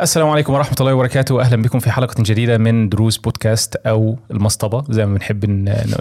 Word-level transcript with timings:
السلام 0.00 0.28
عليكم 0.28 0.52
ورحمة 0.52 0.76
الله 0.80 0.94
وبركاته. 0.94 1.40
أهلا 1.40 1.62
بكم 1.62 1.78
في 1.78 1.90
حلقة 1.90 2.22
جديدة 2.22 2.58
من 2.58 2.88
دروس 2.88 3.16
بودكاست 3.16 3.76
أو 3.76 4.18
المصطبة 4.30 4.84
زي 4.88 5.06
ما 5.06 5.14
بنحب 5.14 5.44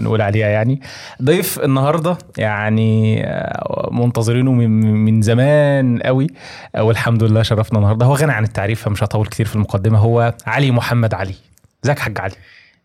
نقول 0.01 0.21
عليها 0.21 0.47
يعني. 0.47 0.81
ضيف 1.21 1.59
النهاردة 1.59 2.17
يعني 2.37 3.23
آه، 3.27 3.89
منتظرينه 3.91 4.51
من, 4.51 5.21
زمان 5.21 5.99
قوي. 5.99 6.27
والحمد 6.79 7.23
لله 7.23 7.41
شرفنا 7.43 7.79
النهاردة. 7.79 8.05
هو 8.05 8.15
غني 8.15 8.31
عن 8.31 8.43
التعريف 8.43 8.81
فمش 8.81 9.03
هطول 9.03 9.27
كتير 9.27 9.45
في 9.45 9.55
المقدمة. 9.55 9.97
هو 9.97 10.33
علي 10.45 10.71
محمد 10.71 11.13
علي. 11.13 11.35
ازيك 11.85 11.97
يا 11.97 12.03
حاج 12.03 12.19
علي؟ 12.19 12.35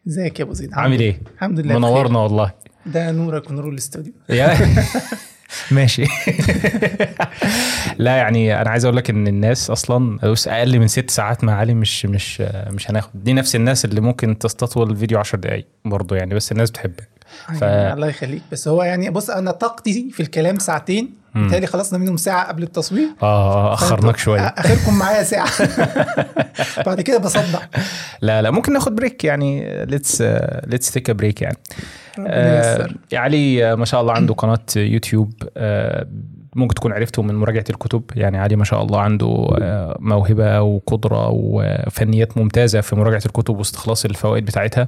ازيك 0.08 0.40
يا 0.40 0.44
أبو 0.44 0.52
زيد؟ 0.52 0.70
عامل 0.74 1.00
إيه؟ 1.00 1.20
الحمد 1.34 1.60
لله 1.60 1.78
منورنا 1.78 2.18
والله. 2.18 2.52
ده 2.86 3.10
نورك 3.10 3.50
ونور 3.50 3.68
الاستوديو. 3.68 4.12
ماشي. 5.70 6.04
لا 7.98 8.16
يعني 8.16 8.60
أنا 8.60 8.70
عايز 8.70 8.84
أقول 8.84 8.96
لك 8.96 9.10
إن 9.10 9.26
الناس 9.26 9.70
أصلا 9.70 10.18
أقل 10.46 10.78
من 10.78 10.88
ست 10.88 11.10
ساعات 11.10 11.44
مع 11.44 11.54
علي 11.54 11.74
مش 11.74 12.06
مش 12.06 12.40
مش 12.70 12.90
هناخد. 12.90 13.10
دي 13.14 13.32
نفس 13.32 13.56
الناس 13.56 13.84
اللي 13.84 14.00
ممكن 14.00 14.38
تستطول 14.38 14.90
الفيديو 14.90 15.18
10 15.18 15.38
دقايق 15.38 15.66
برضه 15.84 16.16
يعني 16.16 16.34
بس 16.34 16.52
الناس 16.52 16.70
بتحبك. 16.70 17.08
ف- 17.58 17.62
يعني 17.62 17.92
الله 17.92 18.06
يخليك. 18.08 18.42
بس 18.52 18.68
هو 18.68 18.82
يعني 18.82 19.10
بص 19.10 19.30
أنا 19.30 19.50
طاقتي 19.50 20.10
في 20.12 20.20
الكلام 20.20 20.58
ساعتين. 20.58 21.14
بالتالي 21.42 21.66
خلصنا 21.66 21.98
منهم 21.98 22.16
ساعة 22.16 22.48
قبل 22.48 22.62
التصوير 22.62 23.08
آه 23.22 23.74
اخرناك 23.74 24.02
فأنتوا 24.02 24.22
شوية. 24.22 24.40
آخركم 24.40 24.98
معايا 24.98 25.22
ساعة. 25.22 25.48
بعد 26.86 27.00
كده 27.00 27.18
بصدع. 27.18 27.58
لا 28.20 28.42
لا 28.42 28.50
ممكن 28.50 28.72
ناخد 28.72 28.94
break 28.96 29.24
يعني. 29.24 29.84
let's 29.84 30.22
let's 30.66 30.90
take 30.90 31.10
break 31.10 31.42
يعني. 31.42 31.56
آه. 32.26 32.88
علي 33.12 33.72
آه، 33.72 33.74
ما 33.74 33.84
شاء 33.84 34.00
الله 34.00 34.12
عنده 34.12 34.34
قناة 34.34 34.58
يوتيوب. 34.76 35.32
آه، 35.56 36.06
ممكن 36.56 36.74
تكون 36.74 36.92
عرفته 36.92 37.22
من 37.22 37.34
مراجعة 37.34 37.64
الكتب. 37.70 38.02
يعني 38.16 38.38
علي 38.38 38.56
ما 38.56 38.64
شاء 38.64 38.82
الله 38.82 39.00
عنده 39.00 39.48
آه، 39.62 39.96
موهبة 40.00 40.60
وقدرة 40.60 41.28
وفنيات 41.32 42.38
ممتازة 42.38 42.80
في 42.80 42.96
مراجعة 42.96 43.22
الكتب 43.26 43.58
واستخلاص 43.58 44.04
الفوائد 44.04 44.44
بتاعتها. 44.44 44.86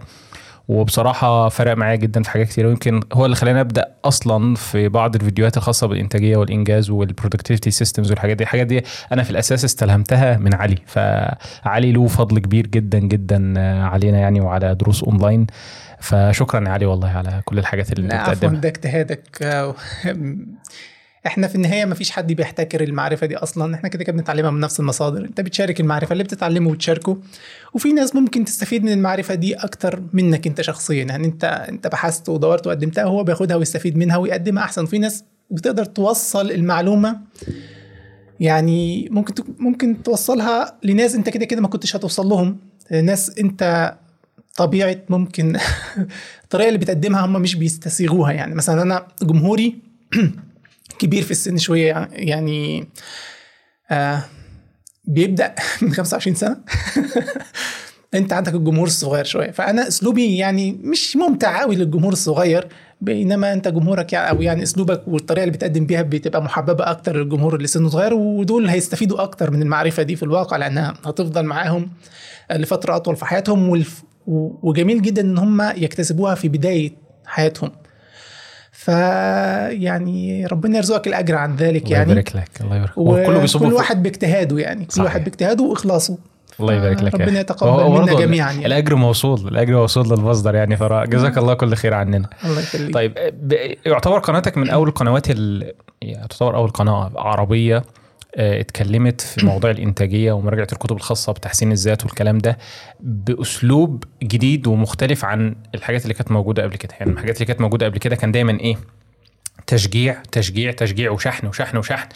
وبصراحة 0.69 1.49
فرق 1.49 1.77
معايا 1.77 1.97
جدا 1.97 2.23
في 2.23 2.31
حاجات 2.31 2.49
كتير. 2.49 2.67
ويمكن 2.67 3.01
هو 3.13 3.25
اللي 3.25 3.37
خلاني 3.37 3.61
أبدأ 3.61 3.89
أصلا 4.05 4.55
في 4.55 4.89
بعض 4.89 5.15
الفيديوهات 5.15 5.57
الخاصة 5.57 5.87
بالإنتاجية 5.87 6.37
والإنجاز 6.37 6.91
وال 6.91 7.02
productivity 7.02 7.71
systems 7.71 8.11
والحاجات 8.11 8.37
دي. 8.37 8.45
الحاجات 8.45 8.67
دي 8.67 8.85
أنا 9.13 9.23
في 9.23 9.31
الأساس 9.31 9.65
استلهمتها 9.65 10.37
من 10.37 10.55
علي. 10.55 10.77
فعلي 10.87 11.93
له 11.93 12.07
فضل 12.07 12.39
كبير 12.39 12.67
جدا 12.67 12.99
جدا 12.99 13.61
علينا 13.85 14.19
يعني 14.19 14.41
وعلى 14.41 14.75
دروس 14.75 15.05
أونلاين. 15.05 15.47
فشكرا 16.01 16.69
يا 16.69 16.73
علي 16.73 16.87
والله 16.87 17.09
على 17.09 17.43
كل 17.45 17.59
الحاجات 17.59 17.93
اللي 17.93 18.05
أنت 18.05 18.15
عفوا 18.15 18.35
بتقدمها. 18.35 18.61
ده 18.61 18.69
اجتهادك. 18.69 19.25
إحنا 21.27 21.49
في 21.49 21.55
النهاية 21.55 21.85
ما 21.85 21.95
فيش 21.95 22.11
حد 22.11 22.33
بيحتكر 22.33 22.83
المعرفة 22.83 23.27
دي 23.27 23.37
أصلا. 23.37 23.75
إحنا 23.75 23.89
كده 23.89 24.05
كده 24.05 24.13
بنتعلمها 24.13 24.51
من 24.51 24.61
نفس 24.61 24.81
المصادر. 24.81 25.25
أنت 25.25 25.41
بتشارك 25.41 25.81
المعرفة 25.81 26.13
اللي 26.13 26.25
بتتعلمه 26.25 26.71
وتشاركه. 26.71 27.19
وفي 27.75 27.93
ناس 27.93 28.15
ممكن 28.17 28.45
تستفيد 28.45 28.85
من 28.85 28.93
المعرفة 28.93 29.35
دي 29.35 29.55
أكتر 29.55 30.03
منك 30.13 30.47
أنت 30.47 30.61
شخصيا. 30.61 31.05
يعني 31.05 31.27
أنت 31.27 31.45
أنت 31.45 31.87
بحثت 31.87 32.29
ودورت 32.29 32.67
وقدمتها 32.67 33.05
وهو 33.05 33.25
بياخدها 33.25 33.57
ويستفيد 33.57 33.97
منها 33.97 34.17
ويقدمها 34.17 34.65
أحسن. 34.65 34.87
في 34.87 34.99
ناس 34.99 35.25
بتقدر 35.51 35.85
توصل 35.85 36.51
المعلومة 36.51 37.21
يعني 38.41 39.09
ممكن 39.11 39.35
ممكن 39.59 40.03
توصلها 40.03 40.79
لناس 40.83 41.15
أنت 41.15 41.29
كده 41.29 41.45
كده 41.45 41.61
ما 41.61 41.69
كنتش 41.69 41.97
هتوصل 41.97 42.27
لهم. 42.27 42.59
ناس 42.91 43.39
أنت 43.39 43.95
طبيعة 44.57 44.97
ممكن 45.09 45.57
الطريقة 46.45 46.69
اللي 46.69 46.79
بتقدمها 46.79 47.25
هم 47.27 47.33
مش 47.33 47.55
بيستسيغوها. 47.55 48.33
يعني 48.33 48.55
مثلا 48.55 48.83
أنا 48.83 49.07
جمهوري 49.23 49.79
كبير 51.01 51.23
في 51.23 51.31
السن 51.31 51.59
شوية 51.59 52.09
يعني 52.13 52.89
آه 53.91 54.23
بيبدأ 55.05 55.55
من 55.83 55.93
25 55.93 56.37
سنة. 56.37 56.57
انت 58.15 58.33
عندك 58.33 58.55
الجمهور 58.55 58.87
الصغير 58.87 59.25
شوية. 59.25 59.51
فأنا 59.51 59.89
أسلوبي 59.89 60.37
يعني 60.37 60.73
مش 60.73 61.17
ممتع 61.17 61.61
قوي 61.61 61.77
للجمهور 61.77 62.13
الصغير 62.13 62.69
بينما 63.01 63.53
انت 63.53 63.69
جمهورك 63.69 64.13
يعني 64.13 64.31
أو 64.31 64.43
يعني 64.43 64.63
أسلوبك 64.63 65.03
والطريقة 65.09 65.45
اللي 65.45 65.57
بتقدم 65.57 65.87
بيها 65.87 66.03
بتبقى 66.03 66.43
محببة 66.43 66.91
أكتر 66.91 67.17
للجمهور 67.17 67.57
اللي 67.57 67.67
سنه 67.67 67.89
صغير 67.89 68.15
ودول 68.15 68.69
هيستفيدوا 68.69 69.23
أكتر 69.23 69.51
من 69.51 69.63
المعرفة 69.63 70.03
دي 70.03 70.17
في 70.17 70.23
الواقع 70.23 70.57
لأنها 70.57 70.95
هتفضل 71.05 71.43
معاهم 71.43 71.91
لفترة 72.53 72.97
أطول 72.97 73.17
في 73.17 73.25
حياتهم 73.25 73.85
وجميل 74.63 75.03
جدا 75.03 75.23
إن 75.23 75.39
هم 75.39 75.63
يكتسبوها 75.77 76.35
في 76.35 76.49
بداية 76.49 76.93
حياتهم. 77.27 77.71
فيعني 78.81 80.47
ربنا 80.47 80.77
يرزقك 80.77 81.07
الأجر 81.07 81.35
عن 81.35 81.57
ذلك 81.57 81.83
الله 81.85 81.97
يعني. 81.97 82.11
يبارك 82.13 82.37
لك 82.37 82.49
الله 82.61 82.77
يبارك. 82.77 82.99
هو 82.99 83.25
كله 83.27 83.39
بيصب 83.41 83.69
في- 83.69 83.75
واحد 83.75 84.03
باجتهاده 84.03 84.59
يعني 84.59 84.85
كل 84.85 84.93
صحيح. 84.93 85.05
واحد 85.05 85.25
باجتهاده 85.25 85.65
وإخلاصه. 85.65 86.19
الله 86.61 86.75
يبارك 86.75 87.03
لك 87.03 87.15
ربنا. 87.15 87.41
يتقبل 87.41 87.91
منا 88.03 88.15
جميعا 88.15 88.53
يعني. 88.53 88.67
الأجر 88.67 88.95
موصول 88.95 89.49
الأجر 89.49 89.73
موصول 89.77 90.09
للمصدر 90.09 90.55
يعني 90.55 90.77
فجزاك 90.77 91.39
الله 91.39 91.55
كل 91.55 91.75
خير 91.75 91.95
عننا. 91.95 92.29
الله 92.45 92.61
يخليك. 92.61 92.95
طيب 92.95 93.13
يعتبر 93.87 94.19
قناتك 94.19 94.57
من 94.59 94.71
أول 94.71 94.89
القنوات 94.89 95.31
ال... 95.31 95.73
يعني 96.03 96.29
تعتبر 96.29 96.57
أول 96.57 96.69
قناة 96.71 97.11
عربية. 97.17 97.83
اتكلمت 98.35 99.21
في 99.21 99.47
موضوع 99.47 99.71
الإنتاجية 99.71 100.33
ومراجعة 100.33 100.67
الكتب 100.73 100.97
الخاصة 100.97 101.33
بتحسين 101.33 101.73
الذات 101.73 102.05
والكلام 102.05 102.39
ده 102.39 102.59
بأسلوب 103.01 104.05
جديد 104.23 104.67
ومختلف 104.67 105.25
عن 105.25 105.55
الحاجات 105.75 106.03
اللي 106.03 106.15
كانت 106.15 106.31
موجودة 106.33 106.63
قبل 106.63 106.77
كده. 106.77 106.95
يعني 107.01 107.13
الحاجات 107.13 107.35
اللي 107.35 107.45
كانت 107.47 107.61
موجودة 107.61 107.87
قبل 107.87 107.99
كده 107.99 108.17
كان 108.17 108.33
دايما 108.33 108.61
إيه؟ 108.61 108.77
تشجيع 109.67 110.23
تشجيع 110.33 110.73
تشجيع 110.73 111.11
وشحن 111.11 111.47
وشحن 111.47 111.77
وشحن. 111.77 112.09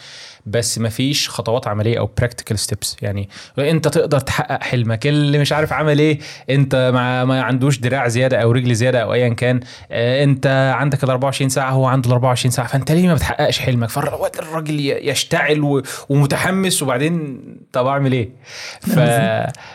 بس 0.45 0.79
مفيش 0.79 1.29
خطوات 1.29 1.67
عملية 1.67 1.99
أو 1.99 2.09
practical 2.17 2.59
steps 2.59 2.95
يعني 3.01 3.29
أنت 3.59 3.87
تقدر 3.87 4.19
تحقق 4.19 4.63
حلمك. 4.63 5.07
اللي 5.07 5.37
مش 5.39 5.51
عارف 5.53 5.73
عمل 5.73 5.99
إيه 5.99 6.19
أنت 6.49 6.91
ما, 6.93 7.25
ما 7.25 7.41
عندوش 7.43 7.77
دراع 7.79 8.07
زيادة 8.07 8.37
أو 8.37 8.51
رجل 8.51 8.75
زيادة 8.75 8.99
أو 9.01 9.13
ايا 9.13 9.29
كان. 9.29 9.59
آه، 9.91 10.23
أنت 10.23 10.73
عندك 10.77 11.03
ال 11.03 11.09
24 11.09 11.49
ساعة 11.49 11.71
هو 11.71 11.85
عنده 11.85 12.07
ال 12.07 12.13
24 12.13 12.51
ساعة. 12.51 12.67
فأنت 12.67 12.91
ليه 12.91 13.07
ما 13.07 13.13
بتحققش 13.13 13.59
حلمك؟ 13.59 13.89
فالراجل 13.89 14.79
يشتعل 15.09 15.81
ومتحمس 16.09 16.81
وبعدين 16.83 17.41
طب 17.73 17.87
أعمل 17.87 18.11
إيه؟ 18.11 18.29
ف... 18.95 18.99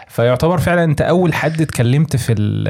فيعتبر 0.09 0.59
فعلا 0.59 0.85
أنت 0.85 1.01
أول 1.01 1.35
حد 1.35 1.61
اتكلمت 1.61 2.17
في 2.17 2.33
ال... 2.33 2.65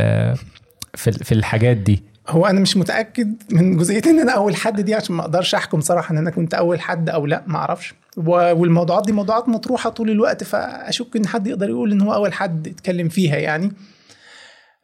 في 0.95 1.11
ال- 1.11 1.25
في 1.25 1.33
الحاجات 1.33 1.77
دي. 1.77 2.10
هو 2.31 2.47
أنا 2.47 2.61
مش 2.61 2.77
متأكد 2.77 3.35
من 3.51 3.77
جزئية 3.77 4.03
إن 4.07 4.21
أنا 4.21 4.33
أول 4.33 4.57
حد 4.57 4.81
دي 4.81 4.95
عشان 4.95 5.15
ما 5.15 5.23
أقدرش 5.23 5.55
أحكم 5.55 5.81
صراحة 5.81 6.13
إن 6.13 6.19
أنا 6.19 6.31
كنت 6.31 6.55
أول 6.55 6.81
حد 6.81 7.09
أو 7.11 7.27
لأ 7.27 7.43
ما 7.47 7.57
أعرفش. 7.57 7.95
والموضوعات 8.17 9.07
دي 9.07 9.13
موضوعات 9.13 9.49
مطروحة 9.49 9.91
طول 9.91 10.11
الوقت 10.11 10.45
فأشك 10.45 11.17
إن 11.17 11.27
حد 11.27 11.47
يقدر 11.47 11.69
يقول 11.69 11.93
إن 11.93 12.01
هو 12.01 12.15
أول 12.15 12.33
حد 12.33 12.69
اتكلم 12.69 13.09
فيها 13.09 13.37
يعني. 13.37 13.73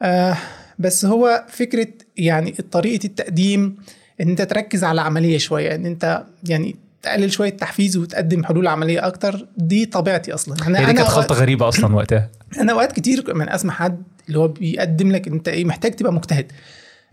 آه 0.03 0.37
بس 0.79 1.05
هو 1.05 1.45
فكرة 1.49 1.89
يعني 2.17 2.51
طريقة 2.71 3.07
التقديم 3.07 3.77
إن 4.21 4.29
أنت 4.29 4.43
تركز 4.43 4.85
على 4.85 5.01
عمليه 5.01 5.39
شوية 5.39 5.75
إن 5.75 5.87
أنت 5.87 6.23
يعني 6.49 6.77
تقلل 7.03 7.33
شوية 7.33 7.51
تحفيز 7.51 7.97
وتقدم 7.97 8.45
حلول 8.45 8.67
عملية 8.67 9.07
أكتر 9.07 9.47
دي 9.57 9.87
طبيعتي 9.87 10.35
أصلا. 10.35 10.67
أنا 10.67 10.79
دي 10.79 10.85
كانت 10.87 11.09
خلطة 11.09 11.35
غريبة 11.35 11.69
أصلا 11.69 11.95
وقتها. 11.95 12.31
أنا 12.61 12.73
أوقات 12.73 12.93
كتير 12.93 13.35
من 13.35 13.49
أسمع 13.49 13.75
حد 13.75 14.03
اللي 14.29 14.39
هو 14.39 14.49
بيقدم 14.49 15.13
لك 15.13 15.29
أنت 15.29 15.49
إيه 15.49 15.65
محتاج 15.65 15.93
تبقى 15.93 16.13
مجتهد. 16.13 16.53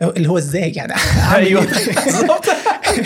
اللي 0.02 0.30
هو 0.30 0.38
إزاي 0.38 0.72
يعني 0.72 0.94
أيوة، 1.36 1.62
إيه؟ 1.78 3.04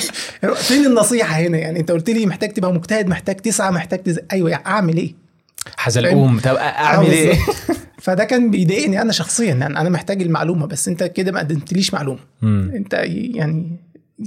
فين 0.68 0.86
النصيحة 0.86 1.36
هنا 1.36 1.58
يعني؟ 1.58 1.80
أنت 1.80 1.92
قلت 1.92 2.10
لي 2.10 2.26
محتاج 2.26 2.54
تبقى 2.54 2.74
مجتهد 2.74 3.08
محتاج 3.08 3.36
تسعى 3.36 3.72
محتاج 3.72 4.04
تز... 4.04 4.20
أيوه 4.32 4.50
يعني 4.50 4.66
أعمل 4.66 4.98
إيه؟ 4.98 5.16
حزلقوم. 5.78 6.40
طب 6.40 6.56
أعمل 6.56 7.06
آه، 7.06 7.12
إيه. 7.12 7.38
فده 7.98 8.24
كان 8.24 8.52
بيضايقني 8.52 9.02
أنا 9.02 9.12
شخصيا. 9.12 9.54
يعني 9.54 9.80
أنا 9.80 9.90
محتاج 9.90 10.22
المعلومة 10.22 10.66
بس 10.66 10.88
أنت 10.88 11.04
كده 11.04 11.32
ما 11.32 11.40
قدمتليش 11.40 11.94
معلومة. 11.94 12.20
مم. 12.42 12.72
أنت 12.76 12.94
يعني 12.94 13.80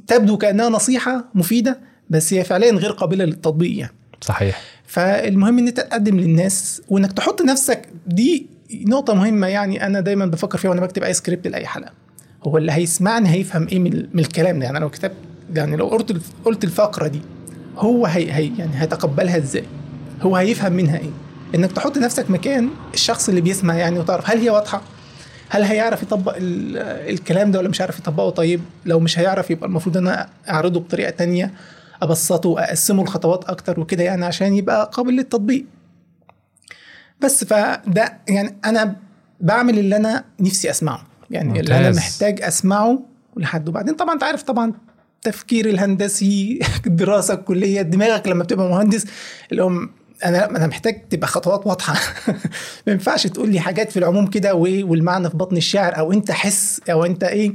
تبدو 0.06 0.38
كأنها 0.38 0.68
نصيحة 0.68 1.24
مفيدة 1.34 1.78
بس 2.10 2.34
هي 2.34 2.44
فعليا 2.44 2.72
غير 2.72 2.90
قابلة 2.92 3.24
للتطبيق 3.24 3.78
يعني. 3.78 3.92
صحيح. 4.20 4.60
فالمهم 4.86 5.58
إن 5.58 5.68
أنت 5.68 5.80
تقدم 5.80 6.20
للناس 6.20 6.82
وإنك 6.88 7.12
تحط 7.12 7.42
نفسك 7.42 7.88
دي 8.06 8.46
نقطة 8.72 9.14
مهمة 9.14 9.46
يعني 9.46 9.86
أنا 9.86 10.00
دايما 10.00 10.26
بفكر 10.26 10.58
فيها 10.58 10.70
وأنا 10.70 10.80
بكتب 10.80 11.02
أي 11.02 11.12
سكريبت 11.12 11.46
لأي 11.46 11.66
حلقة. 11.66 11.92
هو 12.44 12.58
اللي 12.58 12.72
هيسمعني 12.72 13.28
هيفهم 13.28 13.68
إيه 13.68 13.78
من, 13.78 14.18
الكلام 14.20 14.58
ده. 14.58 14.64
يعني 14.64 14.76
أنا 14.76 14.84
لو 14.84 14.90
كتبت 14.90 15.14
يعني 15.54 15.76
لو 15.76 15.86
قلت 15.88 16.22
قلت 16.44 16.64
الفقرة 16.64 17.06
دي 17.08 17.20
هو 17.76 18.06
هي, 18.06 18.32
هي 18.32 18.50
يعني 18.58 18.70
هيتقبلها 18.82 19.36
إزاي؟ 19.36 19.64
هو 20.22 20.36
هيفهم 20.36 20.72
منها 20.72 20.98
إيه؟ 20.98 21.10
إنك 21.54 21.72
تحط 21.72 21.98
نفسك 21.98 22.30
مكان 22.30 22.70
الشخص 22.94 23.28
اللي 23.28 23.40
بيسمع 23.40 23.74
يعني 23.74 23.98
وتعرف 23.98 24.30
هل 24.30 24.38
هي 24.38 24.50
واضحة؟ 24.50 24.82
هل 25.48 25.62
هيعرف 25.62 26.02
يطبق 26.02 26.34
ال- 26.36 26.76
الكلام 27.14 27.50
ده 27.50 27.58
ولا 27.58 27.68
مش 27.68 27.80
عارف 27.80 27.98
يطبقه؟ 27.98 28.30
طيب 28.30 28.60
لو 28.86 29.00
مش 29.00 29.18
هيعرف 29.18 29.50
يبقى 29.50 29.66
المفروض 29.66 29.96
إن 29.96 30.06
أنا 30.08 30.28
أعرضه 30.50 30.80
بطريقة 30.80 31.10
تانية 31.10 31.50
أبسطه 32.02 32.60
أقسمه 32.60 33.04
لخطوات 33.04 33.44
أكتر 33.44 33.80
وكده 33.80 34.02
يعني 34.04 34.24
عشان 34.24 34.54
يبقى 34.54 34.90
قابل 34.92 35.12
للتطبيق. 35.12 35.64
بس 37.20 37.44
فده 37.44 38.18
يعني 38.28 38.56
أنا 38.64 38.96
بعمل 39.40 39.78
اللي 39.78 39.96
أنا 39.96 40.24
نفسي 40.40 40.70
أسمعه. 40.70 41.06
يعني 41.30 41.60
اللي 41.60 41.76
أنا 41.76 41.88
ممتاز. 41.88 41.96
محتاج 41.98 42.42
أسمعه 42.42 43.02
لحد 43.36 43.68
وبعدين. 43.68 43.94
طبعا 43.94 44.14
أنت 44.14 44.22
عارف 44.22 44.42
طبعا 44.42 44.72
التفكير 45.16 45.68
الهندسي 45.68 46.60
الدراسه 46.86 47.34
الكلية 47.34 47.82
دماغك 47.82 48.28
لما 48.28 48.44
بتبقى 48.44 48.68
مهندس 48.68 49.06
اللي 49.52 49.62
هو 49.62 49.70
أنا 50.24 50.50
أنا 50.50 50.66
محتاج 50.66 51.08
تبقى 51.08 51.28
خطوات 51.28 51.66
واضحة. 51.66 51.94
ما 52.86 52.92
ينفعش 52.92 53.26
تقول 53.26 53.50
لي 53.50 53.60
حاجات 53.60 53.90
في 53.90 53.98
العموم 53.98 54.26
كده 54.26 54.54
والمعنى 54.54 55.30
في 55.30 55.36
بطن 55.36 55.56
الشعر 55.56 55.98
أو 55.98 56.12
أنت 56.12 56.30
حس 56.30 56.80
أو 56.90 57.04
أنت 57.04 57.24
إيه. 57.24 57.54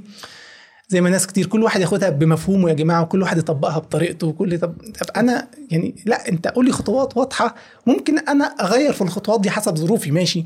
زي 0.88 1.02
ما 1.02 1.10
ناس 1.10 1.28
كتير 1.28 1.46
كل 1.46 1.64
واحد 1.64 1.82
ياخدها 1.82 2.10
بمفهومه 2.10 2.70
يا 2.70 2.74
جماعة 2.74 3.02
وكل 3.02 3.22
واحد 3.22 3.38
يطبقها 3.38 3.80
بطريقته 3.80 4.28
وكل 4.28 4.60
طب 4.60 4.76
أنا 5.16 5.48
يعني 5.72 5.96
لأ 6.06 6.30
أنت 6.30 6.48
قول 6.48 6.66
لي 6.66 6.72
خطوات 6.72 7.18
واضحة. 7.18 7.56
ممكن 7.86 8.20
أنا 8.20 8.46
أغير 8.46 8.94
في 8.94 9.02
الخطوات 9.02 9.42
دي 9.42 9.50
حسب 9.50 9.76
ظروفي 9.78 10.12
ماشي. 10.12 10.46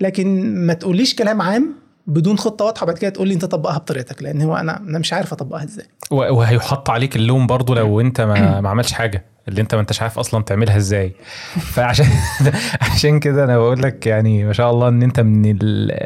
لكن 0.00 0.54
ما 0.66 0.74
تقوليش 0.74 1.14
كلام 1.14 1.42
عام 1.42 1.74
بدون 2.06 2.38
خطة 2.38 2.64
واضحة 2.64 2.86
بعد 2.86 2.98
كده 2.98 3.10
تقول 3.10 3.28
لي 3.28 3.34
انت 3.34 3.44
طبقها 3.44 3.78
بطريقتك 3.78 4.22
لأن 4.22 4.42
هو 4.42 4.56
أنا 4.56 4.76
أنا 4.80 4.98
مش 4.98 5.12
عارف 5.12 5.32
أطبقها 5.32 5.64
إزاي. 5.64 5.86
وهيحط 6.10 6.90
عليك 6.90 7.16
اللوم 7.16 7.46
برضو 7.46 7.74
لو 7.74 8.00
انت 8.00 8.20
ما, 8.20 8.60
ما 8.60 8.68
عملتش 8.68 8.92
حاجة 8.92 9.24
اللي 9.48 9.60
انت 9.60 9.74
ما 9.74 9.80
انتش 9.80 10.02
عارف 10.02 10.18
أصلا 10.18 10.42
تعملها 10.42 10.76
إزاي. 10.76 11.12
فعشان 11.74 12.06
عشان 12.92 13.20
كده 13.20 13.44
أنا 13.44 13.58
بقول 13.58 13.82
لك 13.82 14.06
يعني 14.06 14.44
ما 14.44 14.52
شاء 14.52 14.70
الله 14.70 14.88
إن 14.88 15.02
انت 15.02 15.20
من 15.20 15.56
ال... 15.62 15.98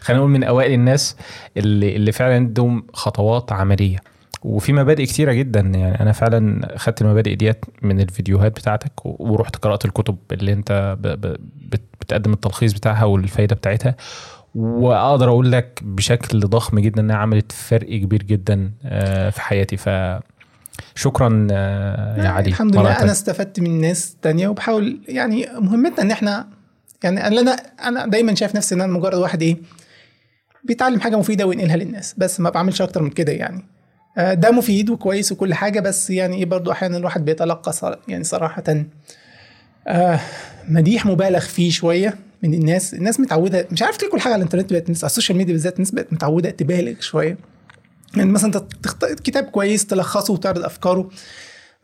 خلينا 0.00 0.18
نقول 0.20 0.30
من 0.30 0.44
أوائل 0.44 0.72
الناس 0.72 1.16
اللي 1.56 1.96
اللي 1.96 2.12
فعلا 2.12 2.34
عندهم 2.34 2.86
خطوات 2.92 3.52
عملية. 3.52 3.98
وفي 4.42 4.72
مبادئ 4.72 5.04
كتيرة 5.06 5.32
جدا 5.32 5.60
يعني 5.60 6.00
أنا 6.00 6.12
فعلا 6.12 6.68
خدت 6.76 7.02
المبادئ 7.02 7.34
ديت 7.34 7.64
من 7.82 8.00
الفيديوهات 8.00 8.52
بتاعتك 8.52 8.92
ورحت 9.04 9.56
قرأت 9.56 9.84
الكتب 9.84 10.16
اللي 10.32 10.52
انت 10.52 10.96
ب... 11.00 11.06
ب... 11.06 11.36
بت- 11.68 11.88
بتقدم 12.00 12.32
التلخيص 12.32 12.72
بتاعها 12.72 13.04
والفايدة 13.04 13.56
بتاعتها. 13.56 13.94
وأقدر 14.54 15.28
أقول 15.28 15.52
لك 15.52 15.80
بشكل 15.82 16.40
ضخم 16.40 16.78
جدا 16.78 17.00
إنها 17.00 17.16
عملت 17.16 17.52
فرق 17.52 17.88
كبير 17.88 18.22
جدا 18.22 18.72
آه، 18.84 19.30
في 19.30 19.40
حياتي. 19.40 19.76
ف 19.76 19.88
شكرا 20.94 21.48
آه، 21.50 22.24
يا 22.24 22.28
علي. 22.28 22.48
الحمد 22.48 22.76
لله 22.76 23.02
أنا. 23.02 23.12
استفدت 23.12 23.60
من 23.60 23.80
ناس 23.80 24.16
تانية 24.22 24.48
وبحاول 24.48 25.00
يعني 25.08 25.48
مهمتنا 25.58 26.02
إن 26.02 26.10
إحنا 26.10 26.48
يعني 27.04 27.26
أنا 27.26 27.50
أنا 27.84 28.06
دايما 28.06 28.34
شايف 28.34 28.56
نفسي 28.56 28.74
إن 28.74 28.80
أنا 28.80 28.92
مجرد 28.92 29.14
واحد 29.14 29.42
إيه 29.42 29.56
بيتعلم 30.64 31.00
حاجة 31.00 31.16
مفيدة 31.16 31.46
وينقلها 31.46 31.76
للناس 31.76 32.14
بس 32.18 32.40
ما 32.40 32.50
بعملش 32.50 32.82
أكتر 32.82 33.02
من 33.02 33.10
كده 33.10 33.32
يعني. 33.32 33.64
آه، 34.18 34.34
ده 34.34 34.50
مفيد 34.50 34.90
وكويس 34.90 35.32
وكل 35.32 35.54
حاجة 35.54 35.80
بس 35.80 36.10
يعني 36.10 36.36
إيه 36.36 36.44
برضو 36.44 36.72
أحيانا 36.72 36.96
الواحد 36.96 37.24
بيتلقى 37.24 37.98
يعني 38.08 38.24
صراحة 38.24 38.64
مديح 40.68 41.06
مبالغ 41.06 41.40
فيه 41.40 41.70
شوية 41.70 42.14
من 42.44 42.54
الناس 42.54 42.94
الناس 42.94 43.20
متعودة 43.20 43.66
مش 43.70 43.82
عارف 43.82 44.02
ليه 44.02 44.10
كل 44.10 44.20
حاجة 44.20 44.32
على 44.32 44.40
الإنترنت 44.40 44.72
بقت 44.72 44.84
الناس 44.86 45.04
على 45.04 45.10
السوشيال 45.10 45.38
ميديا 45.38 45.52
بالذات 45.52 45.74
الناس 45.74 45.90
بقت 45.90 46.12
متعودة 46.12 46.50
تبالغ 46.50 47.00
شوية. 47.00 47.38
يعني 48.16 48.30
مثلا 48.30 48.46
أنت 48.46 48.64
تختار 48.82 49.14
كتاب 49.14 49.44
كويس 49.44 49.86
تلخصه 49.86 50.32
وتعرض 50.32 50.64
أفكاره 50.64 51.10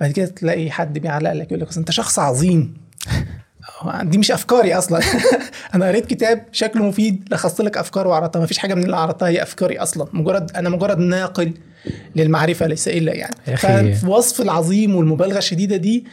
بعد 0.01 0.11
كده 0.11 0.27
تلاقي 0.27 0.71
حد 0.71 0.99
بيعلق 0.99 1.33
لك 1.33 1.47
يقول 1.47 1.61
لك 1.61 1.69
"أصل 1.69 1.81
أنت 1.81 1.91
شخص 1.91 2.19
عظيم. 2.19 2.75
دي 4.03 4.19
مش 4.19 4.31
أفكاري 4.31 4.75
أصلا. 4.75 5.01
أنا 5.75 5.89
قريت 5.89 6.07
كتاب 6.07 6.47
شكله 6.53 6.83
مفيد 6.85 7.29
لخصت 7.33 7.61
لك 7.61 7.77
افكار 7.77 8.07
وعرضتها. 8.09 8.41
ما 8.41 8.47
فيش 8.47 8.59
حاجة 8.59 8.75
من 8.75 8.83
اللي 8.83 8.97
عرضتها 8.97 9.29
هي 9.29 9.43
أفكاري 9.43 9.79
أصلا. 9.79 10.07
مجرد 10.13 10.51
أنا 10.57 10.69
مجرد 10.69 10.99
ناقل 10.99 11.53
للمعرفة 12.17 12.67
ليس 12.67 12.89
إلا 12.89 13.15
يعني. 13.15 13.35
يا 13.49 13.55
أخي. 13.55 13.95
ففي 13.95 14.07
وصف 14.07 14.41
العظيم 14.41 14.95
والمبالغة 14.97 15.39
الشديدة 15.39 15.77
دي 15.77 16.05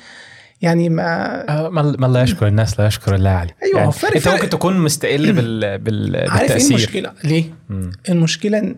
يعني 0.62 0.90
ما 0.90 1.04
آه، 1.50 1.70
ما 1.70 1.82
ما 2.00 2.08
لا 2.08 2.22
يشكر 2.22 2.48
الناس 2.48 2.80
لا 2.80 2.88
يشكر 2.88 3.16
الله 3.16 3.30
علي. 3.30 3.52
أيوة، 3.64 3.80
يعني 3.80 3.92
فرق- 3.92 4.16
أنت. 4.16 4.28
ممكن 4.28 4.50
تكون 4.50 4.80
مستقل 4.80 5.34
بال... 5.34 5.78
بال... 5.84 6.16
عارف 6.16 6.34
إيه 6.34 6.40
بالتأثير. 6.40 6.70
المشكلة؟ 6.78 7.12
ليه؟ 7.24 7.44
مم. 7.70 7.92
المشكلة 8.10 8.76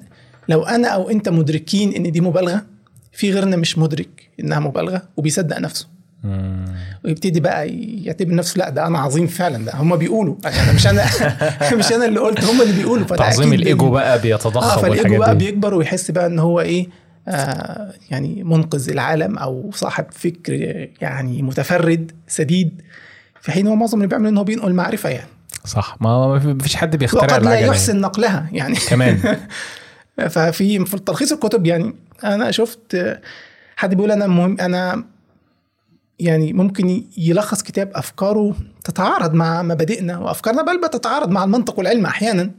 لو 0.49 0.63
أنا 0.63 0.87
أو 0.87 1.09
أنت 1.09 1.29
مدركين 1.29 1.93
إن 1.93 2.11
دي 2.11 2.21
مبالغة 2.21 2.61
في 3.11 3.31
غيرنا 3.31 3.55
مش 3.55 3.77
مدرك 3.77 4.29
إنها 4.39 4.59
مبالغة 4.59 5.01
وبيصدق 5.17 5.57
نفسه. 5.59 5.87
مم. 6.23 6.65
ويبتدي 7.05 7.39
بقى 7.39 7.69
يعتبر 8.03 8.35
نفسه 8.35 8.57
لأ 8.57 8.69
ده 8.69 8.87
أنا 8.87 8.99
عظيم 8.99 9.27
فعلا 9.27 9.65
ده 9.65 9.71
هم 9.75 9.95
بيقولوا. 9.95 10.35
يعني 10.57 10.73
مش 10.75 10.87
أنا 10.87 11.05
مش 11.79 11.91
أنا 11.93 12.05
اللي 12.05 12.19
قلت 12.19 12.43
هم 12.43 12.61
اللي 12.61 12.73
بيقولوا. 12.73 13.05
تعظيم 13.05 13.53
الإيجو 13.53 13.89
بقى 13.89 14.13
آه 14.13 14.17
بيتضخم 14.21 14.81
فالإيجو 14.81 14.91
والحاجات 15.03 15.19
بقى 15.19 15.35
دي. 15.35 15.45
بيكبر 15.45 15.73
ويحس 15.73 16.11
بقى 16.11 16.25
إن 16.25 16.39
هو 16.39 16.61
إيه 16.61 16.87
يعني 18.09 18.43
منقذ 18.43 18.89
العالم 18.89 19.37
أو 19.37 19.71
صاحب 19.73 20.05
فكر 20.11 20.53
يعني 21.01 21.41
متفرد 21.41 22.11
سديد 22.27 22.81
في 23.41 23.51
حين 23.51 23.67
هو 23.67 23.75
معظم 23.75 23.97
اللي 23.97 24.07
بيعمله 24.07 24.29
إن 24.29 24.37
هو 24.37 24.43
بينقل 24.43 24.73
معرفة 24.73 25.09
يعني. 25.09 25.29
صح. 25.65 25.97
ما 26.01 26.57
فيش 26.61 26.75
حد 26.75 26.95
بيخترع 26.95 27.21
وقد 27.21 27.31
لا 27.31 27.37
العجلة 27.37 27.55
يعني. 27.55 27.67
يحسن 27.67 28.01
نقلها 28.01 28.49
يعني. 28.51 28.75
كمان. 28.75 29.37
ففي 30.29 30.85
في 30.85 30.99
تلخيص 30.99 31.31
الكتب 31.31 31.65
يعني 31.65 31.93
أنا 32.23 32.51
شفت 32.51 33.19
حد 33.75 33.95
بيقول 33.95 34.11
أنا 34.11 34.27
مهم 34.27 34.57
أنا 34.59 35.03
يعني 36.19 36.53
ممكن 36.53 37.03
يلخص 37.17 37.63
كتاب 37.63 37.91
أفكاره 37.95 38.55
تتعارض 38.83 39.33
مع 39.33 39.61
مبادئنا 39.61 40.17
وأفكارنا 40.17 40.61
بل 40.61 40.81
بتتعارض 40.81 41.29
مع 41.29 41.43
المنطق 41.43 41.79
والعلم 41.79 42.05
أحيانا. 42.05 42.51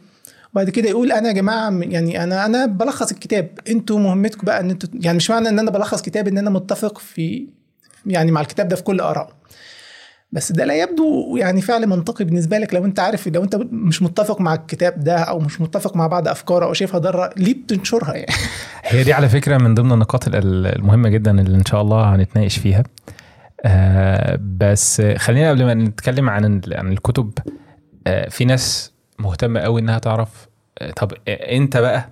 وبعد 0.52 0.70
كده 0.70 0.88
يقول 0.88 1.12
أنا 1.12 1.28
يا 1.28 1.32
جماعة 1.32 1.70
يعني 1.82 2.24
أنا 2.24 2.46
أنا 2.46 2.66
بلخص 2.66 3.12
الكتاب. 3.12 3.50
أنتوا 3.70 3.98
مهمتكم 3.98 4.44
بقى 4.46 4.60
إن 4.60 4.70
أنتوا 4.70 4.88
يعني 4.94 5.16
مش 5.16 5.30
معنى 5.30 5.48
إن 5.48 5.58
أنا 5.58 5.70
بلخص 5.70 6.02
كتاب 6.02 6.28
إن 6.28 6.38
أنا 6.38 6.50
متفق 6.50 6.98
في 6.98 7.48
يعني 8.06 8.32
مع 8.32 8.40
الكتاب 8.40 8.68
ده 8.68 8.76
في 8.76 8.82
كل 8.82 9.00
ارائه 9.00 9.28
بس 10.32 10.52
ده 10.52 10.64
لا 10.64 10.74
يبدو 10.82 11.36
يعني 11.36 11.60
فعل 11.60 11.86
منطقي 11.86 12.24
بالنسبة 12.24 12.58
لك 12.58 12.74
لو 12.74 12.84
أنت 12.84 13.00
عارف 13.00 13.28
لو 13.28 13.44
أنت 13.44 13.56
مش 13.56 14.02
متفق 14.02 14.40
مع 14.40 14.54
الكتاب 14.54 15.00
ده 15.04 15.16
أو 15.18 15.38
مش 15.38 15.60
متفق 15.60 15.96
مع 15.96 16.06
بعض 16.06 16.28
أفكاره 16.28 16.64
أو 16.66 16.72
شايفها 16.72 16.98
ضارة 17.00 17.30
ليه 17.36 17.54
بتنشرها 17.54 18.14
يعني؟ 18.14 18.32
هي 18.84 19.04
دي 19.04 19.12
على 19.12 19.28
فكرة 19.28 19.58
من 19.58 19.74
ضمن 19.74 19.92
النقاط 19.92 20.28
ال- 20.28 20.66
المهمة 20.66 21.08
جدا 21.08 21.40
اللي 21.40 21.56
إن 21.56 21.64
شاء 21.64 21.80
الله 21.82 22.14
هنتناقش 22.14 22.58
فيها. 22.58 22.82
آه 23.64 24.38
بس 24.58 25.02
خلينا 25.16 25.50
قبل 25.50 25.64
ما 25.64 25.74
نتكلم 25.74 26.30
عن 26.30 26.60
عن 26.72 26.92
الكتب 26.92 27.32
آه 28.06 28.28
في 28.28 28.44
ناس 28.44 28.89
مهتمه 29.20 29.60
قوي 29.60 29.80
إنها 29.80 29.98
تعرف 29.98 30.48
آه 30.78 30.90
طب 30.90 31.12
آه 31.28 31.56
إنت 31.56 31.76
بقى 31.76 32.10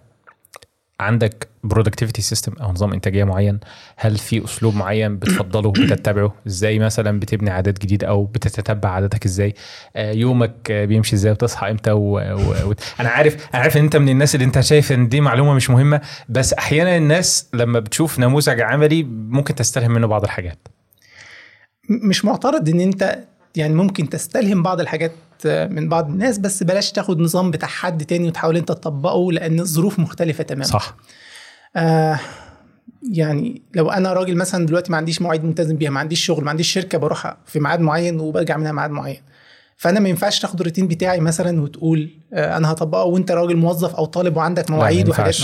عندك 1.00 1.48
productivity 1.64 2.22
system 2.22 2.52
أو 2.60 2.70
نظام 2.70 2.92
إنتاجية 2.92 3.24
معين 3.24 3.60
هل 3.96 4.18
في 4.18 4.44
أسلوب 4.44 4.74
معين 4.74 5.18
بتفضله 5.18 5.70
بتتبعه؟ 5.86 6.34
إزاي 6.46 6.78
مثلا 6.78 7.20
بتبني 7.20 7.50
عادات 7.50 7.78
جديدة 7.78 8.08
أو 8.08 8.24
بتتتبع 8.24 8.88
عاداتك 8.88 9.24
إزاي؟ 9.24 9.54
آه، 9.96 10.12
يومك 10.12 10.72
بيمشي 10.72 11.16
إزاي؟ 11.16 11.32
وتصحى 11.32 11.70
إمتى؟ 11.70 11.90
و... 11.90 12.18
و... 12.18 12.70
و... 12.70 12.74
أنا 13.00 13.08
عارف 13.08 13.48
أنا 13.54 13.62
عارف 13.62 13.76
إن 13.76 13.84
أنت 13.84 13.96
من 13.96 14.08
الناس 14.08 14.34
اللي 14.34 14.46
أنت 14.46 14.60
شايف 14.60 14.92
إن 14.92 15.08
دي 15.08 15.20
معلومة 15.20 15.54
مش 15.54 15.70
مهمة 15.70 16.00
بس 16.28 16.52
أحيانا 16.52 16.96
الناس 16.96 17.48
لما 17.54 17.80
بتشوف 17.80 18.18
نموذج 18.18 18.60
عملي 18.60 19.02
ممكن 19.04 19.54
تستلهم 19.54 19.90
منه 19.90 20.06
بعض 20.06 20.24
الحاجات. 20.24 20.58
مش 21.90 22.24
معترض 22.24 22.68
إن 22.68 22.80
أنت 22.80 23.18
يعني 23.56 23.74
ممكن 23.74 24.08
تستلهم 24.08 24.62
بعض 24.62 24.80
الحاجات 24.80 25.12
من 25.46 25.88
بعض 25.88 26.10
الناس 26.10 26.38
بس 26.38 26.62
بلاش 26.62 26.92
تاخد 26.92 27.20
نظام 27.20 27.50
بتاع 27.50 27.68
حد 27.68 28.04
تاني 28.04 28.28
وتحاول 28.28 28.56
انت 28.56 28.68
تطبقه 28.68 29.32
لأن 29.32 29.60
الظروف 29.60 29.98
مختلفة 29.98 30.44
تماما. 30.44 30.64
صح. 30.64 30.96
آه 31.76 32.20
يعني 33.12 33.62
لو 33.74 33.90
أنا 33.90 34.12
راجل 34.12 34.36
مثلا 34.36 34.66
دلوقتي 34.66 34.92
ما 34.92 34.96
عنديش 34.96 35.22
مواعيد 35.22 35.44
ملتزم 35.44 35.76
بيها 35.76 35.90
ما 35.90 36.00
عنديش 36.00 36.24
شغل 36.24 36.44
ما 36.44 36.50
عنديش 36.50 36.72
شركة 36.72 36.98
بروح 36.98 37.36
في 37.46 37.60
ميعاد 37.60 37.80
معين 37.80 38.20
وبرجع 38.20 38.56
منها 38.56 38.72
ميعاد 38.72 38.90
معين. 38.90 39.20
فأنا 39.76 40.00
ما 40.00 40.08
ينفعش 40.08 40.40
تاخد 40.40 40.60
الروتين 40.60 40.88
بتاعي 40.88 41.20
مثلا 41.20 41.62
وتقول 41.62 42.10
آه 42.32 42.56
أنا 42.56 42.72
هطبقه 42.72 43.04
وأنت 43.04 43.30
راجل 43.30 43.56
موظف 43.56 43.94
أو 43.94 44.04
طالب 44.04 44.36
وعندك 44.36 44.70
مواعيد 44.70 45.08
وحاجات. 45.08 45.36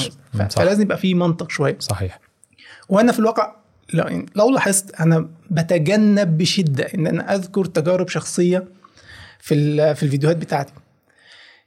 فلازم 0.50 0.82
يبقى 0.82 0.98
في 0.98 1.14
منطق 1.14 1.50
شوية. 1.50 1.76
صحيح. 1.80 2.20
وأنا 2.88 3.12
في 3.12 3.18
الواقع 3.18 3.52
لو 3.92 4.04
يعني 4.04 4.26
لو 4.36 4.50
لاحظت 4.50 5.00
أنا 5.00 5.28
بتجنب 5.50 6.38
بشدة 6.38 6.84
إن 6.84 7.06
أنا 7.06 7.34
أذكر 7.34 7.64
تجارب 7.64 8.08
شخصية 8.08 8.64
في 9.44 9.94
في 9.94 10.02
الفيديوهات 10.02 10.36
بتاعتي. 10.36 10.72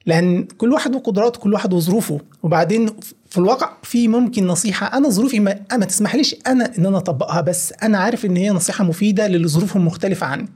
لأن 0.06 0.44
كل 0.44 0.72
واحد 0.72 0.94
وقدراته 0.94 1.40
كل 1.40 1.54
واحد 1.54 1.72
وظروفه. 1.72 2.20
وبعدين 2.42 2.86
في 3.30 3.38
الواقع 3.38 3.70
في 3.82 4.08
ممكن 4.08 4.46
نصيحة 4.46 4.98
أنا 4.98 5.08
ظروفي 5.08 5.40
ما, 5.40 5.60
ما 5.72 5.84
تسمحليش 5.84 6.36
أنا 6.46 6.72
إن 6.78 6.86
أنا 6.86 6.98
أطبقها 6.98 7.40
بس 7.40 7.72
أنا 7.82 7.98
عارف 7.98 8.24
إن 8.24 8.36
هي 8.36 8.50
نصيحة 8.50 8.84
مفيدة 8.84 9.28
للي 9.28 9.48
ظروفهم 9.48 9.86
مختلفة 9.86 10.26
عني. 10.26 10.48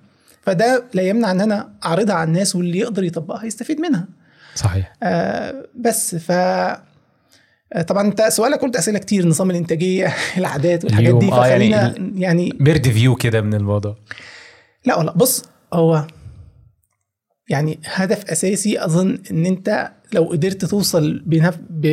فده 0.42 0.84
لا 0.94 1.02
يمنع 1.02 1.30
إن 1.30 1.40
أنا 1.40 1.72
أعرضها 1.84 2.14
على 2.14 2.28
الناس 2.28 2.56
واللي 2.56 2.78
يقدر 2.78 3.04
يطبقها 3.04 3.44
يستفيد 3.44 3.80
منها. 3.80 4.08
صحيح. 4.54 4.92
آه 5.02 5.66
بس 5.74 6.14
ف 6.14 6.30
آه، 6.30 7.82
طبعا 7.86 8.06
أنت 8.06 8.22
سؤالك 8.22 8.60
قلت 8.60 8.76
أسئلة 8.76 8.98
كتير 8.98 9.26
نظام 9.26 9.50
الإنتاجية 9.50 10.14
العادات 10.38 10.84
والحاجات 10.84 11.14
دي. 11.14 11.32
آه، 11.32 11.46
يعني 11.46 11.74
فخلينا 11.74 11.94
يعني 12.14 12.52
بيرد 12.60 12.88
فيو 12.88 13.14
كده 13.14 13.40
من 13.40 13.54
الموضوع. 13.54 13.96
لا 14.84 14.98
ولا 14.98 15.12
بص 15.12 15.44
هو 15.72 16.06
يعني 17.52 17.78
هدف 17.84 18.30
أساسي 18.30 18.84
أظن 18.84 19.18
إن 19.30 19.46
أنت 19.46 19.90
لو 20.12 20.24
قدرت 20.24 20.64
توصل 20.64 21.22
بنف... 21.26 21.58
ب... 21.70 21.86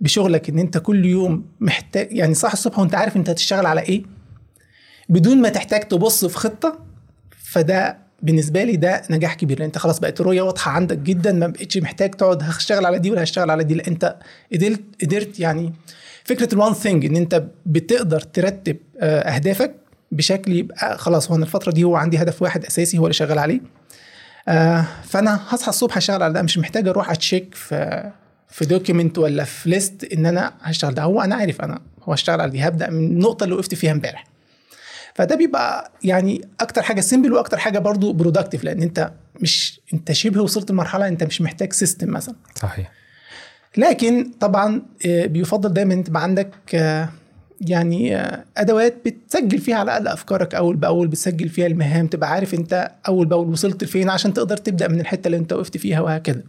بشغلك 0.00 0.48
إن 0.48 0.58
أنت 0.58 0.78
كل 0.78 1.04
يوم 1.04 1.44
محتاج 1.60 2.08
يعني 2.12 2.34
صح 2.34 2.52
الصبح 2.52 2.78
وأنت 2.78 2.94
عارف 2.94 3.16
أنت 3.16 3.30
هتشتغل 3.30 3.66
على 3.66 3.80
إيه 3.80 4.02
بدون 5.08 5.40
ما 5.40 5.48
تحتاج 5.48 5.80
تبص 5.88 6.24
في 6.24 6.38
خطة 6.38 6.78
فده 7.38 7.98
بالنسبة 8.22 8.64
لي 8.64 8.76
ده 8.76 9.02
نجاح 9.10 9.34
كبير 9.34 9.58
لأن 9.58 9.66
أنت 9.66 9.78
خلاص 9.78 9.98
بقت 10.00 10.20
الرؤيه 10.20 10.42
واضحة 10.42 10.70
عندك 10.70 10.98
جدا 10.98 11.32
ما 11.32 11.46
بقتش 11.46 11.78
محتاج 11.78 12.10
تقعد 12.10 12.42
هشتغل 12.42 12.86
على 12.86 12.98
دي 12.98 13.10
ولا 13.10 13.22
هشتغل 13.22 13.50
على 13.50 13.64
دي 13.64 13.74
لا 13.74 13.88
أنت 13.88 14.16
قدرت 14.52 14.80
قدرت 15.02 15.40
يعني 15.40 15.72
فكرة 16.24 16.54
الوان 16.54 16.72
ثينج 16.72 17.04
إن 17.04 17.16
أنت 17.16 17.44
بتقدر 17.66 18.20
ترتب 18.20 18.76
آه، 19.00 19.20
أهدافك 19.20 19.74
بشكل 20.12 20.52
يبقى 20.52 20.98
خلاص 20.98 21.30
هو 21.30 21.36
أنا 21.36 21.44
الفترة 21.44 21.72
دي 21.72 21.84
هو 21.84 21.96
عندي 21.96 22.18
هدف 22.18 22.42
واحد 22.42 22.64
أساسي 22.64 22.98
هو 22.98 23.02
اللي 23.04 23.14
شغال 23.14 23.38
عليه. 23.38 23.60
آه 24.50 24.84
فأنا 25.04 25.40
هصحى 25.48 25.68
الصبح 25.68 25.96
اشتغل 25.96 26.22
على 26.22 26.32
ده. 26.32 26.42
مش 26.42 26.58
محتاج 26.58 26.88
أروح 26.88 27.10
أ 27.10 27.17
check 27.17 27.54
في 27.54 28.10
في 28.48 28.64
document 28.64 29.18
ولا 29.18 29.44
في 29.44 29.70
list 29.70 30.08
إن 30.12 30.26
أنا 30.26 30.52
هشتغل 30.62 30.94
ده. 30.94 31.02
هو 31.02 31.20
أنا 31.20 31.34
عارف 31.34 31.60
أنا 31.60 31.80
هو 32.02 32.14
اشتغل 32.14 32.40
على 32.40 32.50
دي. 32.50 32.60
هبدأ 32.68 32.90
من 32.90 33.04
النقطة 33.04 33.44
اللي 33.44 33.54
وقفت 33.54 33.74
فيها 33.74 33.92
امبارح. 33.92 34.24
فده 35.14 35.34
بيبقى 35.36 35.92
يعني 36.04 36.40
أكتر 36.60 36.82
حاجة 36.82 37.00
simple 37.00 37.32
وأكتر 37.32 37.58
حاجة 37.58 37.78
برضو 37.78 38.12
productive 38.12 38.64
لأن 38.64 38.82
أنت 38.82 39.12
مش 39.40 39.80
أنت 39.94 40.12
شبه 40.12 40.40
وصلت 40.40 40.70
لمرحلة 40.70 41.08
أنت 41.08 41.24
مش 41.24 41.40
محتاج 41.40 41.72
system 41.72 42.10
مثلا. 42.10 42.34
صحيح. 42.54 42.90
لكن 43.76 44.30
طبعا 44.40 44.82
آه، 45.06 45.26
بيفضل 45.26 45.72
دايما 45.72 46.02
تبقى 46.02 46.22
عندك 46.22 46.50
آه، 46.74 47.08
يعني 47.60 48.16
أدوات 48.56 48.94
بتسجل 49.06 49.58
فيها 49.58 49.76
على 49.76 49.92
الأقل 49.92 50.08
أفكارك 50.08 50.54
أول 50.54 50.76
بأول 50.76 51.08
بتسجل 51.08 51.48
فيها 51.48 51.66
المهام 51.66 52.06
تبقى 52.06 52.30
عارف 52.30 52.54
أنت 52.54 52.90
أول 53.08 53.26
بأول 53.26 53.48
وصلت 53.48 53.84
لفين 53.84 54.10
عشان 54.10 54.34
تقدر 54.34 54.56
تبدأ 54.56 54.88
من 54.88 55.00
الحتة 55.00 55.26
اللي 55.26 55.36
أنت 55.36 55.52
وقفت 55.52 55.76
فيها 55.76 56.00
وهكذا. 56.00 56.42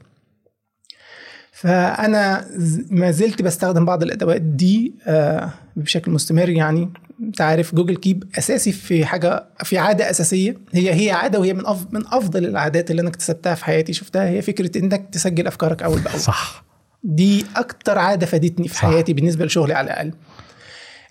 فأنا 1.52 2.48
ما 2.90 3.12
زلت 3.12 3.42
بستخدم 3.42 3.86
بعض 3.86 4.04
الأدوات 4.04 4.42
دي 4.42 4.94
آه، 5.08 5.50
بشكل 5.76 6.12
مستمر 6.12 6.50
يعني. 6.50 6.90
أنت 7.22 7.42
عارف 7.42 7.76
جوجل 7.76 7.96
كيب 7.96 8.24
أساسي 8.38 8.72
في 8.72 9.06
حاجة 9.06 9.44
في 9.64 9.78
عادة 9.78 10.10
أساسية. 10.10 10.58
هي 10.74 10.94
هي 11.06 11.12
عادة 11.12 11.40
وهي 11.40 11.54
من 11.54 11.64
من 11.92 12.08
أفضل 12.08 12.46
العادات 12.46 12.92
اللي 12.92 13.02
أنا 13.02 13.10
اكتسبتها 13.10 13.56
في 13.56 13.66
حياتي 13.66 13.94
شفتها؟ 13.94 14.30
هي 14.30 14.42
فكرة 14.42 14.78
إنك 14.78 15.10
تسجل 15.12 15.48
أفكارك 15.48 15.84
أول 15.84 16.00
بأول. 16.00 16.20
صح. 16.20 16.64
دي 17.04 17.46
أكتر 17.56 17.98
عادة 17.98 18.26
فادتني 18.26 18.68
في 18.68 18.74
صح. 18.76 18.82
حياتي 18.82 19.14
بالنسبة 19.14 19.46
لشغلي 19.46 19.74
على 19.74 19.86
الأقل. 19.86 20.12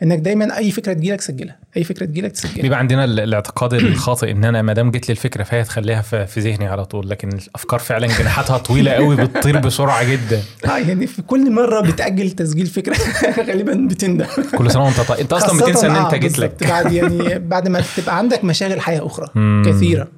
إنك 0.03 0.19
دايما 0.19 0.57
أي 0.57 0.71
فكرة 0.71 0.93
تجيلك 0.93 1.21
سجلها. 1.21 1.59
أي 1.77 1.85
فكرة 1.85 2.07
تجيلك 2.07 2.33
تسجلها. 2.33 2.63
بيبقى 2.63 2.79
عندنا 2.79 3.05
ال- 3.05 3.21
الاعتقاد 3.21 3.75
الخاطئ 3.75 4.31
إن 4.31 4.45
أنا 4.45 4.63
ما 4.63 4.73
دام 4.73 4.91
جت 4.91 5.09
لي 5.09 5.13
الفكرة 5.13 5.43
فهي 5.43 5.65
تخليها 5.65 6.03
في 6.03 6.41
ذهني 6.41 6.67
على 6.67 6.85
طول 6.85 7.11
لكن 7.11 7.29
الأفكار 7.29 7.81
فعلا 7.81 8.07
جناحاتها 8.07 8.59
طويلة 8.59 8.91
قوي 8.93 9.17
بتطير 9.17 9.59
بسرعة 9.59 10.05
جدا. 10.05 10.43
آه 10.65 10.79
يعني 10.79 11.07
في 11.07 11.23
كل 11.23 11.53
مرة 11.53 11.81
بتأجل 11.81 12.31
تسجيل 12.31 12.67
فكرة 12.67 12.97
غالبا 13.49 13.87
بتندم. 13.91 14.27
كل 14.59 14.71
سنة 14.71 14.85
وأنت 14.85 15.01
طيب. 15.01 15.19
أنت 15.21 15.33
أصلا 15.33 15.63
بتنسى 15.65 15.87
إن 15.87 15.91
آه 15.91 16.05
أنت 16.07 16.15
جيت 16.15 16.23
بالظبط، 16.41 16.63
لك 16.63 16.69
بعد 16.69 16.93
يعني 16.93 17.39
بعد 17.53 17.69
ما 17.69 17.83
تبقى 17.97 18.19
عندك 18.19 18.45
مشاغل 18.45 18.81
حياة 18.81 19.07
أخرى. 19.07 19.27
كثيرة. 19.67 20.09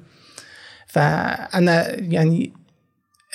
فأنا 0.87 1.99
يعني 1.99 2.53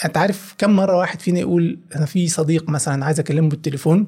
أنت 0.04 0.16
عارف 0.16 0.54
كم 0.58 0.70
مرة 0.76 0.96
واحد 0.96 1.20
فينا 1.20 1.38
يقول 1.40 1.78
أنا 1.96 2.06
في 2.06 2.28
صديق 2.28 2.68
مثلا 2.70 3.04
عايز 3.04 3.20
أكلمه 3.20 3.48
بالتليفون؟ 3.48 4.06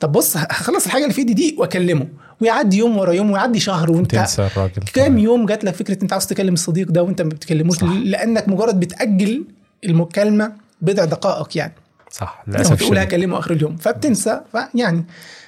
طب 0.00 0.12
بص 0.12 0.36
هخلص 0.36 0.84
الحاجة 0.86 1.02
اللي 1.02 1.14
في 1.14 1.18
ايدي 1.20 1.34
دي 1.34 1.56
واكلمه 1.58 2.06
ويعدي 2.40 2.78
يوم 2.78 2.96
ورا 2.98 3.12
يوم 3.12 3.30
ويعدي 3.30 3.60
شهر 3.60 3.90
وانت 3.90 4.10
تنسى 4.10 4.46
الراجل 4.46 4.82
كام 4.94 5.18
يوم 5.18 5.46
جات 5.46 5.64
لك 5.64 5.74
فكرة 5.74 5.98
انت 6.02 6.12
عاوز 6.12 6.26
تكلم 6.26 6.54
الصديق 6.54 6.90
ده 6.90 7.02
وانت 7.02 7.22
ما 7.22 7.28
بتكلموش. 7.28 7.82
لأنك 7.82 8.48
مجرد 8.48 8.80
بتأجل 8.80 9.44
المكالمة 9.84 10.52
بضع 10.82 11.04
دقائق 11.04 11.56
يعني. 11.58 11.72
صح. 12.10 12.44
للأسف 12.46 12.78
تقول. 12.80 12.98
هكلمه 12.98 13.38
آخر 13.38 13.52
اليوم 13.52 13.76
فبتنسى 13.76 14.40
فيعني 14.52 15.04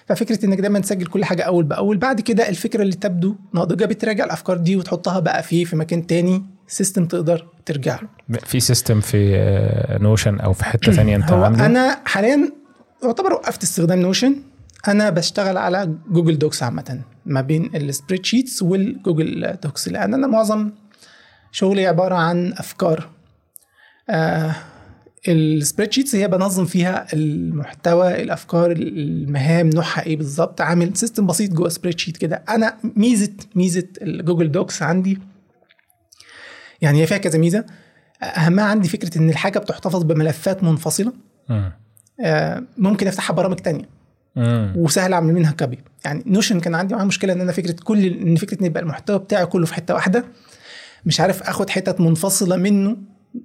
ففكرة 0.08 0.44
إنك 0.44 0.60
دايما 0.60 0.78
تسجل 0.78 1.06
كل 1.06 1.24
حاجة 1.24 1.42
أول 1.42 1.64
بأول. 1.64 1.96
بعد 1.96 2.20
كده 2.20 2.48
الفكرة 2.48 2.82
اللي 2.82 2.94
تبدو 2.94 3.36
ناضجة 3.54 3.84
بتراجع 3.84 4.24
الأفكار 4.24 4.56
دي 4.56 4.76
وتحطها 4.76 5.20
بقى 5.20 5.42
في 5.42 5.64
في 5.64 5.76
مكان 5.76 6.06
تاني 6.06 6.42
system 6.68 7.04
تقدر 7.06 7.46
ترجع 7.66 7.98
له. 8.28 8.38
في 8.46 8.60
system 8.60 9.00
في 9.00 9.36
Notion 10.00 10.40
أو 10.40 10.52
في 10.52 10.64
حتة 10.64 10.92
ثانية 10.92 11.16
أنت 11.16 11.32
عامله؟ 11.32 11.66
أنا 11.66 12.00
حاليا 12.04 12.52
يعتبر 13.02 13.32
وقفت 13.32 13.62
استخدام 13.62 13.98
Notion 13.98 14.36
أنا 14.88 15.10
بشتغل 15.10 15.56
على 15.56 15.94
Google 16.10 16.38
Docs 16.38 16.62
عامة 16.62 17.00
ما 17.26 17.40
بين 17.40 17.76
ال 17.76 17.80
spreadsheets 17.80 18.26
وال 18.26 18.62
Google 18.62 19.56
Docs 19.62 19.88
لأن 19.88 20.14
أنا 20.14 20.26
معظم 20.26 20.70
شغلي 21.52 21.86
عبارة 21.86 22.14
عن 22.14 22.52
أفكار. 22.52 23.08
آه 24.10 24.54
ال 25.28 25.92
spreadsheets 25.92 26.14
هي 26.14 26.28
بنظم 26.28 26.64
فيها 26.64 27.06
المحتوى 27.12 28.22
الأفكار 28.22 28.70
المهام 28.72 29.70
نوعها 29.70 30.06
إيه 30.06 30.16
بالظبط. 30.16 30.60
عامل 30.60 30.96
system 30.96 31.26
بسيط 31.26 31.52
جوه 31.52 31.68
spreadsheet 31.68 32.16
كده. 32.16 32.44
أنا 32.48 32.76
ميزة 32.96 33.32
ميزة 33.54 33.88
ال 34.02 34.09
Google 34.09 34.52
Docs 34.52 34.82
عندي 34.82 35.18
يعني 36.80 37.02
هي 37.02 37.06
فيها 37.06 37.18
كذا 37.18 37.38
ميزة. 37.38 37.64
أهمها 38.22 38.64
عندي 38.64 38.88
فكرة 38.88 39.18
إن 39.18 39.30
الحاجة 39.30 39.58
بتحتفظ 39.58 40.02
بملفات 40.02 40.62
منفصلة. 40.62 41.12
ممكن 42.78 43.06
افتحها 43.06 43.34
برامج 43.34 43.56
تانية. 43.56 43.88
مم. 44.36 44.72
وسهل 44.76 45.12
أعمل 45.12 45.34
منها 45.34 45.52
copy 45.52 45.78
يعني 46.04 46.22
Notion 46.26 46.60
كان 46.60 46.74
عندي 46.74 46.94
معاه 46.94 47.04
مشكلة 47.04 47.32
إن 47.32 47.40
أنا 47.40 47.52
فكرة 47.52 47.76
كل 47.84 48.04
إن 48.06 48.36
فكرة 48.36 48.60
إن 48.60 48.66
يبقى 48.66 48.82
المحتوى 48.82 49.18
بتاعي 49.18 49.46
كله 49.46 49.66
في 49.66 49.74
حتة 49.74 49.94
واحدة. 49.94 50.24
مش 51.06 51.20
عارف 51.20 51.42
آخد 51.42 51.70
حتت 51.70 52.00
منفصلة 52.00 52.56
منه 52.56 52.96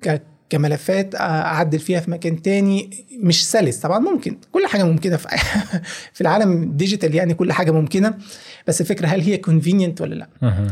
ك- 0.02 0.22
كملفات 0.50 1.16
آه، 1.16 1.20
أعدل 1.20 1.80
فيها 1.80 2.00
في 2.00 2.12
مكان 2.12 2.42
تاني. 2.42 3.06
مش 3.20 3.50
سلس 3.52 3.78
طبعا 3.78 4.00
ممكن. 4.00 4.38
كل 4.52 4.68
حاجة 4.68 4.84
ممكنة 4.84 5.18
في 5.18 5.28
في 6.14 6.22
العالم 6.22 6.64
ال 6.64 6.70
digital 6.70 7.16
يعني 7.16 7.34
كل 7.34 7.52
حاجة 7.52 7.72
ممكنة. 7.72 8.14
بس 8.68 8.82
الفكرة 8.82 9.08
هل 9.08 9.22
هي 9.22 9.38
convenient 9.38 10.02
ولا 10.02 10.16
لأ؟ 10.16 10.28
مم. 10.42 10.68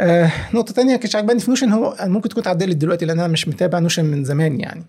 آه 0.00 0.32
نقطة 0.54 0.72
تانية 0.74 0.96
كانت 0.96 1.16
عجباني 1.16 1.40
في 1.40 1.50
Notion 1.50 1.68
هو 1.72 1.96
ممكن 2.00 2.28
تكون 2.28 2.40
اتعدلت 2.42 2.76
دلوقتي 2.76 3.04
لأن 3.06 3.18
أنا 3.18 3.28
مش 3.28 3.48
متابع 3.48 3.78
Notion 3.78 4.04
من 4.04 4.24
زمان 4.24 4.60
يعني. 4.60 4.84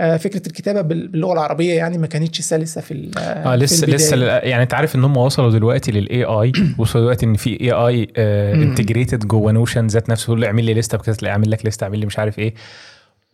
آه 0.00 0.16
فكرة 0.16 0.42
الكتابة 0.46 0.80
بال- 0.80 1.08
باللغة 1.08 1.32
العربية 1.32 1.74
يعني 1.74 1.98
ما 1.98 2.06
كانتش 2.06 2.40
سلسة 2.40 2.80
في 2.80 3.10
آه 3.18 3.50
في 3.56 3.56
لسه 3.64 3.76
البداية. 3.84 3.96
لسه 3.96 4.16
يعني 4.26 4.62
انت 4.62 4.74
عارف 4.74 4.96
ان 4.96 5.04
هم 5.04 5.16
وصلوا 5.16 5.50
دلوقتي 5.50 5.92
لل 5.92 6.24
AI 6.24 6.52
وصلوا 6.78 7.04
دلوقتي 7.04 7.26
ان 7.26 7.34
في 7.34 7.60
AI 7.60 7.70
integrated 7.72 9.26
جوه 9.26 9.52
Notion 9.52 9.86
ذات 9.86 10.10
نفسه 10.10 10.24
يقول 10.24 10.40
له 10.40 10.46
اعمل 10.46 10.64
لي 10.64 10.74
لسته 10.74 10.98
بكذا 10.98 11.28
اعمل 11.28 11.50
لك 11.50 11.66
لسته 11.66 11.84
اعمل 11.84 11.98
لي 11.98 12.06
مش 12.06 12.18
عارف 12.18 12.38
إيه 12.38 12.54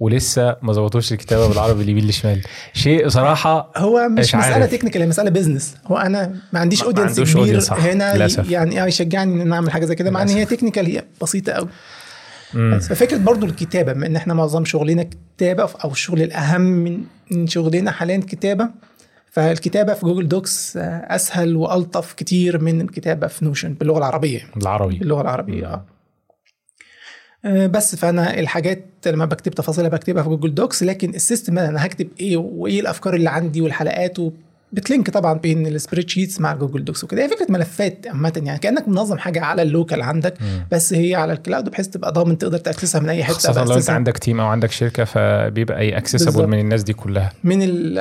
ولسه 0.01 0.57
ما 0.63 0.73
ظبطوش 0.73 1.13
الكتابة 1.13 1.49
بالعربي 1.49 1.83
اليمين 1.83 2.05
للشمال 2.05 2.41
شيء 2.73 3.09
صراحة 3.09 3.73
هو 3.77 4.09
مش 4.09 4.35
مش 4.35 4.35
عارف. 4.35 4.71
technical 4.71 5.03
هي 5.03 5.09
مسألة 5.09 5.31
business 5.31 5.75
هو 5.87 5.97
أنا 5.97 6.35
ما 6.53 6.61
عنديش 6.61 6.83
audience 6.83 7.21
كبير. 7.21 7.61
هنا 7.71 8.17
للأسف. 8.17 8.51
يعني 8.51 8.83
آه 8.83 8.87
يشجعني 8.87 9.35
إن 9.35 9.41
أنا 9.41 9.55
أعمل 9.55 9.71
حاجة 9.71 9.85
زي 9.85 9.95
كده 9.95 10.11
مع 10.11 10.23
إن 10.23 10.29
هي 10.29 10.45
technical 10.45 10.87
هي 10.87 11.03
بسيطة 11.23 11.53
قوي 11.53 11.69
ففكرة 12.79 13.19
برضو 13.19 13.47
الكتابة 13.47 13.93
بما 13.93 14.07
إن 14.07 14.17
إحنا 14.17 14.35
معظم 14.35 14.65
شغلنا 14.65 15.03
كتابة 15.37 15.63
أو 15.85 15.91
الشغل 15.91 16.23
الأهم 16.23 16.61
من 16.61 17.05
من 17.31 17.47
شغلنا 17.47 17.91
حاليا 17.91 18.21
كتابة 18.29 18.71
فالكتابة 19.31 19.95
في 19.95 20.07
Google 20.07 20.29
Docs 20.29 20.77
آه، 20.77 20.81
أسهل 21.15 21.57
وألطف 21.57 22.13
كتير 22.13 22.59
من 22.63 22.81
الكتابة 22.81 23.27
في 23.27 23.45
Notion 23.45 23.75
باللغة 23.75 23.99
العربية. 23.99 24.41
بالعربي. 24.57 24.99
باللغة 24.99 25.21
العربية 25.21 25.67
آه. 25.67 25.85
آه، 27.45 27.67
بس 27.67 27.97
فأنا 27.97 28.39
الحاجات 28.39 28.85
لما 29.07 29.25
بكتب 29.25 29.53
تفاصيلها 29.53 29.91
بكتبها 29.91 30.23
في 30.23 30.29
Google 30.29 30.55
Docs 30.55 30.83
لكن 30.83 31.15
ال 31.15 31.21
system 31.21 31.59
أنا 31.59 31.87
هكتب 31.87 32.09
إيه 32.21 32.37
وإيه 32.37 32.81
الأفكار 32.81 33.15
اللي 33.15 33.31
عندي 33.31 33.61
والحلقات 33.61 34.19
و 34.19 34.33
بت 34.75 34.87
link 34.87 35.11
طبعا 35.11 35.39
بين 35.39 35.67
ال 35.67 36.09
spreadsheets 36.11 36.41
مع 36.41 36.55
Google 36.55 36.85
Docs 36.85 37.05
وكده 37.05 37.23
هي 37.25 37.29
فكرة 37.29 37.47
ملفات 37.53 38.07
عامة 38.07 38.43
يعني 38.45 38.59
كأنك 38.59 38.89
منظم 38.89 39.19
حاجة 39.19 39.41
على 39.41 39.63
ال 39.63 39.69
local 39.69 40.03
عندك 40.03 40.35
مم. 40.43 40.67
بس 40.73 40.93
هي 40.93 41.15
على 41.15 41.33
ال 41.33 41.39
cloud 41.39 41.69
بحيث 41.69 41.89
تبقى 41.89 42.13
ضامن 42.13 42.39
تقدر 42.39 42.59
ت 42.59 42.64
access 42.64 42.95
ها 42.95 43.01
من 43.01 43.09
أي 43.09 43.25
حتة 43.25 43.35
خاصة 43.35 43.65
لو 43.65 43.77
أنت 43.77 43.91
عندك 43.91 44.19
team 44.19 44.41
أو 44.41 44.47
عندك 44.47 44.71
شركة 44.71 45.05
فبيبقى 45.05 45.79
accessible. 45.79 46.47
من 46.47 46.59
الناس 46.59 46.83
دي 46.83 46.93
كلها 46.93 47.33
من 47.45 47.59
ال 47.63 47.99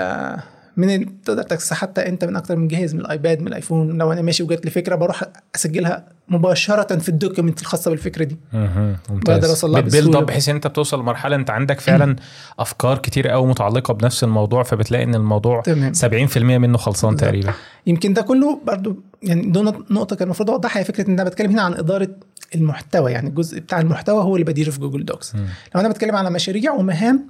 من 0.77 0.95
ال 0.95 1.21
تقدر 1.21 1.43
ت 1.43 1.47
access 1.47 1.71
ها 1.71 1.75
حتى 1.75 2.07
انت 2.07 2.25
من 2.25 2.35
أكتر 2.35 2.55
من 2.55 2.67
جهاز 2.67 2.93
من 2.93 3.01
ال 3.01 3.09
iPad 3.09 3.41
من 3.41 3.47
ال 3.47 3.54
iPhone 3.54 3.97
لو 3.97 4.13
أنا 4.13 4.21
ماشي 4.21 4.43
وجات 4.43 4.65
لي 4.65 4.71
فكرة 4.71 4.95
بروح 4.95 5.23
أسجلها 5.55 6.05
مباشرة 6.27 6.97
في 6.97 7.09
ال 7.09 7.15
document 7.15 7.61
الخاصة 7.61 7.91
بالفكرة 7.91 8.23
دي 8.23 8.37
مهم. 8.53 8.97
بقدر 9.09 9.47
لها 9.63 9.81
بت 9.81 9.91
build 9.91 10.15
up 10.15 10.25
بحيث 10.25 10.49
إن 10.49 10.55
أنت 10.55 10.67
بتوصل 10.67 10.99
لمرحلة 10.99 11.35
أنت 11.35 11.49
عندك 11.49 11.79
فعلا 11.79 12.15
أفكار 12.59 12.97
كتير 12.97 13.27
قوي 13.27 13.47
متعلقة 13.47 13.93
بنفس 13.93 14.23
الموضوع 14.23 14.63
فبتلاقي 14.63 15.03
إن 15.03 15.15
الموضوع 15.15 15.61
تمام 15.61 15.93
70% 15.93 16.37
منه 16.37 16.77
خلصان. 16.77 17.15
تقريبا 17.17 17.53
يمكن 17.87 18.13
ده 18.13 18.21
كله 18.21 18.59
برضو 18.67 18.95
يعني 19.23 19.51
دون 19.51 19.65
نقطة 19.91 20.15
كان 20.15 20.25
المفروض 20.25 20.49
أوضحها 20.51 20.79
هي 20.79 20.83
فكرة 20.83 21.07
إن 21.07 21.13
أنا 21.19 21.29
بتكلم 21.29 21.51
هنا 21.51 21.61
عن 21.61 21.73
إدارة 21.73 22.09
المحتوى 22.55 23.11
يعني 23.11 23.29
الجزء 23.29 23.59
بتاع 23.59 23.79
المحتوى 23.79 24.23
هو 24.23 24.35
اللي 24.35 24.45
بديره 24.45 24.69
في 24.69 24.79
Google 24.79 25.05
Docs 25.05 25.35
مم. 25.35 25.45
لو 25.75 25.81
أنا 25.81 25.89
بتكلم 25.89 26.15
على 26.15 26.29
مشاريع 26.29 26.71
ومهام 26.73 27.25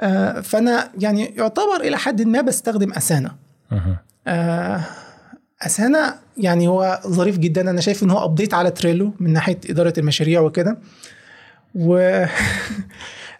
آه، 0.00 0.40
فأنا 0.40 0.90
يعني 1.00 1.24
يعتبر 1.24 1.80
إلى 1.80 1.96
حد 1.96 2.22
ما 2.22 2.40
بستخدم 2.40 2.92
Asana 2.92 3.36
مهم. 3.70 3.96
آه، 4.26 4.80
Asana 5.62 6.18
يعني 6.36 6.68
هو 6.68 7.00
ظريف 7.06 7.38
جدا 7.38 7.70
أنا 7.70 7.80
شايف 7.80 8.02
إن 8.02 8.10
هو 8.10 8.24
update 8.24 8.54
على 8.54 8.70
Trello 8.70 9.14
من 9.20 9.32
ناحية 9.32 9.58
إدارة 9.70 9.92
المشاريع 9.98 10.40
وكده 10.40 10.78
و 11.74 11.96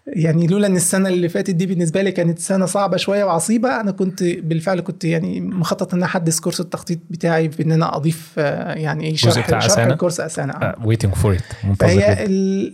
يعني 0.07 0.47
لولا 0.47 0.67
إن 0.67 0.77
السنة 0.77 1.09
اللي 1.09 1.29
فاتت 1.29 1.51
دي 1.51 1.67
بالنسبة 1.67 2.03
لي 2.03 2.13
كانت 2.13 2.39
سنة 2.39 2.67
صعبة 2.67 2.97
شوية 2.97 3.25
وعصيبة 3.25 3.81
أنا 3.81 3.91
كنت 3.91 4.23
بالفعل 4.23 4.81
كنت 4.81 5.05
يعني 5.05 5.41
مخطط 5.41 5.95
إن 5.95 5.99
أنا 5.99 6.07
أحدث 6.07 6.41
course 6.41 6.61
التخطيط 6.61 6.99
بتاعي 7.11 7.51
في 7.51 7.63
ان 7.63 7.73
أنا 7.73 7.97
أضيف 7.97 8.33
آه، 8.39 8.75
يعني 8.75 9.17
شرح 9.17 9.59
شرح؟ 9.59 9.79
الكورس 9.79 10.21
Asana. 10.21 10.77
Waiting 10.85 11.15
for 11.15 11.35
it. 11.35 11.43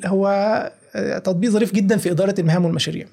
هو 0.06 0.73
تطبيق 1.25 1.50
ظريف 1.50 1.75
جدا 1.75 1.97
في 1.97 2.11
إدارة 2.11 2.35
المهام 2.38 2.64
والمشاريع. 2.64 3.06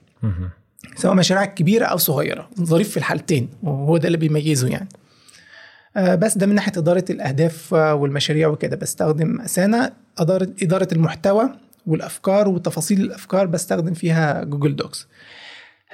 سواء 0.96 1.13
مشاريع 1.13 1.46
كبيرة 1.46 1.86
أو 1.86 1.98
صغيرة 1.98 2.50
ظريف 2.62 2.89
في 2.89 2.98
الحالتين 2.98 3.50
وهو 3.63 3.98
ده 3.98 4.08
اللي 4.08 4.17
بيميزه 4.17 4.67
يعني. 4.67 4.89
آه، 5.98 6.15
بس 6.15 6.38
ده 6.38 6.46
من 6.46 6.55
ناحية 6.55 6.72
إدارة 6.77 7.05
الأهداف 7.10 7.74
آه، 7.74 7.94
والمشاريع 7.96 8.48
وكده. 8.48 8.75
بستخدم 8.75 9.41
Asana 9.41 9.93
إدارة 10.17 10.50
إدارة 10.63 10.88
المحتوى 10.91 11.50
والأفكار 11.88 12.48
وتفاصيل 12.48 13.01
الأفكار 13.01 13.46
بستخدم 13.46 13.94
فيها 13.94 14.44
Google 14.43 14.75
Docs. 14.75 15.07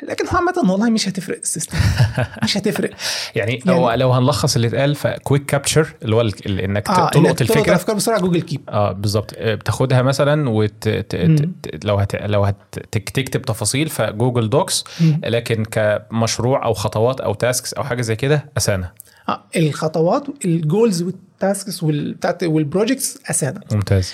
لكن 0.09 0.25
عامة 0.27 0.53
والله 0.71 0.89
مش 0.89 1.09
هتفرق 1.09 1.37
ال 1.43 1.48
system. 1.48 1.77
مش 2.43 2.57
هتفرق. 2.57 2.89
يعني, 3.35 3.59
يعني 3.65 3.79
هو 3.79 3.93
لو 3.93 4.11
هنلخص 4.11 4.55
اللي 4.55 4.67
اتقال 4.67 4.95
ف 4.95 5.04
quick 5.04 5.45
capture 5.45 5.93
اللي 6.03 6.15
هو 6.15 6.21
إنك 6.21 6.89
آه 6.89 6.93
تلقط 6.93 7.17
إنك 7.17 7.25
تلقط 7.25 7.41
الفكرة. 7.41 7.69
الأفكار 7.69 7.95
بسرعة 7.95 8.19
Google 8.19 8.41
Keep. 8.41 8.61
آه 8.69 8.91
بالظبط. 8.91 9.33
آه، 9.37 9.55
بتاخدها 9.55 10.01
مثلا 10.01 10.49
وت... 10.49 10.89
ت... 10.89 11.15
ت... 11.15 11.85
لو 11.85 11.95
هت... 11.95 12.15
لو 12.15 12.43
هتكتب 12.43 13.41
تفاصيل 13.41 13.89
ف 13.89 13.98
Google 13.98 14.49
Docs 14.49 14.83
لكن 15.23 15.65
كمشروع 15.65 16.65
أو 16.65 16.73
خطوات 16.73 17.21
أو 17.21 17.33
tasks 17.33 17.73
أو 17.73 17.83
حاجة 17.83 18.01
زي 18.01 18.15
كده 18.15 18.45
Asana 18.57 18.91
آه 19.29 19.43
الخطوات 19.55 20.23
ال 20.45 20.55
goals 20.55 21.01
وال 21.01 21.25
tasks 21.25 21.83
والبتاعت 21.83 22.43
وال 22.43 22.59
projects 22.59 23.19
Asana 23.29 23.61
ممتاز. 23.71 24.13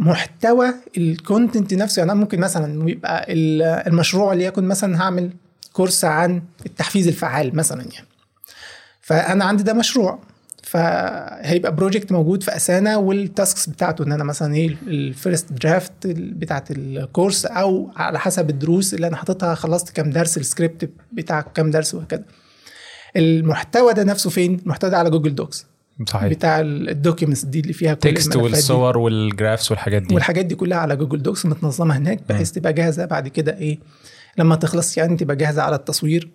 محتوى 0.00 0.74
ال 0.96 1.06
content 1.06 1.74
نفسه 1.74 2.00
يعني 2.00 2.14
ممكن 2.14 2.40
مثلا 2.40 2.90
يبقى 2.90 3.32
ال- 3.32 3.62
المشروع 3.62 4.32
اللي 4.32 4.44
يكون 4.44 4.64
مثلا 4.64 5.00
هعمل 5.02 5.30
course 5.72 6.04
عن 6.04 6.42
التحفيز 6.66 7.08
الفعال 7.08 7.56
مثلا 7.56 7.82
يعني. 7.82 8.06
فأنا 9.00 9.44
عندي 9.44 9.62
ده 9.62 9.72
مشروع 9.72 10.18
فهيبقى 10.62 11.74
project 11.76 12.12
موجود 12.12 12.42
في 12.42 12.56
Asana 12.56 12.96
وال 12.96 13.17
tasks 13.17 13.68
بتاعته 13.68 14.04
إن 14.04 14.12
أنا 14.12 14.24
مثلا 14.24 14.54
إيه 14.54 14.76
ال 14.86 14.97
first 14.97 15.52
draft 15.52 15.92
بتاعت 16.06 16.70
ال 16.70 16.81
course 16.81 17.46
أو 17.46 17.90
على 17.96 18.18
حسب 18.18 18.50
الدروس 18.50 18.94
اللي 18.94 19.06
أنا 19.06 19.16
حاططها 19.16 19.54
خلصت 19.54 19.90
كام 19.90 20.10
درس 20.10 20.38
السكريبت 20.38 20.90
بتاع 21.12 21.40
كام 21.40 21.70
درس 21.70 21.94
وهكذا. 21.94 22.22
المحتوى 23.16 23.92
ده 23.92 24.04
نفسه 24.04 24.30
فين؟ 24.30 24.58
المحتوى 24.64 24.90
ده 24.90 24.98
على 24.98 25.10
Google 25.10 25.34
Docs 25.34 25.66
صحيح. 26.08 26.28
بتاع 26.28 26.60
ال 26.60 26.68
documents 26.68 27.44
دي 27.44 27.60
اللي 27.60 27.72
فيها 27.72 27.94
كل 27.94 28.00
text. 28.14 28.36
والصور 28.36 28.98
وال 28.98 29.16
graphs 29.16 29.70
والحاجات 29.70 30.02
دي. 30.02 30.14
والحاجات 30.14 30.44
دي 30.46 30.54
كلها 30.54 30.78
على 30.78 30.96
Google 30.96 31.22
Docs 31.22 31.46
متنظمة 31.46 31.96
هناك 31.96 32.20
بحيث 32.28 32.50
تبقى 32.50 32.72
جاهزة 32.72 33.04
بعد 33.04 33.28
كده 33.28 33.58
إيه 33.58 33.78
لما 34.38 34.56
تخلص 34.56 34.98
يعني 34.98 35.16
تبقى 35.16 35.36
جاهزة 35.36 35.62
على 35.62 35.76
التصوير 35.76 36.28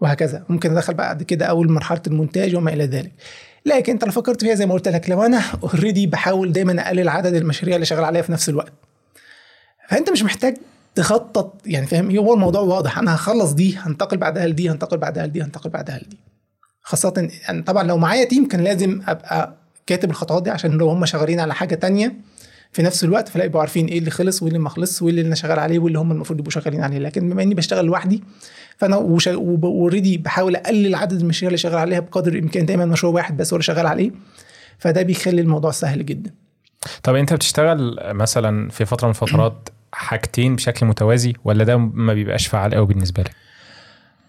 وهكذا. 0.00 0.44
ممكن 0.48 0.70
أدخل 0.70 0.94
بعد 0.94 1.22
كده 1.22 1.46
أول 1.46 1.72
مرحلة 1.72 2.02
المونتاج 2.06 2.56
وما 2.56 2.72
إلى 2.72 2.86
ذلك. 2.86 3.12
لكن 3.66 3.92
أنت 3.92 4.04
لو 4.04 4.10
فكرت 4.12 4.40
فيها 4.40 4.54
زي 4.54 4.66
ما 4.66 4.74
قلت 4.74 4.88
لك 4.88 5.10
لو 5.10 5.22
أنا 5.22 5.42
already 5.62 6.06
بحاول 6.06 6.52
دايما 6.52 6.86
أقلل 6.86 7.08
عدد 7.08 7.34
المشاريع 7.34 7.74
اللي 7.74 7.86
شغال 7.86 8.04
عليها 8.04 8.22
في 8.22 8.32
نفس 8.32 8.48
الوقت 8.48 8.72
فأنت 9.88 10.10
مش 10.10 10.22
محتاج 10.22 10.56
تخطط 10.94 11.60
يعني 11.66 11.86
فاهم؟ 11.86 12.16
هو 12.16 12.34
الموضوع 12.34 12.60
واضح. 12.60 12.98
أنا 12.98 13.14
هخلص 13.14 13.52
دي 13.52 13.76
هنتقل 13.76 14.16
بعدها 14.16 14.46
لدي 14.46 14.70
هنتقل 14.70 14.96
بعدها 14.98 15.26
لدي 15.26 15.42
هنتقل 15.42 15.70
بعدها 15.70 15.98
لدي. 15.98 16.18
خاصة 16.86 17.28
يعني 17.48 17.62
طبعا 17.62 17.82
لو 17.82 17.96
معايا 17.98 18.24
team 18.24 18.48
كان 18.48 18.60
لازم 18.64 19.00
أبقى 19.08 19.54
كاتب 19.86 20.10
الخطوات 20.10 20.42
دي 20.42 20.50
عشان 20.50 20.70
لو 20.70 20.88
هم 20.88 21.06
شغالين 21.06 21.40
على 21.40 21.54
حاجة 21.54 21.74
تانية 21.74 22.14
في 22.72 22.82
نفس 22.82 23.04
الوقت 23.04 23.28
فلا 23.28 23.44
يبقوا 23.44 23.60
عارفين 23.60 23.86
إيه 23.86 23.98
اللي 23.98 24.10
خلص 24.10 24.42
وايه 24.42 24.48
اللي 24.48 24.58
ما 24.62 24.68
خلص 24.68 25.02
وايه 25.02 25.10
اللي 25.10 25.20
أنا 25.26 25.34
شغال 25.34 25.58
عليه 25.58 25.78
واللي 25.78 25.98
هم 25.98 26.12
المفروض 26.12 26.38
يبقوا 26.38 26.52
شغالين 26.52 26.82
عليه. 26.82 26.98
لكن 26.98 27.30
بما 27.30 27.42
إني 27.42 27.54
بشتغل 27.54 27.84
لوحدي 27.84 28.22
فأنا 28.76 28.96
already 29.64 30.18
بحاول 30.18 30.56
أقلل 30.56 30.94
عدد 30.94 31.20
المشاريع 31.20 31.48
اللي 31.48 31.58
شغال 31.58 31.78
عليها 31.78 32.00
بقدر 32.00 32.32
الإمكان. 32.32 32.66
دايما 32.66 32.84
مشروع 32.86 33.12
واحد 33.12 33.36
بس 33.36 33.52
هو 33.52 33.56
اللي 33.56 33.64
شغال 33.64 33.86
عليه. 33.86 34.10
فده 34.78 35.02
بيخلي 35.02 35.40
الموضوع 35.40 35.70
سهل 35.70 36.06
جدا. 36.06 36.30
طب 37.02 37.14
أنت 37.14 37.32
بتشتغل 37.32 37.98
مثلا 38.04 38.68
في 38.70 38.84
فترة 38.84 39.06
من 39.06 39.10
الفترات 39.10 39.68
حاجتين 39.92 40.56
بشكل 40.56 40.86
متوازي 40.86 41.32
ولا 41.44 41.64
ده 41.64 41.76
ما 41.76 42.14
بيبقاش 42.14 42.46
فعال 42.46 42.74
قوي 42.74 42.86
بالنسبة 42.86 43.22
لك؟ 43.22 43.45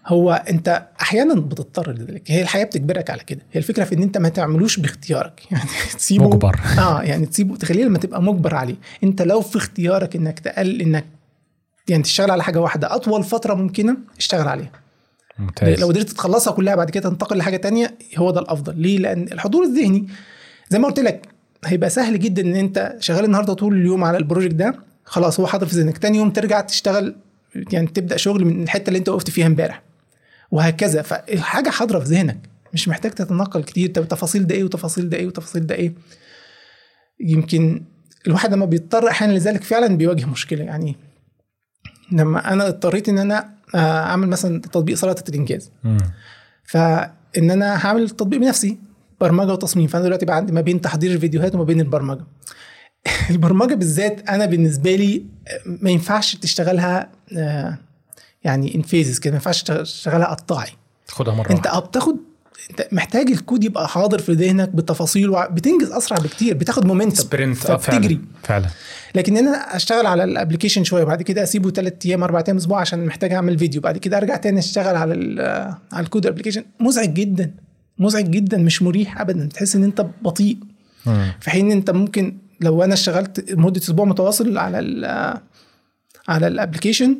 هو 0.08 0.44
انت 0.50 0.86
أحيانا 1.00 1.34
بتضطر 1.34 1.92
لذلك. 1.92 2.22
هي 2.26 2.42
الحياة 2.42 2.64
بتجبرك 2.64 3.10
على 3.10 3.20
كده. 3.26 3.40
هي 3.52 3.58
الفكرة 3.58 3.84
في 3.84 3.94
ان 3.94 4.02
انت 4.02 4.18
ما 4.18 4.28
تعملوش 4.28 4.78
باختيارك. 4.78 5.42
يعني 5.50 5.68
تسيبه 5.98 6.24
مجبر. 6.24 6.60
آه 6.78 7.02
يعني 7.02 7.26
تسيبه. 7.26 7.56
تخليه 7.56 7.84
لما 7.84 7.98
تبقى 7.98 8.22
مجبر 8.22 8.54
عليه. 8.54 8.76
انت 9.04 9.22
لو 9.22 9.40
في 9.40 9.56
اختيارك 9.56 10.16
انك 10.16 10.38
تقل 10.38 10.80
انك 10.80 11.04
يعني 11.88 12.02
تشتغل 12.02 12.30
على 12.30 12.42
حاجة 12.44 12.60
واحدة 12.60 12.94
أطول 12.94 13.24
فترة 13.24 13.54
ممكنة 13.54 13.96
اشتغل 14.18 14.48
عليها. 14.48 14.70
ممتاز. 15.38 15.80
لو 15.80 15.88
قدرت 15.88 16.10
تخلصها 16.10 16.52
كلها 16.52 16.74
بعد 16.74 16.90
كده 16.90 17.08
تنتقل 17.10 17.38
لحاجة 17.38 17.56
تانية 17.56 17.94
هو 18.16 18.30
ده 18.30 18.40
الأفضل. 18.40 18.80
ليه؟ 18.80 18.98
لأن 18.98 19.22
الحضور 19.32 19.64
الذهني 19.64 20.06
زي 20.70 20.78
ما 20.78 20.88
قلت 20.88 21.00
لك 21.00 21.28
هيبقى 21.64 21.90
سهل 21.90 22.18
جدا 22.20 22.42
إن 22.42 22.56
أنت 22.56 22.96
شغال 23.00 23.24
النهارده 23.24 23.52
طول 23.54 23.74
اليوم 23.76 24.04
على 24.04 24.18
البروجكت 24.18 24.54
ده 24.54 24.74
خلاص 25.04 25.40
هو 25.40 25.46
حاضر 25.46 25.66
في 25.66 25.76
ذهنك. 25.76 25.98
تاني 25.98 26.18
يوم 26.18 26.30
ترجع 26.30 26.60
تشتغل 26.60 27.14
يعني 27.72 27.86
تبدأ 27.86 28.16
شغل 28.16 28.44
من 28.44 28.62
الحتة 28.62 28.88
اللي 28.88 28.98
أنت 28.98 29.08
وقفت 29.08 29.30
فيها 29.30 29.46
امبارح. 29.46 29.87
وهكذا. 30.50 31.02
فالحاجة 31.02 31.70
حاضرة 31.70 31.98
في 31.98 32.04
ذهنك. 32.04 32.38
مش 32.72 32.88
محتاج 32.88 33.12
تتنقل 33.12 33.62
كتير. 33.62 33.90
طب 33.90 34.08
تفاصيل 34.08 34.46
ده 34.46 34.54
إيه 34.54 34.64
وتفاصيل 34.64 35.08
ده 35.08 35.16
إيه 35.16 35.26
وتفاصيل 35.26 35.66
ده 35.66 35.74
إيه؟ 35.74 35.92
يمكن 37.20 37.82
الواحد 38.26 38.52
لما 38.52 38.64
بيضطر 38.64 39.08
أحيانا 39.08 39.32
لذلك 39.32 39.62
فعلا 39.64 39.96
بيواجه 39.96 40.26
مشكلة. 40.26 40.64
يعني 40.64 40.96
لما 42.12 42.52
أنا 42.52 42.68
اضطريت 42.68 43.08
إن 43.08 43.18
أنا 43.18 43.50
آه، 43.74 43.78
أعمل 43.78 44.28
مثلا 44.28 44.60
تطبيق 44.60 44.96
سلطه 44.96 45.30
الإنجاز. 45.30 45.70
فإن 46.64 47.50
أنا 47.50 47.86
هعمل 47.86 48.02
التطبيق 48.02 48.40
بنفسي 48.40 48.78
برمجة 49.20 49.52
وتصميم. 49.52 49.86
فأنا 49.86 50.04
دلوقتي 50.04 50.26
بقى 50.26 50.36
عندي 50.36 50.52
ما 50.52 50.60
بين 50.60 50.80
تحضير 50.80 51.12
الفيديوهات 51.12 51.54
وما 51.54 51.64
بين 51.64 51.80
البرمجة. 51.80 52.24
البرمجة 53.30 53.74
بالذات 53.74 54.28
أنا 54.28 54.46
بالنسبة 54.46 54.96
لي 54.96 55.26
ما 55.66 55.90
ينفعش 55.90 56.36
تشتغلها 56.36 57.10
آه، 57.36 57.78
يعني 58.48 58.74
in 58.74 58.82
phases 58.82 59.18
كده 59.18 59.30
ما 59.30 59.36
ينفعش 59.36 59.62
تشتغلها 59.62 60.26
قطاعي. 60.26 60.70
خدها 61.08 61.34
مرة 61.34 61.50
انت. 61.52 61.66
آه 61.66 61.78
بتاخد 61.78 62.16
انت 62.70 62.88
محتاج 62.92 63.30
الكود 63.30 63.64
يبقى 63.64 63.88
حاضر 63.88 64.18
في 64.18 64.32
ذهنك 64.32 64.68
بالتفاصيل 64.68 65.30
وع- 65.30 65.46
بتنجز 65.46 65.90
أسرع 65.92 66.18
بكتير 66.18 66.54
بتاخد 66.56 66.86
momentum 66.86 67.14
sprint 67.14 67.66
آه 67.66 67.76
فبتجري. 67.76 68.14
فعلا. 68.42 68.62
فعلا 68.62 68.68
لكن 69.14 69.36
أنا 69.36 69.76
أشتغل 69.76 70.06
على 70.06 70.24
ال 70.24 70.29
application 70.29 70.84
شوية 70.84 71.04
بعد 71.04 71.22
كده 71.22 71.42
أسيبه 71.42 71.70
ثلاث 71.70 71.92
أيام 72.06 72.22
أربع 72.22 72.44
أيام 72.46 72.56
أسبوع 72.56 72.80
عشان 72.80 73.06
محتاج 73.06 73.32
أعمل 73.32 73.58
فيديو 73.58 73.80
بعد 73.80 73.98
كده 73.98 74.16
أرجع 74.16 74.36
تاني 74.36 74.58
أشتغل 74.58 74.96
على 74.96 75.14
على 75.92 76.04
ال 76.04 76.08
code 76.08 76.26
ال 76.26 76.29
application 76.29 76.64
مزعج 76.80 77.14
جدا 77.14 77.54
مزعج 77.98 78.24
جدا 78.30 78.58
مش 78.58 78.82
مريح 78.82 79.20
ابدا. 79.20 79.46
تحس 79.46 79.76
إن 79.76 79.84
أنت 79.84 80.06
بطيء. 80.22 80.56
مم. 81.06 81.32
في 81.40 81.50
حين 81.50 81.66
إن 81.66 81.72
أنت 81.72 81.90
ممكن 81.90 82.36
لو 82.60 82.84
أنا 82.84 82.94
اشتغلت 82.94 83.52
مدة 83.52 83.80
أسبوع 83.80 84.04
متواصل 84.04 84.58
على 84.58 84.78
ال 84.78 85.04
على 86.28 86.46
الابلكيشن 86.46 87.16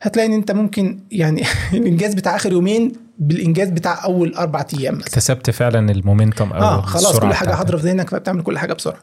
هتلاقي 0.00 0.26
إن 0.28 0.32
أنت 0.32 0.50
ممكن 0.52 1.00
يعني 1.10 1.42
الإنجاز 1.72 2.14
بتاع 2.14 2.36
آخر 2.36 2.52
يومين 2.52 2.92
بالإنجاز 3.18 3.68
بتاع 3.68 4.04
أول 4.04 4.34
أربع 4.34 4.66
أيام 4.74 4.94
مثلا. 4.94 5.06
اكتسبت 5.06 5.50
فعلا 5.50 5.92
المومنتم 5.92 6.52
أو 6.52 6.62
آه 6.62 6.80
خلاص 6.80 7.18
كل 7.18 7.34
حاجة. 7.34 7.54
حاضره 7.54 7.76
في 7.76 7.82
ذهنك 7.86 8.10
فبتعمل 8.10 8.42
كل 8.42 8.58
حاجة 8.58 8.72
بسرعة. 8.72 9.00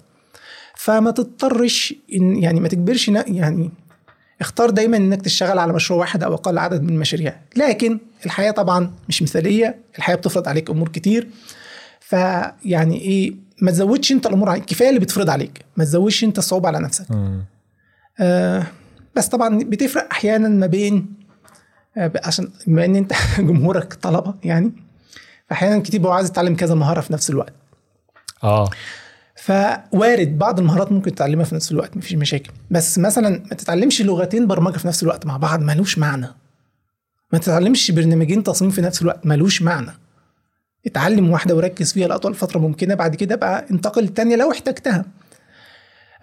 فما 0.76 1.12
تضطرش 1.12 1.94
إن 2.14 2.36
يعني 2.44 2.60
ما 2.60 2.68
تجبرش 2.68 3.08
يعني 3.08 3.72
اختار 4.42 4.70
دايما 4.70 4.98
إنك 4.98 5.22
تشتغل 5.22 5.60
على 5.60 5.74
مشروع 5.74 6.00
واحد 6.00 6.24
أو 6.24 6.34
أقل 6.34 6.58
عدد 6.58 6.82
من 6.82 6.90
المشاريع 6.90 7.36
لكن 7.56 8.00
الحياة 8.26 8.52
طبعا 8.52 8.92
مش 9.10 9.22
مثالية 9.24 9.76
الحياة 9.98 10.16
بتفرض 10.16 10.48
عليك 10.48 10.70
أمور 10.70 10.90
كتير. 10.90 11.28
فيعني 12.00 13.02
إيه 13.02 13.34
ما 13.62 13.72
تزودش 13.72 14.12
أنت 14.12 14.26
الأمور 14.28 14.50
عليك. 14.50 14.66
كفاية 14.66 14.90
اللي 14.90 15.00
بتفرض 15.00 15.30
عليك. 15.30 15.62
ما 15.78 15.84
تزودش 15.84 16.24
أنت 16.24 16.38
الصعوبة 16.38 16.68
على 16.68 16.80
نفسك. 16.80 17.06
آه 18.20 18.64
بس 19.18 19.28
طبعا 19.28 19.60
بتفرق 19.60 20.08
أحيانا 20.12 20.50
ما 20.50 20.68
بين 20.68 21.14
آه 21.98 22.12
عشان 22.24 22.52
بما 22.68 22.86
إن 22.86 22.96
أنت 22.96 23.14
جمهورك 23.40 23.94
طلبة 23.94 24.34
يعني 24.44 24.72
فاحيانا 25.50 25.80
كتير 25.80 26.00
بيبقى 26.00 26.16
عايز 26.16 26.30
يتعلم 26.30 26.56
كذا 26.56 26.76
مهارة 26.76 27.02
في 27.02 27.14
نفس 27.14 27.30
الوقت. 27.30 27.54
آه. 28.44 28.70
فوارد 29.36 30.38
بعض 30.38 30.60
المهارات 30.60 30.92
ممكن 30.92 31.16
تتعلمها 31.16 31.46
في 31.46 31.56
نفس 31.56 31.72
الوقت 31.72 31.98
مفيش 31.98 32.14
مشاكل. 32.14 32.52
بس 32.72 33.00
مثلا 33.00 33.30
ما 33.30 33.56
تتعلمش 33.56 34.02
لغتين 34.02 34.48
برمجة 34.48 34.78
في 34.78 34.88
نفس 34.88 35.04
الوقت 35.04 35.26
مع 35.26 35.38
بعض 35.38 35.62
ملوش 35.62 35.98
معنى. 35.98 36.28
ما 37.34 37.40
تتعلمش 37.40 37.92
برنامجين 37.92 38.44
تصميم 38.44 38.72
في 38.72 38.82
نفس 38.82 39.02
الوقت 39.02 39.26
ملوش 39.26 39.62
معنى. 39.62 39.92
اتعلم 40.86 41.30
واحدة 41.30 41.56
وركز 41.56 41.94
فيها 41.94 42.08
لأطول 42.08 42.36
فترة 42.36 42.60
ممكنة 42.60 42.96
بعد 42.96 43.16
كده 43.16 43.36
بقى 43.36 43.66
انتقل 43.72 44.02
للتانيه 44.02 44.36
لو 44.36 44.52
احتجتها. 44.52 45.06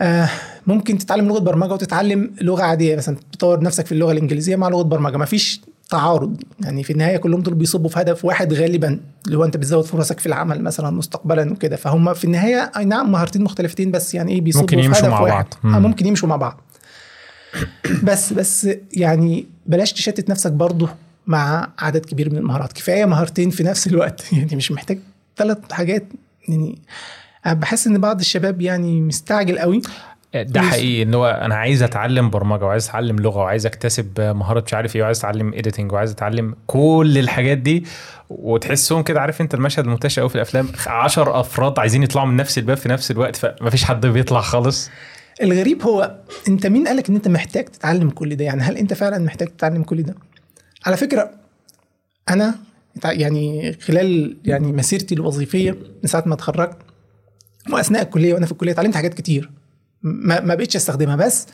آه 0.01 0.29
ممكن 0.67 0.99
تتعلم 0.99 1.29
لغة 1.29 1.39
برمجة 1.39 1.73
وتتعلم 1.73 2.31
لغة 2.41 2.63
عادية 2.63 2.97
مثلا 2.97 3.17
تطور 3.33 3.61
نفسك 3.63 3.87
في 3.87 3.93
اللغة 3.93 4.13
الإنجليزية 4.13 4.57
مع 4.57 4.69
لغة 4.69 4.83
برمجة. 4.83 5.17
مفيش 5.17 5.61
تعارض. 5.91 6.43
يعني 6.61 6.83
في 6.85 6.93
النهاية 6.93 7.17
كلهم 7.17 7.41
دول 7.43 7.55
بيصبوا 7.55 7.91
في 7.91 8.01
هدف 8.01 8.25
واحد 8.25 8.53
غالبا 8.53 9.01
اللي 9.27 9.39
هو 9.39 9.45
أنت 9.45 9.57
بتزود 9.57 9.85
فرصك 9.85 10.21
في 10.21 10.27
العمل 10.27 10.63
مثلا 10.63 10.91
مستقبلا 10.91 11.53
وكده. 11.53 11.77
فهم 11.77 12.15
في 12.15 12.25
النهاية 12.25 12.73
أي 12.77 12.85
نعم 12.85 13.13
مهارتين 13.13 13.43
مختلفتين 13.43 13.91
بس 13.91 14.15
يعني 14.15 14.33
إيه 14.33 14.41
بيصبوا 14.41 14.63
ممكن 14.63 14.77
في 14.81 14.85
يمشوا 14.87 15.01
هدف 15.03 15.09
مع 15.11 15.21
واحد. 15.21 15.33
بعض. 15.35 15.55
آه 15.75 15.79
مم. 15.79 15.83
ممكن 15.83 16.07
يمشوا 16.07 16.29
مع 16.29 16.37
بعض. 16.37 16.61
بس 18.03 18.33
بس 18.33 18.69
يعني 18.93 19.47
بلاش 19.67 19.93
تشتت 19.93 20.31
نفسك 20.31 20.53
برضه 20.53 20.89
مع 21.27 21.69
عدد 21.79 22.07
كبير 22.07 22.31
من 22.31 22.37
المهارات. 22.39 22.73
كفاية 22.73 23.05
مهارتين 23.05 23.51
في 23.51 23.63
نفس 23.63 23.87
الوقت. 23.87 24.25
يعني 24.33 24.57
مش 24.57 24.73
محتاج 24.73 24.99
ثلاث 25.37 25.59
حاجات. 25.73 26.05
يعني 26.49 26.79
بحس 27.47 27.87
إن 27.87 27.99
بعض 27.99 28.21
الشباب 28.21 28.61
يعني 28.61 29.01
مستعجل 29.01 29.59
قوي. 29.59 29.83
ده 30.35 30.61
مش- 30.63 30.69
حقيقي 30.69 31.03
إن 31.03 31.15
هو 31.15 31.27
أنا 31.27 31.55
عايز 31.55 31.83
أتعلم 31.83 32.31
برمجة 32.31 32.65
وعايز 32.65 32.89
أتعلم 32.89 33.17
لغة 33.17 33.39
وعايز 33.39 33.67
أكتسب 33.67 34.21
مهاره 34.21 34.63
مش 34.67 34.75
عارف 34.75 34.97
إيه 34.97 35.03
وعايز 35.03 35.19
أتعلم 35.19 35.55
اديتنج 35.55 35.93
وعايز 35.93 36.11
أتعلم 36.11 36.55
كل 36.67 37.15
الحاجات 37.19 37.59
دي 37.59 37.85
وتحسهم 38.31 39.03
كده 39.03 39.21
عارف 39.21 39.41
أنت 39.41 39.55
المشهد 39.55 39.85
المنتشر 39.85 40.21
قوي 40.21 40.29
في 40.29 40.35
الأفلام 40.35 40.69
10 40.87 41.41
أفراد 41.41 41.79
عايزين 41.79 42.03
يطلعوا 42.03 42.27
من 42.29 42.37
نفس 42.37 42.59
الباب 42.59 42.77
في 42.77 42.89
نفس 42.89 43.11
الوقت 43.11 43.37
فمفيش 43.37 43.85
حد 43.85 44.07
بيطلع 44.07 44.41
خالص. 44.41 44.91
الغريب 45.43 45.83
هو 45.83 46.15
أنت 46.49 46.67
مين 46.67 46.89
قالك 46.89 47.09
إن 47.09 47.15
أنت 47.15 47.29
محتاج 47.29 47.65
تتعلم 47.65 48.11
كل 48.11 48.37
ده؟ 48.37 48.45
يعني 48.45 48.63
هل 48.63 48.77
أنت 48.77 48.95
فعلا 48.95 49.19
محتاج 49.19 49.49
تتعلم 49.49 49.83
كل 49.83 50.03
ده؟ 50.03 50.15
على 50.87 50.97
فكرة 50.97 51.31
أنا 52.31 52.55
يعني 53.05 53.73
خلال 53.73 54.37
يعني 54.45 54.73
مسيرتي 54.73 55.15
الوظيفية 55.15 55.71
من 56.03 56.09
ساعة 56.09 56.23
ما 56.27 56.35
اتخرجت 56.35 56.77
واثناء 57.73 58.03
الكلية 58.03 58.35
وأنا 58.35 58.47
في 58.47 58.53
الكلية 58.53 58.73
اتعلمت 58.73 58.95
حاجات 58.95 59.15
كتير. 59.15 59.51
ما, 60.03 60.41
ما 60.41 60.55
بقتش 60.55 60.77
أستخدمها. 60.77 61.17
بس 61.17 61.47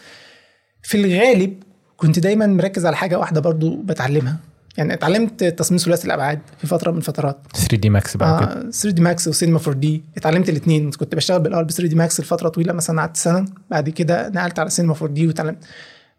في 0.83 1.05
الغالب 1.05 1.63
كنت 1.97 2.19
دايما 2.19 2.47
مركز 2.47 2.87
على 2.87 2.97
حاجة 2.97 3.19
واحدة 3.19 3.41
برضو 3.41 3.77
بتعلمها. 3.77 4.37
يعني 4.77 4.95
اتعلمت 4.95 5.45
تصميم 5.45 5.79
ثلاثي 5.79 6.05
الأبعاد 6.07 6.39
في 6.59 6.67
فترة 6.67 6.91
من 6.91 6.97
الفترات 6.99 7.39
3D 7.55 7.91
Max 7.91 8.17
بقى 8.17 8.29
آه 8.43 8.71
3D 8.71 9.03
Max 9.03 9.29
و 9.29 9.33
Cinema 9.33 9.59
4D 9.59 10.03
اتعلمت 10.17 10.49
الاثنين 10.49 10.91
كنت 10.91 11.15
بشتغل 11.15 11.41
بالاول 11.41 11.65
ب 11.65 11.71
3D 11.71 11.95
Max 11.95 12.21
لفترة 12.21 12.49
طويلة 12.49 12.73
مثلا 12.73 13.01
قعدت 13.01 13.17
سنة. 13.17 13.45
بعد 13.71 13.89
كده 13.89 14.29
نقلت 14.29 14.59
على 14.59 14.71
سينما 14.71 14.95
4 14.95 15.09
دي 15.09 15.27
وتعلمت 15.27 15.65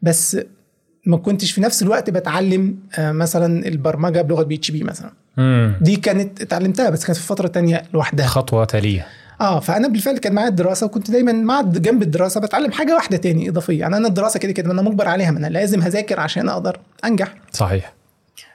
بس 0.01 0.37
ما 1.05 1.17
كنتش 1.17 1.51
في 1.51 1.61
نفس 1.61 1.83
الوقت 1.83 2.09
بتعلم 2.09 2.77
آه 2.97 3.11
مثلا 3.11 3.67
البرمجة 3.67 4.21
بلغة 4.21 4.43
PHP 4.43 4.83
مثلا. 4.83 5.11
مم. 5.37 5.73
دي 5.81 5.95
كانت 5.95 6.41
اتعلمتها 6.41 6.89
بس 6.89 7.05
كانت 7.05 7.17
في 7.19 7.27
فترة 7.27 7.47
تانية 7.47 7.83
لوحدها. 7.93 8.25
خطوة 8.27 8.65
تالية. 8.65 9.07
آه 9.41 9.59
فأنا 9.59 9.87
بالفعل 9.87 10.17
كان 10.17 10.33
معايا 10.33 10.49
الدراسة 10.49 10.85
وكنت 10.85 11.11
دايما 11.11 11.31
مع 11.31 11.61
جنب 11.61 12.01
الدراسة 12.01 12.41
بتعلم 12.41 12.71
حاجة 12.71 12.95
واحدة 12.95 13.17
تاني 13.17 13.49
إضافية. 13.49 13.79
يعني 13.79 13.97
أنا 13.97 14.07
الدراسة 14.07 14.39
كده 14.39 14.51
كده 14.51 14.71
أنا 14.71 14.81
مجبر 14.81 15.07
عليها 15.07 15.31
ما 15.31 15.39
أنا 15.39 15.47
لازم 15.47 15.81
هذاكر 15.81 16.19
عشان 16.19 16.49
أقدر 16.49 16.79
أنجح. 17.05 17.33
صحيح. 17.51 17.93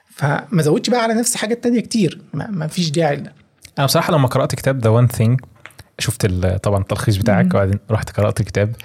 فما 0.09 0.61
زودش 0.61 0.89
بقى 0.89 1.03
على 1.03 1.13
نفسي 1.13 1.37
حاجات 1.37 1.63
تانية 1.63 1.79
كتير. 1.79 2.21
ما, 2.33 2.47
ما 2.47 2.67
فيش 2.67 2.89
داعي 2.89 3.15
لده. 3.15 3.33
أنا 3.77 3.85
بصراحة 3.85 4.13
لما 4.13 4.27
قرأت 4.27 4.55
كتاب 4.55 4.79
The 4.79 4.89
One 4.89 5.07
Thing 5.07 5.41
شفت 5.99 6.25
طبعا 6.63 6.81
التلخيص 6.81 7.15
بتاعك. 7.17 7.45
وبعدين 7.45 7.79
رحت 7.91 8.17
قرأت 8.17 8.39
الكتاب 8.39 8.75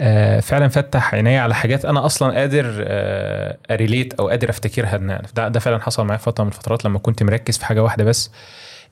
آه، 0.00 0.40
فعلا 0.40 0.68
فتح 0.68 1.14
عيني 1.14 1.38
على 1.38 1.54
حاجات 1.54 1.84
أنا 1.84 2.06
أصلا 2.06 2.34
قادر 2.38 2.84
آه، 2.86 3.56
أريليت 3.70 4.14
أو 4.14 4.28
قادر 4.28 4.50
أفتكرها 4.50 4.96
إن 4.96 5.22
ده 5.34 5.48
ده 5.48 5.60
فعلا 5.60 5.82
حصل 5.82 6.04
معايا 6.04 6.18
فترة 6.18 6.44
من 6.44 6.50
الفترات 6.50 6.84
لما 6.84 6.98
كنت 6.98 7.22
مركز 7.22 7.58
في 7.58 7.66
حاجة 7.66 7.82
واحدة 7.82 8.04
بس. 8.04 8.30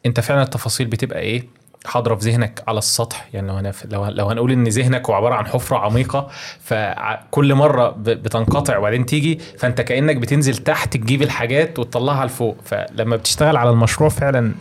أنت 0.06 0.20
فعلا 0.20 0.42
التفاصيل 0.42 0.86
بتبقى 0.86 1.20
إيه؟ 1.20 1.42
حاضرة 1.84 2.14
في 2.14 2.30
ذهنك 2.30 2.62
على 2.68 2.78
السطح. 2.78 3.28
يعني 3.32 3.48
لو 3.48 3.54
هنف... 3.54 3.86
لو 3.90 4.06
لو 4.06 4.28
هنقول 4.28 4.52
إن 4.52 4.64
ذهنك 4.64 5.10
هو 5.10 5.14
عبارة 5.14 5.34
عن 5.34 5.46
حفرة 5.46 5.76
عميقة 5.78 6.28
فكل 6.60 7.54
مرة 7.54 7.88
ب... 7.90 8.02
بتنقطع 8.02 8.78
وبعدين 8.78 9.06
تيجي 9.06 9.40
فأنت 9.58 9.80
كأنك 9.80 10.16
بتنزل 10.16 10.56
تحت 10.56 10.96
تجيب 10.96 11.22
الحاجات 11.22 11.78
وتطلعها 11.78 12.26
لفوق. 12.26 12.56
فلما 12.64 13.16
بتشتغل 13.16 13.56
على 13.56 13.70
المشروع 13.70 14.08
فعلا 14.08 14.54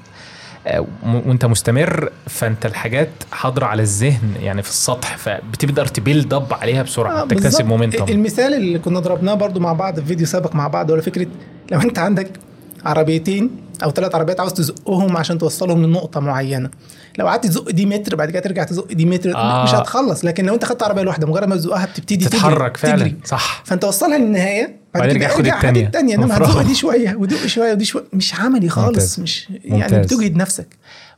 آه، 0.67 0.85
وأنت 1.05 1.45
مستمر 1.45 2.09
فأنت 2.27 2.65
الحاجات 2.65 3.09
حاضرة 3.31 3.65
على 3.65 3.81
الذهن 3.81 4.35
يعني 4.41 4.61
في 4.61 4.69
السطح 4.69 5.17
فبتقدر 5.17 5.85
تبيلد 5.85 6.33
أب 6.33 6.53
عليها 6.53 6.83
بسرعة 6.83 7.21
آه، 7.21 7.25
تكتسب. 7.25 7.65
مومنتم 7.65 8.05
المثال 8.09 8.53
اللي 8.53 8.79
كنا 8.79 8.99
ضربناه 8.99 9.33
برضو 9.33 9.59
مع 9.59 9.73
بعض 9.73 9.99
في 9.99 10.05
فيديو 10.05 10.25
سابق 10.25 10.55
مع 10.55 10.67
بعض 10.67 10.89
ولا 10.89 11.01
فكرة 11.01 11.27
لو 11.71 11.81
أنت 11.81 11.99
عندك 11.99 12.31
عربيتين 12.85 13.49
أو 13.83 13.91
ثلاث 13.91 14.15
عربيات 14.15 14.39
عاوز 14.39 14.53
تزقهم 14.53 15.17
عشان 15.17 15.37
توصلهم 15.37 15.85
لنقطة 15.85 16.19
معينة. 16.19 16.69
لو 17.17 17.27
قعدت 17.27 17.45
تزق 17.47 17.69
دي 17.71 17.85
متر 17.85 18.15
بعد 18.15 18.29
كده 18.31 18.39
ترجع 18.39 18.63
تزق 18.63 18.87
دي 18.93 19.05
متر 19.05 19.35
آه. 19.35 19.63
مش 19.63 19.69
هتخلص 19.69 20.25
لكن 20.25 20.45
لو 20.45 20.53
انت 20.53 20.65
خدت 20.65 20.83
عربية 20.83 21.01
واحدة 21.07 21.27
مجرد 21.27 21.47
ما 21.47 21.55
تزقها 21.55 21.85
بتبتدي 21.85 22.15
تجري- 22.25 22.29
تتحرك 22.29 22.77
فعلا 22.77 22.95
تجري. 23.03 23.15
صح 23.25 23.61
فانت 23.65 23.83
وصلها 23.85 24.17
للنهاية 24.17 24.75
بعد 24.93 25.11
كده 25.11 25.25
ارجع 25.35 25.59
خد. 25.59 25.65
هات 25.67 25.77
الثانية 25.77 26.15
إنما. 26.15 26.37
هتزق 26.37 26.61
دي 26.61 26.75
شوية 26.75 27.15
ودق 27.15 27.45
شوية 27.45 27.71
ودي 27.71 27.85
شوية 27.85 28.03
مش 28.13 28.35
عملي 28.35 28.69
خالص 28.69 28.87
ممتاز. 29.19 29.19
مش 29.19 29.49
يعني 29.49 29.83
ممتاز. 29.83 30.13
بتجهد 30.13 30.35
نفسك 30.35 30.67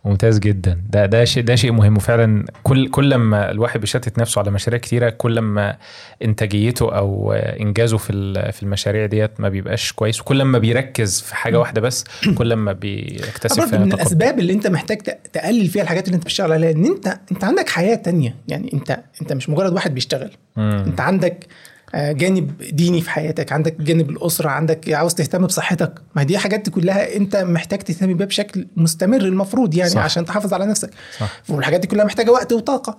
ممتاز 0.05 0.39
جدا. 0.39 0.81
ده 0.89 1.05
ده 1.05 1.25
شيء 1.25 1.43
ده 1.43 1.55
شيء 1.55 1.71
مهم. 1.71 1.97
وفعلا 1.97 2.45
كل 2.63 2.87
كل 2.89 3.15
ما 3.15 3.51
الواحد 3.51 3.79
بيشتت 3.79 4.19
نفسه 4.19 4.39
على 4.39 4.51
مشاريع 4.51 4.79
كتيرة 4.79 5.09
كل 5.09 5.39
ما 5.39 5.77
إنتاجيته 6.23 6.97
أو 6.97 7.33
إنجازه 7.33 7.97
في 7.97 8.11
في 8.51 8.63
المشاريع 8.63 9.05
ديت 9.05 9.39
ما 9.39 9.49
بيبقاش 9.49 9.91
كويس 9.93 10.21
وكل 10.21 10.41
ما 10.43 10.57
بيركز 10.59 11.21
في 11.21 11.35
حاجة 11.35 11.59
واحدة 11.59 11.81
بس 11.81 12.03
كل 12.37 12.53
ما 12.53 12.71
بيكتسب 12.71 13.65
فيها 13.65 13.79
من. 13.79 13.93
الأسباب 13.93 14.39
اللي 14.39 14.53
أنت 14.53 14.67
محتاج 14.67 15.01
تقلل 15.33 15.67
فيها 15.67 15.83
الحاجات 15.83 16.05
اللي 16.07 16.15
أنت 16.15 16.23
بتشتغل 16.23 16.51
عليها 16.51 16.71
إن 16.71 16.85
أنت 16.85 17.19
أنت 17.31 17.43
عندك 17.43 17.69
حياة 17.69 17.95
تانية. 17.95 18.35
يعني 18.47 18.73
أنت 18.73 18.99
أنت 19.21 19.33
مش 19.33 19.49
مجرد 19.49 19.73
واحد 19.73 19.93
بيشتغل. 19.93 20.31
مم. 20.57 20.83
أنت 20.87 21.01
عندك 21.01 21.47
جانب 21.95 22.57
ديني 22.57 23.01
في 23.01 23.09
حياتك 23.09 23.51
عندك 23.51 23.81
جانب 23.81 24.09
الأسرة 24.09 24.49
عندك 24.49 24.89
عاوز 24.93 25.13
تهتم 25.13 25.45
بصحتك. 25.45 25.93
ما 26.15 26.23
دي 26.23 26.37
حاجات 26.37 26.69
كلها 26.69 27.15
أنت 27.15 27.35
محتاج 27.35 27.79
تهتم 27.79 28.13
بيها 28.13 28.27
بشكل 28.27 28.67
مستمر 28.75 29.21
المفروض 29.21 29.75
يعني 29.75 29.89
صح. 29.89 30.01
عشان 30.01 30.25
تحافظ 30.25 30.53
على 30.53 30.65
نفسك. 30.65 30.89
صح. 31.19 31.41
والحاجات 31.49 31.79
دي 31.79 31.87
كلها 31.87 32.05
محتاجة 32.05 32.31
وقت 32.31 32.53
وطاقة. 32.53 32.97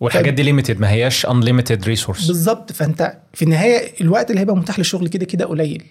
والحاجات 0.00 0.34
دي 0.34 0.42
limited 0.42 0.80
ما 0.80 0.90
هياش 0.90 1.26
unlimited 1.26 1.84
resource 1.84 2.26
بالظبط. 2.26 2.72
فأنت 2.72 3.16
في 3.34 3.42
النهاية 3.44 4.00
الوقت 4.00 4.30
اللي 4.30 4.40
هيبقى 4.40 4.56
متاح 4.56 4.78
للشغل 4.78 5.08
كده 5.08 5.24
كده 5.24 5.44
قليل. 5.44 5.84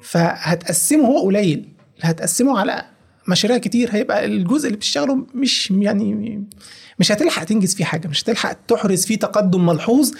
فهتقسمه 0.00 1.06
هو 1.06 1.26
قليل. 1.26 1.68
هتقسمه 2.02 2.58
على 2.58 2.82
مشاريع 3.28 3.58
كتير 3.58 3.88
هيبقى 3.92 4.24
الجزء 4.24 4.66
اللي 4.66 4.76
بتشتغله 4.76 5.26
مش 5.34 5.70
يعني 5.70 6.44
مش 6.98 7.12
هتلحق 7.12 7.44
تنجز 7.44 7.74
فيه 7.74 7.84
حاجة 7.84 8.08
مش 8.08 8.22
هتلحق 8.22 8.56
تحرز 8.68 9.06
فيه 9.06 9.18
تقدم 9.18 9.66
ملحوظ 9.66 10.12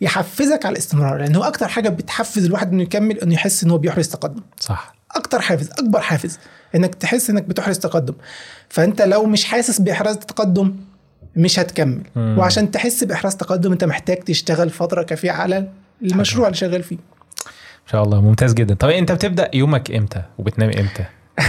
يحفزك 0.00 0.66
على 0.66 0.72
الاستمرار 0.72 1.18
لأن 1.18 1.36
هو 1.36 1.42
أكتر 1.42 1.68
حاجة 1.68 1.88
بتحفز 1.88 2.44
الواحد 2.44 2.72
إنه 2.72 2.82
يكمل 2.82 3.18
إنه 3.18 3.34
يحس 3.34 3.64
إن 3.64 3.70
هو 3.70 3.78
بيحرز 3.78 4.08
تقدم. 4.08 4.42
صح. 4.60 4.94
أكتر 5.10 5.40
حافز 5.40 5.70
أكبر 5.70 6.00
حافز 6.00 6.38
إنك 6.74 6.94
تحس 6.94 7.30
إنك 7.30 7.42
بتحرز 7.42 7.78
تقدم. 7.78 8.14
فأنت 8.68 9.02
لو 9.02 9.26
مش 9.26 9.44
حاسس 9.44 9.80
بإحراز 9.80 10.18
تقدم 10.18 10.76
مش 11.36 11.58
هتكمل. 11.58 12.02
مم. 12.16 12.36
وعشان 12.38 12.70
تحس 12.70 13.04
بإحراز 13.04 13.36
تقدم 13.36 13.72
أنت 13.72 13.84
محتاج 13.84 14.16
تشتغل 14.16 14.70
فترة 14.70 15.02
كافية 15.02 15.30
على 15.30 15.68
المشروع 16.02 16.46
اللي 16.46 16.56
شغال 16.56 16.82
فيه. 16.82 16.96
إن 16.96 17.90
شاء 17.90 18.02
الله 18.02 18.20
ممتاز 18.20 18.54
جدا. 18.54 18.74
طب 18.74 18.88
أنت 18.88 19.12
بتبدأ 19.12 19.50
يومك 19.54 19.90
إمتى؟ 19.90 20.22
وبتنام 20.38 20.70
إمتى؟ 20.70 21.04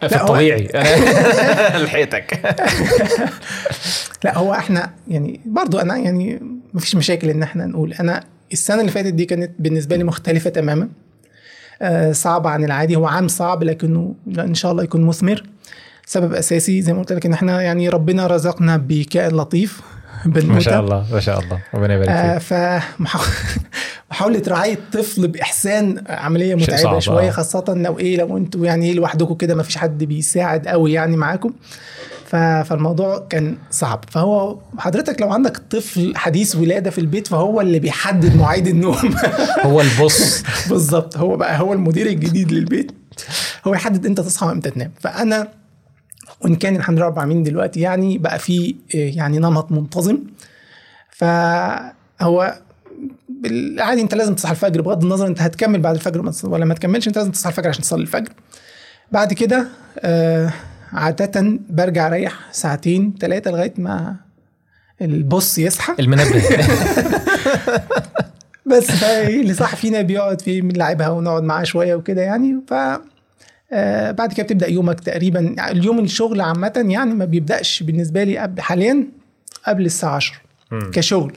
في 0.00 0.16
الطبيعي. 0.16 0.66
أنا 0.74 1.84
لحقتك 1.84 2.40
لا 4.24 4.38
هو 4.38 4.54
إحنا 4.54 4.90
يعني 5.08 5.40
برضو 5.46 5.78
أنا 5.78 5.96
يعني 5.96 6.40
مفيش 6.74 6.96
مشاكل 6.96 7.30
إن 7.30 7.42
إحنا 7.42 7.66
نقول. 7.66 7.92
أنا 7.92 8.24
السنة 8.52 8.80
اللي 8.80 8.92
فاتت 8.92 9.14
دي 9.14 9.24
كانت 9.24 9.50
بالنسبة 9.58 9.96
لي 9.96 10.04
مختلفة 10.04 10.50
تماما. 10.50 10.88
آه 11.82 12.12
صعبة 12.12 12.50
عن 12.50 12.64
العادي. 12.64 12.96
هو 12.96 13.06
عام 13.06 13.28
صعب 13.28 13.64
لكنه 13.64 14.14
إن 14.38 14.54
شاء 14.54 14.72
الله 14.72 14.82
يكون 14.82 15.04
مثمر. 15.04 15.42
سبب 16.06 16.34
أساسي 16.34 16.82
زي 16.82 16.92
ما 16.92 16.98
قلت 16.98 17.12
لك 17.12 17.26
إن 17.26 17.32
إحنا 17.32 17.62
يعني 17.62 17.88
ربنا 17.88 18.26
رزقنا 18.26 18.76
بكائن 18.76 19.36
لطيف. 19.36 19.80
بنوته 20.26 20.48
ما 20.52 20.60
شاء 20.60 20.80
الله 20.80 21.06
ما 21.12 21.20
شاء 21.20 21.38
الله. 21.40 21.60
ربنا 21.74 21.94
يبارك 21.94 22.08
آه 22.10 22.38
فيك. 22.38 22.48
فمحاولة 24.08 24.42
رعاية 24.48 24.78
طفل 24.92 25.28
بإحسان 25.28 26.04
عملية 26.08 26.54
متعبة 26.54 26.98
شوية 26.98 27.28
آه. 27.28 27.30
خاصة 27.30 27.64
لو 27.68 27.98
إيه 27.98 28.16
لو 28.16 28.36
أنتوا 28.36 28.66
يعني 28.66 28.86
إيه 28.86 28.94
لوحدكم 28.94 29.34
كده 29.34 29.54
ما 29.54 29.62
فيش 29.62 29.76
حد 29.76 30.04
بيساعد 30.04 30.68
قوي 30.68 30.92
يعني 30.92 31.16
معاكم. 31.16 31.52
فالموضوع 32.64 33.26
كان 33.30 33.56
صعب. 33.70 34.04
فهو 34.10 34.58
حضرتك 34.78 35.20
لو 35.20 35.32
عندك 35.32 35.58
طفل 35.70 36.16
حديث 36.16 36.56
ولادة 36.56 36.90
في 36.90 36.98
البيت 36.98 37.26
فهو 37.26 37.60
اللي 37.60 37.78
بيحدد 37.78 38.36
مواعيد 38.36 38.66
النوم. 38.66 39.14
هو 39.66 39.80
البوس. 39.80 40.42
بالظبط. 40.68 41.16
هو 41.16 41.36
بقى 41.36 41.60
هو 41.60 41.72
المدير 41.72 42.06
الجديد 42.06 42.52
للبيت. 42.52 42.92
هو 43.66 43.74
يحدد 43.74 44.06
إمتى 44.06 44.22
تصحى 44.22 44.46
وامتى 44.46 44.70
تنام. 44.70 44.90
فأنا 45.00 45.48
وإن 46.40 46.54
كان 46.54 46.76
الحمد 46.76 46.98
لله 46.98 47.06
رب 47.06 47.14
العالمين 47.14 47.42
دلوقتي 47.42 47.80
يعني 47.80 48.18
بقى 48.18 48.38
في 48.38 48.74
إيه، 48.94 49.16
يعني 49.16 49.38
نمط 49.38 49.72
منتظم. 49.72 50.18
فهو 51.10 52.54
بالعادي 53.28 54.00
أنت 54.00 54.14
لازم 54.14 54.34
تصحى 54.34 54.52
الفجر 54.52 54.80
بغض 54.82 55.02
النظر 55.02 55.26
أنت 55.26 55.42
هتكمل 55.42 55.80
بعد 55.80 55.94
الفجر 55.94 56.32
ولا 56.44 56.64
ما 56.64 56.74
تكملش 56.74 57.08
أنت 57.08 57.18
لازم 57.18 57.30
تصحى 57.30 57.50
الفجر 57.50 57.68
عشان 57.68 57.82
تصلي 57.82 58.02
الفجر. 58.02 58.32
بعد 59.12 59.32
كده 59.32 59.68
آه 59.98 60.52
عادة 60.92 61.58
برجع 61.70 62.06
أريح 62.06 62.34
ساعتين 62.52 63.14
ثلاثة 63.20 63.50
لغاية 63.50 63.74
ما 63.78 64.16
البوس 65.02 65.58
يصحى. 65.58 65.94
المنبه. 66.00 66.42
بس 68.70 68.90
فايه 68.90 69.40
اللي 69.40 69.54
صح 69.54 69.76
فينا 69.76 70.02
بيقعد 70.02 70.40
في 70.40 70.60
بنلعبها 70.60 71.08
ونقعد 71.08 71.42
معاه 71.42 71.64
شوية 71.64 71.94
وكده 71.94 72.22
يعني. 72.22 72.60
ف 72.68 72.74
آه 73.72 74.10
بعد 74.10 74.32
كده 74.32 74.44
بتبدأ 74.44 74.66
يومك 74.68 75.00
تقريبا 75.00 75.40
يعني 75.40 75.70
اليوم 75.78 75.98
الشغل 75.98 76.40
عامة 76.40 76.84
يعني 76.88 77.14
ما 77.14 77.24
بيبدأش 77.24 77.82
بالنسبة 77.82 78.24
لي 78.24 78.38
قبل 78.38 78.60
حاليا 78.60 79.08
قبل 79.66 79.86
الساعة 79.86 80.14
10 80.16 80.36
مم. 80.70 80.90
كشغل 80.90 81.32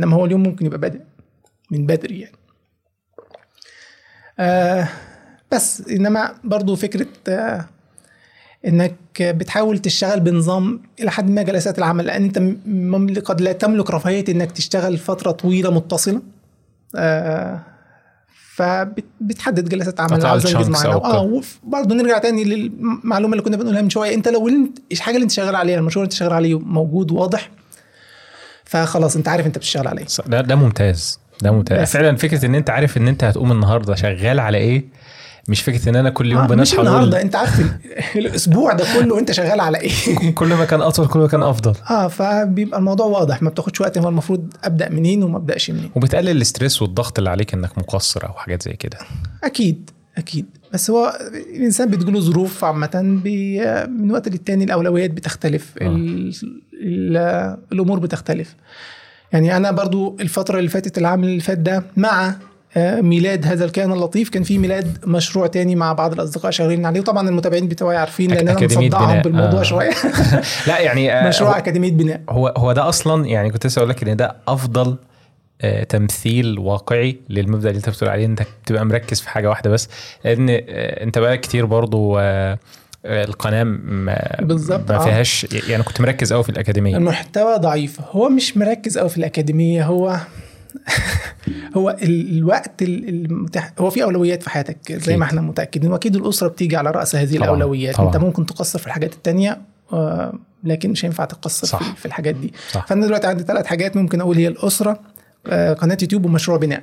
إنما 0.00 0.16
هو 0.16 0.24
اليوم 0.24 0.42
ممكن 0.42 0.66
يبقى 0.66 0.78
بادئ 0.78 1.00
من 1.70 1.86
بدري 1.86 2.20
يعني 2.20 2.36
آه 4.38 4.88
بس 5.52 5.88
إنما 5.88 6.34
برضو 6.44 6.76
فكرة 6.76 7.06
آه 7.28 7.64
إنك 8.66 8.94
بتحاول 9.20 9.78
تشتغل 9.78 10.20
بنظام 10.20 10.80
إلى 11.00 11.10
حد 11.10 11.30
ما 11.30 11.42
جلسات 11.42 11.78
العمل 11.78 12.06
لأن 12.06 12.24
أنت 12.24 12.38
قد 13.18 13.40
لا 13.40 13.52
تملك 13.52 13.90
رفاهية 13.90 14.24
إنك 14.28 14.52
تشتغل 14.52 14.98
فترة 14.98 15.30
طويلة 15.30 15.70
متصلة 15.70 16.22
آه، 16.96 17.60
فبتحدد 18.56 19.68
جلسات 19.68 20.00
عمل 20.00 20.26
عاوز 20.26 20.46
أنجز 20.46 20.68
معانا. 20.68 20.94
آه 20.94 21.40
وبرضه 21.64 21.94
نرجع 21.94 22.18
تاني 22.18 22.44
للمعلومة 22.44 23.32
اللي 23.32 23.42
كنا 23.44 23.56
بنقولها 23.56 23.82
من 23.82 23.90
شوية. 23.90 24.14
أنت 24.14 24.28
لو 24.28 24.48
انت 24.48 24.78
الحاجة 24.92 25.14
اللي 25.14 25.22
أنت 25.24 25.30
شغال 25.32 25.56
عليها 25.56 25.78
المشروع 25.78 26.02
اللي 26.02 26.12
أنت 26.12 26.18
شغال 26.18 26.32
عليه 26.32 26.58
موجود 26.58 27.10
واضح 27.10 27.50
فخلاص 28.64 29.16
أنت 29.16 29.28
عارف 29.28 29.46
أنت 29.46 29.58
بتشتغل 29.58 29.88
على 29.88 30.00
إيه. 30.00 30.06
ص- 30.06 30.20
ده 30.20 30.40
ده 30.40 30.54
ممتاز 30.56 31.20
ده 31.42 31.50
ممتاز. 31.52 31.90
فعلا 31.92 32.16
فكرة 32.16 32.46
إن 32.46 32.54
أنت 32.54 32.70
عارف 32.70 32.96
إن 32.96 33.08
أنت 33.08 33.24
هتقوم 33.24 33.52
النهارده 33.52 33.94
شغال 33.94 34.40
على 34.40 34.58
إيه 34.58 34.84
مش 35.48 35.62
فكرة 35.62 35.88
إن 35.88 35.96
أنا 35.96 36.10
كل 36.10 36.32
يوم 36.32 36.40
آه، 36.40 36.44
مش 36.44 36.50
بنصحى 36.50 36.78
النهارده 36.80 37.22
أنت 37.22 37.36
عارف 37.36 37.60
ال- 37.60 37.70
الأسبوع 38.26 38.72
ده 38.72 38.84
كله 38.98 39.18
أنت 39.18 39.32
شغال 39.32 39.60
على 39.60 39.78
إيه؟ 39.80 39.90
كل 40.34 40.46
ما 40.54 40.64
كان 40.64 40.80
أطول 40.82 41.06
كل 41.08 41.18
ما 41.18 41.26
كان 41.28 41.42
أفضل. 41.42 41.74
آه 41.90 42.08
فبيبقى 42.08 42.78
الموضوع 42.78 43.06
واضح. 43.06 43.42
ما 43.42 43.50
بتاخدش 43.50 43.80
وقت 43.80 43.98
هو 43.98 44.08
المفروض 44.08 44.54
أبدأ 44.64 44.88
منين 44.88 45.22
وما 45.22 45.36
أبدأش 45.36 45.70
منين. 45.70 45.90
وبتقلل 45.94 46.28
الاستريس 46.30 46.82
والضغط 46.82 47.18
اللي 47.18 47.30
عليك 47.30 47.54
إنك 47.54 47.78
مقصر 47.78 48.26
أو 48.28 48.32
حاجات 48.32 48.62
زي 48.62 48.72
كده. 48.72 48.98
أكيد 49.44 49.90
أكيد. 50.18 50.46
بس 50.72 50.90
هو 50.90 51.18
الإنسان 51.54 51.90
بتجيله 51.90 52.20
ظروف 52.20 52.64
عامة 52.64 52.90
من 53.88 54.10
وقت 54.10 54.28
للتاني 54.28 54.64
الأولويات 54.64 55.10
بتختلف 55.10 55.72
آه. 55.82 55.86
ال 55.86 56.32
ال 56.82 57.56
الأمور 57.72 57.98
بتختلف. 57.98 58.54
يعني 59.32 59.56
أنا 59.56 59.70
برضو 59.70 60.16
الفترة 60.20 60.58
اللي 60.58 60.70
فاتت 60.70 60.98
العام 60.98 61.24
اللي 61.24 61.40
فات 61.40 61.58
ده 61.58 61.84
مع 61.96 62.34
ميلاد 62.76 63.46
هذا 63.46 63.64
الكيان 63.64 63.92
اللطيف. 63.92 64.28
كان 64.28 64.42
في 64.42 64.58
ميلاد 64.58 64.98
مشروع 65.06 65.46
تاني 65.46 65.74
مع 65.76 65.92
بعض 65.92 66.12
الأصدقاء 66.12 66.50
شغالين 66.50 66.86
عليه. 66.86 67.00
وطبعا 67.00 67.28
المتابعين 67.28 67.68
بتوعي 67.68 67.96
عارفين 67.96 68.30
لأن 68.30 68.48
أنا 68.48 68.64
مصدعهم. 68.66 69.22
بالموضوع 69.22 69.60
آه. 69.60 69.62
شوية. 69.62 69.90
لا 70.68 70.78
يعني 70.78 71.12
آه، 71.12 71.28
مشروع 71.28 71.50
هو- 71.50 71.54
أكاديمية 71.58 71.92
بناء. 71.92 72.20
هو 72.28 72.54
هو 72.56 72.72
ده 72.72 72.88
أصلا 72.88 73.26
يعني 73.26 73.50
كنت 73.50 73.66
لسه 73.66 73.78
أقول 73.78 73.90
لك 73.90 74.08
إن 74.08 74.16
ده 74.16 74.36
أفضل 74.48 74.96
آه، 75.62 75.84
تمثيل 75.84 76.58
واقعي 76.58 77.16
للمبدأ 77.30 77.68
اللي 77.68 77.78
أنت 77.78 77.88
بتقول 77.88 78.10
عليه. 78.10 78.26
انك 78.26 78.46
تبقى 78.66 78.84
مركز 78.86 79.20
في 79.20 79.28
حاجة 79.28 79.48
واحدة 79.48 79.70
بس. 79.70 79.88
لأن 80.24 80.50
آه، 80.50 80.58
أنت 81.04 81.18
بقى 81.18 81.38
كتير 81.38 81.66
برضو 81.66 82.18
آه، 82.18 82.58
آه، 83.06 83.24
القناة 83.24 83.62
ما 83.64 84.36
بالظبط، 84.42 84.90
ما 84.92 84.96
آه. 84.96 85.04
فيهاش 85.04 85.46
يعني 85.68 85.82
كنت 85.82 86.00
مركز 86.00 86.32
قوي 86.32 86.42
في 86.42 86.48
الأكاديمية. 86.48 86.96
المحتوى 86.96 87.56
ضعيف. 87.56 88.00
هو 88.10 88.28
مش 88.28 88.56
مركز 88.56 88.98
قوي 88.98 89.08
في 89.08 89.18
الأكاديمية 89.18 89.84
هو 89.84 90.16
هو 91.76 91.90
ال- 92.02 92.38
الوقت 92.38 92.82
ال- 92.82 93.08
المتاح 93.08 93.72
هو 93.78 93.90
في 93.90 94.02
أولويات 94.02 94.42
في 94.42 94.50
حياتك 94.50 94.92
زي 94.92 94.96
أكيد. 94.96 95.14
ما 95.18 95.24
إحنا 95.24 95.40
متأكدين 95.40 95.92
وأكيد 95.92 96.16
الأسرة 96.16 96.48
بتيجي 96.48 96.76
على 96.76 96.90
رأس 96.90 97.16
هذه 97.16 97.36
طبعاً، 97.36 97.44
الأولويات 97.46 97.94
طبعاً. 97.94 98.06
أنت 98.06 98.16
ممكن 98.16 98.46
تقصر 98.46 98.78
في 98.78 98.86
الحاجات 98.86 99.12
التانية 99.14 99.60
آه، 99.92 100.38
لكن 100.64 100.90
مش 100.90 101.04
هينفع 101.04 101.24
تقصر 101.24 101.66
صح. 101.66 101.82
في- 101.94 102.00
في 102.00 102.06
الحاجات 102.06 102.34
دي 102.34 102.52
صح. 102.72 102.86
فأنا 102.86 103.06
دلوقتي 103.06 103.26
عندي 103.26 103.42
ثلاث 103.44 103.66
حاجات 103.66 103.96
ممكن 103.96 104.20
أقول 104.20 104.36
هي 104.36 104.48
الأسرة 104.48 105.00
آه، 105.46 105.72
قناة 105.72 105.98
يوتيوب 106.02 106.24
ومشروع 106.24 106.58
بناء 106.58 106.82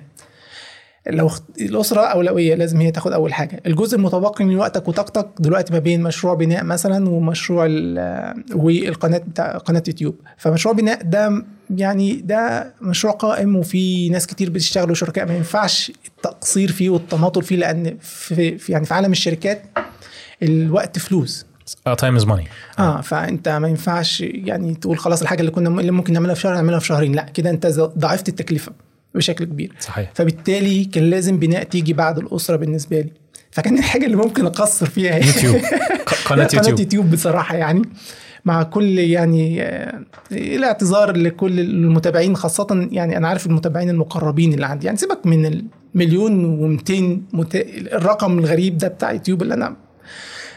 لو 1.09 1.31
الأسرة 1.61 2.01
أولوية 2.01 2.55
لازم 2.55 2.81
هي 2.81 2.91
تاخد 2.91 3.11
أول 3.11 3.33
حاجة. 3.33 3.61
الجزء 3.65 3.97
المتبقي 3.97 4.45
من 4.45 4.55
وقتك 4.55 4.87
وطاقتك 4.87 5.27
دلوقتي 5.39 5.73
ما 5.73 5.79
بين 5.79 6.03
مشروع 6.03 6.33
بناء 6.33 6.63
مثلا 6.63 7.09
ومشروع 7.09 7.65
ال- 7.69 8.43
والقناة 8.55 9.17
بتاع 9.17 9.57
قناة 9.57 9.83
يوتيوب. 9.87 10.15
فمشروع 10.37 10.75
بناء 10.75 11.03
ده 11.03 11.45
يعني 11.75 12.13
ده 12.13 12.73
مشروع 12.81 13.13
قائم 13.13 13.55
وفي 13.55 14.09
ناس 14.09 14.27
كتير 14.27 14.49
بتشتغل 14.49 14.91
وشركاء 14.91 15.25
ما 15.27 15.35
ينفعش 15.35 15.91
التقصير 16.07 16.71
فيه 16.71 16.89
والتماطل 16.89 17.43
فيه 17.43 17.55
لأن 17.55 17.97
في, 18.01 18.57
في 18.57 18.71
يعني 18.71 18.85
في 18.85 18.93
عالم 18.93 19.11
الشركات 19.11 19.63
الوقت 20.43 20.99
فلوس. 20.99 21.45
time 21.97 22.15
is 22.15 22.25
money 22.25 22.47
آه 22.79 23.01
فأنت 23.01 23.49
ما 23.49 23.67
ينفعش 23.67 24.21
يعني 24.21 24.73
تقول 24.75 24.97
خلاص 24.97 25.21
الحاجة 25.21 25.39
اللي 25.39 25.51
كنا 25.51 25.69
اللي 25.81 25.91
ممكن 25.91 26.13
نعملها 26.13 26.35
في 26.35 26.41
شهر 26.41 26.53
نعملها 26.53 26.79
في 26.79 26.85
شهرين. 26.85 27.11
لا 27.15 27.23
كده 27.23 27.49
أنت 27.49 27.67
ضاعفت 27.97 28.29
التكلفة. 28.29 28.71
بشكل 29.15 29.45
كبير. 29.45 29.73
صحيح. 29.79 30.11
فبالتالي 30.13 30.85
كان 30.85 31.09
لازم 31.09 31.39
بناء 31.39 31.63
تيجي 31.63 31.93
بعد 31.93 32.17
الأسرة 32.17 32.55
بالنسبة 32.55 33.01
لي. 33.01 33.11
فكان 33.51 33.77
الحاجة 33.77 34.05
اللي 34.05 34.17
ممكن 34.17 34.45
أقصر 34.45 34.85
فيها 34.85 35.15
هي 35.15 35.27
يوتيوب. 35.27 35.55
قناة 36.25 36.45
قناة 36.45 36.49
يوتيوب. 36.53 36.79
يوتيوب 36.79 37.11
بصراحة 37.11 37.55
يعني. 37.55 37.81
مع 38.45 38.63
كل 38.63 38.99
يعني 38.99 39.63
آه، 39.63 40.01
الاعتذار 40.31 41.17
لكل 41.17 41.59
المتابعين 41.59 42.35
خاصة 42.35 42.87
يعني 42.91 43.17
أنا 43.17 43.27
عارف 43.27 43.45
المتابعين 43.45 43.89
المقربين 43.89 44.53
اللي 44.53 44.65
عندي. 44.65 44.85
يعني 44.85 44.97
سيبك 44.97 45.25
من 45.25 45.65
المليون 45.95 46.77
و200 46.79 46.91
مت... 47.35 47.55
الرقم 47.93 48.39
الغريب 48.39 48.77
ده 48.77 48.87
بتاع 48.87 49.11
يوتيوب 49.11 49.41
اللي 49.41 49.53
أنا 49.53 49.75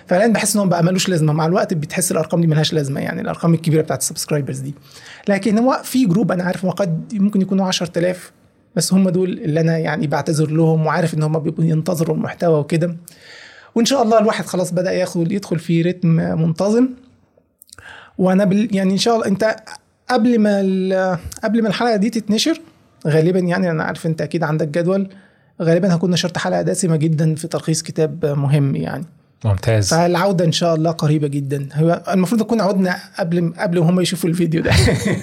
فعلا 0.07 0.33
بحس 0.33 0.55
ان 0.55 0.61
هو 0.61 0.67
بقى 0.67 0.85
ملوش 0.85 1.09
لازمة. 1.09 1.33
مع 1.33 1.47
الوقت 1.47 1.75
بتحس 1.75 2.13
الأرقام 2.13 2.41
دي 2.41 2.47
ملهاش 2.47 2.73
لازمة 2.73 3.01
يعني 3.01 3.21
الأرقام 3.21 3.55
الكبيرة 3.55 3.83
بتاعت 3.83 4.01
ال 4.01 4.06
subscribers 4.06 4.59
دي. 4.59 4.75
لكن 5.29 5.59
هو 5.59 5.81
في 5.85 6.07
جروب 6.07 6.33
أنا 6.33 6.45
عارف 6.45 6.65
وقد 6.65 7.15
ممكن 7.15 7.43
يكونوا 7.43 7.67
10000 7.67 8.33
بس 8.77 8.95
هم 8.95 9.11
دول 9.11 9.31
اللي 9.31 9.61
أنا 9.61 9.79
يعني 9.79 10.07
بعتذر 10.07 10.51
لهم 10.51 10.87
وعارف 10.87 11.15
إن 11.15 11.23
هم 11.23 11.39
بيبقوا 11.39 11.65
ينتظروا 11.65 12.17
المحتوى 12.17 12.59
وكده. 12.61 12.97
وإن 13.75 13.85
شاء 13.85 14.03
الله 14.03 14.19
الواحد 14.19 14.45
خلاص 14.47 14.73
بدأ 14.73 14.93
ياخد 14.93 15.33
يدخل 15.33 15.59
في 15.59 15.83
rhythm 15.83 16.09
منتظم. 16.43 16.89
وأنا 18.19 18.45
بال 18.45 18.77
يعني 18.77 18.93
إن 18.93 18.99
شاء 18.99 19.15
الله 19.15 19.27
أنت 19.27 19.57
قبل 20.11 20.39
ما 20.39 20.59
قبل 21.45 21.63
ما 21.63 21.69
الحلقة 21.69 21.97
دي 21.97 22.11
تتنشر 22.11 22.61
غالبا 23.07 23.39
يعني 23.39 23.71
أنا 23.71 23.85
عارف 23.85 24.07
أنت 24.07 24.23
أكيد 24.23 24.43
عندك 24.43 24.69
جدول 24.69 25.09
غالبا 25.63 25.95
هكون 25.95 26.11
نشرت 26.11 26.39
حلقة 26.39 26.63
دسمة 26.63 26.97
جدا 26.97 27.35
في 27.35 27.49
تلخيص 27.49 27.83
كتاب 27.83 28.27
مهم 28.27 28.77
يعني. 28.77 29.05
ممتاز. 29.45 29.91
فالعودة 29.91 30.45
إن 30.45 30.53
شاء 30.53 30.75
الله 30.75 30.91
قريبة 30.91 31.29
جدا. 31.29 31.69
هو 31.75 32.03
المفروض 32.09 32.41
نكون 32.41 32.61
عدنا 32.61 32.97
قبل 33.19 33.53
قبل 33.59 33.79
هم 33.79 34.01
يشوفوا 34.01 34.31
الفيديو 34.31 34.63
ده. 34.63 34.73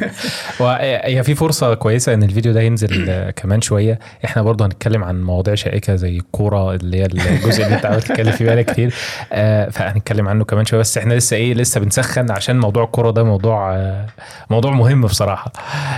وهي 0.60 1.24
في 1.24 1.36
فرصة 1.36 1.74
كويسة 1.74 2.14
إن 2.14 2.24
الفيديو 2.24 2.54
ده 2.54 2.62
ينزل 2.62 3.12
كمان 3.40 3.62
شوية. 3.62 4.00
إحنا 4.26 4.42
برضه 4.42 4.66
هنتكلم 4.66 5.04
عن 5.04 5.24
مواضيع 5.24 5.56
شائكة 5.56 5.96
زي 5.96 6.18
الكورة 6.18 6.76
اللي 6.76 6.98
هي 6.98 7.06
الجزء 7.06 7.64
اللي 7.64 7.76
أنت 7.76 7.86
عاوز 7.86 8.04
تتكلم 8.04 8.32
فيه 8.32 8.46
بقالك 8.46 8.72
كتير. 8.72 8.94
آه، 9.34 9.70
فهنتكلم 9.70 10.28
عنه 10.28 10.44
كمان 10.44 10.66
شوية. 10.66 10.80
بس 10.80 10.98
إحنا 10.98 11.14
لسه 11.14 11.38
إيه 11.38 11.54
لسه 11.54 11.80
بنسخن 11.80 12.32
عشان 12.32 12.60
موضوع 12.60 12.84
الكورة 12.84 13.12
ده 13.12 13.24
موضوع 13.24 13.76
آه، 13.76 14.08
موضوع 14.50 14.72
مهم 14.72 15.02
بصراحة. 15.02 15.52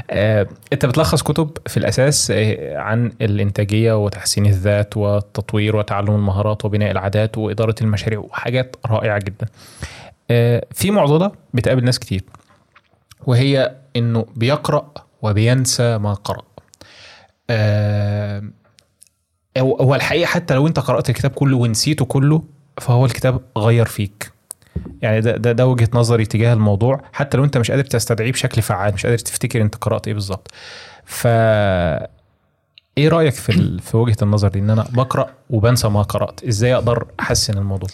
آه، 0.10 0.48
أنت 0.74 0.86
بتلخص 0.86 1.22
كتب 1.22 1.50
في 1.68 1.78
الأساس 1.78 2.34
عن 2.76 3.12
الإنتاجية 3.22 4.04
وتحسين 4.04 4.46
الذات 4.46 4.98
والتطوير 4.98 5.76
وتعلم 5.76 6.16
المهارات 6.16 6.66
وبناء 6.66 6.92
العادات 6.92 7.38
وإدارة 7.38 7.76
المشاريع 7.82 8.12
وحاجات 8.17 8.76
رائعة 8.86 9.19
جدا. 9.19 9.47
آه، 10.32 10.65
في 10.71 10.91
معضلة 10.91 11.32
بتقابل 11.54 11.86
ناس 11.86 11.99
كتير 11.99 12.23
وهي 13.26 13.76
إنه 13.95 14.26
بيقرأ 14.36 14.91
وبينسى 15.21 15.97
ما 15.97 16.13
قرأ. 16.13 16.43
آه، 17.49 18.43
هو 19.58 19.76
هو 19.76 19.95
الحقيقة 19.95 20.26
حتى 20.26 20.54
لو 20.54 20.67
أنت 20.67 20.80
قرأت 20.80 21.10
الكتاب 21.10 21.32
كله 21.32 21.58
ونسيته 21.58 22.06
كله 22.06 22.43
فهو 22.82 23.06
الكتاب 23.06 23.41
غير 23.58 23.86
فيك. 23.86 24.32
يعني 25.02 25.21
ده 25.21 25.38
ده, 25.38 25.52
ده 25.52 25.67
وجهة 25.67 25.89
نظري 25.93 26.26
تجاه 26.26 26.54
الموضوع. 26.54 27.02
حتى 27.13 27.38
لو 27.38 27.43
أنت 27.43 27.58
مش 27.58 27.71
قادر 27.71 27.84
تستدعيه 27.84 28.32
بشكل 28.32 28.62
فعال 28.62 28.93
مش 28.93 29.06
قادر 29.06 29.17
تفتكر 29.17 29.62
أنت 29.62 29.76
قرأت 29.76 30.08
إيه 30.08 30.13
بالظبط. 30.13 30.52
ف 31.06 31.28
إيه 32.98 33.10
رأيك 33.10 33.34
في. 33.34 33.78
في 33.82 33.98
وجهة 33.98 34.18
النظر 34.22 34.48
دي؟ 34.48 34.60
إن 34.60 34.70
أنا 34.70 34.88
بقرأ 34.94 35.30
وبنسى 35.50 35.90
ما 35.90 36.02
قرأت. 36.02 36.44
إزاي 36.44 36.76
أقدر 36.76 37.08
أحسن 37.20 37.58
الموضوع؟ 37.58 37.90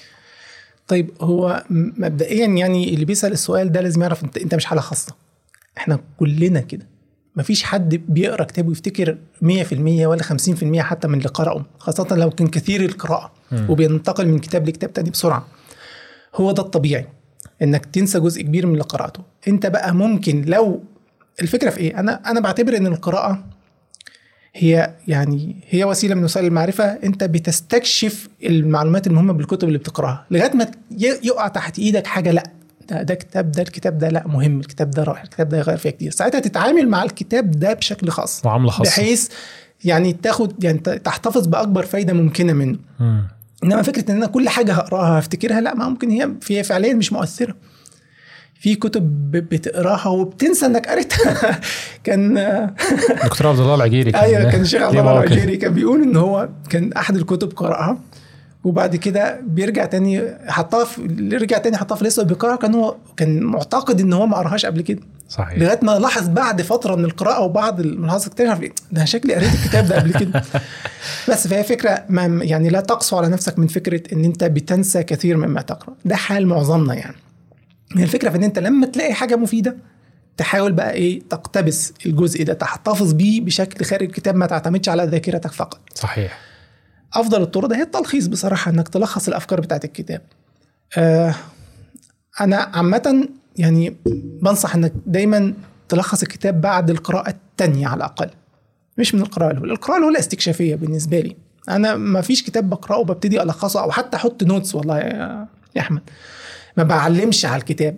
طيب 0.88 1.12
هو 1.22 1.64
مبدئيا 1.70 2.48
يعني 2.48 2.94
اللي 2.94 3.06
بيسأل 3.06 3.32
السؤال 3.32 3.72
ده 3.72 3.82
لازم 3.82 4.02
يعرف 4.02 4.24
انت 4.24 4.38
أنت 4.38 4.56
مش 4.56 4.66
حالة 4.66 4.82
خاصة. 4.82 5.16
إحنا 5.78 6.00
كلنا 6.18 6.60
كده. 6.60 6.88
مفيش 7.36 7.64
حد 7.64 7.96
بيقرأ 7.96 8.44
كتاب 8.44 8.68
ويفتكر 8.68 9.18
100% 9.42 9.46
ولا 10.06 10.24
50% 10.24 10.78
حتى 10.80 11.08
من 11.08 11.18
اللي 11.18 11.30
قرأه 11.30 11.66
خاصة 11.80 12.16
لو 12.16 12.30
كان 12.30 12.48
كثير 12.48 12.82
القراءة 12.86 13.32
مم. 13.52 13.66
وبينتقل 13.70 14.28
من 14.28 14.40
كتاب 14.40 14.68
لكتاب 14.68 14.94
تاني 14.94 15.10
بسرعة. 15.10 15.48
هو 16.36 16.52
ده 16.52 16.64
الطبيعي 16.64 17.06
إنك 17.62 17.86
تنسى 17.86 18.20
جزء 18.20 18.42
كبير 18.42 18.66
من 18.66 18.74
اللي 18.74 18.84
قرأته. 18.84 19.24
أنت 19.48 19.66
بقى 19.66 19.96
ممكن 19.96 20.42
لو 20.48 20.84
الفكرة 21.42 21.70
في 21.70 21.78
إيه؟ 21.78 22.00
أنا 22.00 22.32
أنا 22.32 22.40
بعتبر 22.40 22.78
إن 22.78 22.88
القراءة 22.88 23.44
هي 24.56 24.94
يعني 25.08 25.56
هي 25.70 25.84
وسيلة 25.84 26.16
من 26.16 26.24
وسائل 26.24 26.46
المعرفة. 26.46 26.84
انت 26.84 27.24
بتستكشف 27.24 28.28
المعلومات 28.44 29.08
المهمة 29.08 29.34
بالكتب 29.34 29.68
اللي 29.68 29.80
بتقراها. 29.80 30.26
لغاية 30.32 30.52
ما 30.54 30.68
يقع 31.00 31.48
تحت 31.48 31.80
إيدك 31.80 32.08
حاجة 32.08 32.32
لأ 32.32 32.44
ده 32.90 33.02
ده 33.02 33.16
كتاب 33.16 33.52
ده 33.52 33.62
الكتاب 33.62 33.98
ده 33.98 34.10
لأ 34.10 34.28
مهم. 34.28 34.60
الكتاب 34.60 34.92
ده 34.92 35.04
رائع. 35.04 35.24
الكتاب 35.24 35.50
ده 35.50 35.58
يغير 35.58 35.78
فيها 35.78 35.92
كتير. 35.92 36.12
ساعتها 36.12 36.40
تتعامل 36.40 36.90
مع 36.90 37.04
الكتاب 37.04 37.52
ده 37.52 37.74
بشكل 37.74 38.10
خاص. 38.10 38.46
معاملة 38.46 38.72
خاصة. 38.72 38.90
بحيث 38.90 39.30
يعني 39.86 40.14
تاخد 40.14 40.64
يعني 40.64 40.80
تحتفظ 40.80 41.48
بأكبر 41.48 41.86
فايدة 41.86 42.14
ممكنة 42.14 42.54
منه. 42.54 42.78
مم. 43.00 43.28
إنما 43.64 43.82
فكرة 43.82 44.12
إن 44.12 44.16
أنا 44.18 44.26
كل 44.26 44.50
حاجة 44.50 44.74
هقراها 44.74 45.20
هفتكرها 45.20 45.62
لأ 45.62 45.74
ما 45.74 45.90
ممكن. 45.90 46.10
هي 46.10 46.30
هي 46.50 46.64
فعليا 46.64 46.94
مش 46.94 47.14
مؤثرة. 47.14 47.56
في 48.60 48.76
كتب 48.76 49.32
بتقراها 49.32 50.08
وبتنسى 50.08 50.66
انك 50.66 50.88
قريتها. 50.88 51.60
كان 52.04 52.34
دكتور 53.26 53.48
عبد 53.48 53.60
الله 53.60 53.76
العجيري 53.76 54.12
كان 54.12 54.22
أيوه 54.22 54.52
كان 54.52 54.62
الشيخ 54.62 54.82
عبد 54.82 54.96
الله. 54.98 55.12
العجيري 55.24 55.58
كان 55.58 55.74
بيقول 55.74 56.02
إن 56.02 56.16
هو 56.16 56.50
كان 56.70 56.94
أحد 56.94 57.16
الكتب 57.16 57.52
قرأها 57.56 57.98
وبعد 58.64 58.96
كده 58.96 59.40
بيرجع 59.44 59.86
تاني 59.86 60.24
حطها 60.48 60.86
في 60.86 61.02
رجع 61.42 61.58
تاني 61.58 61.78
حطها 61.78 61.96
في 61.96 62.06
لسه 62.06 62.24
بيقرا 62.24 62.56
كان 62.56 62.76
هو 62.76 62.96
كان 63.18 63.44
معتقد 63.44 64.00
إن 64.02 64.14
هو 64.14 64.26
ما 64.26 64.38
قرأهاش 64.38 64.66
قبل 64.66 64.82
كده. 64.82 65.02
صحيح. 65.30 65.60
لغاية 65.60 65.80
ما 65.84 66.00
لاحظ 66.00 66.28
بعد 66.28 66.62
فترة 66.62 66.96
من 66.96 67.06
القراءة 67.06 67.42
وبعض 67.42 67.80
الملاحظات 67.80 68.28
اكتشف 68.28 68.72
ده 68.92 69.06
شكلي 69.06 69.36
قريت 69.36 69.54
الكتاب 69.54 69.88
ده 69.88 69.96
قبل 70.00 70.14
كده. 70.14 70.44
بس 71.30 71.48
فهي 71.48 71.64
فكرة 71.64 72.04
ما 72.10 72.26
يعني 72.44 72.70
لا 72.70 72.80
تقسو 72.80 73.18
على 73.18 73.28
نفسك 73.28 73.60
من 73.60 73.68
فكرة 73.68 74.14
إن 74.14 74.26
أنت 74.26 74.44
بتنسى 74.44 75.04
كثير 75.04 75.38
مما 75.38 75.62
تقرأ. 75.62 75.94
ده 76.06 76.16
حال 76.16 76.48
معظمنا 76.48 76.94
يعني. 76.94 77.16
هي 77.98 78.04
الفكرة 78.04 78.30
في 78.30 78.36
إن 78.38 78.44
أنت 78.44 78.60
لما 78.60 78.86
تلاقي 78.86 79.14
حاجة 79.14 79.36
مفيدة 79.36 79.78
تحاول 80.38 80.72
بقى 80.72 80.92
إيه 80.94 81.22
تقتبس 81.30 81.94
الجزء 82.06 82.44
ده 82.44 82.54
تحتفظ 82.54 83.14
بيه 83.14 83.42
بشكل 83.42 83.86
خارج 83.86 84.04
الكتاب 84.04 84.36
ما 84.36 84.46
تعتمدش 84.46 84.90
على 84.90 85.04
ذاكرتك 85.04 85.52
فقط. 85.52 85.80
صحيح. 85.96 86.40
أفضل 87.14 87.42
الطرق 87.42 87.66
ده 87.66 87.76
هي 87.76 87.82
التلخيص 87.82 88.28
بصراحة 88.28 88.72
إنك 88.72 88.88
تلخص 88.88 89.28
الأفكار 89.28 89.62
بتاعت 89.62 89.86
الكتاب. 89.86 90.22
آه 90.98 91.36
أنا 92.42 92.58
عامة 92.74 93.28
يعني 93.58 93.96
بنصح 94.42 94.76
إنك 94.76 94.94
دايما 95.06 95.54
تلخص 95.90 96.22
الكتاب 96.22 96.62
بعد 96.62 96.90
القراءة 96.90 97.30
الثانية 97.30 97.88
على 97.88 97.98
الأقل. 97.98 98.30
مش 98.98 99.16
من 99.16 99.22
القراءة 99.22 99.52
الأولى 99.52 99.74
القراءة 99.74 100.00
الأولى 100.00 100.20
استكشافية 100.20 100.76
بالنسبة 100.76 101.20
لي. 101.20 101.36
أنا 101.70 101.96
ما 101.96 102.22
فيش 102.22 102.44
كتاب 102.44 102.70
بقرأه 102.70 102.98
وببتدي 102.98 103.42
ألخصه 103.42 103.82
أو 103.84 103.92
حتى 103.92 104.18
أحط 104.18 104.44
نوتس 104.44 104.76
والله 104.76 104.98
يا 105.00 105.48
أحمد. 105.80 106.02
ما 106.80 106.84
بعلمش 106.84 107.46
على 107.46 107.60
الكتاب. 107.60 107.96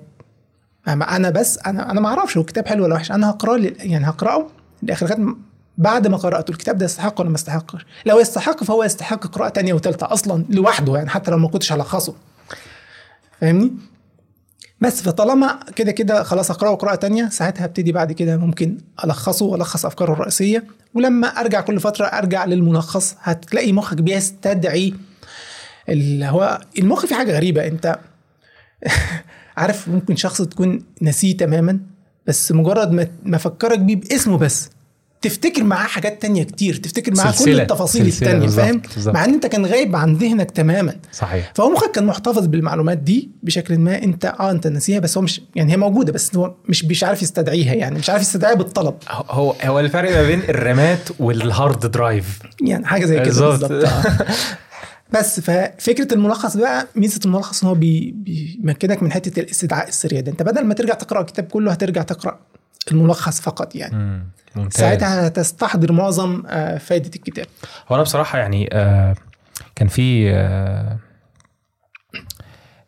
أنا 0.87 1.29
بس 1.29 1.57
أنا 1.57 1.91
أنا 1.91 2.01
ما 2.01 2.07
أعرفش 2.07 2.37
هو 2.37 2.41
الكتاب 2.41 2.67
حلو 2.67 2.83
ولا 2.83 2.95
وحش. 2.95 3.11
أنا 3.11 3.29
هقرأه 3.29 3.57
يعني 3.79 4.07
هقرأه 4.09 4.47
لآخر 4.83 5.05
لغايه 5.05 5.35
بعد 5.77 6.07
ما 6.07 6.17
قرأته. 6.17 6.51
الكتاب 6.51 6.77
ده 6.77 6.85
يستحق 6.85 7.19
ولا 7.21 7.29
ما 7.29 7.35
يستحقش؟ 7.35 7.85
لو 8.05 8.19
يستحق 8.19 8.63
فهو 8.63 8.83
يستحق 8.83 9.27
قراءة 9.27 9.49
تانية 9.49 9.73
وثالثه 9.73 10.13
أصلا 10.13 10.45
لوحده 10.49 10.95
يعني 10.95 11.09
حتى 11.09 11.31
لو 11.31 11.37
ما 11.37 11.47
كنتش 11.47 11.73
هلخصه. 11.73 12.13
فاهمني؟ 13.41 13.73
بس 14.81 15.01
فطالما 15.01 15.59
كده 15.75 15.91
كده 15.91 16.23
خلاص 16.23 16.51
اقراه 16.51 16.75
قراءة 16.75 16.95
تانية 16.95 17.29
ساعتها 17.29 17.65
ابتدي 17.65 17.91
بعد 17.91 18.11
كده 18.11 18.37
ممكن 18.37 18.77
ألخصه 19.03 19.45
وألخص 19.45 19.85
أفكاره 19.85 20.13
الرئيسية. 20.13 20.63
ولما 20.93 21.27
أرجع 21.27 21.61
كل 21.61 21.79
فترة 21.79 22.05
أرجع 22.05 22.45
للملخص 22.45 23.15
هتلاقي 23.21 23.71
مخك 23.71 24.01
بيستدعي 24.01 24.93
اللي 25.89 26.25
هو 26.25 26.61
المخ 26.79 27.05
في 27.05 27.15
حاجة 27.15 27.35
غريبة. 27.35 27.67
أنت 27.67 27.99
عارف 29.57 29.87
ممكن 29.87 30.15
شخص 30.15 30.41
تكون 30.41 30.83
نسيه 31.01 31.37
تماما 31.37 31.79
بس 32.27 32.51
مجرد 32.51 32.91
ما 32.91 33.07
ما 33.23 33.37
فكرك 33.37 33.79
بيه 33.79 33.95
باسمه 33.95 34.37
بس 34.37 34.69
تفتكر 35.21 35.63
معاه 35.63 35.87
حاجات 35.87 36.21
تانية 36.21 36.43
كتير 36.43 36.75
تفتكر 36.75 37.13
معاه 37.17 37.33
كل. 37.45 37.61
التفاصيل 37.61 38.13
سلسلة 38.13 38.31
التانية 38.31 38.47
فاهم. 38.47 38.81
مع 39.13 39.25
إن 39.25 39.33
أنت 39.33 39.45
كان 39.45 39.65
غايب 39.65 39.95
عن 39.95 40.15
ذهنك 40.15 40.51
تماما 40.51 40.95
صحيح 41.11 41.51
فهو 41.55 41.69
مخك 41.69 41.91
كان 41.91 42.05
محتفظ 42.05 42.45
بالمعلومات 42.45 42.97
دي 42.97 43.29
بشكل 43.43 43.77
ما 43.77 44.03
أنت 44.03 44.25
آه 44.25 44.51
أنت 44.51 44.67
ناسيها 44.67 44.99
بس 44.99 45.17
هو 45.17 45.23
مش 45.23 45.41
يعني 45.55 45.71
هي 45.71 45.77
موجودة 45.77 46.11
بس 46.11 46.35
هو 46.35 46.53
مش 46.69 46.85
مش 46.85 47.03
عارف 47.03 47.21
يستدعيها 47.21 47.73
يعني 47.73 47.99
مش 47.99 48.09
عارف 48.09 48.21
يستدعيها 48.21 48.55
بالطلب 48.55 48.93
هو 49.09 49.55
هو 49.63 49.79
الفرق 49.79 50.11
ما 50.11 50.27
بين 50.27 50.39
الرامات 50.39 51.09
وال 51.19 51.43
hard 51.43 51.91
drive 51.91 52.39
يعني 52.61 52.85
حاجة 52.85 53.05
زي 53.05 53.19
كده 53.19 53.25
بالظبط. 53.25 53.71
بس 55.11 55.39
ففكرة 55.39 56.13
الملخص 56.13 56.57
بقى 56.57 56.87
ميزة 56.95 57.19
الملخص 57.25 57.63
إن 57.63 57.69
هو 57.69 57.75
بي- 57.75 58.11
بيمكنك 58.17 59.03
من 59.03 59.11
حتة 59.11 59.39
الاستدعاء 59.39 59.87
السريع 59.87 60.19
ده. 60.21 60.31
أنت 60.31 60.43
بدل 60.43 60.65
ما 60.65 60.73
ترجع 60.73 60.93
تقرأ 60.93 61.21
الكتاب 61.21 61.45
كله 61.45 61.71
هترجع 61.71 62.01
تقرأ 62.01 62.39
الملخص 62.91 63.41
فقط 63.41 63.75
يعني. 63.75 63.95
مم، 63.95 64.23
ممتاز. 64.55 64.79
ساعتها 64.81 65.27
هتستحضر 65.27 65.91
معظم 65.91 66.43
آه، 66.47 66.77
فائده 66.77 67.11
الكتاب. 67.15 67.45
هو 67.91 67.95
أنا 67.95 68.03
بصراحة 68.03 68.39
يعني 68.39 68.69
آه 68.73 69.15
كان 69.75 69.87
في 69.87 70.31
آه 70.33 70.97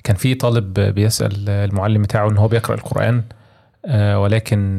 كان 0.03 0.15
في 0.15 0.35
طالب 0.35 0.73
بيسأل 0.79 1.49
المعلم 1.49 2.01
بتاعه 2.01 2.29
إن 2.29 2.37
هو 2.37 2.47
بيقرأ 2.47 2.75
القرآن 2.75 3.23
ولكن 4.15 4.77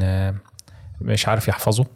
مش 1.00 1.28
عارف 1.28 1.48
يحفظه 1.48 1.86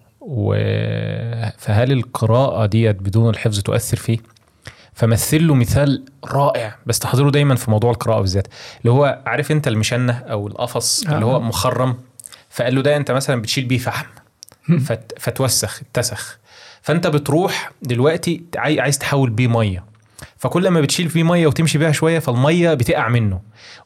فهل 1.59 1.93
القراءة 1.93 2.67
ديت 2.67 2.97
بدون 2.97 3.31
الحفظ 3.31 3.61
تؤثر 3.61 3.97
فيه؟ 3.97 4.19
فمثل 4.99 5.47
له 5.47 5.55
مثال 5.55 6.05
رائع 6.25 6.77
بس 6.87 6.99
تحضره 6.99 7.31
دايما 7.31 7.55
في 7.55 7.71
موضوع 7.71 7.91
القراءة 7.91 8.21
بالذات 8.21 8.47
اللي 8.81 8.93
هو 8.93 9.23
عارف 9.27 9.51
أنت 9.53 9.69
المشنة 9.69 10.13
أو 10.19 10.47
القفص 10.47 11.03
اللي 11.07 11.25
هو 11.25 11.37
آه. 11.37 11.41
مخرم 11.41 11.97
فقال 12.51 12.75
له 12.75 12.83
ده 12.83 12.97
أنت 12.97 13.11
مثلا 13.11 13.43
بتشيل 13.43 13.65
بيه 13.65 13.79
فحم 13.79 14.07
فت 14.87 15.13
فتوسخ 15.19 15.81
اتسخ. 15.83 16.39
فأنت 16.83 17.07
بتروح 17.07 17.71
دلوقتي 17.83 18.43
عاي- 18.57 18.81
عايز 18.81 18.99
تحول 18.99 19.31
بيه 19.31 19.47
مية. 19.49 19.85
فكل 20.39 20.69
ما 20.69 20.81
بتشيل 20.81 21.09
فيه 21.09 21.23
مية 21.23 21.47
وتمشي 21.47 21.79
بيها 21.79 21.93
شوية 21.93 22.19
فالمية 22.19 22.75
بتقع 22.75 23.09
منه. 23.09 23.41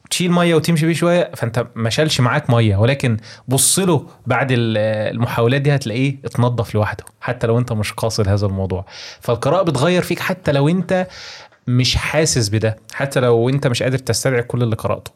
وتشيل 0.05 0.31
مية 0.31 0.55
وتمشي 0.55 0.85
بيه 0.85 0.93
شوية 0.93 1.31
فأنت 1.35 1.67
ما 1.75 1.89
شالش 1.89 2.21
معاك 2.21 2.49
مية. 2.49 2.75
ولكن 2.77 3.17
بص 3.47 3.79
له 3.79 4.05
بعد 4.27 4.51
ال- 4.51 4.77
المحاولات 5.15 5.61
دي 5.61 5.75
هتلاقيه 5.75 6.15
اتنضف 6.25 6.75
لوحده 6.75 7.03
حتى 7.21 7.47
لو 7.47 7.57
أنت 7.59 7.73
مش 7.73 7.93
قاصد 7.93 8.27
هذا 8.27 8.45
الموضوع. 8.45 8.85
فالقراءة 9.21 9.63
بتغير 9.63 10.01
فيك 10.01 10.19
حتى 10.19 10.51
لو 10.51 10.69
أنت 10.69 11.07
مش 11.67 11.95
حاسس 11.95 12.49
بده 12.49 12.77
حتى 12.93 13.19
لو 13.19 13.49
أنت 13.49 13.67
مش 13.67 13.83
قادر 13.83 13.97
تستدعي 13.97 14.43
كل 14.43 14.63
اللي 14.63 14.75
قرأته. 14.75 15.11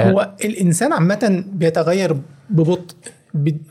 هو 0.00 0.30
الإنسان 0.44 0.92
عامة 0.92 1.44
بيتغير 1.46 2.16
ببطء. 2.50 2.94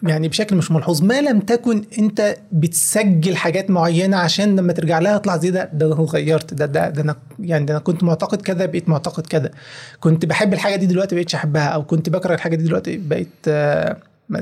يعني 0.04 0.28
بشكل 0.28 0.56
مش 0.56 0.72
ملحوظ. 0.72 1.02
ما 1.04 1.22
لم 1.22 1.39
تكن 1.39 1.84
أنت 2.00 2.36
بتسجل 2.52 3.36
حاجات 3.36 3.70
معينة 3.70 4.17
عشان 4.17 4.56
لما 4.56 4.74
ترجع 4.74 5.00
لها 5.00 5.17
تطلع 5.17 5.38
زي 5.38 5.52
ده 5.52 5.70
ده 5.74 5.86
أنا 5.86 6.04
اتغيرت 6.04 6.54
ده 6.54 6.65
ده 6.65 6.89
ده 6.89 7.02
أنا 7.02 7.15
يعني 7.39 7.65
ده 7.65 7.74
أنا 7.74 7.82
كنت 7.84 8.04
معتقد 8.04 8.41
كذا 8.41 8.65
بقيت 8.65 8.89
معتقد 8.89 9.28
كذا. 9.28 9.52
كنت 10.00 10.26
بحب 10.26 10.54
الحاجة 10.54 10.76
دي 10.76 10.86
دلوقتي 10.86 11.15
بقيتش 11.15 11.36
أحبها 11.36 11.67
أو 11.67 11.84
كنت 11.84 12.10
بكره 12.10 12.34
الحاجة 12.36 12.56
دي 12.56 12.63
دلوقتي 12.63 12.98
بقيت 12.98 13.28
آه، 13.48 13.98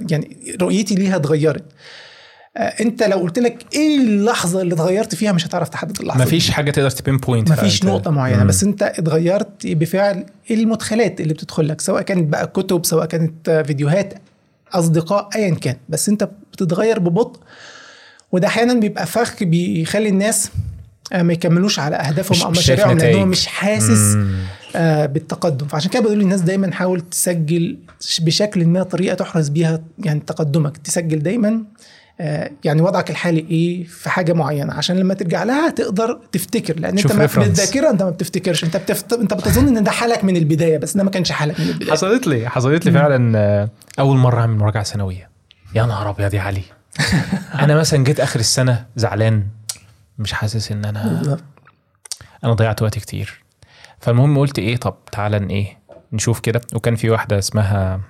يعني 0.10 0.38
رؤيتي 0.62 0.96
ليها 0.96 1.16
اتغيرت. 1.16 1.64
آه، 2.58 2.60
أنت 2.82 3.04
لو 3.04 3.18
قلت 3.18 3.40
لك 3.40 3.66
إيه 3.74 3.98
اللحظة 3.98 4.62
اللي 4.62 4.74
اتغيرت 4.74 5.16
فيها 5.16 5.32
مش 5.32 5.48
هتعرف 5.48 5.70
تحدد 5.70 6.00
اللحظة 6.02 6.20
دي. 6.24 6.26
مفيش 6.26 6.52
حاجة 6.52 6.72
تقدر 6.72 6.90
تبين 6.90 7.18
بوينت 7.18 7.52
مفيش 7.52 7.84
نقطة 7.86 8.12
معينة 8.12 8.44
بس 8.44 8.64
أنت 8.64 8.84
اتغيرت 8.84 9.68
بفعل 9.68 10.26
المدخلات 10.52 11.22
اللي 11.22 11.34
بتدخل 11.34 11.68
لك 11.68 11.82
سواء 11.82 12.02
كانت 12.02 12.28
بقى 12.30 12.48
كتب 12.48 12.86
سواء 12.86 13.06
كانت 13.06 13.64
فيديوهات 13.68 14.14
أصدقاء 14.80 15.30
ايا 15.36 15.56
كان. 15.56 15.76
بس 15.90 16.10
أنت 16.10 16.30
بتتغير 16.54 17.00
ببطء 17.00 17.40
وده 18.32 18.48
أحيانا 18.48 18.74
بيبقى 18.74 19.06
فخ 19.06 19.44
بيخلي 19.44 20.10
الناس 20.10 20.50
آه، 21.14 21.22
ما 21.22 21.34
يكملوش 21.34 21.80
على 21.80 21.96
أهدافهم 21.96 22.42
أو 22.44 22.52
مشاريعهم 22.52 22.98
لأن 22.98 23.16
هو. 23.20 23.26
مش 23.26 23.48
حاسس 23.48 24.18
آه، 24.76 25.06
بالتقدم. 25.06 25.68
فعشان 25.68 25.92
كده 25.92 26.02
بقول 26.04 26.20
للناس 26.20 26.42
دايما 26.42 26.72
حاول 26.74 27.02
تسجل 27.02 27.78
بشكل 28.22 28.66
ما 28.66 28.84
طريقة 28.84 29.16
تحرز 29.16 29.50
بيها 29.50 29.82
يعني 30.00 30.20
تقدمك. 30.20 30.78
تسجل 30.78 31.20
دايما 31.20 31.64
يعني 32.64 32.82
وضعك 32.82 33.10
الحالي 33.10 33.40
إيه 33.40 33.84
في 33.84 34.10
حاجة 34.10 34.34
معينة. 34.34 34.74
عشان 34.74 34.98
لما 34.98 35.14
ترجع 35.14 35.44
لها 35.44 35.70
تقدر 35.70 36.20
تفتكر 36.32 36.80
لأن 36.80 36.98
أنت 36.98 37.12
ما-. 37.12 37.26
بالذاكره 37.26 37.90
أنت 37.90 38.04
ما 38.04 38.10
بتفتكرش. 38.10 38.64
أنت 38.64 38.78
بتفت... 38.78 39.14
أنت 39.14 39.34
بتظن 39.34 39.78
إن 39.78 39.84
ده 39.84 39.92
حالك 39.92 40.24
من 40.24 40.38
البداية 40.38 40.78
بس 40.78 40.98
ده 40.98 41.04
ما 41.04 41.10
كانش 41.10 41.32
حالك 41.32 41.60
من 41.60 41.68
البداية. 41.68 41.92
حصلت 41.92 42.28
لي 42.28 42.50
حصلت 42.50 42.86
لي 42.86 42.92
فعلا 42.92 43.40
آه، 43.40 43.70
أول 44.00 44.18
مرة 44.18 44.40
أعمل 44.40 44.58
مراجعة 44.58 44.84
سنوية. 44.84 45.30
يا 45.76 45.86
نهار 45.86 46.10
أبيض 46.10 46.34
يا 46.34 46.42
علي. 46.42 46.64
أنا 47.64 47.76
مثلا 47.76 48.04
جيت 48.04 48.20
آخر 48.20 48.40
السنة 48.40 48.86
زعلان 48.96 49.44
مش 50.20 50.34
حاسس 50.34 50.72
إن 50.72 50.86
أنا. 50.86 51.38
أنا 52.44 52.54
ضيعت 52.54 52.82
وقت 52.82 53.00
كتير. 53.00 53.44
فالمهم 54.00 54.38
قلت 54.38 54.60
إيه 54.60 54.78
طب 54.78 54.96
تعالى 55.12 55.50
إيه 55.50 55.78
نشوف 56.14 56.40
كده. 56.40 56.62
وكان 56.74 56.96
في 56.96 57.10
واحدة 57.10 57.40
اسمها 57.40 58.02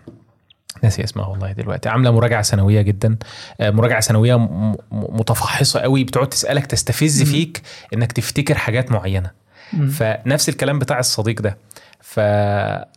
ناسي 0.85 1.03
اسمها 1.03 1.25
والله 1.27 1.51
دلوقتي. 1.51 1.89
عاملة 1.89 2.11
مراجعة 2.11 2.41
سنوية 2.41 2.81
جدا. 2.81 3.17
آه، 3.59 3.69
مراجعة 3.69 3.99
سنوية 3.99 4.35
م- 4.35 4.71
م- 4.71 4.77
متفحصة 4.91 5.79
قوي 5.79 6.03
بتقعد 6.03 6.29
تسألك 6.29 6.65
تستفز 6.65 7.19
مم. 7.21 7.27
فيك 7.27 7.61
إنك 7.93 8.11
تفتكر 8.11 8.57
حاجات 8.57 8.91
معينة. 8.91 9.31
مم. 9.73 9.87
فنفس 9.89 10.49
الكلام 10.49 10.79
بتاع 10.79 10.99
الصديق 10.99 11.41
ده. 11.41 11.57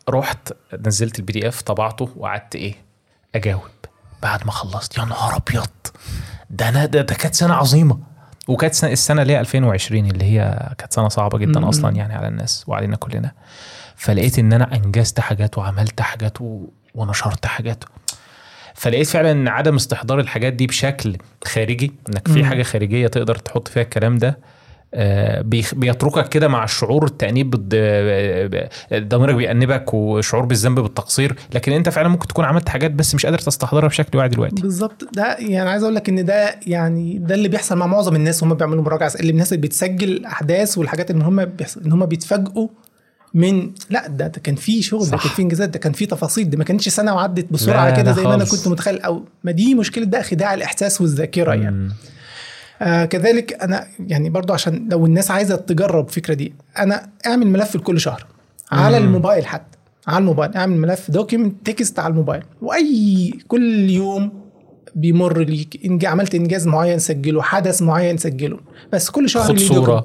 فرحت 0.06 0.52
نزلت 0.86 1.18
ال 1.18 1.32
PDF 1.32 1.62
طبعته 1.62 2.08
وقعدت 2.16 2.56
إيه؟ 2.56 2.74
أجاوب. 3.34 3.62
بعد 4.22 4.46
ما 4.46 4.52
خلصت 4.52 4.98
يا 4.98 5.04
نهار 5.04 5.36
أبيض! 5.36 5.66
ده 6.50 6.68
أنا 6.68 6.86
ده, 6.86 7.02
ده 7.02 7.14
كانت 7.14 7.34
سنة 7.34 7.54
عظيمة. 7.54 7.98
وكانت 8.48 8.84
السنة 8.84 9.22
اللي 9.22 9.32
هي 9.32 9.40
2020 9.40 10.06
اللي 10.06 10.24
هي 10.24 10.72
كانت 10.78 10.92
سنة 10.92 11.08
صعبة 11.08 11.38
جدا. 11.38 11.68
أصلا 11.68 11.96
يعني 11.96 12.14
على 12.14 12.28
الناس 12.28 12.64
وعلينا 12.66 12.96
كلنا. 12.96 13.32
فلقيت 13.96 14.38
إن 14.38 14.52
أنا 14.52 14.74
أنجزت 14.76 15.20
حاجات 15.20 15.58
وعملت 15.58 16.00
حاجات 16.00 16.40
و... 16.40 16.66
ونشرت 16.94 17.46
حاجات. 17.46 17.84
فلقيت 18.74 19.06
فعلا 19.06 19.32
إن 19.32 19.48
عدم 19.48 19.74
استحضار 19.74 20.20
الحاجات 20.20 20.52
دي 20.52 20.66
بشكل 20.66 21.16
خارجي 21.44 21.92
إنك 22.08 22.28
في. 22.28 22.44
حاجة 22.44 22.62
خارجية 22.62 23.06
تقدر 23.06 23.34
تحط 23.34 23.68
فيها 23.68 23.82
الكلام 23.82 24.18
ده 24.18 24.38
آه، 24.94 25.40
بيتركك 25.72 26.28
كده 26.28 26.48
مع 26.48 26.64
الشعور 26.64 27.04
التأنيب 27.04 27.54
بالض- 27.56 27.70
آه، 27.74 28.70
ضميرك 28.94 29.34
بيأنبك 29.34 29.94
وشعور 29.94 30.44
بالذنب 30.44 30.80
بالتقصير. 30.80 31.36
لكن 31.54 31.72
أنت 31.72 31.88
فعلا 31.88 32.08
ممكن 32.08 32.26
تكون 32.28 32.44
عملت 32.44 32.68
حاجات 32.68 32.90
بس 32.90 33.14
مش 33.14 33.26
قادر 33.26 33.38
تستحضرها 33.38 33.88
بشكل 33.88 34.18
واعي 34.18 34.28
دلوقتي. 34.28 34.62
بالظبط. 34.62 35.08
ده 35.14 35.36
يعني 35.38 35.70
عايز 35.70 35.82
أقول 35.82 35.94
لك 35.94 36.08
إن 36.08 36.24
ده 36.24 36.60
يعني 36.66 37.18
ده 37.18 37.34
اللي 37.34 37.48
بيحصل 37.48 37.76
مع 37.78 37.86
معظم 37.86 38.16
الناس 38.16 38.42
وهم 38.42 38.54
بيعملوا 38.54 38.82
مراجعة 38.82 39.12
اللي 39.20 39.30
الناس 39.32 39.52
اللي 39.52 39.66
بتسجل 39.66 40.08
الاحداث 40.12 40.78
والحاجات 40.78 41.10
إن 41.10 41.22
هم 41.22 41.44
بيحصل 41.44 41.80
إن 41.84 41.92
هم 41.92 42.06
بيتفاجئوا 42.06 42.68
من 43.34 43.70
لا 43.90 44.06
ده, 44.06 44.28
كان 44.28 44.54
في 44.54 44.82
شغل 44.82 45.04
ده. 45.04 45.16
كان 45.16 45.18
في 45.30 45.42
انجازات 45.42 45.68
ده 45.68 45.78
كان 45.78 45.92
في 45.92 46.06
تفاصيل 46.06 46.50
ده 46.50 46.58
ما 46.58 46.64
كانتش 46.64 46.88
سنة 46.88 47.14
وعدت 47.14 47.52
بسرعة 47.52 48.02
كده 48.02 48.12
زي 48.12 48.22
ما 48.24 48.34
أنا. 48.34 48.44
كنت 48.44 48.68
متخيل 48.68 49.00
أو 49.00 49.24
ما 49.44 49.52
دي 49.52 49.74
مشكلة 49.74 50.04
ده 50.04 50.22
خداع 50.22 50.54
الإحساس 50.54 51.00
والذاكرة 51.00 51.54
يعني 51.54 51.76
مم. 51.76 51.92
آه 52.82 53.04
كذلك 53.04 53.62
أنا 53.62 53.86
يعني 54.06 54.30
برضو 54.30 54.52
عشان 54.52 54.88
لو 54.90 55.06
الناس 55.06 55.30
عايزة 55.30 55.56
تجرب 55.56 56.08
الفكرة 56.08 56.34
دي 56.34 56.52
أنا 56.78 57.08
أعمل 57.26 57.46
ملف 57.46 57.76
لكل 57.76 58.00
شهر 58.00 58.26
على 58.72 59.00
مم. 59.00 59.06
الموبايل 59.06 59.46
حتى 59.46 59.78
على 60.06 60.18
الموبايل 60.18 60.54
أعمل 60.54 60.76
ملف 60.76 61.10
document 61.10 61.66
text 61.70 61.98
على 61.98 62.10
الموبايل 62.10 62.42
وأي 62.62 63.32
كل 63.48 63.90
يوم 63.90 64.32
بيمر 64.94 65.38
ليك. 65.38 65.80
عملت 66.04 66.34
إنجاز 66.34 66.66
معين 66.66 66.98
سجله 66.98 67.42
حدث 67.42 67.82
معين 67.82 68.16
سجله 68.16 68.58
بس 68.92 69.10
كل 69.10 69.28
شهر 69.28 69.44
خد 69.48 69.58
صورة. 69.58 70.04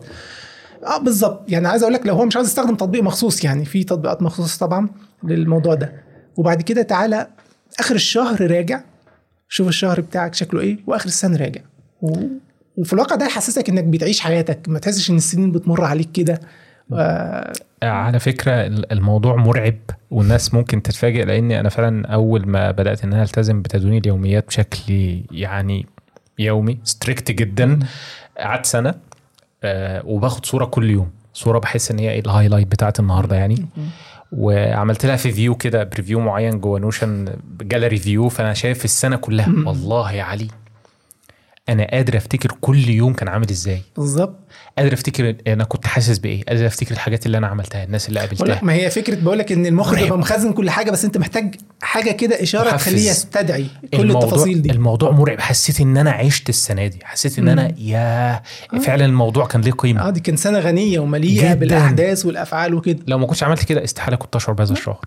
آه 0.86 0.98
بالظبط. 0.98 1.52
يعني 1.52 1.68
عايز 1.68 1.84
أقول 1.84 1.94
لك 1.94 2.08
لو 2.08 2.16
هو 2.16 2.26
مش 2.26 2.36
عايز 2.36 2.48
يستخدم 2.48 2.76
تطبيق 2.76 3.04
مخصوص 3.04 3.44
يعني 3.44 3.66
في 3.66 3.84
تطبيقات 3.84 4.22
مخصوصة 4.22 4.60
طبعا 4.66 4.90
للموضوع 5.24 5.74
ده. 5.76 5.94
وبعد 6.38 6.62
كده 6.62 6.82
تعالى 6.82 7.28
آخر 7.80 7.96
الشهر 7.96 8.52
راجع. 8.52 8.82
شوف 9.50 9.68
الشهر 9.68 10.02
بتاعك 10.02 10.34
شكله 10.34 10.62
إيه 10.62 10.78
وآخر 10.88 11.06
السنة 11.06 11.38
راجع. 11.38 11.62
و... 12.02 12.14
وفي 12.78 12.94
الواقع 12.94 13.16
ده 13.16 13.26
يحسسك 13.26 13.70
إنك 13.70 13.84
بتعيش 13.84 14.20
حياتك. 14.20 14.60
ما 14.68 14.80
تحسش 14.80 15.10
إن 15.10 15.16
السنين 15.16 15.52
بتمر 15.52 15.84
عليك 15.84 16.12
كده. 16.12 16.40
آه. 16.94 17.54
على 17.84 18.20
فكرة 18.20 18.52
الموضوع 18.92 19.36
مرعب 19.36 19.76
والناس 20.12 20.54
ممكن 20.54 20.82
تتفاجئ 20.82 21.26
لأني 21.26 21.60
أنا 21.60 21.70
فعلا 21.70 22.08
أول 22.08 22.48
ما 22.48 22.72
بدأت 22.72 23.04
إن 23.04 23.14
أنا 23.14 23.24
ألتزم 23.24 23.62
بتدوين 23.62 23.98
اليوميات 23.98 24.48
بشكل 24.48 24.94
يعني 25.32 25.86
يومي 26.40 26.80
strict 26.84 27.32
جدا 27.32 27.80
قعدت 28.38 28.66
سنة. 28.66 28.94
آه، 29.64 30.02
وباخد 30.06 30.46
صورة 30.46 30.66
كل 30.66 30.90
يوم. 30.90 31.10
صورة 31.34 31.60
بحس 31.60 31.92
إن 31.92 32.00
هي 32.00 32.12
إيه 32.12 32.20
ال 32.20 32.25
highlight 32.25 32.68
بتاعت 32.68 33.00
النهاردة 33.00 33.36
يعني. 33.36 33.66
وعملت 34.32 35.06
لها 35.06 35.16
في 35.16 35.32
view 35.32 35.56
كده 35.56 35.84
preview 35.84 36.20
معين 36.20 36.60
جوه 36.60 36.80
Notion 36.80 37.36
gallery 37.62 37.98
view 37.98 38.30
فأنا 38.30 38.54
شايف 38.54 38.86
السنة 38.86 39.16
كلها. 39.16 39.48
والله 39.66 40.12
يا 40.12 40.24
علي. 40.24 40.48
أنا 41.70 41.88
قادر 41.92 42.18
أفتكر 42.18 42.52
كل 42.62 42.90
يوم 42.90 43.14
كان 43.14 43.28
عامل 43.28 43.50
إزاي. 43.50 43.82
بالظبط. 43.98 44.40
قادر 44.78 44.94
أفتكر 44.94 45.36
أنا 45.48 45.64
كنت 45.64 45.88
حاسس 45.88 46.18
بإيه. 46.18 46.44
قادر 46.44 46.68
أفتكر 46.68 46.92
الحاجات 46.92 47.26
اللي 47.26 47.38
أنا 47.38 47.48
عملتها 47.48 47.84
الناس 47.84 48.10
اللي 48.10 48.20
قابلتها. 48.20 48.60
ما 48.64 48.74
هي 48.74 48.90
فكرة 48.90 49.16
بقول 49.16 49.40
لك 49.40 49.52
إن 49.52 49.66
المخ 49.66 49.92
مرعب. 49.92 50.04
بيبقى 50.04 50.18
مخزن 50.18 50.54
كل 50.54 50.70
حاجة 50.70 50.92
بس 50.92 51.06
أنت 51.06 51.18
محتاج 51.18 51.56
حاجة 51.82 52.12
كده 52.12 52.44
إشارة. 52.44 52.72
تخليه 52.72 53.10
يستدعي 53.10 53.68
كل 53.94 54.02
الموضوع 54.02 54.24
التفاصيل 54.24 54.62
دي. 54.62 54.72
الموضوع 54.72 55.12
مرعب. 55.12 55.40
حسيت 55.40 55.82
إن 55.82 55.98
أنا 55.98 56.12
عشت 56.12 56.50
السنة 56.50 56.88
دي. 56.88 57.00
حسيت 57.04 57.40
إن 57.40 57.48
أنا 57.48 57.74
يا 57.78 58.42
فعلا 58.82 59.06
الموضوع 59.06 59.46
كان 59.46 59.62
ليه 59.62 59.72
قيمة. 59.72 60.08
آه 60.08 60.10
دي 60.10 60.20
كان 60.20 60.36
سنة 60.36 60.60
غنية 60.60 61.00
ومليئة. 61.00 61.54
بالأحداث 61.54 62.26
والأفعال 62.26 62.74
وكده. 62.74 63.00
لو 63.08 63.18
ما 63.18 63.28
كنتش 63.28 63.44
عملت 63.44 63.64
كده 63.64 63.84
استحالة 63.84 64.18
كنت 64.18 64.36
اشعر 64.36 64.56
بهذا 64.56 64.74
الشعور 64.74 65.06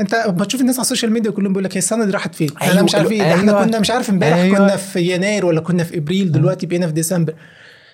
انت 0.00 0.14
بتشوف 0.28 0.60
الناس 0.60 0.74
على 0.76 0.82
ال 0.82 0.86
social 0.86 1.12
media 1.12 1.30
كلهم 1.30 1.52
بيقول 1.52 1.64
لك 1.64 1.74
هي 1.74 1.78
السنة 1.78 2.04
دي 2.04 2.10
راحت 2.10 2.34
فين؟ 2.34 2.50
أيوة، 2.62 2.72
أنا 2.72 2.82
مش 2.82 2.94
عارف 2.94 3.12
إيه 3.12 3.34
إحنا 3.34 3.52
أيوة. 3.52 3.64
كنا 3.64 3.78
مش 3.78 3.90
عارف 3.90 4.10
امبارح 4.10 4.36
أيوة. 4.36 4.58
كنا 4.58 4.76
في 4.76 5.00
يناير 5.14 5.46
ولا 5.46 5.60
كنا 5.60 5.84
في 5.84 5.98
إبريل 5.98 6.32
دلوقتي 6.32 6.66
بقينا 6.66 6.86
في 6.86 6.92
ديسمبر 6.92 7.34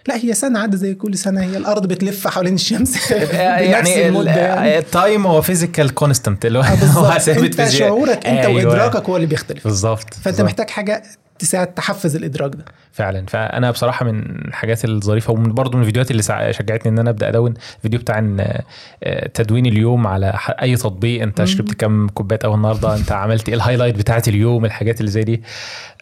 لا 0.08 0.16
هي 0.16 0.34
سنة 0.34 0.58
عدى 0.58 0.76
زي 0.76 0.94
كل 0.94 1.18
سنة 1.18 1.42
هي 1.42 1.56
الأرض 1.56 1.86
بتلف 1.88 2.26
حوالين 2.28 2.54
الشمس 2.54 2.92
بنفس 3.12 3.34
يعني 3.34 4.08
المده 4.08 4.30
يعني 4.30 4.78
ال 4.78 4.88
time 4.88 5.26
هو 5.26 5.42
physical 5.42 5.94
constant 5.94 6.46
اللي 6.46 6.58
هو 6.58 6.62
آه، 6.62 7.18
ثابت 7.18 7.54
فيزياء. 7.62 7.88
شعورك 7.88 8.26
انت 8.26 8.46
أيوة. 8.46 8.54
وإدراكك 8.66 9.08
هو 9.08 9.16
اللي 9.16 9.26
بيختلف 9.26 9.64
بالظبط 9.64 10.14
فأنت 10.14 10.24
بالظبط. 10.24 10.44
محتاج 10.44 10.70
حاجة 10.70 11.02
تساعد 11.42 11.66
تحفز 11.74 12.16
الإدراك 12.16 12.54
ده. 12.54 12.64
فعلا. 12.92 13.26
فأنا 13.26 13.70
بصراحة 13.70 14.04
من 14.06 14.20
الحاجات 14.48 14.84
الظريفة 14.84 15.32
ومن 15.32 15.54
برضه 15.54 15.76
من 15.76 15.80
الفيديوهات 15.80 16.10
اللي 16.10 16.22
شجعتني 16.52 16.92
إن 16.92 16.98
أنا 16.98 17.10
أبدأ 17.10 17.28
أدون 17.28 17.54
الفيديو 17.76 18.00
بتاع 18.00 18.18
إن 18.18 18.60
آه، 19.04 19.28
تدوين 19.28 19.66
اليوم 19.66 20.06
على 20.06 20.38
أي 20.62 20.76
تطبيق. 20.76 21.22
أنت. 21.22 21.44
شربت 21.44 21.74
كام 21.74 22.08
كوباية 22.08 22.38
قهوه 22.38 22.54
النهارده؟ 22.54 22.96
أنت 22.96 23.12
عملت 23.12 23.48
إيه 23.48 23.54
ال 23.54 23.59
highlight 23.59 23.96
بتاعت 23.96 24.28
اليوم؟ 24.28 24.64
الحاجات 24.64 25.00
اللي 25.00 25.10
زي 25.10 25.22
دي. 25.22 25.42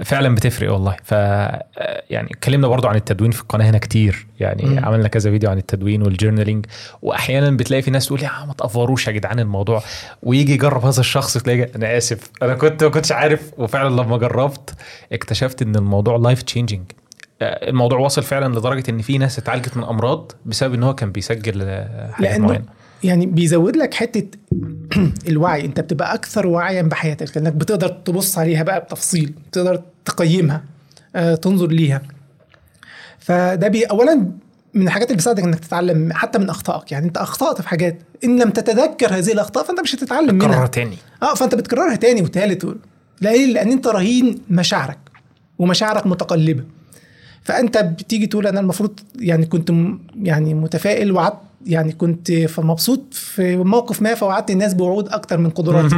فعلا 0.04 0.34
بتفرق 0.34 0.72
والله. 0.72 0.96
ف 1.04 1.14
آه، 1.14 1.64
يعني 2.10 2.28
اتكلمنا 2.30 2.68
برضه 2.68 2.88
عن 2.88 2.96
التدوين 2.96 3.30
في 3.30 3.40
القناة 3.40 3.70
هنا 3.70 3.78
كتير. 3.78 4.26
يعني 4.40 4.64
مم. 4.64 4.84
عملنا 4.84 5.08
كذا 5.08 5.30
فيديو 5.30 5.50
عن 5.50 5.58
التدوين 5.58 6.02
وال 6.02 6.13
journaling 6.13 6.66
واحيانا 7.02 7.50
بتلاقي 7.50 7.82
في 7.82 7.90
ناس 7.90 8.06
تقول 8.06 8.22
يا 8.22 8.30
ما 8.46 8.52
تأفوروش 8.52 9.06
يا 9.06 9.12
جدعان 9.12 9.38
الموضوع. 9.38 9.82
ويجي 10.22 10.52
يجرب 10.52 10.84
هذا 10.84 11.00
الشخص 11.00 11.38
تلاقي 11.38 11.70
أنا 11.76 11.96
آسف 11.96 12.30
أنا 12.42 12.54
كنت 12.54 12.84
ما 12.84 12.90
كنتش 12.90 13.12
عارف. 13.12 13.50
وفعلا 13.58 13.88
لما 14.02 14.16
جربت 14.18 14.74
اكتشفت 15.30 15.62
إن 15.62 15.76
الموضوع 15.76 16.16
life 16.16 16.42
changing 16.42 16.84
الموضوع 17.42 17.98
وصل 17.98 18.22
فعلا 18.22 18.58
لدرجة 18.58 18.90
إن 18.90 19.02
في 19.02 19.18
ناس 19.18 19.38
اتعالجت 19.38 19.76
من 19.76 19.84
أمراض 19.84 20.32
بسبب 20.46 20.74
إن 20.74 20.82
هو 20.82 20.94
كان 20.94 21.12
بيسجل 21.12 21.62
آه، 21.62 22.10
حاجات 22.10 22.40
معينة. 22.40 22.64
يعني 23.04 23.26
بيزود 23.26 23.76
لك 23.76 23.94
حتة 23.94 24.26
الوعي. 25.28 25.64
أنت 25.64 25.80
بتبقى 25.80 26.14
أكثر 26.14 26.46
وعيا 26.46 26.82
بحياتك 26.82 27.36
لأنك 27.36 27.52
بتقدر 27.52 27.88
تبص 27.88 28.38
عليها 28.38 28.62
بقى 28.62 28.80
بتفصيل 28.80 29.34
بتقدر 29.50 29.82
تقيمها 30.04 30.64
آه، 31.16 31.34
تنظر 31.34 31.66
ليها. 31.66 32.02
فده 33.18 33.68
بي 33.68 33.84
اولا 33.84 34.26
من 34.74 34.86
الحاجات 34.86 35.06
اللي 35.06 35.16
بتساعدك 35.16 35.42
إنك 35.42 35.58
تتعلم 35.58 36.12
حتى 36.12 36.38
من 36.38 36.50
أخطائك. 36.50 36.92
يعني 36.92 37.06
أنت 37.06 37.16
أخطأت 37.16 37.60
في 37.62 37.68
حاجات. 37.68 37.98
إن 38.24 38.42
لم 38.42 38.50
تتذكر 38.50 39.14
هذه 39.18 39.32
الأخطاء 39.32 39.64
فأنت 39.64 39.80
مش 39.80 39.94
هتتعلم 39.94 40.34
منها. 40.34 40.66
تاني. 40.66 40.96
آه 41.22 41.34
فأنت 41.34 41.54
بتكررها 41.54 41.96
تاني 41.96 42.22
وتالت 42.22 42.64
و... 42.64 42.74
ليه؟ 43.20 43.46
لأن 43.46 43.72
أنت 43.72 43.86
رهين 43.86 44.38
مشاعرك. 44.50 45.09
ومشاعرك 45.60 46.06
متقلبة. 46.06 46.64
فأنت 47.42 47.78
بتيجي 47.78 48.26
تقول 48.26 48.46
أنا 48.46 48.60
المفروض 48.60 49.00
يعني 49.18 49.46
كنت. 49.46 49.72
يعني 50.22 50.54
متفائل 50.54 51.12
وعدت 51.12 51.36
يعني 51.66 51.92
كنت 51.92 52.32
مبسوط 52.58 53.14
في 53.14 53.56
موقف 53.56 54.02
ما 54.02 54.14
فوعدت 54.14 54.50
الناس 54.50 54.74
بوعود 54.74 55.08
أكتر 55.08 55.38
من 55.38 55.50
قدراتي. 55.50 55.96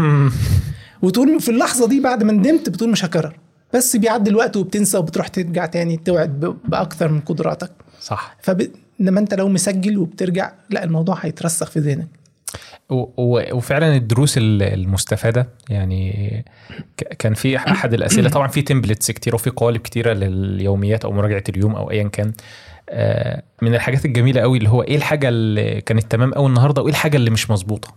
وتقول 1.02 1.40
في 1.40 1.50
اللحظة 1.50 1.88
دي 1.88 2.00
بعد 2.00 2.22
ما 2.22 2.32
ندمت 2.32 2.68
بتقول 2.68 2.90
مش 2.90 3.04
هكرر. 3.04 3.36
بس 3.74 3.96
بيعدي 3.96 4.30
الوقت 4.30 4.56
وبتنسى 4.56 4.98
وبتروح 4.98 5.28
ترجع 5.28 5.66
تاني 5.66 5.96
توعد 5.96 6.40
ب... 6.40 6.56
بأكتر 6.68 7.08
من 7.08 7.20
قدراتك. 7.20 7.70
صح. 8.00 8.36
فب... 8.42 8.70
إنما 9.00 9.20
أنت 9.20 9.34
لو 9.34 9.48
مسجل 9.48 9.98
وبترجع 9.98 10.52
لا 10.70 10.84
الموضوع 10.84 11.18
هيترسخ 11.20 11.70
في 11.70 11.80
ذهنك. 11.80 12.08
وفعلا 12.90 13.96
الدروس 13.96 14.38
ال- 14.38 14.62
المستفادة. 14.62 15.48
يعني 15.70 16.44
كان 17.18 17.34
في 17.34 17.56
أحد 17.56 17.94
الأسئلة. 17.94 18.30
طبعا 18.30 18.48
في 18.48 18.62
تمبلتس 18.62 19.10
كتير 19.10 19.34
وفي 19.34 19.50
قوالب 19.50 19.80
كتيرة 19.80 20.12
لليوميات 20.12 21.04
أو 21.04 21.12
مراجعة 21.12 21.44
اليوم 21.48 21.74
أو 21.76 21.90
ايا 21.90 22.08
كان. 22.08 22.32
آه، 22.90 23.42
من 23.62 23.74
الحاجات 23.74 24.04
الجميلة 24.04 24.40
قوي 24.40 24.58
اللي 24.58 24.68
هو 24.68 24.82
إيه 24.82 24.96
الحاجة 24.96 25.28
اللي 25.28 25.80
كانت 25.80 26.10
تمام 26.12 26.32
قوي 26.34 26.46
النهارده 26.46 26.82
وإيه 26.82 26.90
الحاجة 26.92 27.16
اللي 27.16 27.30
مش 27.30 27.50
مظبوطة. 27.50 27.94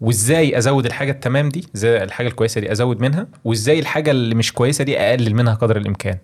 وإزاي 0.00 0.58
أزود 0.58 0.86
الحاجة 0.86 1.10
التمام 1.10 1.48
دي 1.48 1.64
زي 1.74 2.02
الحاجة 2.02 2.26
الكويسة 2.28 2.60
دي 2.60 2.72
أزود 2.72 3.00
منها 3.00 3.26
وإزاي 3.44 3.78
الحاجة 3.78 4.10
اللي 4.10 4.34
مش 4.34 4.52
كويسة 4.52 4.84
دي 4.84 4.98
أقلل 5.00 5.34
منها 5.34 5.54
قدر 5.54 5.76
الإمكان. 5.76 6.18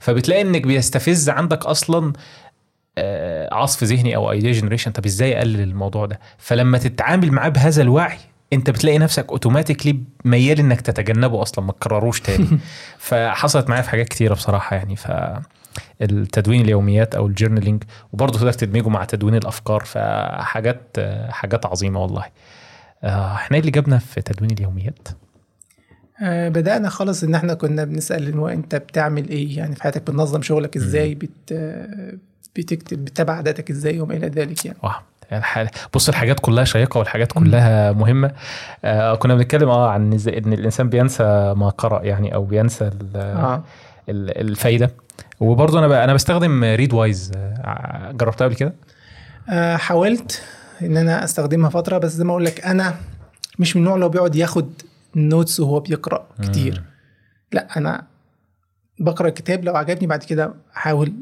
فبتلاقي 0.00 0.40
إنك 0.42 0.62
بيستفز 0.66 1.28
عندك 1.30 1.66
أصلا 1.66 2.12
عصف 3.52 3.84
ذهني 3.84 4.16
أو 4.16 4.30
idea 4.30 4.52
generation 4.52 4.90
طب 4.90 5.06
إزاي 5.06 5.38
أقلل 5.38 5.60
الموضوع 5.60 6.06
ده؟ 6.06 6.20
فلما 6.38 6.78
تتعامل 6.78 7.32
معاه 7.32 7.48
بهذا 7.48 7.82
الوعي 7.82 8.18
أنت 8.52 8.70
بتلاقي 8.70 8.98
نفسك 8.98 9.28
automatically 9.30 9.98
ميال 10.24 10.58
إنك 10.58 10.80
تتجنبه 10.80 11.42
أصلا 11.42 11.64
ما 11.64 11.72
تكرروش 11.72 12.20
تاني. 12.20 12.46
فحصلت 12.98 13.68
معايا 13.68 13.82
في 13.82 13.90
حاجات 13.90 14.08
كتيرة 14.08 14.34
بصراحة 14.34 14.76
يعني. 14.76 14.96
ف 14.96 15.12
التدوين 16.02 16.60
اليوميات 16.60 17.14
أو 17.14 17.26
ال 17.26 17.31
journaling 17.31 17.82
وبرضه 18.12 18.38
تقدر 18.38 18.52
تدمجه 18.52 18.88
مع 18.88 19.04
تدوين 19.04 19.34
الأفكار. 19.34 19.84
فحاجات 19.84 20.82
آه، 20.98 21.30
حاجات 21.30 21.66
عظيمة 21.66 22.02
والله. 22.02 22.24
آه، 23.04 23.34
إحنا 23.34 23.54
إيه 23.54 23.60
اللي 23.60 23.70
جابنا 23.70 23.98
في 23.98 24.22
تدوين 24.22 24.50
اليوميات. 24.50 25.08
آه، 26.22 26.48
بدأنا 26.48 26.88
خالص 26.88 27.24
إن 27.24 27.34
إحنا 27.34 27.54
كنا 27.54 27.84
بنسأل 27.84 28.28
إن 28.28 28.38
هو 28.38 28.48
أنت 28.48 28.74
بتعمل 28.74 29.28
إيه؟ 29.28 29.58
يعني 29.58 29.74
في 29.74 29.82
حياتك 29.82 30.02
بتنظم 30.02 30.42
شغلك 30.42 30.76
إزاي؟ 30.76 31.14
بت 31.14 31.52
آه، 31.52 32.12
بتكتب 32.56 33.04
بتتابع 33.04 33.34
عاداتك 33.34 33.70
إزاي 33.70 34.00
وما 34.00 34.14
إلى 34.16 34.26
ذلك 34.28 34.64
يعني. 34.64 34.78
واو 34.82 34.92
الح- 35.32 35.70
بص 35.94 36.08
الحاجات 36.08 36.40
كلها 36.40 36.64
شيقة 36.64 36.98
والحاجات 36.98 37.32
كلها 37.32 37.92
مهمة. 37.92 38.30
آه 38.84 39.14
كنا 39.14 39.34
بنتكلم 39.34 39.68
آه 39.68 39.90
عن 39.90 40.12
إزاي 40.12 40.38
إن 40.38 40.52
الإنسان 40.52 40.88
بينسى 40.88 41.54
ما 41.56 41.68
قرأ 41.68 42.02
يعني 42.02 42.34
أو 42.34 42.44
بينسى 42.44 42.84
ال- 42.84 43.16
آه. 43.16 43.62
ال- 44.08 44.40
الفايدة. 44.50 44.90
وبرضه 45.40 45.78
أنا 45.78 46.04
أنا 46.04 46.14
بستخدم 46.14 46.64
Readwise 46.64 47.32
جربتها 48.12 48.44
قبل 48.44 48.54
كده؟ 48.54 48.72
آه، 49.50 49.76
حاولت 49.76 50.42
إن 50.82 50.96
أنا 50.96 51.24
أستخدمها 51.24 51.70
فترة 51.70 51.98
بس 51.98 52.12
زي 52.12 52.24
ما 52.24 52.30
أقول 52.30 52.44
لك 52.44 52.64
أنا 52.66 52.94
مش 53.58 53.76
من 53.76 53.82
النوع 53.82 53.94
اللي 53.94 54.08
بيقعد 54.08 54.36
ياخد 54.36 54.72
notes 55.16 55.60
وهو 55.60 55.80
بيقرأ 55.80 56.26
كتير. 56.42 56.82
لا 57.52 57.66
أنا 57.76 58.02
بقرأ 59.00 59.28
الكتاب 59.28 59.64
لو 59.64 59.76
عجبني 59.76 60.06
بعد 60.06 60.22
كده 60.24 60.54
أحاول 60.76 61.12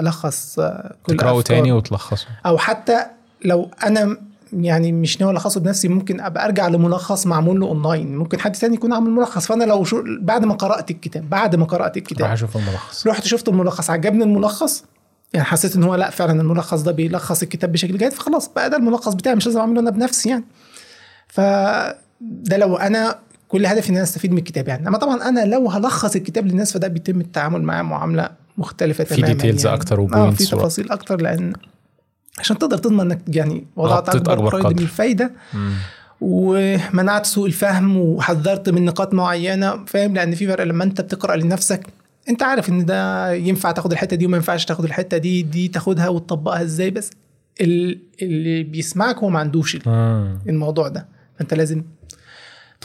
ألخص 0.00 0.58
آه، 0.58 0.94
كل 1.02 1.16
تقرأه. 1.16 1.40
تاني 1.40 1.72
وتلخصه. 1.72 2.26
أو 2.46 2.58
حتى 2.58 3.06
لو 3.44 3.70
أنا 3.86 4.16
يعني 4.52 4.92
مش 4.92 5.20
ناوي 5.20 5.32
ألخصه 5.32 5.60
بنفسي 5.60 5.88
ممكن 5.88 6.20
أبقى 6.20 6.44
أرجع 6.44 6.68
لملخص 6.68 7.26
معمول 7.26 7.60
له 7.60 7.66
أونلاين. 7.66 8.16
ممكن 8.16 8.40
حد 8.40 8.52
تاني 8.52 8.74
يكون 8.74 8.92
عامل 8.92 9.10
ملخص. 9.10 9.46
فأنا 9.46 9.64
لو 9.64 9.84
شو 9.84 10.02
بعد 10.20 10.44
ما 10.44 10.54
قرأت 10.54 10.90
الكتاب 10.90 11.30
بعد 11.30 11.56
ما 11.56 11.64
قرأت 11.64 11.90
راح 11.90 11.96
الكتاب 11.96 12.30
أشوف 12.30 12.56
الملخص. 12.56 13.06
رحت 13.06 13.24
شفت 13.24 13.48
الملخص 13.48 13.90
عجبني 13.90 14.24
الملخص 14.24 14.84
يعني 15.32 15.46
حسيت 15.46 15.76
إن 15.76 15.84
هو 15.84 15.94
لأ 15.94 16.10
فعلا 16.10 16.40
الملخص 16.40 16.82
ده 16.82 16.92
بيلخص 16.92 17.42
الكتاب 17.42 17.72
بشكل 17.72 17.98
جيد 17.98 18.12
فخلاص 18.12 18.48
بقى 18.48 18.70
ده 18.70 18.76
الملخص 18.76 19.14
بتاعي 19.14 19.34
مش 19.36 19.46
لازم 19.46 19.60
أعمله 19.60 19.80
أنا 19.80 19.90
بنفسي 19.90 20.28
يعني. 20.28 20.44
فده 21.28 22.56
لو 22.56 22.76
أنا 22.76 23.18
كل 23.48 23.66
هدفي 23.66 23.90
إن 23.90 23.94
أنا 23.94 24.02
أستفيد 24.04 24.32
من 24.32 24.38
الكتاب 24.38 24.68
يعني 24.68 24.88
أما 24.88 24.98
طبعا 24.98 25.28
أنا 25.28 25.44
لو 25.44 25.70
هلخص 25.70 26.16
الكتاب 26.16 26.46
للناس 26.46 26.72
فده 26.72 26.88
بيتم 26.88 27.20
التعامل 27.20 27.62
معاه 27.62 27.82
معاملة 27.82 28.30
مختلفة 28.58 29.04
في 29.04 29.14
تماما 29.16 29.34
details 29.38 29.44
يعني. 29.64 29.74
أكتر 29.74 30.00
و 30.00 30.08
آه 30.14 30.30
points 30.30 30.34
في 30.34 30.44
تفاصيل 30.46 30.90
أكتر 30.92 31.20
لأن 31.20 31.52
عشان 32.38 32.58
تقدر 32.58 32.78
تضمن 32.78 33.00
إنك 33.00 33.20
يعني 33.36 33.64
وضعت 33.76 34.08
أكبر, 34.08 34.32
أكبر 34.32 34.48
قدر. 34.60 34.70
من 34.70 34.78
الفايدة 34.78 35.30
مم. 35.54 35.72
ومنعت 36.20 37.26
سوء 37.26 37.46
الفهم 37.46 37.96
وحذرت 37.96 38.68
من 38.68 38.84
نقاط 38.84 39.14
معينة 39.14 39.84
فاهم 39.84 40.14
لأن 40.14 40.34
في 40.34 40.46
فرق 40.46 40.64
لما 40.64 40.84
أنت 40.84 41.00
بتقرأ 41.00 41.36
لنفسك 41.36 41.86
أنت 42.28 42.42
عارف 42.42 42.68
إن 42.68 42.84
ده 42.84 43.32
ينفع 43.32 43.72
تاخد 43.72 43.92
الحتة 43.92 44.16
دي 44.16 44.26
وما 44.26 44.36
ينفعش 44.36 44.64
تاخد 44.64 44.84
الحتة 44.84 45.16
دي 45.16 45.42
دي 45.42 45.68
تاخدها 45.68 46.08
وتطبقها 46.08 46.62
إزاي 46.62 46.90
بس 46.90 47.10
ال- 47.60 47.98
اللي 48.22 48.62
بيسمعك 48.62 49.16
هو 49.18 49.28
ما 49.30 49.38
عندوش 49.38 49.76
مم. 49.86 50.38
الموضوع 50.48 50.88
ده 50.88 51.06
فأنت 51.38 51.54
لازم 51.54 51.82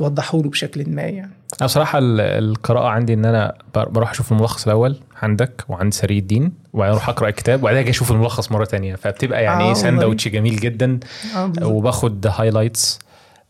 توضحه 0.01 0.37
له 0.37 0.49
بشكل 0.49 0.89
ما 0.89 1.01
يعني. 1.01 1.31
أنا 1.59 1.65
بصراحة 1.65 1.99
ال- 1.99 2.21
القراءة 2.21 2.87
عندي 2.87 3.13
إن 3.13 3.25
أنا 3.25 3.53
بر- 3.75 3.89
بروح 3.89 4.09
أشوف 4.11 4.31
الملخص 4.31 4.65
الأول 4.65 4.99
عندك 5.21 5.63
وعند 5.69 5.93
سري 5.93 6.17
الدين 6.17 6.51
وبعدين 6.73 6.91
أروح 6.91 7.09
أقرأ 7.09 7.29
الكتاب 7.29 7.59
وبعدين 7.59 7.79
أجي 7.79 7.89
أشوف 7.89 8.11
الملخص 8.11 8.51
مرة 8.51 8.65
تانية. 8.65 8.95
فبتبقى 8.95 9.43
يعني 9.43 9.63
إيه 9.67 9.73
ساندوتش 9.73 10.27
جميل 10.27 10.55
جدا. 10.55 10.99
آه،. 11.35 11.51
وباخد 11.67 12.27
highlights 12.27 12.99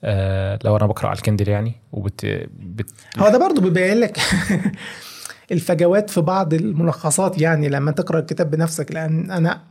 آه 0.04 0.60
لو 0.64 0.78
أنا 0.78 0.86
بقرأ 0.86 1.08
على 1.10 1.18
ال 1.18 1.22
Kindle 1.22 1.50
يعني 1.50 1.74
وبت 1.92 2.26
بت... 2.60 2.90
هو 3.20 3.30
ده 3.30 3.38
برضو 3.48 3.62
بيبين 3.62 3.98
لك 4.00 4.18
الفجوات 5.52 6.10
في 6.10 6.22
بعض 6.22 6.54
الملخصات 6.54 7.42
يعني 7.42 7.70
لما 7.70 7.92
تقرأ 7.92 8.20
الكتاب 8.20 8.52
بنفسك 8.52 8.92
لأن 8.92 9.32
أنا 9.32 9.62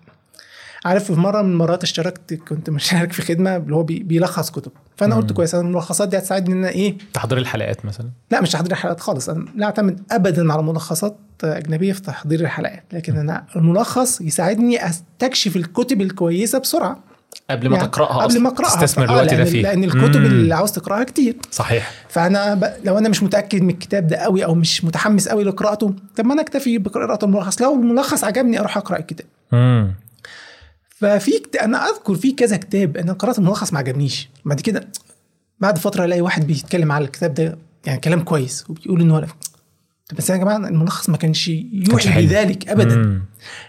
عارف 0.84 1.04
في 1.04 1.12
مرة 1.12 1.42
من 1.42 1.50
المرات 1.52 1.82
اشتركت 1.82 2.34
كنت 2.34 2.70
مشارك 2.70 3.12
في 3.12 3.22
خدمة 3.22 3.56
اللي 3.56 3.74
هو 3.76 3.82
بي- 3.82 3.98
بيلخص 4.02 4.50
كتب. 4.50 4.72
فأنا 4.96 5.14
قلت. 5.16 5.32
كويس 5.32 5.54
أنا 5.54 5.68
الملخصات 5.68 6.08
دي 6.08 6.18
هتساعدني 6.18 6.54
إن 6.54 6.58
أنا 6.58 6.68
إيه؟ 6.68 6.98
تحضير 7.14 7.38
الحلقات 7.38 7.84
مثلا. 7.84 8.08
لا 8.30 8.40
مش 8.40 8.50
تحضير 8.50 8.72
الحلقات 8.72 9.00
خالص. 9.00 9.28
أنا 9.28 9.44
لا 9.56 9.66
أعتمد 9.66 10.00
ابدا 10.10 10.52
على 10.52 10.62
ملخصات 10.62 11.16
أجنبية 11.44 11.92
في 11.92 12.00
تحضير 12.02 12.40
الحلقات 12.40 12.84
لكن 12.92 13.16
أنا 13.16 13.44
الملخص 13.56 14.20
يساعدني 14.20 14.88
أستكشف 14.88 15.56
الكتب 15.56 16.00
الكويسة 16.00 16.58
بسرعة. 16.58 16.98
قبل 17.50 17.68
ما 17.68 17.76
يعني 17.76 17.88
تقرأها 17.88 18.22
قبل 18.22 18.40
ما 18.40 18.48
أقرأها 18.48 18.68
تستثمر 18.84 19.08
آه، 19.08 19.12
الوقت 19.12 19.34
ده 19.34 19.44
فيه 19.44 19.62
لأن 19.62 19.84
الكتب 19.84 20.16
مم. 20.20 20.26
اللي 20.26 20.54
عاوز 20.54 20.72
تقرأها 20.72 21.04
كتير. 21.04 21.36
صحيح. 21.50 21.90
فأنا 22.08 22.54
ب... 22.54 22.72
لو 22.84 22.98
أنا 22.98 23.08
مش 23.08 23.22
متأكد 23.22 23.62
من 23.62 23.70
الكتاب 23.70 24.06
ده 24.06 24.16
قوي 24.16 24.44
أو 24.44 24.54
مش 24.54 24.84
متحمس 24.84 25.28
قوي 25.28 25.44
لقراءته 25.44 25.94
طب 26.16 26.26
ما 26.26 26.32
أنا 26.32 26.42
أكتفي 26.42 26.78
بقراءة 26.78 27.24
الملخص. 27.24 27.62
لو 27.62 27.74
الملخص 27.74 28.24
عجبني 28.24 28.60
أروح 28.60 28.76
أقرأ 28.76 28.98
الكتاب. 28.98 29.26
مم. 29.52 29.94
ففي 31.00 31.38
كت... 31.38 31.56
أنا 31.56 31.90
أذكر 31.90 32.14
في 32.14 32.32
كذا 32.32 32.56
كتاب 32.56 32.96
أنا 32.96 33.12
قرأت 33.12 33.38
الملخص 33.38 33.72
ما 33.72 33.78
عجبنيش. 33.78 34.28
بعد 34.44 34.60
كده 34.60 34.88
بعد 35.60 35.78
فترة 35.78 36.04
ألاقي 36.04 36.20
واحد 36.20 36.46
بيتكلم 36.46 36.92
على 36.92 37.04
الكتاب 37.04 37.34
ده 37.34 37.58
يعني 37.86 38.00
كلام 38.00 38.20
كويس 38.20 38.64
وبيقول 38.70 39.00
إن 39.00 39.10
هو 39.10 39.20
طب 40.08 40.16
بس 40.16 40.30
يا 40.30 40.36
جماعة 40.36 40.56
الملخص 40.56 41.08
ما 41.08 41.16
كانش 41.16 41.48
يوحي. 41.48 42.26
بذلك 42.26 42.68
ابدا. 42.68 42.96
مم. 42.96 43.22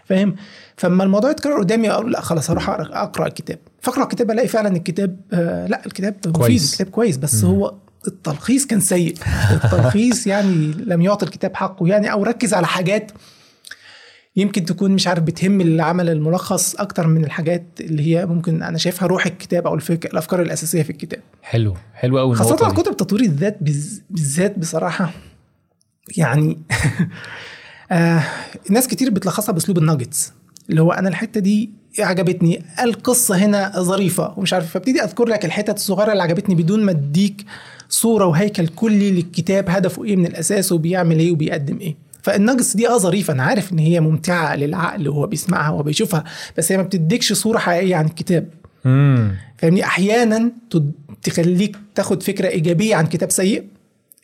فاهم؟ 0.06 0.36
فلما 0.78 1.04
الموضوع 1.04 1.32
يتكرر 1.32 1.60
قدامي 1.60 1.92
أقول 1.92 2.12
لأ 2.12 2.22
خلاص 2.22 2.52
هروح 2.52 2.70
اقرا 2.70 3.28
الكتاب. 3.28 3.60
فأقرأ 3.82 4.04
الكتاب 4.04 4.32
ألاقي 4.32 4.48
فعلا 4.48 4.76
الكتاب 4.76 5.20
آه 5.34 5.68
لأ 5.68 5.86
الكتاب 5.86 6.16
مفيد 6.26 6.38
كويس. 6.38 6.72
الكتاب 6.72 6.88
كويس. 6.88 7.18
بس 7.18 7.44
هو 7.44 7.74
التلخيص 8.08 8.66
كان 8.66 8.80
سيء. 8.80 9.16
التلخيص 9.52 10.28
يعني 10.32 10.74
لم 10.86 11.02
يعطي 11.02 11.26
الكتاب 11.26 11.56
حقه. 11.56 11.88
يعني 11.88 12.12
أو 12.12 12.24
ركز 12.24 12.54
على 12.54 12.68
حاجات 12.68 13.12
يمكن 14.36 14.66
تكون 14.66 14.92
مش 14.92 15.08
عارف 15.08 15.24
بتهم 15.24 15.62
اللي 15.62 15.84
عمل 15.84 16.10
الملخص 16.10 16.76
أكتر 16.76 17.08
من 17.08 17.26
الحاجات 17.26 17.64
اللي 17.80 18.04
هي 18.04 18.26
ممكن 18.26 18.64
أنا 18.64 18.78
شايفها 18.78 19.08
روح 19.08 19.26
الكتاب 19.26 19.68
أو 19.68 19.76
الفكر 19.76 20.10
الأفكار 20.10 20.42
الأساسية 20.42 20.84
في 20.84 20.90
الكتاب. 20.90 21.22
حلو 21.42 21.76
حلو 21.94 22.20
قوي 22.20 22.36
خاصة 22.36 22.74
كتب 22.74 22.98
تطوير 22.98 23.22
الذات 23.22 23.58
بالذات 24.10 24.60
بصراحة 24.60 25.12
يعني 26.18 26.58
آه 27.92 28.24
ناس 28.70 28.88
كتير 28.88 29.10
بتلخصها 29.10 29.54
بأسلوب 29.54 29.78
الناجتس 29.78 30.34
اللي 30.70 30.82
هو 30.82 30.92
أنا 30.92 31.10
الحتة 31.10 31.40
دي 31.40 31.70
عجبتني 32.00 32.64
القصة 32.84 33.36
هنا 33.36 33.72
ظريفة 33.80 34.34
ومش 34.38 34.54
عارف 34.54 34.72
فابتدي 34.72 35.04
أذكر 35.04 35.26
لك 35.26 35.46
الحتت 35.46 35.76
الصغيرة 35.76 36.12
اللي 36.12 36.24
عجبتني 36.24 36.56
بدون 36.56 36.84
ما 36.84 36.92
أديك 36.92 37.46
صورة 37.90 38.26
وهيكل 38.26 38.68
كلي 38.68 39.12
للكتاب 39.12 39.70
هدفه 39.70 40.04
إيه 40.04 40.16
من 40.16 40.26
الأساس 40.26 40.72
وبيعمل 40.72 41.20
إيه 41.20 41.32
وبيقدم 41.32 41.80
إيه. 41.80 41.96
فالناجتس 42.22 42.76
دي 42.76 42.88
آه 42.89 42.97
ظريفة 42.97 43.34
أنا 43.34 43.43
عارف 43.43 43.74
إن 43.74 43.80
هي 43.80 43.99
ممتعة 43.99 44.55
للعقل 44.55 45.09
وهو 45.09 45.28
بيسمعها 45.28 45.69
وهو 45.69 45.84
بيشوفها 45.84 46.24
بس 46.57 46.72
هي 46.72 46.78
ما 46.78 46.84
بتديكش 46.84 47.34
صورة 47.34 47.57
حقيقية 47.57 47.95
عن 47.95 48.05
الكتاب. 48.05 48.47
امم 48.86 49.36
فاهمني؟ 49.57 49.84
أحيانا 49.84 50.51
تخليك 51.24 51.78
تاخد 51.95 52.24
فكرة 52.24 52.47
إيجابية 52.47 52.95
عن 52.95 53.07
كتاب 53.07 53.32
سيء. 53.32 53.63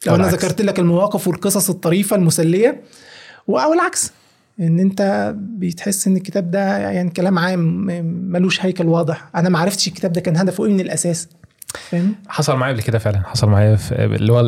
لو 0.08 0.16
أنا. 0.16 0.28
ذكرت 0.28 0.62
لك 0.62 0.80
المواقف 0.80 1.28
والقصص 1.28 1.70
الطريفة 1.70 2.16
المسلية 2.16 2.82
أو 3.50 3.74
العكس 3.74 4.12
إن 4.60 4.80
أنت 4.80 5.34
بتحس 5.38 6.08
إن 6.08 6.16
الكتاب 6.16 6.52
ده 6.52 6.78
يعني 6.78 7.10
كلام 7.10 7.40
عام 7.40 7.60
ملوش 8.32 8.66
هيكل 8.66 8.86
واضح. 8.86 9.30
أنا 9.36 9.50
ما 9.50 9.60
عرفتش 9.60 9.88
الكتاب 9.88 10.14
ده 10.14 10.22
كان 10.22 10.38
هدفه 10.38 10.66
إيه 10.66 10.72
من 10.72 10.80
الأساس. 10.80 11.28
فاهم؟ 11.90 12.16
حصل 12.28 12.56
معايا 12.56 12.74
قبل 12.74 12.82
كده 12.84 13.00
فعلا 13.00 13.22
حصل 13.28 13.50
معايا 13.50 13.78
اللي 13.92 14.34
هو 14.34 14.40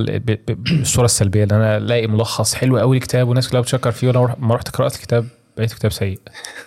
الصورة 0.71 1.05
السلبية 1.05 1.43
اللي 1.43 1.55
أنا 1.55 1.77
الاقي 1.77 2.07
ملخص 2.07 2.55
حلو 2.55 2.77
قوي 2.77 2.97
لكتاب 2.97 3.27
والناس 3.27 3.49
كلها 3.49 3.61
بتشكر 3.61 3.91
فيه 3.91 4.07
وأنا 4.07 4.35
ما 4.39 4.55
رحت 4.55 4.69
قرأت 4.69 4.95
الكتاب 4.95 5.25
لقيت 5.57 5.73
كتاب 5.73 5.91
سيء. 5.91 6.19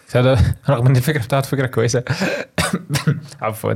الكتاب 0.05 0.25
ده 0.25 0.39
رغم 0.75 0.87
إن 0.87 0.97
الفكرة 0.97 1.23
بتاعته 1.23 1.49
فكرة 1.49 1.67
كويسة. 1.67 2.03
عفوا. 3.43 3.73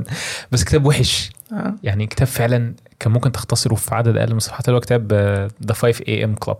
بس 0.51 0.63
كتاب 0.63 0.85
وحش. 0.85 1.29
آه. 1.53 1.75
يعني 1.83 2.07
كتاب 2.07 2.27
فعلا 2.27 2.73
كان 2.99 3.11
ممكن 3.13 3.31
تختصره 3.31 3.75
في 3.75 3.95
عدد 3.95 4.17
أقل 4.17 4.33
من 4.33 4.39
صفحات 4.39 4.67
اللي 4.67 4.75
هو 4.77 4.81
كتاب 4.81 5.13
The 5.67 5.73
5 5.73 6.03
AM 6.07 6.35
Club 6.35 6.57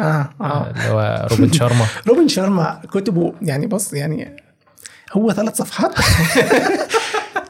آه. 0.00 0.30
آه 0.40 0.70
اللي 0.70 0.88
هو 0.88 1.26
روبن 1.30 1.52
شارما. 1.52 1.86
روبن 2.08 2.28
شارما 2.28 2.80
كتبه 2.92 3.32
يعني 3.42 3.66
بص 3.66 3.92
يعني 3.92 4.36
هو 5.12 5.32
ثلاث 5.32 5.56
صفحات. 5.56 5.94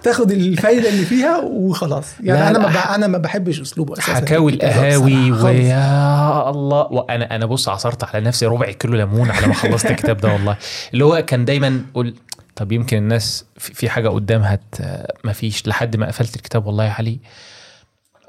تاخد 0.06 0.30
الفايدة 0.32 0.88
اللي 0.88 1.04
فيها 1.04 1.38
وخلاص. 1.38 2.06
يعني 2.20 2.40
لا، 2.40 2.50
أنا 2.50 2.58
ما 2.58 2.66
لا. 2.72 2.94
أنا 2.94 3.06
ما 3.06 3.18
بحبش 3.18 3.60
أسلوبه 3.60 3.94
أساسا. 3.94 4.14
حكاوي 4.14 4.52
القهاوي. 4.52 5.32
ويا 5.32 6.50
الله. 6.50 6.86
وأنا 6.92 7.36
أنا 7.36 7.46
بص 7.46 7.68
عصرت 7.68 8.04
على 8.04 8.24
نفسي 8.24 8.46
ربع 8.46 8.70
كيلو 8.72 8.94
ليمون 8.96 9.30
على 9.30 9.46
ما 9.46 9.54
خلصت 9.54 9.86
الكتاب 9.86 10.16
ده 10.16 10.32
والله. 10.32 10.56
اللي 10.92 11.04
هو 11.04 11.22
كان 11.26 11.44
دايما 11.44 11.82
قول 11.94 12.14
طب 12.56 12.72
يمكن 12.72 12.96
الناس 12.96 13.44
في 13.58 13.90
حاجة 13.90 14.08
قدامها 14.08 14.58
ما 15.24 15.32
فيش 15.32 15.68
لحد 15.68 15.96
ما 15.96 16.06
قفلت 16.06 16.36
الكتاب 16.36 16.66
والله 16.66 16.84
يا 16.84 16.90
علي. 16.90 17.18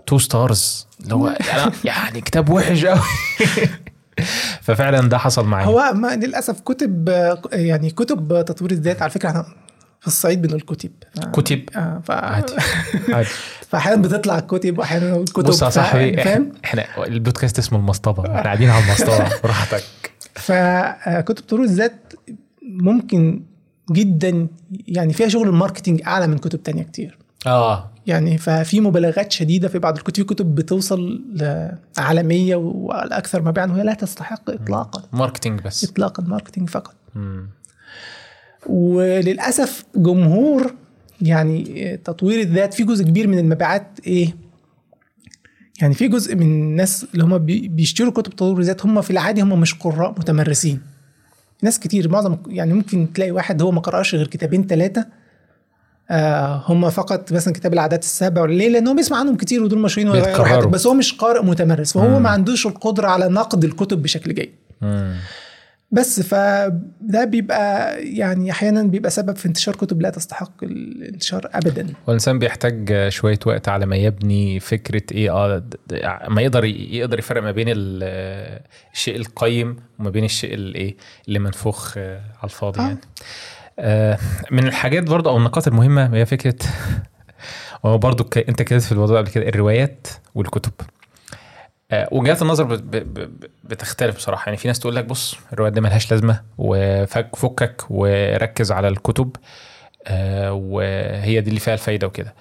two 0.08 0.18
stars 0.18 0.88
اللي 1.04 1.16
هو 1.16 1.38
يعني 1.84 2.22
كتاب 2.22 2.50
وحش 2.50 2.86
قوي 2.86 3.00
ففعلا 4.62 5.10
ده 5.10 5.18
حصل 5.18 5.46
معايا. 5.46 5.68
هو 5.68 5.92
ما 5.94 6.16
للأسف 6.16 6.60
كتب 6.60 7.10
يعني 7.54 7.90
كتب 7.90 8.46
تطوير 8.48 8.72
الذات 8.72 9.02
على 9.02 9.12
فكرة 9.12 9.30
إحنا 9.30 9.46
في 10.02 10.08
الصعيد 10.08 10.42
بنقول 10.42 10.62
كتب 10.62 10.92
كتب. 11.34 11.70
آه 11.76 12.02
ف... 12.06 12.12
عادي. 12.12 12.54
عادي. 13.16 13.30
فأحيانا 13.70 14.02
بتطلع 14.02 14.40
كتب 14.40 14.78
وأحيانا 14.80 15.12
نقول 15.12 15.26
كتب 15.26 15.44
بص 15.44 15.62
يا 15.62 15.70
صاحبي 15.70 16.24
فاهم؟ 16.24 16.52
إحنا 16.66 17.06
البودكاست 17.08 17.60
اسمه 17.60 17.80
المصطبة. 17.80 18.26
إحنا 18.26 18.42
قاعدين 18.44 18.70
على 18.70 18.86
المصطبة. 18.86 19.30
براحتك. 19.44 19.84
فكتب 20.36 21.46
تطوير 21.46 21.64
الذات 21.64 22.14
ممكن 22.62 23.44
جدا 23.92 24.48
يعني 24.88 25.14
فيها 25.14 25.28
شغل 25.28 25.48
ال 25.48 25.53
marketing 25.53 26.02
أعلى 26.08 26.28
من 26.28 26.38
كتب 26.38 26.64
تانية 26.64 26.84
كتير. 26.84 27.18
آه. 27.48 27.92
يعني 28.08 28.38
ففي 28.38 28.82
مبالغات 28.82 29.32
شديدة 29.32 29.68
في 29.68 29.80
بعض 29.80 29.98
الكتب. 29.98 30.16
في 30.16 30.24
كتب 30.24 30.56
بتوصل 30.56 31.22
عالميه 31.98 32.56
والاكثر 32.56 33.42
مبيعا 33.42 33.66
وهي 33.66 33.84
لا 33.84 33.94
تستحق 33.94 34.50
اطلاقا. 34.50 35.04
marketing 35.14 35.62
بس. 35.62 35.84
اطلاقا 35.84 36.24
marketing 36.24 36.70
فقط. 36.70 36.96
مم. 37.16 37.50
وللأسف 38.70 39.86
جمهور 39.96 40.74
يعني 41.22 41.98
تطوير 42.06 42.40
الذات 42.40 42.74
في 42.74 42.84
جزء 42.84 43.04
كبير 43.04 43.28
من 43.28 43.40
المبيعات 43.40 43.88
إيه؟ 44.08 44.36
يعني 45.82 45.94
في 45.94 46.08
جزء 46.08 46.36
من 46.36 46.42
الناس 46.42 47.06
اللي 47.14 47.24
هم 47.24 47.38
بي- 47.38 47.68
بيشتروا 47.68 48.12
كتب 48.12 48.34
تطوير 48.36 48.60
الذات 48.60 48.86
هم 48.86 49.02
في 49.02 49.12
العادي 49.12 49.42
هم 49.42 49.60
مش 49.60 49.74
قراء 49.74 50.10
متمرسين. 50.10 50.82
ناس 51.64 51.80
كتير 51.80 52.10
معظم 52.10 52.38
يعني 52.48 52.74
ممكن 52.74 53.14
تلاقي 53.14 53.32
واحد 53.32 53.62
هو 53.62 53.72
ما 53.72 53.82
قرأش 53.82 54.16
غير 54.16 54.28
كتابين 54.28 54.68
ثلاثة 54.68 55.06
آه 56.10 56.64
هم 56.68 56.90
فقط 56.90 57.34
مثلا 57.34 57.54
كتاب 57.54 57.74
العادات 57.74 58.04
السبع 58.04 58.46
ليه؟ 58.46 58.70
لأن 58.70 58.88
هو 58.88 58.94
بيسمع 58.94 59.18
عنهم 59.20 59.36
كتير 59.38 59.64
ودول 59.64 59.80
مشهورين 59.80 60.12
بس 60.72 60.88
هو 60.88 60.94
مش 60.94 61.14
قارئ 61.14 61.46
متمرس 61.46 61.94
فهو 61.94 62.08
مم. 62.18 62.24
ما 62.24 62.30
عندوش 62.30 62.68
القدرة 62.68 63.08
على 63.08 63.28
نقد 63.28 63.64
الكتب 63.64 64.02
بشكل 64.02 64.34
جيد. 64.34 64.50
بس 65.92 66.22
فده 66.22 67.24
بيبقى 67.26 67.98
يعني 68.04 68.52
أحيانا 68.52 68.84
بيبقى 68.84 69.10
سبب 69.12 69.36
في 69.36 69.46
انتشار 69.46 69.76
كتب 69.76 70.02
لا 70.02 70.10
تستحق 70.10 70.64
الانتشار 70.64 71.50
ابدا. 71.54 71.88
والإنسان 72.08 72.40
بيحتاج 72.40 73.08
شوية 73.10 73.40
وقت 73.46 73.68
على 73.70 73.86
ما 73.86 73.96
يبني 73.96 74.60
فكرة 74.60 75.04
إيه 75.12 75.32
آه 75.36 75.64
ما 76.30 76.42
يقدر 76.42 76.66
يقدر 76.66 77.20
يفرق 77.20 77.42
ما 77.44 77.52
بين 77.52 77.68
ال- 77.70 78.62
الشيء 78.94 79.16
القيم 79.16 79.76
وما 80.00 80.10
بين 80.10 80.24
الشيء 80.24 80.54
الايه 80.54 80.96
اللي 81.28 81.40
منفوخ 81.40 81.98
آه، 81.98 82.18
على 82.38 82.44
الفاضي 82.44 82.80
آه. 82.80 82.84
يعني. 82.84 83.00
آه، 83.80 84.18
من 84.52 84.68
الحاجات 84.68 85.04
برضه 85.04 85.30
أو 85.30 85.38
النقاط 85.38 85.68
المهمة 85.68 86.16
هي 86.16 86.26
فكرة 86.26 86.56
وهو 87.84 87.98
برضه 87.98 88.24
ك- 88.24 88.50
أنت 88.50 88.62
كده 88.62 88.80
في 88.80 88.92
الموضوع 88.92 89.18
قبل 89.22 89.30
كده 89.30 89.48
الروايات 89.48 90.08
والكتب. 90.36 90.72
وجهات 91.94 92.42
النظر 92.42 92.82
بتختلف 93.64 94.16
بصراحة. 94.16 94.46
يعني 94.46 94.58
في 94.58 94.68
ناس 94.68 94.80
تقول 94.80 94.96
لك 94.96 95.06
بص 95.06 95.36
الروايات 95.54 95.74
دي 95.74 95.82
ملهاش 95.82 96.12
لازمة 96.12 96.42
وفك 96.58 97.36
فكك 97.36 97.84
وركز 97.90 98.72
على 98.72 98.88
الكتب 98.88 99.36
آه، 100.08 100.54
وهي 100.54 101.42
دي 101.42 101.50
اللي 101.50 101.60
فيها 101.60 101.74
الفايدة 101.74 102.08
وكده. 102.08 102.34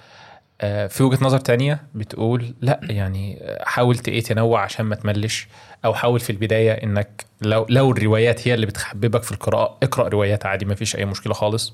آه، 0.61 0.87
في 0.87 1.03
وجهة 1.03 1.23
نظر 1.25 1.39
تانية 1.39 1.79
بتقول 1.95 2.53
لا 2.61 2.79
يعني 2.83 3.39
حاول 3.61 3.97
إيه 4.07 4.21
تنوع 4.21 4.61
عشان 4.63 4.85
ما 4.85 4.95
تملش 4.95 5.47
أو 5.85 5.93
حاول 5.93 6.19
في 6.19 6.29
البداية 6.29 6.71
إنك 6.71 7.25
لو 7.41 7.65
لو 7.69 7.91
الروايات 7.91 8.47
هي 8.47 8.53
اللي 8.53 8.65
بتحببك 8.65 9.23
في 9.23 9.31
القراءة 9.31 9.77
اقرأ 9.83 10.07
روايات 10.07 10.45
عادي 10.45 10.65
ما 10.65 10.75
فيش 10.75 10.95
أي 10.95 11.05
مشكلة 11.05 11.33
خالص. 11.33 11.73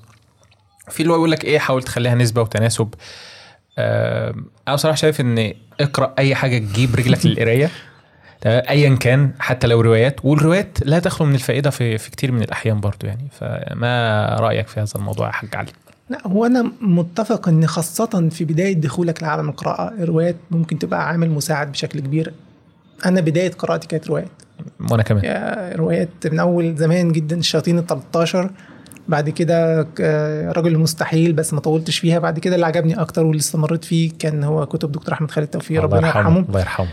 في 0.90 1.00
اللي 1.00 1.12
هو 1.12 1.16
يقول 1.16 1.30
لك 1.30 1.44
إيه 1.44 1.58
حاول 1.58 1.82
تخليها 1.82 2.14
نسبة 2.14 2.42
وتناسب 2.42 2.94
آه، 2.94 2.98
أنا 3.78 4.74
بصراحة 4.74 4.96
شايف 4.96 5.20
ان 5.20 5.52
اقرأ 5.80 6.14
أي 6.18 6.34
حاجة 6.34 6.58
تجيب 6.58 6.94
رجلك 6.94 7.24
للقراية؟ 7.26 7.70
ايا 8.46 8.94
كان 8.96 9.32
حتى 9.38 9.66
لو 9.66 9.80
روايات. 9.80 10.24
والروايات 10.24 10.78
لا 10.82 10.98
تخلو 10.98 11.26
من 11.26 11.34
الفائدة 11.34 11.70
في 11.70 11.98
في 11.98 12.10
كتير 12.10 12.32
من 12.32 12.42
الأحيان 12.42 12.80
برضو 12.80 13.06
يعني. 13.06 13.28
فما 13.40 14.26
رأيك 14.40 14.68
في 14.68 14.80
هذا 14.80 14.92
الموضوع 14.96 15.26
يا 15.26 15.32
حاج 15.32 15.56
علي؟ 15.56 15.70
لا 16.10 16.18
هو 16.26 16.46
أنا 16.46 16.72
متفق 16.80 17.48
إن 17.48 17.66
خاصة 17.66 18.28
في 18.28 18.44
بداية 18.44 18.72
دخولك 18.74 19.22
لعالم 19.22 19.48
القراءة 19.48 19.94
الروايات 19.94 20.36
ممكن 20.50 20.78
تبقى 20.78 21.08
عامل 21.08 21.30
مساعد 21.30 21.72
بشكل 21.72 22.00
كبير. 22.00 22.32
أنا 23.06 23.20
بداية 23.20 23.50
قراءتي 23.50 23.88
كانت 23.88 24.06
روايات. 24.08 24.28
وأنا 24.90 25.02
كمان. 25.02 25.24
يا 25.24 25.72
روايات 25.76 26.08
من 26.32 26.38
أول 26.38 26.76
زمان 26.76 27.12
جدا 27.12 27.36
الشياطين 27.36 27.78
ال 27.78 27.86
13 27.86 28.50
بعد 29.08 29.30
كده 29.30 29.80
رجل 30.52 30.72
المستحيل 30.74 31.32
بس 31.32 31.52
ما 31.54 31.60
طولتش 31.60 31.98
فيها. 31.98 32.18
بعد 32.18 32.38
كده 32.38 32.54
اللي 32.54 32.66
عجبني 32.66 33.00
أكتر 33.00 33.26
واللي 33.26 33.40
استمريت 33.40 33.84
فيه 33.84 34.10
كان 34.18 34.44
هو 34.44 34.66
كتب 34.66 34.92
دكتور 34.92 35.14
أحمد 35.14 35.30
خالد 35.30 35.48
توفيق 35.48 35.82
ربنا 35.82 36.06
يرحمه 36.06 36.38
الله 36.40 36.60
يرحمه. 36.60 36.88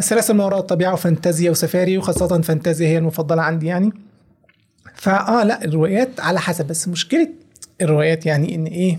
سلاسل 0.00 0.34
ما 0.34 0.44
وراء 0.44 0.58
الطبيعة 0.58 0.92
وفانتازيا 0.92 1.50
وسفاري 1.50 1.98
وخاصة 1.98 2.40
فانتازيا 2.40 2.88
هي 2.88 2.98
المفضلة 2.98 3.42
عندي 3.42 3.66
يعني. 3.66 3.92
فاه 4.94 5.44
لا 5.44 5.64
الروايات 5.64 6.20
على 6.20 6.40
حسب. 6.40 6.66
بس 6.66 6.88
مشكلة 6.88 7.28
الروايات 7.82 8.26
يعني 8.26 8.54
إن 8.54 8.66
إيه؟ 8.66 8.98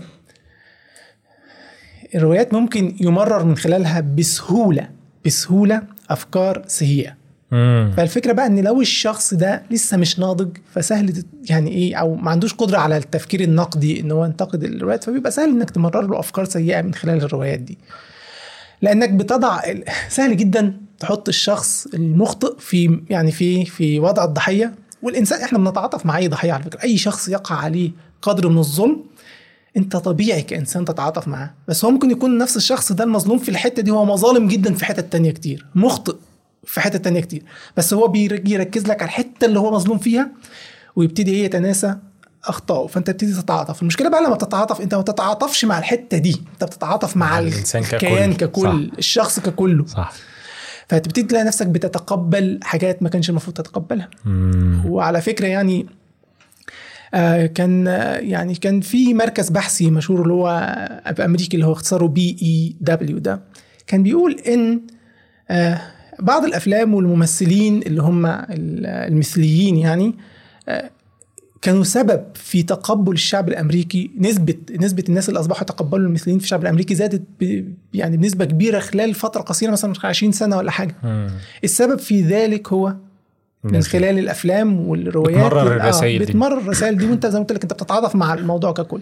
الروايات 2.14 2.54
ممكن 2.54 2.96
يمرر 3.00 3.44
من 3.44 3.56
خلالها 3.56 4.00
بسهولة 4.00 4.88
بسهولة 5.26 5.82
أفكار 6.10 6.62
سيئة. 6.66 7.17
مم. 7.52 7.92
فالفكرة 7.96 8.32
بقى 8.32 8.46
إن 8.46 8.60
لو 8.60 8.80
الشخص 8.80 9.34
ده 9.34 9.62
لسه 9.70 9.96
مش 9.96 10.18
ناضج 10.18 10.48
فسهل 10.74 11.24
يعني 11.50 11.70
إيه 11.70 11.96
أو 11.96 12.14
ما 12.14 12.30
عندوش 12.30 12.54
قدرة 12.54 12.78
على 12.78 12.96
التفكير 12.96 13.40
النقدي 13.40 14.00
إن 14.00 14.10
هو 14.10 14.24
ينتقد 14.24 14.64
الروايات 14.64 15.04
فبيبقى 15.04 15.30
سهل 15.30 15.48
إنك 15.48 15.70
تمرر 15.70 16.06
له 16.06 16.18
أفكار 16.18 16.44
سيئة 16.44 16.82
من 16.82 16.94
خلال 16.94 17.22
الروايات 17.24 17.58
دي. 17.60 17.78
لأنك 18.82 19.10
بتضع 19.10 19.60
سهل 20.08 20.36
جدا 20.36 20.80
تحط 20.98 21.28
الشخص 21.28 21.86
المخطئ 21.86 22.58
في 22.58 23.00
يعني 23.10 23.30
في 23.32 23.64
في 23.64 24.00
وضع 24.00 24.24
الضحية. 24.24 24.74
والإنسان 25.02 25.40
إحنا 25.40 25.58
بنتعاطف 25.58 26.06
مع 26.06 26.16
أي 26.16 26.28
ضحية 26.28 26.52
على 26.52 26.62
فكرة. 26.62 26.82
أي 26.82 26.96
شخص 26.98 27.28
يقع 27.28 27.54
عليه 27.56 27.90
قدر 28.22 28.48
من 28.48 28.58
الظلم 28.58 29.04
أنت 29.76 29.96
طبيعي 29.96 30.42
كإنسان 30.42 30.84
تتعاطف 30.84 31.28
معاه. 31.28 31.54
بس 31.68 31.84
هو 31.84 31.90
ممكن 31.90 32.10
يكون 32.10 32.38
نفس 32.38 32.56
الشخص 32.56 32.92
ده 32.92 33.04
المظلوم 33.04 33.38
في 33.38 33.48
الحتة 33.48 33.82
دي 33.82 33.90
هو 33.90 34.04
مظالم 34.04 34.48
جدا 34.48 34.74
في 34.74 34.84
حتت 34.84 35.12
تانية 35.12 35.30
كتير. 35.30 35.66
مخطئ. 35.74 36.16
في 36.64 36.80
حتت 36.80 37.04
تانية 37.04 37.20
كتير. 37.20 37.42
بس 37.76 37.94
هو 37.94 38.08
بيرج- 38.08 38.48
يركز 38.48 38.86
لك 38.86 39.02
على 39.02 39.08
الحتة 39.08 39.44
اللي 39.44 39.58
هو 39.58 39.74
مظلوم 39.74 39.98
فيها 39.98 40.30
ويبتدي 40.96 41.30
إيه 41.30 41.44
يتناسى 41.44 41.96
أخطائه. 42.44 42.86
فأنت 42.86 43.10
بتبتدي 43.10 43.42
تتعاطف. 43.42 43.82
المشكلة 43.82 44.08
بقى 44.08 44.22
لما 44.24 44.36
تتعاطف 44.36 44.80
أنت 44.80 44.94
ما 44.94 45.02
تتعاطفش 45.02 45.64
مع 45.64 45.78
الحتة 45.78 46.18
دي. 46.18 46.42
أنت 46.52 46.64
بتتعاطف 46.64 47.16
مع, 47.16 47.30
مع 47.30 47.38
الإنسان 47.38 47.82
ككل. 47.82 47.94
الكيان 47.96 48.32
ككل 48.34 48.62
صح. 48.92 48.98
الشخص 48.98 49.40
ككله. 49.40 49.86
صح. 49.86 50.12
فتبتدي 50.88 51.22
تلاقي 51.22 51.44
نفسك 51.44 51.66
بتتقبل 51.66 52.60
حاجات 52.62 53.02
ما 53.02 53.08
كانش 53.08 53.30
المفروض 53.30 53.56
تتقبلها. 53.56 54.08
مم. 54.24 54.82
وعلى 54.86 55.20
فكرة 55.20 55.46
يعني 55.46 55.86
آه 57.14 57.46
كان 57.46 57.86
يعني 58.20 58.54
كان 58.54 58.80
في 58.80 59.14
مركز 59.14 59.48
بحثي 59.48 59.90
مشهور 59.90 60.22
اللي 60.22 60.32
هو 60.32 60.48
أمريكي 61.20 61.54
اللي 61.56 61.66
هو 61.66 61.72
اختصاره 61.72 62.06
PEW 62.06 63.18
ده. 63.18 63.40
كان 63.86 64.02
بيقول 64.02 64.40
إن 64.48 64.80
آه 65.50 65.80
بعض 66.20 66.44
الأفلام 66.44 66.94
والممثلين 66.94 67.82
اللي 67.82 68.02
هم 68.02 68.26
ال- 68.26 68.86
المثليين 68.86 69.76
يعني 69.76 70.14
آه 70.68 70.90
كانوا 71.62 71.84
سبب 71.84 72.24
في 72.34 72.62
تقبل 72.62 73.12
الشعب 73.12 73.48
الأمريكي 73.48 74.10
نسبة 74.18 74.54
نسبة 74.80 75.04
الناس 75.08 75.28
اللي 75.28 75.40
أصبحوا 75.40 75.62
يتقبلوا 75.62 76.06
المثليين 76.06 76.38
في 76.38 76.44
الشعب 76.44 76.62
الأمريكي 76.62 76.94
زادت 76.94 77.22
ب 77.40 77.64
يعني 77.94 78.16
بنسبة 78.16 78.44
كبيرة 78.44 78.78
خلال 78.80 79.14
فترة 79.14 79.40
قصيرة 79.40 79.70
مثلا 79.70 79.92
20 80.04 80.32
سنة 80.32 80.56
ولا 80.56 80.70
حاجة 80.70 80.94
مم. 81.02 81.30
السبب 81.64 81.98
في 81.98 82.22
ذلك 82.22 82.72
هو 82.72 82.94
من. 83.64 83.82
خلال 83.82 84.18
الأفلام 84.18 84.88
والروايات 84.88 85.36
بتمرر 85.46 85.64
وال- 85.66 85.80
الرسائل 85.80 86.18
دي. 86.18 86.24
بتمرر 86.32 86.58
الرسائل 86.58 86.96
دي 86.98 87.06
وأنت 87.06 87.26
زي 87.26 87.38
ما 87.38 87.44
قلت 87.44 87.52
لك 87.52 87.62
أنت 87.62 87.72
بتتعاطف 87.72 88.16
مع 88.16 88.34
الموضوع 88.34 88.72
ككل 88.72 89.00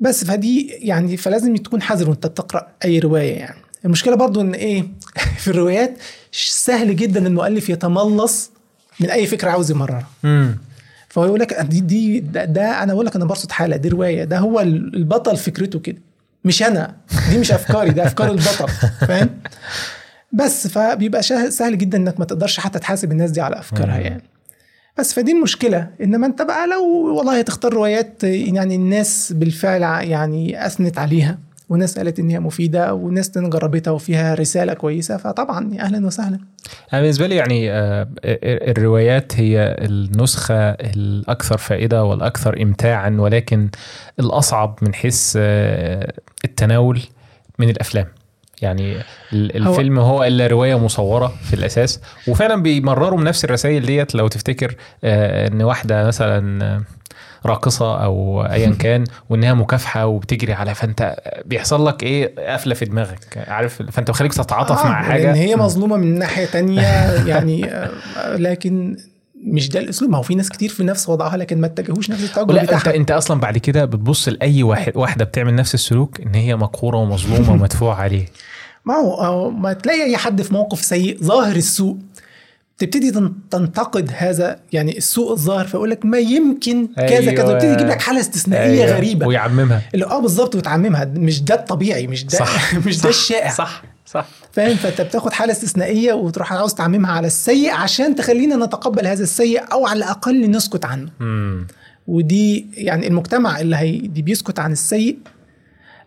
بس 0.00 0.24
فدي 0.24 0.66
يعني 0.66 1.16
فلازم 1.16 1.54
تكون 1.56 1.82
حذر 1.82 2.10
وأنت 2.10 2.26
بتقرأ 2.26 2.66
أي 2.84 2.98
رواية 2.98 3.32
يعني 3.34 3.60
المشكلة 3.86 4.16
برضو 4.16 4.40
إن 4.40 4.54
إيه؟ 4.54 4.84
في 5.42 5.48
الروايات 5.48 5.98
سهل 6.32 6.96
جدا 6.96 7.20
ان 7.20 7.26
المؤلف 7.26 7.68
يتملص 7.68 8.50
من 9.00 9.10
أي 9.10 9.26
فكرة 9.26 9.50
عاوز 9.50 9.70
يمررها. 9.70 10.06
فهو 11.08 11.24
يقول 11.24 11.40
لك 11.40 11.54
دي 11.60 11.80
دي 11.80 12.20
ده, 12.20 12.44
ده 12.44 12.82
أنا 12.82 12.94
بقول 12.94 13.06
لك 13.06 13.16
أنا 13.16 13.24
برصد 13.24 13.52
حالة 13.52 13.76
دي 13.76 13.88
رواية 13.88 14.24
ده 14.24 14.38
هو 14.38 14.60
البطل 14.60 15.36
فكرته 15.36 15.78
كده. 15.78 15.98
مش 16.44 16.62
أنا 16.62 16.96
دي 17.30 17.38
مش 17.38 17.52
أفكاري 17.52 17.90
ده 17.90 18.06
أفكار 18.06 18.30
البطل 18.30 18.68
فاهم؟ 19.08 19.30
بس 20.32 20.66
فبيبقى 20.66 21.22
سهل 21.50 21.78
جدا 21.78 21.98
إنك 21.98 22.18
ما 22.18 22.24
تقدرش 22.24 22.60
حتى 22.60 22.78
تحاسب 22.78 23.12
الناس 23.12 23.30
دي 23.30 23.40
على 23.40 23.58
أفكارها. 23.58 23.98
يعني. 23.98 24.22
بس 24.98 25.12
فدي 25.12 25.32
المشكلة 25.32 25.90
إنما 26.02 26.26
أنت 26.26 26.42
بقى 26.42 26.66
لو 26.66 27.16
والله 27.16 27.38
هتختار 27.38 27.74
روايات 27.74 28.24
يعني 28.24 28.74
الناس 28.74 29.32
بالفعل 29.32 29.82
يعني 29.82 30.66
أثنت 30.66 30.98
عليها 30.98 31.38
وناس 31.68 31.98
قالت 31.98 32.18
إن 32.18 32.30
هي 32.30 32.40
مفيدة 32.40 32.94
وناس 32.94 33.30
جربتها 33.38 33.90
وفيها 33.90 34.34
رسالة 34.34 34.74
كويسة 34.74 35.16
فطبعا 35.16 35.70
يا 35.74 35.80
أهلا 35.82 36.06
وسهلا. 36.06 36.38
أنا 36.92 37.00
بالنسبة 37.00 37.26
لي 37.26 37.36
يعني 37.36 37.72
آه، 37.72 38.08
الروايات 38.44 39.32
هي 39.40 39.76
النسخة 39.80 40.70
الأكثر 40.70 41.58
فائدة 41.58 42.04
والأكثر 42.04 42.62
امتاعا 42.62 43.16
ولكن 43.18 43.68
الأصعب 44.20 44.78
من 44.82 44.94
حيث 44.94 45.34
آه، 45.40 46.12
التناول 46.44 47.00
من 47.58 47.68
الأفلام. 47.70 48.06
يعني 48.62 48.94
هو- 48.96 49.02
الفيلم 49.32 49.98
هو 49.98 50.24
إلا 50.24 50.46
رواية 50.46 50.78
مصورة 50.78 51.32
في 51.50 51.54
الأساس 51.54 52.00
وفعلا 52.28 52.62
بيمرروا 52.62 53.18
من 53.18 53.24
نفس 53.24 53.44
الرسائل 53.44 53.86
ديت 53.86 54.14
لو 54.14 54.28
تفتكر 54.28 54.74
آه، 55.04 55.48
إن 55.48 55.62
واحدة 55.62 56.06
مثلا 56.06 56.84
راقصة 57.46 58.04
أو 58.04 58.42
ايا 58.42 58.70
كان 58.82 59.04
وإنها 59.30 59.54
مكافحة 59.54 60.06
وبتجري 60.06 60.52
على 60.52 60.74
فأنت 60.74 61.16
بيحصل 61.44 61.86
لك 61.86 62.02
إيه 62.02 62.52
قفلة 62.52 62.74
في 62.74 62.84
دماغك 62.84 63.44
عارف؟ 63.48 63.82
فأنت 63.82 64.10
بخليك 64.10 64.34
تتعاطف 64.34 64.78
آه، 64.78 64.88
مع 64.88 65.02
حاجة. 65.02 65.22
لأن 65.22 65.34
هي 65.34 65.56
مظلومة 65.56 65.96
من 65.96 66.18
ناحية 66.18 66.46
تانية 66.46 66.82
يعني 67.30 67.64
آه، 67.70 67.90
لكن 68.36 68.96
مش 69.44 69.68
ده 69.68 69.80
الأسلوب. 69.80 70.10
ما 70.10 70.18
هو 70.18 70.22
في 70.22 70.34
ناس 70.34 70.48
كتير 70.48 70.68
في 70.68 70.84
نفس 70.84 71.08
وضعها 71.08 71.36
لكن 71.36 71.60
ما 71.60 71.66
اتجهوش 71.66 72.10
نفس 72.10 72.24
التوجه 72.24 72.52
لا 72.52 72.62
أنت 72.62 72.88
أنت 72.88 73.10
أصلا 73.10 73.40
بعد 73.40 73.58
كده 73.58 73.84
بتبص 73.84 74.28
لأي 74.28 74.62
واحد 74.62 74.96
واحدة 74.96 75.24
بتعمل 75.24 75.54
نفس 75.54 75.74
السلوك 75.74 76.20
إن 76.20 76.34
هي 76.34 76.56
مقهورة 76.56 76.96
ومظلومة 76.96 77.52
ومدفوع 77.52 78.00
عليه. 78.00 78.26
ما 78.86 78.94
هو 78.94 79.24
أو 79.24 79.50
ما 79.50 79.72
تلاقي 79.72 80.02
أي 80.04 80.16
حد 80.16 80.42
في 80.42 80.54
موقف 80.54 80.84
سيء 80.84 81.18
ظاهر 81.22 81.56
السوء. 81.56 81.96
تبتدي 82.78 83.10
تن- 83.10 83.32
تنتقد 83.50 84.10
هذا 84.16 84.58
يعني 84.72 84.98
السوء 84.98 85.32
الظاهر 85.32 85.66
فيقول 85.66 85.90
لك 85.90 86.04
ما 86.04 86.18
يمكن 86.18 86.88
كذا 86.96 87.08
أيوة. 87.18 87.32
كذا 87.32 87.44
ويبتدي 87.48 87.72
يجيب 87.72 87.86
لك 87.86 88.00
حالة 88.02 88.20
استثنائية 88.20 88.84
أيوة. 88.84 88.96
غريبة. 88.96 89.26
ويعممها. 89.26 89.82
اللي 89.94 90.04
آه 90.06 90.20
بالظبط 90.20 90.54
وتعممها. 90.54 91.04
مش 91.04 91.42
ده 91.42 91.54
الطبيعي 91.54 92.06
مش 92.06 92.24
ده 92.24 92.38
صح. 92.38 92.74
مش 92.86 93.00
ده 93.00 93.08
الشائع. 93.08 93.50
صح. 93.54 93.82
صح. 94.06 94.26
فاهم؟ 94.52 94.76
فأنت 94.76 95.00
بتاخد 95.00 95.32
حالة 95.32 95.52
استثنائية 95.52 96.12
وتروح 96.12 96.52
عاوز 96.52 96.74
تعممها 96.74 97.12
على 97.12 97.26
السيء 97.26 97.70
عشان 97.70 98.14
تخلينا 98.14 98.56
نتقبل 98.66 99.06
هذا 99.06 99.22
السيء 99.22 99.72
أو 99.72 99.86
على 99.86 99.98
الأقل 99.98 100.50
نسكت 100.50 100.84
عنه. 100.84 101.08
امم 101.20 101.66
ودي 102.06 102.66
يعني 102.74 103.06
المجتمع 103.06 103.60
اللي 103.60 103.76
هي 103.76 103.96
دي 103.98 104.22
بيسكت 104.22 104.58
عن 104.58 104.72
السيء 104.72 105.18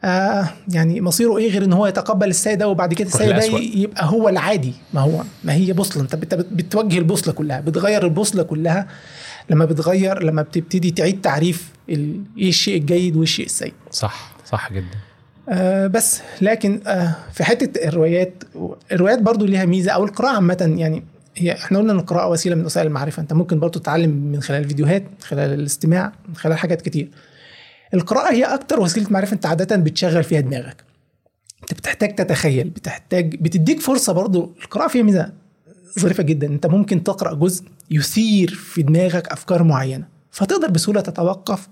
آه 0.04 0.50
يعني 0.68 1.02
مصيره 1.02 1.38
إيه 1.38 1.52
غير 1.52 1.64
إن 1.64 1.74
هو 1.74 1.88
يتقبل 1.88 2.28
السيد 2.28 2.58
ده 2.58 2.68
وبعد 2.68 2.94
كده 2.94 3.08
السيد 3.08 3.30
ده 3.36 3.44
يبقى 3.82 4.06
هو 4.06 4.30
العادي. 4.30 4.74
ما 4.94 5.02
هو 5.02 5.24
ما 5.44 5.54
هي 5.54 5.74
بوصلة. 5.74 6.04
أنت 6.04 6.16
بت- 6.16 6.34
بتوجه 6.36 6.98
البوصلة 6.98 7.34
كلها 7.34 7.60
بتغير 7.62 8.04
البوصلة 8.04 8.44
كلها 8.44 8.88
لما 9.50 9.66
بتغير 9.66 10.24
لما 10.24 10.42
بتبتدي 10.42 10.92
تعيد 10.92 11.22
تعريف 11.22 11.70
إيه 11.90 12.50
الشيء 12.50 12.78
الجيد 12.78 13.16
وايه 13.16 13.24
الشيء 13.24 13.46
السيء. 13.46 13.74
صح 13.92 14.32
صح 14.46 14.74
جدا. 14.74 14.86
آه 15.50 15.88
بس 15.88 16.22
لكن 16.42 16.80
آه 16.88 17.16
في 17.34 17.44
حتة 17.44 17.88
الروايات 17.88 18.44
الروايات 18.92 19.22
برضو 19.22 19.46
ليها 19.46 19.66
ميزة 19.66 19.92
أو 19.92 20.04
القراءة 20.04 20.36
عامة. 20.36 20.74
يعني 20.78 21.04
هي 21.38 21.52
إحنا 21.52 21.78
قلنا 21.80 21.94
إن 21.94 22.00
القراءة 22.00 22.30
وسيلة 22.30 22.56
من 22.56 22.66
وسائل 22.66 22.88
المعرفة. 22.88 23.22
أنت 23.22 23.34
ممكن 23.34 23.60
برضو 23.60 23.80
تتعلم 23.80 24.10
من 24.10 24.42
خلال 24.42 24.64
الفيديوهات 24.64 25.02
من 25.02 25.22
خلال 25.22 25.54
الاستماع 25.54 26.12
من 26.30 26.36
خلال 26.36 26.58
حاجات 26.58 26.82
كتير. 26.82 27.08
القراءة 27.94 28.34
هي 28.34 28.44
أكتر 28.44 28.80
وسيلة 28.80 29.08
معرفة 29.10 29.34
أنت 29.34 29.46
عادة 29.46 29.76
بتشغل 29.76 30.24
فيها 30.24 30.40
دماغك. 30.40 30.84
أنت 31.62 31.74
بتحتاج 31.74 32.16
تتخيل 32.16 32.70
بتحتاج 32.70 33.36
بتديك 33.36 33.80
فرصة 33.80 34.14
برضو. 34.14 34.56
القراءة 34.64 34.88
فيها 34.88 35.04
ميزة 35.04 35.32
ظريفة 36.00 36.24
جدا. 36.24 36.48
أنت 36.48 36.66
ممكن 36.66 37.04
تقرأ 37.04 37.34
جزء 37.34 37.66
يثير 37.92 38.50
في 38.50 38.82
دماغك 38.82 39.28
أفكار 39.28 39.64
معينة 39.64 40.08
فتقدر 40.32 40.72
بسهولة 40.72 41.02
تتوقف 41.02 41.68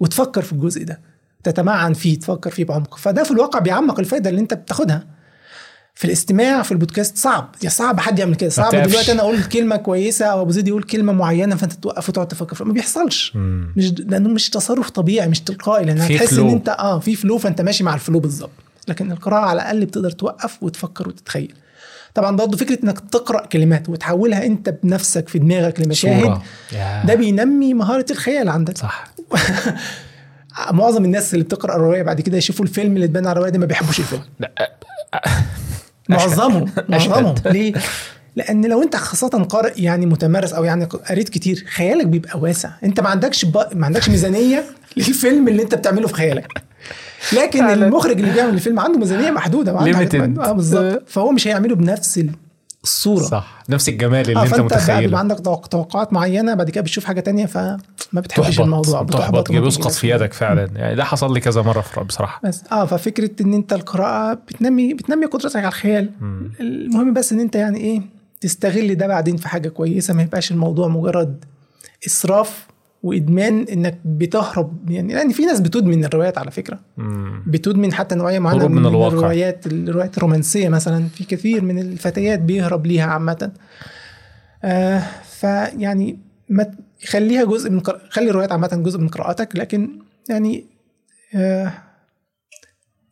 وتفكر 0.00 0.42
في 0.42 0.52
الجزء 0.52 0.84
ده 0.84 1.00
تتمعن 1.44 1.92
فيه 1.92 2.18
تفكر 2.18 2.50
فيه 2.50 2.64
بعمق. 2.64 2.96
فده 2.96 3.22
في 3.22 3.30
الواقع 3.30 3.58
بيعمق 3.58 3.98
الفائده 3.98 4.30
اللي 4.30 4.40
أنت 4.40 4.54
بتاخدها. 4.54 5.13
في 5.94 6.04
الاستماع 6.04 6.62
في 6.62 6.72
البودكاست 6.72 7.16
صعب. 7.16 7.54
يا 7.62 7.68
صعب 7.68 8.00
حد 8.00 8.18
يعمل 8.18 8.34
كده. 8.34 8.50
صعب. 8.50 8.74
دلوقتي 8.74 9.12
أنا 9.12 9.20
أقول 9.20 9.42
كلمة 9.44 9.76
كويسة 9.76 10.26
أو 10.26 10.42
أبو 10.42 10.50
زيد 10.50 10.68
يقول 10.68 10.82
كلمة 10.82 11.12
معينة 11.12 11.56
فأنت 11.56 11.72
توقف 11.72 12.08
وتقعد 12.08 12.28
تفكر 12.28 12.64
ما 12.64 12.72
بيحصلش. 12.72 13.32
مم. 13.34 13.72
مش 13.76 13.92
لأنه 13.98 14.28
مش 14.28 14.50
تصرف 14.50 14.90
طبيعي 14.90 15.28
مش 15.28 15.40
تلقائي 15.40 15.84
لأن 15.84 16.00
هتحس 16.00 16.32
إن. 16.32 16.48
أنت 16.48 16.68
آه 16.68 16.98
في 16.98 17.16
فلو 17.16 17.38
فأنت 17.38 17.60
ماشي 17.60 17.84
مع 17.84 17.94
الفلو 17.94 18.20
بالظبط. 18.20 18.50
لكن 18.88 19.12
القراءة 19.12 19.44
على 19.44 19.62
الأقل 19.62 19.84
بتقدر 19.86 20.10
توقف 20.10 20.62
وتفكر 20.62 21.08
وتتخيل. 21.08 21.54
طبعا 22.14 22.36
برضه 22.36 22.56
فكرة 22.56 22.78
إنك 22.84 23.00
تقرأ 23.00 23.46
كلمات 23.46 23.88
وتحولها 23.88 24.46
أنت 24.46 24.68
بنفسك 24.82 25.28
في 25.28 25.38
دماغك 25.38 25.80
لمشاهد. 25.80 26.38
ده 27.06 27.14
بينمي 27.14 27.74
مهارة 27.74 28.06
الخيال 28.10 28.48
عندك. 28.48 28.78
صح. 28.78 29.04
معظم 30.70 31.04
الناس 31.04 31.34
اللي 31.34 31.44
بتقرأ 31.44 31.76
الرواية 31.76 32.02
بعد 32.02 32.20
كده 32.20 32.36
يشوفوا 32.36 32.64
الفيلم 32.64 32.94
اللي 32.94 33.04
اتبنى 33.04 33.26
على 33.28 33.32
الرواية 33.32 33.50
دي 33.50 33.58
ما 33.58 33.66
بيحبوش 33.66 33.98
الفيلم. 33.98 34.22
معظمهم 36.08 36.70
أشهد. 36.90 37.48
ليه؟ 37.54 37.72
لأن 38.36 38.66
لو 38.66 38.82
أنت 38.82 38.96
خاصة 38.96 39.28
قارئ 39.28 39.82
يعني 39.82 40.06
متمرس 40.06 40.52
أو 40.52 40.64
يعني 40.64 40.84
قريت 40.84 41.28
كتير 41.28 41.64
خيالك 41.74 42.06
بيبقى 42.06 42.38
واسع 42.40 42.70
أنت 42.84 43.00
ما 43.00 43.08
عندكش 43.08 43.44
ب... 43.44 43.56
ما 43.72 43.86
عندكش 43.86 44.08
ميزانية 44.08 44.64
للفيلم 44.96 45.48
اللي 45.48 45.62
أنت 45.62 45.74
بتعمله 45.74 46.08
في 46.08 46.14
خيالك 46.14 46.46
لكن. 47.32 47.64
المخرج 47.64 48.20
اللي 48.20 48.32
بيعمل 48.32 48.54
الفيلم 48.54 48.80
عنده 48.80 48.98
ميزانية 48.98 49.30
محدودة 49.30 49.72
وعنده. 49.74 49.90
آه 50.44 50.52
بالظبط 50.52 51.02
فهو 51.06 51.32
مش 51.32 51.48
هيعمله 51.48 51.74
بنفس 51.74 52.20
الصورة. 52.84 53.22
صح. 53.22 53.62
نفس 53.68 53.88
الجمال 53.88 54.20
اللي 54.20 54.40
آه 54.40 54.42
أنت 54.42 54.50
فأنت 54.50 54.60
بقى 54.60 54.78
بيبقى 54.78 54.78
متخيله 54.96 55.18
عندك 55.18 55.40
توق- 55.40 55.66
توقعات 55.66 56.12
معينة 56.12 56.54
بعد 56.54 56.70
كده 56.70 56.80
بتشوف 56.82 57.04
حاجة 57.04 57.20
تانية 57.20 57.46
فما 57.46 57.78
بتحبش 58.12 58.60
الموضوع. 58.60 59.02
بتحبط 59.02 59.52
بيسقط 59.52 59.90
في 59.92 60.10
يدك 60.10 60.32
فعلا. 60.32 60.68
يعني 60.76 60.94
ده 60.94 61.04
حصل 61.04 61.34
لي 61.34 61.40
كذا 61.40 61.62
مرة 61.62 61.80
في- 61.80 62.00
بصراحة. 62.00 62.40
بس 62.44 62.62
آه 62.72 62.84
ففكرة 62.84 63.30
إن 63.40 63.54
أنت 63.54 63.72
القراءة 63.72 64.34
بتنمي 64.34 64.94
بتنمي 64.94 65.26
قدرتك 65.26 65.56
على 65.56 65.68
الخيال. 65.68 66.10
المهم 66.60 67.12
بس 67.14 67.32
إن 67.32 67.40
أنت 67.40 67.56
يعني 67.56 67.78
إيه 67.78 68.02
تستغل 68.40 68.94
ده 68.94 69.06
بعدين 69.06 69.36
في 69.36 69.48
حاجة 69.48 69.68
كويسة. 69.68 70.14
ما 70.14 70.22
يبقاش 70.22 70.50
الموضوع 70.50 70.88
مجرد 70.88 71.44
إسراف 72.06 72.66
وإدمان 73.04 73.66
إنك 73.72 73.98
بتهرب. 74.04 74.90
يعني 74.90 75.14
لأن 75.14 75.30
في 75.30 75.46
ناس 75.46 75.60
بتدمن 75.60 76.04
الروايات 76.04 76.38
على 76.38 76.50
فكرة. 76.50 76.80
مم. 76.96 77.42
بتدمن 77.46 77.92
حتى 77.92 78.14
نوعية 78.14 78.38
معينة 78.38 78.60
هروب 78.60 78.70
من 78.70 78.86
الواقع. 78.86 79.14
الروايات 79.14 79.66
الروايات 79.66 80.16
الرومانسية 80.16 80.68
مثلا. 80.68 81.08
في 81.08 81.24
كثير 81.24 81.62
من 81.62 81.78
الفتيات 81.78 82.40
بيهرب 82.40 82.86
ليها 82.86 83.06
عامة. 83.06 83.52
آه 84.64 85.02
فيعني 85.24 86.18
ما 86.48 86.70
خليها 87.06 87.44
جزء 87.44 87.70
من 87.70 87.80
قر... 87.80 88.00
خلي 88.10 88.30
الروايات 88.30 88.52
عامة 88.52 88.82
جزء 88.84 88.98
من 88.98 89.08
قراءتك. 89.08 89.56
لكن 89.56 89.98
يعني 90.28 90.64
آه 91.34 91.72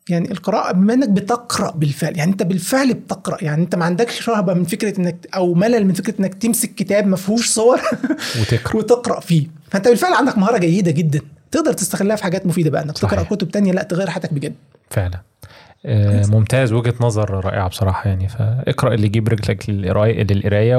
يعني 0.09 0.31
القراءة 0.31 0.73
بما 0.73 0.95
إنك 0.95 1.09
بتقرأ 1.09 1.71
بالفعل 1.71 2.17
يعني 2.17 2.31
أنت 2.33 2.43
بالفعل 2.43 2.95
بتقرأ 2.95 3.45
يعني 3.45 3.63
أنت 3.63 3.75
ما 3.75 3.85
عندكش 3.85 4.29
رهبة 4.29 4.55
من 4.55 4.65
فكرة 4.65 5.01
إنك 5.01 5.27
أو 5.35 5.55
ملل 5.55 5.87
من 5.87 5.93
فكرة 5.95 6.15
إنك 6.21 6.35
تمسك 6.35 6.75
كتاب 6.75 7.07
ما 7.07 7.17
فيهوش 7.17 7.49
صور 7.49 7.81
وتقرأ. 8.41 8.77
وتقرأ 8.77 9.21
فيه. 9.21 9.47
فأنت 9.71 9.89
بالفعل 9.89 10.13
عندك 10.15 10.39
مهارة 10.39 10.59
جيدة 10.59 10.91
جدا. 10.91 11.21
تقدر 11.51 11.73
تستغلها 11.73 12.17
في 12.17 12.23
حاجات 12.23 12.47
مفيدة 12.47 12.71
بقى 12.71 12.83
إنك. 12.83 12.99
تقرأ 12.99 13.23
كتب 13.23 13.49
تانية 13.51 13.73
لأ 13.73 13.83
تغير 13.83 14.11
حياتك 14.11 14.35
بجد. 14.35 14.55
فعلا. 14.91 15.21
آه، 15.87 16.27
ممتاز. 16.27 16.73
وجهة 16.73 16.95
نظر 17.01 17.45
رائعة 17.45 17.69
بصراحة 17.69 18.09
يعني. 18.09 18.29
فاقرأ 18.29 18.95
اللي 18.95 19.07
يجيب 19.07 19.29
رجلك 19.29 19.71
للقراية 19.71 20.23
للقراية 20.23 20.77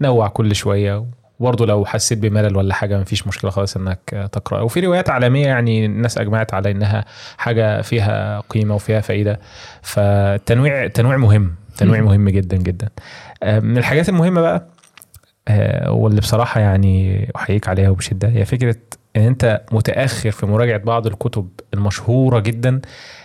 ونوع 0.00 0.28
كل 0.28 0.54
شوية. 0.54 1.04
وبرضه 1.42 1.66
لو 1.66 1.84
حسيت 1.84 2.18
بملل 2.18 2.56
ولا 2.56 2.74
حاجة 2.74 2.98
مفيش 3.00 3.26
مشكلة 3.26 3.50
خالص 3.50 3.76
إنك 3.76 4.28
تقرأ. 4.32 4.60
وفي 4.60 4.80
روايات 4.80 5.10
عالمية 5.10 5.46
يعني 5.46 5.86
الناس 5.86 6.18
أجمعت 6.18 6.54
على 6.54 6.70
إنها 6.70 7.04
حاجة 7.38 7.80
فيها 7.80 8.40
قيمة 8.40 8.74
وفيها 8.74 9.00
فائده 9.00 9.40
فالتنويع 9.82 10.86
تنويع 10.86 11.16
مهم 11.16 11.54
تنويع. 11.76 12.00
مهم 12.02 12.28
جدا 12.28 12.56
جدا. 12.56 12.88
من 13.44 13.78
الحاجات 13.78 14.08
المهمة 14.08 14.40
بقى 14.40 14.66
آه، 15.48 15.90
واللي 15.92 16.20
بصراحة 16.20 16.60
يعني 16.60 17.28
أحييك 17.36 17.68
عليها 17.68 17.90
وبشدة 17.90 18.28
هي 18.28 18.44
فكرة 18.44 18.76
إن 19.16 19.22
أنت 19.22 19.60
متأخر 19.72 20.30
في 20.30 20.46
مراجعة 20.46 20.78
بعض 20.78 21.06
الكتب 21.06 21.48
المشهورة 21.74 22.38
جدا 22.38 22.80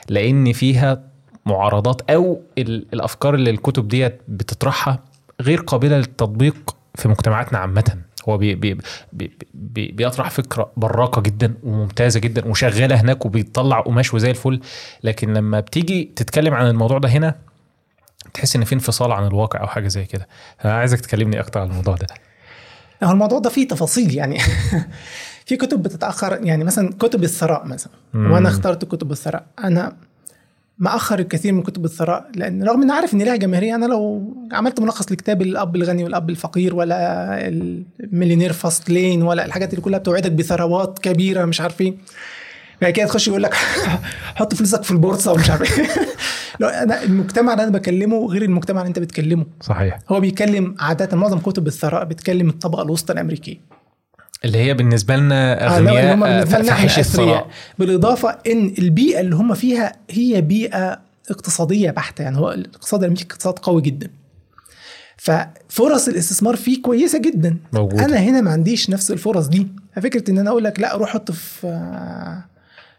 لأن 0.09 0.53
فيها 0.53 1.01
معارضات 1.45 2.11
أو 2.11 2.41
ال- 2.57 2.85
الأفكار 2.93 3.35
اللي 3.35 3.49
الكتب 3.49 3.87
ديت 3.87 4.21
بتطرحها 4.27 4.99
غير 5.41 5.59
قابلة 5.61 5.97
للتطبيق 5.97 6.76
في 6.97 7.07
مجتمعاتنا 7.07 7.59
عامة. 7.59 7.97
هو 8.29 8.37
بي 8.37 8.55
بي 8.55 8.77
بي 9.13 9.37
بي 9.53 9.91
بيطرح 9.91 10.29
فكرة 10.29 10.71
براقة 10.77 11.21
جدا 11.21 11.53
وممتازة 11.63 12.19
جدا 12.19 12.45
وشغالة 12.45 13.01
هناك 13.01 13.25
وبيطلع 13.25 13.79
قماش 13.79 14.13
وزي 14.13 14.29
الفل. 14.29 14.61
لكن 15.03 15.33
لما 15.33 15.59
بتيجي 15.59 16.11
تتكلم 16.15 16.53
عن 16.53 16.67
الموضوع 16.67 16.97
ده 16.97 17.09
هنا 17.09 17.35
تحس 18.33 18.55
إن 18.55 18.63
في 18.63 18.75
انفصال 18.75 19.11
عن 19.11 19.27
الواقع 19.27 19.59
أو 19.59 19.67
حاجة 19.67 19.87
زي 19.87 20.05
كده. 20.05 20.27
أنا 20.65 20.73
عايزك 20.73 20.99
تكلمني 21.01 21.39
أكتر 21.39 21.59
عن 21.59 21.69
الموضوع 21.69 21.95
ده. 21.95 22.07
هو 23.03 23.11
الموضوع 23.11 23.39
ده 23.39 23.49
فيه 23.49 23.67
تفاصيل 23.67 24.15
يعني. 24.15 24.39
في 25.45 25.57
كتب 25.57 25.83
بتتأخر 25.83 26.39
يعني 26.43 26.63
مثلا 26.63 26.93
كتب 26.99 27.23
الثراء 27.23 27.65
مثلا. 27.65 27.93
مم. 28.13 28.31
وأنا 28.31 28.49
اخترت 28.49 28.85
كتب 28.85 29.11
الثراء. 29.11 29.45
أنا 29.63 29.95
مأخر 30.79 31.19
الكثير 31.19 31.53
من 31.53 31.63
كتب 31.63 31.85
الثراء 31.85 32.29
لأن 32.35 32.63
رغم 32.63 32.81
إني 32.81 32.91
عارف 32.91 33.13
ان 33.13 33.21
لها 33.21 33.35
جماهيرية 33.35 33.75
أنا 33.75 33.85
لو 33.85 34.33
عملت 34.51 34.79
ملخص 34.79 35.11
لكتاب 35.11 35.41
الأب 35.41 35.75
الغني 35.75 36.03
والأب 36.03 36.29
الفقير 36.29 36.75
ولا 36.75 37.47
المليونير 37.47 38.53
فاستلين 38.53 39.21
ولا 39.21 39.45
الحاجات 39.45 39.69
اللي 39.69 39.81
كلها 39.81 39.99
بتوعدك 39.99 40.31
بثروات 40.31 40.99
كبيرة 40.99 41.45
مش 41.45 41.61
عارف 41.61 41.81
إيه 41.81 41.93
بعد 42.81 42.93
كده 42.93 43.05
تخش 43.05 43.27
يقول 43.27 43.43
لك 43.43 43.53
حط 44.39 44.53
فلوسك 44.53 44.83
في 44.83 44.91
البورصة 44.91 45.33
ومش 45.33 45.49
عارف 45.49 45.79
إيه. 45.79 45.87
أنا 46.83 47.03
المجتمع 47.03 47.53
اللي 47.53 47.63
أنا 47.63 47.71
بكلمه 47.71 48.27
غير 48.27 48.41
المجتمع 48.41 48.81
اللي 48.81 48.87
أنت 48.87 48.99
بتكلمه. 48.99 49.45
صحيح. 49.61 49.99
هو 50.09 50.19
بيتكلم 50.19 50.75
عادة 50.79 51.17
معظم 51.17 51.39
كتب 51.39 51.67
الثراء 51.67 52.05
بتكلم 52.05 52.49
الطبقة 52.49 52.83
الوسطى 52.83 53.13
الأمريكية. 53.13 53.57
اللي 54.45 54.57
هي 54.57 54.73
بالنسبة 54.73 55.15
لنا 55.15 55.63
آه، 55.63 55.77
أغنياء 55.77 56.45
فحش 56.45 56.99
اثرياء 56.99 56.99
الثراء 56.99 57.47
بالإضافة 57.79 58.29
إن 58.47 58.73
البيئة 58.79 59.19
اللي 59.19 59.35
هم 59.35 59.53
فيها 59.53 59.95
هي 60.09 60.41
بيئة 60.41 60.99
اقتصادية 61.31 61.91
بحتة 61.91 62.21
يعني 62.21 62.37
هو 62.37 62.51
الاقتصاد 62.51 62.99
الأمريكي 62.99 63.25
اقتصاد 63.25 63.59
قوي 63.59 63.81
جدا. 63.81 64.09
ففرص 65.17 66.07
الاستثمار 66.07 66.55
فيه 66.55 66.81
كويسة 66.81 67.19
جدا. 67.19 67.57
موجودة. 67.73 68.05
أنا 68.05 68.17
هنا 68.17 68.41
ما 68.41 68.51
عنديش 68.51 68.89
نفس 68.89 69.11
الفرص 69.11 69.47
دي. 69.47 69.67
فكرة 70.01 70.31
إن 70.31 70.37
أنا 70.37 70.49
أقول 70.49 70.63
لك 70.63 70.79
لا 70.79 70.95
روح 70.97 71.09
حط 71.09 71.31
في 71.31 71.67
آه، 71.67 72.43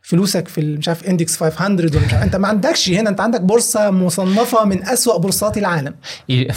فلوسك 0.02 0.48
في 0.48 0.60
مش 0.60 0.88
عارف 0.88 1.04
index 1.04 1.36
500 1.36 1.70
ولا 1.70 2.06
مش 2.06 2.14
عارف. 2.14 2.24
أنت 2.24 2.36
ما 2.36 2.48
عندكش 2.48 2.90
هنا 2.90 3.10
أنت 3.10 3.20
عندك 3.20 3.40
بورصة 3.40 3.90
مصنفة 3.90 4.64
من 4.64 4.88
أسوأ 4.88 5.18
بورصات 5.18 5.58
العالم. 5.58 5.94
إيه؟ 6.30 6.48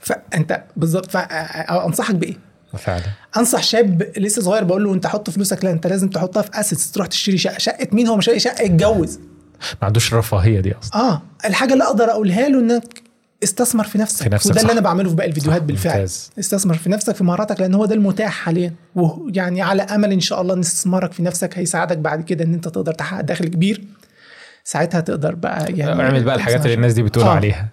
فأنت 0.00 0.64
بالظبط 0.76 1.10
فأنصحك 1.10 2.14
بإيه؟ 2.14 2.53
فعلا. 2.76 3.02
أنصح 3.36 3.62
شاب 3.62 4.02
لسه 4.16 4.42
صغير 4.42 4.64
بقول 4.64 4.84
له 4.84 4.94
أنت 4.94 5.06
حط 5.06 5.30
فلوسك 5.30 5.64
لا 5.64 5.70
أنت 5.70 5.86
لازم 5.86 6.08
تحطها 6.08 6.42
في 6.42 6.50
assets 6.60 6.90
تروح 6.92 7.06
تشتري 7.06 7.38
شقة. 7.38 7.58
شقة 7.58 7.88
مين؟ 7.92 8.06
هو 8.06 8.16
مش 8.16 8.26
لاقي 8.28 8.40
شقة 8.40 8.62
يتجوز 8.62 9.18
ما 9.82 9.86
عندوش 9.86 10.12
الرفاهيه 10.12 10.60
دي 10.60 10.74
أصلا. 10.82 11.00
آه 11.02 11.22
الحاجة 11.44 11.72
اللي 11.72 11.84
أقدر 11.84 12.04
أقولها 12.10 12.48
له 12.48 12.60
إنك 12.60 13.02
استثمر 13.44 13.84
في 13.84 13.98
نفسك, 13.98 14.22
في 14.22 14.28
نفسك، 14.28 14.50
وده 14.50 14.54
صح. 14.54 14.60
اللي 14.60 14.72
أنا 14.72 14.80
بعمله 14.80 15.08
في 15.08 15.14
باقي 15.14 15.28
الفيديوهات 15.28 15.62
بالفعل. 15.62 15.92
ممتاز. 15.94 16.30
استثمر 16.38 16.74
في 16.74 16.90
نفسك 16.90 17.14
في 17.16 17.24
مهاراتك 17.24 17.60
لأن 17.60 17.74
هو 17.74 17.84
ده 17.86 17.94
المتاح 17.94 18.32
حاليا. 18.32 18.72
ويعني 18.94 19.62
على 19.62 19.82
أمل 19.82 20.12
إن 20.12 20.20
شاء 20.20 20.40
الله 20.40 20.54
إن 20.54 20.60
استثمارك 20.60 21.12
في 21.12 21.22
نفسك 21.22 21.58
هيساعدك 21.58 21.98
بعد 21.98 22.24
كده 22.24 22.44
إن 22.44 22.54
أنت 22.54 22.68
تقدر 22.68 22.92
تحقق 22.94 23.20
دخل 23.20 23.48
كبير. 23.48 23.84
ساعتها 24.64 25.00
تقدر 25.00 25.34
بقى 25.34 25.72
يعني 25.72 26.02
اعمل 26.02 26.24
بقى 26.24 26.34
الحاجات 26.34 26.62
اللي 26.64 26.74
الناس 26.74 26.92
دي 26.92 27.02
بتقول 27.02 27.24
آه. 27.24 27.30
عليها. 27.30 27.68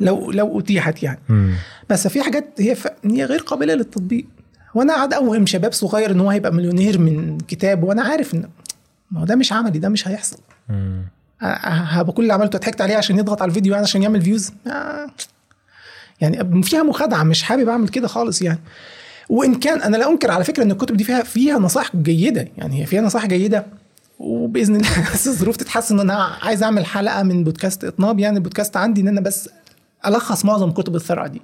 لو 0.00 0.30
لو 0.30 0.60
أتيحت 0.60 1.02
يعني. 1.02 1.20
مم. 1.28 1.54
بس 1.90 2.08
في 2.08 2.22
حاجات 2.22 2.44
هي 2.58 2.74
ف... 2.74 2.88
هي 3.04 3.24
غير 3.24 3.40
قابلة 3.40 3.74
للتطبيق. 3.74 4.24
وأنا 4.74 4.94
قاعد 4.94 5.14
اوهم 5.14 5.46
شباب 5.46 5.72
صغير 5.72 6.10
إن 6.10 6.20
هو 6.20 6.30
هيبقى 6.30 6.52
مليونير 6.52 6.98
من 6.98 7.38
كتاب 7.38 7.82
وأنا 7.82 8.02
عارف 8.02 8.34
إن 8.34 8.48
ما 9.10 9.20
هو 9.20 9.24
ده 9.24 9.36
مش 9.36 9.52
عملي 9.52 9.78
ده 9.78 9.88
مش 9.88 10.08
هيحصل. 10.08 10.38
هبقى 11.40 12.12
كل 12.12 12.22
اللي 12.22 12.32
عملته 12.32 12.58
ضحكت 12.58 12.80
عليه 12.80 12.96
عشان 12.96 13.18
يضغط 13.18 13.42
على 13.42 13.48
الفيديو 13.48 13.72
يعني 13.72 13.84
عشان 13.84 14.02
يعمل 14.02 14.22
views 14.22 14.52
آه. 14.66 15.06
يعني 16.20 16.62
فيها 16.62 16.82
مخادعة 16.82 17.22
مش 17.22 17.42
حابب 17.42 17.68
أعمل 17.68 17.88
كده 17.88 18.08
خالص 18.08 18.42
يعني. 18.42 18.58
وإن 19.28 19.54
كان 19.54 19.82
أنا 19.82 19.96
لا 19.96 20.10
أنكر 20.10 20.30
على 20.30 20.44
فكرة 20.44 20.62
إن 20.62 20.70
الكتب 20.70 20.96
دي 20.96 21.04
فيها 21.04 21.22
فيها 21.22 21.58
نصائح 21.58 21.96
جيدة 21.96 22.48
يعني 22.58 22.82
هي 22.82 22.86
فيها 22.86 23.00
نصائح 23.00 23.26
جيدة. 23.26 23.66
وبإذن 24.18 24.76
الله 24.76 24.88
الظروف 25.26 25.56
تتحسن 25.56 26.00
أنا 26.00 26.14
عايز 26.42 26.62
أعمل 26.62 26.86
حلقة 26.86 27.22
من 27.22 27.44
بودكاست 27.44 27.84
إطناب 27.84 28.18
يعني 28.18 28.36
البودكاست 28.36 28.76
عندي 28.76 29.00
إن 29.00 29.08
أنا 29.08 29.20
بس 29.20 29.48
ألخص 30.06 30.44
معظم 30.44 30.70
كتب 30.70 30.96
الثراء 30.96 31.26
دي. 31.26 31.42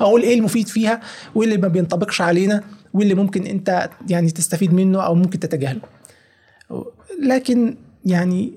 أقول 0.00 0.22
إيه 0.22 0.38
المفيد 0.38 0.68
فيها 0.68 1.00
وايه 1.34 1.48
اللي 1.48 1.60
ما 1.60 1.68
بينطبقش 1.68 2.20
علينا 2.20 2.62
واللي 2.94 3.14
ممكن 3.14 3.46
أنت 3.46 3.90
يعني 4.08 4.30
تستفيد 4.30 4.74
منه 4.74 5.00
أو 5.02 5.14
ممكن 5.14 5.40
تتجاهله. 5.40 5.80
لكن 7.22 7.76
يعني 8.04 8.52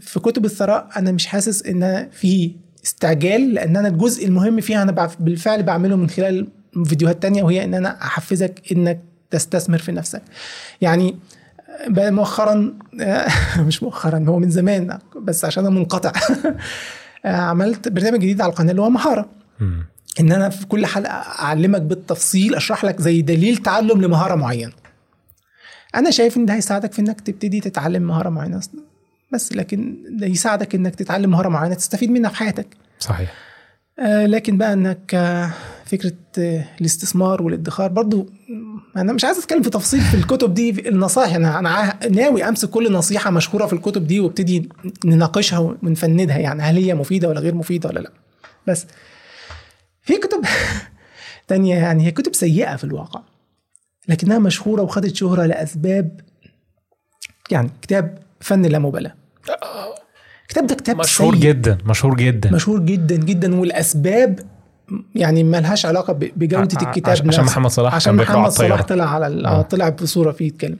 في 0.00 0.20
كتب 0.20 0.44
الثراء 0.44 0.88
أنا 0.96 1.12
مش 1.12 1.26
حاسس 1.26 1.66
إن 1.66 2.08
في 2.12 2.52
استعجال 2.84 3.54
لأن 3.54 3.76
أنا 3.76 3.88
الجزء 3.88 4.26
المهم 4.26 4.60
فيها 4.60 4.82
أنا 4.82 5.10
بالفعل 5.20 5.62
بعمله 5.62 5.96
من 5.96 6.08
خلال 6.08 6.48
فيديوهات 6.84 7.22
تانية 7.22 7.42
وهي 7.42 7.64
إن 7.64 7.74
أنا 7.74 8.02
أحفزك 8.02 8.72
إنك 8.72 9.00
تستثمر 9.30 9.78
في 9.78 9.92
نفسك. 9.92 10.22
يعني 10.80 11.16
مؤخرا 11.88 12.74
مش 13.66 13.82
مؤخرا 13.82 14.24
هو 14.28 14.38
من 14.38 14.50
زمان 14.50 14.98
بس 15.16 15.44
عشان 15.44 15.66
أنا 15.66 15.74
منقطع. 15.74 16.12
عملت 17.24 17.88
برنامج 17.88 18.18
جديد 18.18 18.40
على 18.40 18.50
القناة 18.50 18.70
اللي 18.70 18.82
هو 18.82 18.90
مهارة. 18.90 19.28
مم. 19.60 19.84
إن 20.20 20.32
أنا 20.32 20.48
في 20.48 20.66
كل 20.66 20.86
حلقة 20.86 21.12
أعلمك 21.12 21.82
بالتفصيل 21.82 22.54
أشرح 22.54 22.84
لك 22.84 23.00
زي 23.00 23.22
دليل 23.22 23.56
تعلم 23.56 24.02
لمهارة 24.02 24.34
معينة. 24.34 24.72
أنا 25.94 26.10
شايف 26.10 26.36
إن 26.36 26.46
ده 26.46 26.54
هيساعدك 26.54 26.92
في 26.92 26.98
إنك 26.98 27.20
تبتدي 27.20 27.60
تتعلم 27.60 28.02
مهارة 28.02 28.28
معينة. 28.28 28.60
بس 29.32 29.52
لكن 29.52 29.96
ده 30.10 30.26
يساعدك 30.26 30.74
إنك 30.74 30.94
تتعلم 30.94 31.30
مهارة 31.30 31.48
معينة 31.48 31.74
تستفيد 31.74 32.10
منها 32.10 32.30
في 32.30 32.36
حياتك. 32.36 32.66
صحيح. 32.98 33.32
آه 33.98 34.26
لكن 34.26 34.58
بقى 34.58 34.72
إنك 34.72 35.14
آه 35.14 35.50
فكرة 35.86 36.12
آه 36.38 36.64
الاستثمار 36.80 37.42
والادخار. 37.42 37.90
برضو 37.90 38.26
أنا 38.96 39.12
مش 39.12 39.24
عايز 39.24 39.38
أتكلم 39.38 39.62
في 39.62 39.70
تفصيل 39.70 40.00
في 40.00 40.14
الكتب 40.14 40.54
دي 40.54 40.72
في 40.72 40.88
النصائح 40.88 41.34
أنا 41.34 41.58
أنا 41.58 41.98
ناوي 42.08 42.44
أمسك 42.48 42.70
كل 42.70 42.92
نصيحة 42.92 43.30
مشهورة 43.30 43.66
في 43.66 43.72
الكتب 43.72 44.06
دي 44.06 44.20
وأبتدي 44.20 44.68
نناقشها 45.04 45.58
ونفندها 45.58 46.38
يعني 46.38 46.62
هل 46.62 46.76
هي 46.76 46.94
مفيدة 46.94 47.28
ولا 47.28 47.40
غير 47.40 47.54
مفيدة 47.54 47.88
ولا 47.88 48.00
لأ. 48.00 48.10
بس 48.66 48.86
في 50.02 50.16
كتب 50.16 50.44
تانية 51.48 51.74
يعني 51.76 52.06
هي 52.06 52.10
كتب 52.10 52.34
سيئة 52.34 52.76
في 52.76 52.84
الواقع 52.84 53.20
لكنها 54.08 54.38
مشهورة 54.38 54.82
وخدت 54.82 55.14
شهرة 55.16 55.46
لأسباب 55.46 56.20
يعني 57.50 57.70
كتاب 57.82 58.18
فن 58.40 58.64
اللامبالاة 58.64 59.14
الكتاب 60.42 60.66
ده 60.66 60.74
كتاب 60.74 60.96
مشهور 60.98 61.34
سيء. 61.34 61.42
جدا 61.42 61.78
مشهور 61.86 62.16
جدا. 62.16 62.50
مشهور 62.52 62.78
جدا 62.80 63.16
جدا 63.16 63.60
والأسباب 63.60 64.40
يعني 65.14 65.44
ما 65.44 65.60
لهاش 65.60 65.86
علاقه 65.86 66.12
بجودة 66.12 66.62
الكتاب 66.62 67.08
عشان 67.10 67.26
نفسه. 67.26 67.42
محمد 67.42 67.70
صلاح 67.70 67.94
عشان 67.94 68.14
محمد 68.16 68.50
صلاح. 68.50 68.82
طلع 68.82 69.14
على 69.14 69.48
آه. 69.48 69.62
طلع 69.62 69.88
بصورة 69.88 70.32
فيه 70.32 70.46
يتكلم 70.46 70.76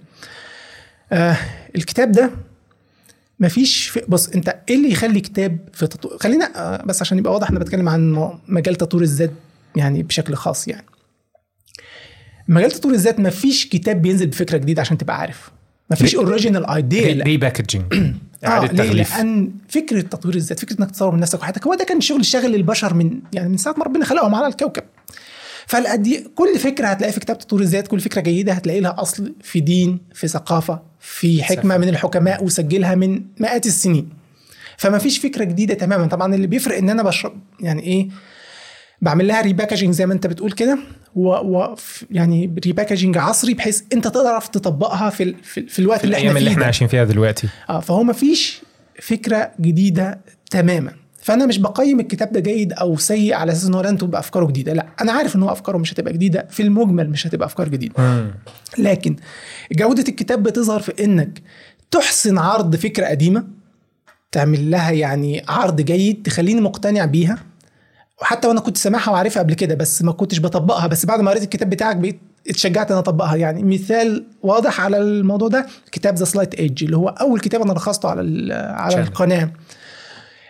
آه 1.13 1.37
الكتاب 1.77 2.13
ده 2.13 2.31
مفيش 3.41 3.89
في 3.89 4.03
بص 4.09 4.29
انت 4.29 4.57
إيه 4.69 4.77
اللي 4.77 4.93
يخلي 4.93 5.21
كتاب 5.21 5.59
في 5.73 5.87
تطو... 5.87 6.19
خلينا 6.19 6.51
آه 6.57 6.83
بس 6.87 7.03
عشان 7.03 7.19
يبقى 7.19 7.33
واضح 7.33 7.51
أنا 7.51 7.59
بتكلم 7.59 7.89
عن 7.89 8.31
مجال 8.49 8.75
تطوير 8.75 9.03
الذات 9.03 9.31
يعني 9.77 10.03
بشكل 10.03 10.35
خاص 10.35 10.69
يعني 10.69 10.87
مجال 12.49 12.71
تطوير 12.71 12.95
الذات 12.95 13.21
مفيش 13.21 13.67
كتاب 13.69 14.03
بينزل 14.03 14.27
بفكرة 14.27 14.59
جديدة 14.59 14.81
عشان 14.81 14.99
تبقى 14.99 15.19
عارف 15.21 15.51
مفيش 15.91 16.15
original 16.15 16.67
idea 16.67 17.25
repackaging 17.25 17.85
إعادة 18.45 18.73
ليه؟ 18.73 18.89
تغليف. 18.89 19.17
لأن 19.17 19.53
فكرة 19.69 20.01
تطوير 20.01 20.35
الذات 20.35 20.61
فكرة 20.61 20.81
إنك 20.81 20.91
تطور 20.91 21.11
من 21.15 21.21
نفسك 21.21 21.41
وحياتك 21.41 21.67
هو 21.67 21.75
ده 21.75 21.85
كان 21.85 21.99
الشغل 21.99 22.21
الشاغل 22.21 22.53
للبشر 22.53 22.95
من 22.95 23.21
يعني 23.33 23.49
من 23.49 23.57
ساعة 23.57 23.75
ما 23.79 23.85
ربنا 23.85 24.05
خلقهم 24.05 24.35
على 24.35 24.47
الكوكب. 24.47 24.83
فالأدي 25.67 26.27
كل 26.35 26.59
فكرة 26.59 26.87
هتلاقيها 26.87 27.13
في 27.13 27.21
كتاب 27.21 27.39
تطوير 27.39 27.63
الذات 27.63 27.89
كل 27.89 28.01
فكرة 28.01 28.21
جيدة 28.21 28.53
هتلاقي 28.53 28.81
لها 28.81 29.03
أصل 29.03 29.33
في 29.43 29.61
دين 29.61 29.99
في 30.15 30.29
ثقافة 30.29 30.83
في 31.01 31.43
حكمة 31.43 31.77
من 31.79 31.89
الحكماء 31.89 32.45
وسجلها 32.45 32.95
من 32.95 33.23
مئات 33.41 33.67
السنين. 33.67 34.09
فما 34.77 34.99
فيش 34.99 35.19
فكرة 35.19 35.45
جديدة 35.45 35.75
تماما. 35.75 36.07
طبعا 36.07 36.35
اللي 36.35 36.47
بيفرق 36.47 36.77
إن 36.77 36.91
أنا 36.91 37.03
بشرب 37.03 37.41
يعني 37.61 37.83
إيه؟ 37.83 38.09
بعمل 39.03 39.27
لها 39.27 39.41
repackaging 39.43 39.95
زي 39.95 40.07
ما 40.07 40.15
انت 40.15 40.27
بتقول 40.27 40.53
كده 40.53 40.79
و, 41.17 41.29
و 41.29 41.75
يعني 42.11 42.55
ريباكجنج 42.67 43.19
عصري 43.19 43.55
بحيث 43.55 43.83
انت 43.93 44.09
تعرف 44.09 44.49
تطبقها 44.49 45.11
في 45.11 45.23
ال 45.23 45.35
في, 45.43 45.67
في 45.67 45.79
الوقت 45.79 45.99
في 45.99 46.05
اللي 46.05 46.17
إحنا 46.17 46.23
الأيام 46.31 46.37
اللي 46.37 46.49
فيه 46.51 46.55
إحنا. 46.55 46.65
عايشين 46.65 46.89
فيها 46.89 47.05
دلوقتي. 47.05 47.49
آه 47.71 47.81
فهو 47.81 48.03
ما 48.03 48.13
فيش 48.13 48.63
فكرة 49.03 49.51
جديدة 49.61 50.21
تماما. 50.51 50.93
فأنا 51.23 51.47
مش 51.47 51.59
بقيم 51.59 52.01
الكتاب 52.01 52.33
ده 52.33 52.41
جيد 52.41 52.73
أو 52.73 52.97
سيء 52.97 53.35
على 53.35 53.53
أساس 53.53 53.65
إن 53.69 53.75
هو 53.75 53.81
لن 53.81 53.99
تبقى 53.99 54.21
أفكاره 54.21 54.47
جديدة 54.47 54.73
لا 54.73 54.87
أنا 55.01 55.13
عارف 55.13 55.37
إن 55.37 55.43
هو 55.43 55.53
أفكاره 55.53 55.79
مش 55.79 55.93
هتبقى 55.93 56.13
جديدة 56.13 56.47
في 56.51 56.63
المجمل 56.63 57.11
مش 57.11 57.27
هتبقى 57.27 57.47
أفكار 57.47 57.69
جديدة. 57.69 57.95
لكن 58.79 59.17
جودة 59.73 60.05
الكتاب 60.09 60.43
بتظهر 60.43 60.81
في 60.81 61.05
إنك 61.05 61.43
تحسن 61.91 62.39
عرض 62.39 62.77
فكرة 62.77 63.07
قديمة 63.07 63.45
تعمل 64.33 64.71
لها 64.71 64.91
يعني 64.91 65.43
عرض 65.49 65.81
جيد 65.81 66.23
تخليني 66.23 66.61
مقتنع 66.61 67.05
بيها. 67.05 67.39
وحتى 68.23 68.49
وأنا 68.49 68.61
كنت 68.61 68.77
سامعها 68.77 69.11
وعارفها 69.11 69.43
قبل 69.43 69.55
كده 69.55 69.75
بس 69.75 70.03
ما 70.03 70.13
كنتش 70.13 70.41
بطبقها. 70.41 70.87
بس 70.87 71.07
بعد 71.07 71.21
ما 71.21 71.31
قريت 71.31 71.43
الكتاب 71.43 71.71
بتاعك 71.71 71.97
بقيت 71.97 72.21
اتشجعت 72.49 72.91
إن 72.91 72.97
أطبقها. 72.99 73.37
يعني 73.37 73.63
مثال 73.63 74.27
واضح 74.43 74.81
على 74.81 74.99
الموضوع 74.99 75.49
ده 75.49 75.67
كتاب 75.93 76.15
The 76.15 76.25
Slight 76.25 76.55
Edge 76.55 76.85
اللي 76.85 76.97
هو 76.97 77.09
أول 77.09 77.41
كتاب 77.41 77.63
أنا 77.63 77.73
لخصته 77.73 78.09
على 78.09 78.55
على 78.55 78.95
Channel. 78.95 78.99
القناة. 79.09 79.51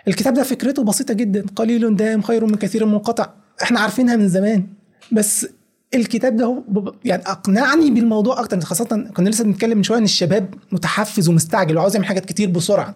الكتاب 0.08 0.34
ده 0.34 0.42
فكرته 0.42 0.84
بسيطة 0.84 1.14
جدا 1.14 1.44
قليل 1.56 1.96
دائم 1.96 2.22
خير 2.22 2.46
من 2.46 2.54
كثير 2.54 2.86
منقطع. 2.86 3.28
إحنا 3.62 3.80
عارفينها 3.80 4.16
من 4.16 4.28
زمان 4.28 4.66
بس 5.12 5.46
الكتاب 5.94 6.36
ده 6.36 6.62
يعني 7.04 7.22
أقنعني 7.26 7.90
بالموضوع 7.90 8.40
أكتر 8.40 8.60
خاصة 8.60 9.10
كنا 9.14 9.28
لسه 9.28 9.44
بنتكلم 9.44 9.76
من 9.76 9.82
شوية 9.82 9.98
إن 9.98 10.04
الشباب 10.04 10.54
متحفز 10.72 11.28
ومستعجل 11.28 11.76
وعاوز 11.76 11.94
يعمل 11.94 12.06
حاجات 12.06 12.24
كتير 12.24 12.50
بسرعة. 12.50 12.94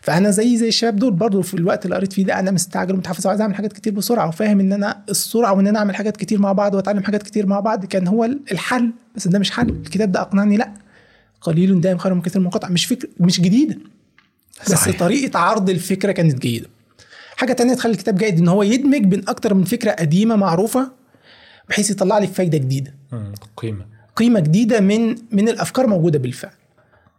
فأنا 0.00 0.30
زي 0.30 0.56
زي 0.56 0.68
الشباب 0.68 0.96
دول 0.96 1.12
برضو 1.12 1.42
في 1.42 1.54
الوقت 1.54 1.84
اللي 1.84 1.96
قريت 1.96 2.12
فيه 2.12 2.24
ده 2.24 2.38
أنا 2.38 2.50
مستعجل 2.50 2.94
ومتحفز 2.94 3.26
وعايز 3.26 3.40
أعمل 3.40 3.54
حاجات 3.54 3.72
كتير 3.72 3.92
بسرعة 3.92 4.28
وفاهم 4.28 4.60
إن 4.60 4.72
أنا 4.72 5.02
السرعة 5.08 5.52
وإن 5.52 5.66
أنا 5.66 5.78
أعمل 5.78 5.96
حاجات 5.96 6.16
كتير 6.16 6.38
مع 6.38 6.52
بعض 6.52 6.74
وأتعلم 6.74 7.02
حاجات 7.02 7.22
كتير 7.22 7.46
مع 7.46 7.60
بعض 7.60 7.84
كان 7.84 8.06
هو 8.06 8.24
الحل 8.24 8.90
بس 9.16 9.28
ده 9.28 9.38
مش 9.38 9.50
حل. 9.50 9.68
الكتاب 9.68 10.12
ده 10.12 10.20
أقنعني 10.20 10.56
لأ. 10.56 10.72
قليل 11.40 11.80
دائم 11.80 11.98
خير 11.98 12.14
من 12.14 12.22
كثير 12.22 12.42
منقطع. 12.42 12.68
مش 12.68 12.86
فكر 12.86 13.08
مش 13.20 13.40
جديده 13.40 13.78
بس 14.66 14.72
صحيح. 14.72 14.98
طريقة 14.98 15.38
عرض 15.38 15.70
الفكرة 15.70 16.12
كانت 16.12 16.38
جيدة. 16.38 16.66
حاجة 17.36 17.52
تانية 17.52 17.74
تخلي 17.74 17.92
الكتاب 17.92 18.16
جيد 18.18 18.38
إن 18.38 18.48
هو 18.48 18.62
يدمج 18.62 19.04
بين 19.04 19.22
أكتر 19.28 19.54
من 19.54 19.64
فكرة 19.64 19.90
قديمة 19.90 20.36
معروفة 20.36 20.90
بحيث 21.68 21.90
يطلع 21.90 22.18
لي 22.18 22.26
فايدة 22.26 22.58
جديدة. 22.58 22.94
قيمة. 23.56 23.84
قيمة 24.16 24.40
جديدة 24.40 24.80
من 24.80 25.16
من 25.32 25.48
الأفكار 25.48 25.86
موجودة 25.86 26.18
بالفعل. 26.18 26.52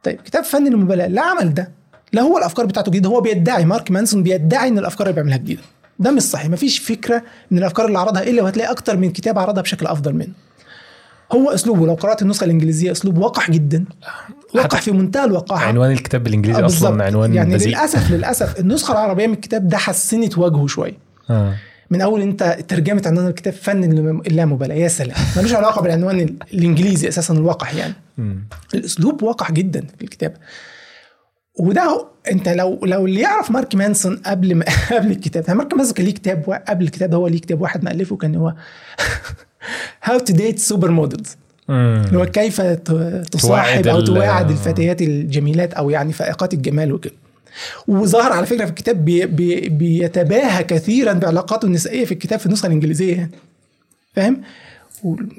طيب 0.04 0.22
كتاب 0.22 0.44
فن 0.44 0.68
المبالاه 0.68 1.08
لا 1.08 1.22
عمل 1.22 1.54
ده. 1.54 1.72
لا 2.14 2.22
هو 2.22 2.38
الأفكار 2.38 2.66
بتاعته 2.66 2.92
جديدة 2.92 3.10
هو 3.10 3.22
بيدعي 3.22 3.66
مارك 3.66 3.92
مانسون 3.92 4.24
بيدعي 4.24 4.68
إن 4.68 4.78
الأفكار 4.78 5.08
اللي 5.08 5.16
بيعملها 5.16 5.38
جديدة. 5.38 5.62
ده 6.00 6.12
مش 6.12 6.22
صحيح. 6.22 6.50
مفيش 6.50 6.80
فكرة 6.80 7.24
من 7.52 7.58
الأفكار 7.58 7.86
اللي 7.86 8.00
عرضها 8.00 8.24
إلا 8.24 8.44
وهتلاقي 8.44 8.72
أكتر 8.72 8.98
من 8.98 9.12
كتاب 9.12 9.40
عرضها 9.40 9.62
بشكل 9.62 9.88
أفضل 9.88 10.14
منه. 10.14 10.34
هو 11.32 11.50
أسلوبه 11.50 11.88
لو 11.88 11.94
قرأت 11.94 12.22
النسخة 12.22 12.46
الإنجليزية 12.46 12.92
أسلوب 12.92 13.18
وقح 13.18 13.52
جدا. 13.52 13.86
وقح 14.56 14.82
في 14.82 14.92
منتهى 14.92 15.26
الوقاحة. 15.26 15.66
عنوان 15.66 15.92
الكتاب 15.92 16.24
بالإنجليزي 16.24 16.62
آه، 16.62 16.66
أصلا. 16.66 17.04
عنوان 17.06 17.34
يعني 17.34 17.54
بذيء. 17.54 17.68
للأسف 17.68 18.12
للأسف 18.12 18.60
النسخة 18.60 18.92
العربية 18.92 19.28
من 19.28 19.34
الكتاب 19.34 19.68
ده 19.68 19.78
حسنت 19.78 20.38
وجهه 20.38 20.68
شوية. 20.68 20.98
آه. 21.30 21.56
من 21.90 22.02
أول 22.02 22.22
أنت 22.22 22.58
ترجمه 22.68 23.02
عنوان 23.06 23.28
الكتاب 23.28 23.54
فن 23.54 23.84
اللامبالاه 24.28 24.76
يا 24.76 24.88
سلام. 24.88 25.18
ملوش 25.38 25.54
علاقة 25.54 25.82
بالعنوان 25.82 26.20
ال- 26.20 26.36
الإنجليزي 26.54 27.08
أساسا 27.08 27.34
الوقح 27.34 27.76
يعني. 27.76 27.94
الأسلوب 28.74 29.24
وقح 29.24 29.52
جدا 29.52 29.82
في 29.98 30.04
الكتابه 30.04 30.34
وده 31.60 32.06
أنت 32.32 32.50
لو 32.50 32.80
لو 32.84 33.06
اللي 33.06 33.20
يعرف 33.22 33.52
مارك 33.52 33.76
مانسون 33.76 34.16
قبل 34.26 34.56
ما 34.56 34.66
قبل 34.96 35.12
الكتاب 35.12 35.44
ده 35.44 35.54
مارك 35.54 35.74
مانسون 35.74 35.94
كان 35.94 36.06
ليه 36.06 36.14
كتاب 36.14 36.62
قبل 36.68 36.86
الكتاب 36.86 37.10
ده 37.10 37.18
هو 37.18 37.28
ليه 37.28 37.40
كتاب 37.40 37.62
واحد 37.62 37.84
مؤلفه 37.84 38.16
كان 38.16 38.36
هو 38.36 38.54
How 40.04 40.20
to 40.20 40.34
Date 40.34 40.60
Supermodels. 40.60 41.38
اللي 41.70 42.18
هو 42.18 42.26
كيف 42.26 42.62
تصاحب 42.62 43.88
أو 43.88 44.02
تواعد 44.02 44.50
الفتيات 44.52 45.02
الجميلات 45.02 45.74
أو 45.74 45.90
يعني 45.90 46.14
فائقات 46.14 46.54
الجمال 46.54 46.94
وكده. 46.94 47.14
وظهر 47.88 48.32
على 48.34 48.46
فكرة 48.46 48.66
في 48.66 48.70
الكتاب 48.70 49.06
بي 49.06 49.26
بي 49.26 49.70
بيتباهى 49.70 50.64
كثيرا 50.64 51.14
بعلاقاته 51.14 51.66
النسائية 51.66 52.06
في 52.06 52.12
الكتاب 52.12 52.40
في 52.40 52.46
النسخة 52.46 52.68
الإنجليزية 52.68 53.16
يعني 53.16 53.32
فاهم؟ 54.16 54.42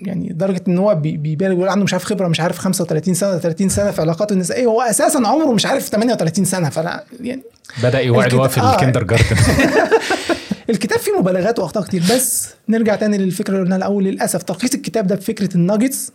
يعني 0.03 0.29
لدرجه 0.29 0.63
إن 0.69 0.79
هو 0.79 0.95
بي- 0.95 1.17
بيبالغ 1.17 1.53
يقول 1.53 1.69
عنده 1.69 1.85
مش 1.85 1.93
عارف 1.93 2.05
خبرة 2.05 2.29
مش 2.29 2.41
عارف 2.41 2.59
35 2.59 3.15
سنة 3.15 3.31
ولا 3.31 3.39
30 3.39 3.69
سنة 3.69 3.91
في 3.91 4.01
علاقاته 4.01 4.33
النسائية 4.33 4.67
وهو 4.67 4.81
أساسا 4.83 5.19
عمره 5.19 5.53
مش 5.53 5.67
عارف 5.67 5.89
38 5.89 6.45
سنة 6.45 6.69
فانا 6.69 7.03
يعني 7.21 7.43
بدأ 7.83 8.01
يوعد 8.01 8.35
وهو 8.35 8.49
في 8.49 8.61
آه. 8.61 8.75
الكندر 8.75 9.03
جاردن 9.05 9.37
الكتاب 10.71 10.99
فيه 10.99 11.19
مبالغات 11.19 11.59
وأخطاء 11.59 11.85
كتير 11.85 12.03
بس 12.15 12.49
نرجع 12.69 12.97
تاني 12.97 13.19
للفكرة 13.19 13.53
اللي 13.55 13.63
قلناها 13.65 13.79
الأول 13.79 14.05
للأسف 14.05 14.43
تلخيص 14.43 14.75
الكتاب 14.75 15.07
ده 15.07 15.15
بفكرة 15.17 15.55
الناجتس. 15.55 16.13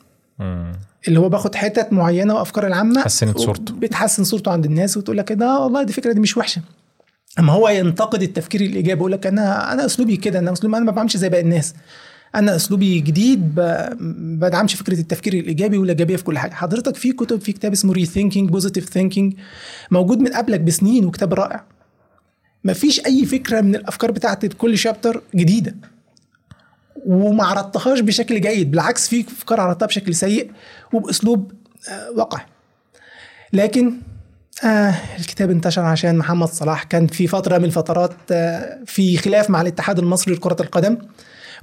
اللي 1.08 1.20
هو 1.20 1.30
باخد 1.30 1.56
حتت 1.56 1.94
معينة 1.94 2.34
وأفكار 2.36 2.68
العامة 2.68 3.02
حسنت 3.04 3.38
صورته. 3.38 3.74
بتحسن 3.74 4.24
صورته 4.24 4.52
عند 4.52 4.66
الناس 4.66 4.98
وتقول 4.98 5.18
لك 5.18 5.32
ده 5.32 5.60
والله 5.60 5.84
دي 5.84 5.90
الفكرة 5.90 6.14
دي 6.14 6.20
مش 6.20 6.38
وحشة. 6.38 6.62
أما 7.40 7.54
هو 7.54 7.70
ينتقد 7.70 8.22
التفكير 8.22 8.62
الإيجابي 8.62 9.00
يقول 9.00 9.12
لك 9.12 9.28
أنا 9.28 9.74
أنا 9.74 9.86
أسلوبي 9.86 10.18
كده 10.18 10.40
أنا 10.40 10.52
اسلوبي 10.54 10.78
أنا 10.78 10.86
ما 10.86 10.92
بعملش 10.92 11.18
زي 11.18 11.30
باقي 11.30 11.42
الناس. 11.44 11.74
أنا 12.36 12.56
أسلوبي 12.56 13.00
جديد 13.00 13.56
ب- 13.56 13.60
ما 14.00 14.48
بدعمش 14.48 14.76
فكرة 14.76 15.00
التفكير 15.00 15.34
الإيجابي 15.34 15.78
والإيجابية 15.78 16.16
في 16.16 16.24
كل 16.24 16.38
حاجة. 16.38 16.54
حضرتك 16.54 16.96
في 16.96 17.12
كتب 17.12 17.42
في 17.42 17.52
كتاب 17.52 17.72
اسمه 17.72 17.94
Rethinking 17.94 18.50
Positive 18.50 18.90
Thinking 18.90 19.34
موجود 19.92 20.20
من 20.20 20.28
قبلك 20.28 20.60
بسنين 20.60 21.06
وكتاب 21.06 21.34
رائع. 21.34 21.64
ما 22.64 22.74
فيش 22.74 23.06
أي 23.06 23.26
فكرة 23.26 23.62
من 23.62 23.76
الأفكار 23.76 24.12
بتاعت 24.12 24.46
كل 24.46 24.78
chapter 24.78 25.22
جديدة. 25.36 25.76
وما 27.06 27.44
عرضتهاش 27.46 28.00
بشكل 28.00 28.42
جيد 28.42 28.72
بالعكس 28.72 29.08
في 29.08 29.26
أفكار 29.28 29.62
عرضتها 29.62 29.86
بشكل 29.86 30.16
سيء 30.16 30.52
وبأسلوب 30.94 31.52
آه، 31.90 32.12
وقعي 32.12 32.46
لكن 33.54 33.94
آه 34.66 34.96
الكتاب 35.20 35.52
انتشر 35.52 35.82
عشان 35.82 36.18
محمد 36.18 36.48
صلاح 36.48 36.84
كان 36.84 37.08
في 37.08 37.28
فترة 37.28 37.58
من 37.58 37.66
الفترات 37.66 38.14
آه 38.32 38.80
في 38.86 39.18
خلاف 39.18 39.50
مع 39.50 39.62
الاتحاد 39.62 40.00
المصري 40.00 40.34
لكرة 40.34 40.58
القدم 40.60 40.98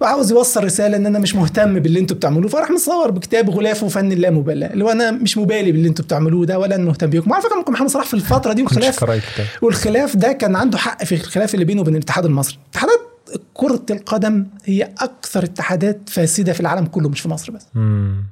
وعاوز 0.00 0.32
يوصل 0.32 0.64
رسالة 0.64 0.96
إن 0.96 1.06
أنا 1.06 1.18
مش 1.18 1.34
مهتم 1.34 1.78
باللي 1.78 2.00
أنتوا 2.00 2.16
بتعملوه. 2.16 2.48
فراح 2.48 2.70
مصور 2.70 3.10
بكتاب 3.10 3.50
غلاف 3.50 3.82
وفن 3.82 4.12
اللامبالاه 4.12 4.72
اللي 4.72 4.84
هو 4.84 4.90
أنا 4.90 5.10
مش 5.10 5.38
مبالي 5.38 5.72
باللي 5.72 5.88
أنتوا 5.88 6.04
بتعملوه 6.04 6.46
ده 6.46 6.58
ولا 6.58 6.76
مهتم 6.76 7.06
بيكم. 7.10 7.30
وعلى 7.30 7.42
فكرة 7.42 7.56
ممكن 7.56 7.72
محمد 7.72 7.88
صلاح 7.88 8.06
في 8.06 8.14
الفترة 8.14 8.52
دي 8.52 8.62
والخلاف 8.64 9.22
والخلاف 9.62 10.16
ده 10.16 10.32
كان 10.32 10.56
عنده 10.56 10.78
حق 10.78 11.04
في 11.04 11.14
الخلاف 11.14 11.54
اللي 11.54 11.64
بينه 11.64 11.80
وبين 11.80 11.96
الاتحاد 11.96 12.24
المصري. 12.24 12.58
اتحادات 12.70 13.09
كرة 13.54 13.82
القدم 13.90 14.46
هي 14.64 14.82
أكثر 14.98 15.44
اتحادات 15.44 16.08
فاسدة 16.08 16.52
في 16.52 16.60
العالم 16.60 16.86
كله 16.86 17.08
مش 17.08 17.20
في 17.20 17.28
مصر 17.28 17.52
بس. 17.52 17.66
مم. 17.74 18.24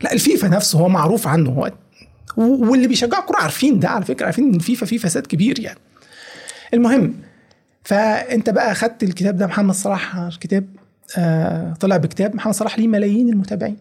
لا 0.00 0.12
الفيفا 0.12 0.48
نفسه 0.48 0.78
هو 0.78 0.88
معروف 0.88 1.26
عنه. 1.26 1.50
هو 1.50 1.70
واللي 2.36 2.86
بيشجعوا 2.88 3.22
الكرة 3.22 3.36
عارفين 3.36 3.78
ده 3.80 3.88
على 3.88 4.04
فكرة 4.04 4.26
عارفين 4.26 4.44
إن 4.48 4.54
الفيفا 4.54 4.86
فيه 4.86 4.98
فساد 4.98 5.26
كبير 5.26 5.60
يعني. 5.60 5.78
المهم 6.74 7.14
فأنت 7.84 8.50
بقى 8.50 8.74
خدت 8.74 9.02
الكتاب 9.02 9.36
ده 9.36 9.46
محمد 9.46 9.74
صلاح 9.74 10.28
كتاب 10.40 10.66
آه 11.18 11.74
طلع 11.80 11.96
بكتاب 11.96 12.34
محمد 12.36 12.54
صلاح 12.54 12.78
ليه 12.78 12.88
ملايين 12.88 13.28
المتابعين. 13.28 13.76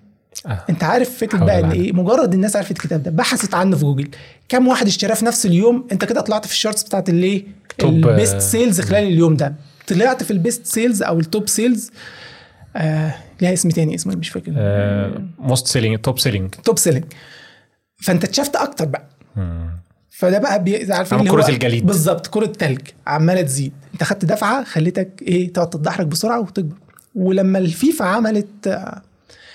آه. 0.45 0.63
أنت 0.69 0.83
عارف 0.83 1.17
فكرة 1.17 1.37
بقى 1.45 1.59
إن. 1.59 1.71
إيه؟ 1.71 1.93
مجرد 1.93 2.33
الناس 2.33 2.55
عرفت 2.55 2.71
الكتاب 2.71 3.03
ده 3.03 3.11
بحثت 3.11 3.53
عنه 3.53 3.75
في 3.75 3.81
جوجل. 3.83 4.09
كم 4.49 4.67
واحد 4.67 4.87
اشتراه 4.87 5.13
في 5.13 5.25
نفس 5.25 5.45
اليوم؟ 5.45 5.87
أنت 5.91 6.05
كده 6.05 6.21
طلعت 6.21 6.45
في 6.45 6.51
ال 6.51 6.56
charts 6.56 6.83
بتاعت 6.83 7.09
الايه 7.09 7.45
ال 7.83 7.94
best 7.94 8.37
sellers 8.37 8.81
خلال 8.81 9.03
اليوم 9.03 9.35
ده. 9.35 9.53
طلعت 9.87 10.23
في 10.23 10.31
ال 10.31 10.38
best 10.38 10.65
sellers 10.65 11.03
أو 11.03 11.19
ال 11.19 11.27
top 11.27 11.49
sellers 11.49 11.91
آه 12.75 13.15
ليها 13.41 13.53
اسم 13.53 13.69
تاني 13.69 13.95
اسمه 13.95 14.15
مش 14.15 14.29
فاكر. 14.29 14.51
most 15.39 15.67
selling 15.67 15.99
top 15.99 16.19
selling 16.19 16.49
top 16.49 16.77
selling 16.77 17.05
فانت 18.01 18.23
اتشافت 18.23 18.55
أكتر 18.55 18.85
بقى. 18.85 19.07
فده 20.09 20.39
بقى 20.39 20.63
بي... 20.63 20.81
اللي 20.83 21.29
هو 21.29 21.35
كرة 21.35 21.49
الجليد. 21.49 21.85
بالظبط 21.85 22.27
كرة 22.27 22.45
تلج 22.45 22.81
عمالة 23.07 23.41
تزيد. 23.41 23.73
انت 23.93 24.03
خدت 24.03 24.25
دفعة 24.25 24.63
خليتك 24.63 25.21
إيه 25.21 25.53
تقعد 25.53 25.69
تتدحرج 25.69 26.07
بسرعة 26.07 26.39
وتكبر. 26.39 26.75
ولما 27.15 27.59
الفيفا 27.59 28.05
عملت 28.05 28.67
آه، 28.67 29.01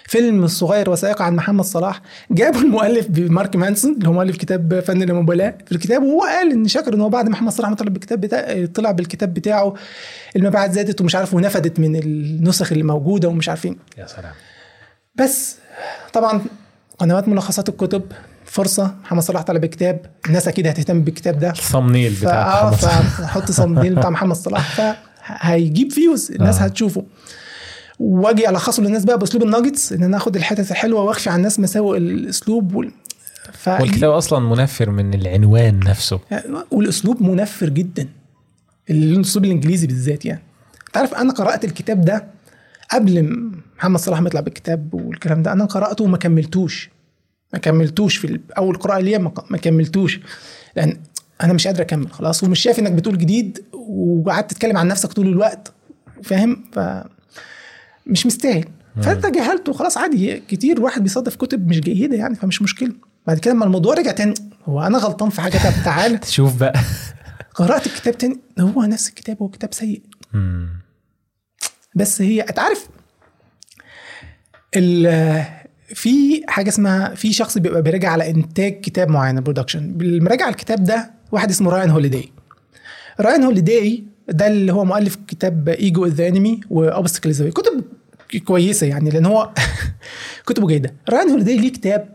فيلم 0.06 0.46
صغير 0.46 0.90
وثائقي 0.90 1.24
عن 1.24 1.36
محمد 1.36 1.64
صلاح 1.64 2.02
جابوا 2.30 2.60
المؤلف 2.60 3.06
مارك 3.18 3.56
مانسون 3.56 3.92
اللي 3.92 4.08
هو 4.08 4.12
مؤلف 4.12 4.36
كتاب 4.36 4.80
فن 4.80 5.02
اللامبالاة 5.02 5.54
في 5.66 5.72
الكتاب 5.72 6.02
وهو 6.02 6.20
قال 6.20 6.52
إن 6.52 6.68
شاكر 6.68 6.94
ان 6.94 7.00
هو 7.00 7.08
بعد 7.08 7.28
محمد 7.28 7.52
صلاح 7.52 7.70
ما 7.70 7.76
طلع 7.76 7.88
بالكتاب 7.88 8.20
بتاع 8.20 8.66
طلع 8.74 8.90
بالكتاب 8.90 9.34
بتاعه 9.34 9.74
المبيعات 10.36 10.72
زادت 10.72 11.00
ومش 11.00 11.14
عارف 11.14 11.34
ونفدت 11.34 11.80
من 11.80 11.96
النسخ 11.96 12.72
اللي 12.72 12.84
موجودة 12.84 13.28
ومش 13.28 13.48
عارفين 13.48 13.76
يا 13.98 14.06
سلام 14.06 14.32
بس 15.14 15.56
طبعا 16.12 16.40
قنوات 16.98 17.28
ملخصات 17.28 17.68
الكتب 17.68 18.02
فرصة 18.44 18.94
محمد 19.04 19.22
صلاح 19.22 19.42
طلع 19.42 19.58
بكتاب 19.58 20.06
الناس 20.26 20.48
أكيد 20.48 20.66
هتهتم 20.66 21.02
بالكتاب 21.02 21.38
ده 21.38 21.50
ال 21.50 21.56
thumbnail 21.56 22.12
بتاع 22.12 22.64
محمد 22.64 22.78
صلاح. 22.80 23.00
فحط 23.00 23.50
صنديل 23.50 23.94
بتاع 23.94 24.10
محمد 24.10 24.36
صلاح 24.36 24.96
فهيجيب 25.24 25.92
views 25.92 26.32
الناس 26.32 26.58
آه. 26.58 26.64
هتشوفه 26.64 27.04
واجي 28.02 28.48
ألخصه 28.48 28.82
للناس 28.82 29.04
بقى 29.04 29.18
بأسلوب 29.18 29.42
الناجتس 29.42 29.92
إن 29.92 30.02
أنا 30.02 30.16
آخد 30.16 30.36
الحتت 30.36 30.70
الحلوة 30.70 31.02
وأخفي 31.02 31.30
عن 31.30 31.36
الناس 31.36 31.60
مساوئ 31.60 31.96
الأسلوب 31.98 32.74
وال... 32.74 32.90
ف... 33.52 33.68
والكتاب 33.68 34.10
أصلا 34.10 34.38
منفر 34.38 34.90
من 34.90 35.14
العنوان 35.14 35.78
نفسه. 35.78 36.20
والأسلوب 36.70 37.22
منفر 37.22 37.68
جدا 37.68 38.08
الأسلوب 38.90 39.44
الإنجليزي 39.44 39.86
بالذات 39.86 40.24
يعني. 40.24 40.42
انت 40.86 40.96
عارف 40.96 41.14
أنا 41.14 41.32
قرأت 41.32 41.64
الكتاب 41.64 42.04
ده 42.04 42.24
قبل 42.90 43.40
محمد 43.78 44.00
صلاح 44.00 44.20
ما 44.20 44.26
يطلع 44.28 44.40
بالكتاب 44.40 44.94
والكلام 44.94 45.42
ده 45.42 45.52
أنا 45.52 45.64
قرأته 45.64 46.04
وما 46.04 46.16
كملتوش. 46.18 46.90
ما 47.52 47.58
كملتوش 47.58 48.16
في 48.16 48.40
أول 48.58 48.76
قراءة 48.76 49.00
ليا 49.00 49.18
ما 49.50 49.58
كملتوش. 49.58 50.20
لأن 50.76 50.96
أنا 51.42 51.52
مش 51.52 51.66
قادر 51.66 51.82
أكمل 51.82 52.10
خلاص 52.12 52.44
ومش 52.44 52.60
شايف 52.60 52.78
إنك 52.78 52.92
بتقول 52.92 53.18
جديد 53.18 53.64
وقعدت 53.72 54.50
تتكلم 54.50 54.76
عن 54.76 54.88
نفسك 54.88 55.12
طول 55.12 55.26
الوقت 55.28 55.72
فاهم؟ 56.22 56.64
ف 56.72 56.78
مش 58.06 58.26
مستاهل. 58.26 58.64
فتجاهلته 59.02 59.72
خلاص 59.72 59.98
عادي 59.98 60.40
كتير 60.48 60.80
واحد 60.80 61.02
بيصادف 61.02 61.36
كتب 61.36 61.68
مش 61.68 61.80
جيدة 61.80 62.16
يعني 62.16 62.34
فمش 62.34 62.62
مشكلة. 62.62 62.92
بعد 63.26 63.38
كده 63.38 63.54
لما 63.54 63.64
الموضوع 63.64 63.94
رجع 63.94 64.10
تاني 64.12 64.34
هو 64.64 64.82
أنا 64.82 64.98
غلطان 64.98 65.30
في 65.30 65.40
حاجة؟ 65.40 65.52
طب 65.58 65.84
تعالى 65.84 66.20
شوف 66.28 66.56
بقى. 66.56 66.80
قرأت 67.54 67.86
الكتاب 67.86 68.18
تاني 68.18 68.38
هو 68.60 68.82
نفس 68.82 69.08
الكتاب 69.08 69.36
هو 69.42 69.48
كتاب 69.48 69.74
سيء. 69.74 70.02
بس 71.94 72.22
هي 72.22 72.40
أنت 72.40 72.58
عارف 72.58 72.88
ال- 74.76 75.44
في 75.94 76.42
حاجة 76.48 76.68
اسمها 76.68 77.14
في 77.14 77.32
شخص 77.32 77.58
بيبقى 77.58 77.82
بيراجع 77.82 78.10
على 78.10 78.30
إنتاج 78.30 78.80
كتاب 78.80 79.08
معين 79.08 79.40
production 79.40 79.96
المراجع 80.00 80.44
على 80.44 80.52
الكتاب 80.52 80.84
ده 80.84 81.10
واحد 81.32 81.50
اسمه 81.50 81.70
رايان 81.70 81.90
هوليداي 81.90 82.32
رايان 83.20 83.42
هوليداي 83.42 84.04
ده 84.28 84.46
اللي 84.46 84.72
هو 84.72 84.84
مؤلف 84.84 85.18
كتاب 85.28 85.68
Ego 85.68 86.06
the 86.06 86.28
Enemy 86.28 86.60
و 86.70 86.77
Obstacle 86.77 87.30
the 87.32 87.50
كتب 87.50 87.84
كويسة 88.38 88.86
يعني 88.86 89.10
لأن 89.10 89.26
هو 89.26 89.50
كتبه 90.46 90.66
جيدة. 90.66 90.94
رايان 91.10 91.28
هوليداي 91.28 91.56
ليه 91.56 91.72
كتاب 91.72 92.08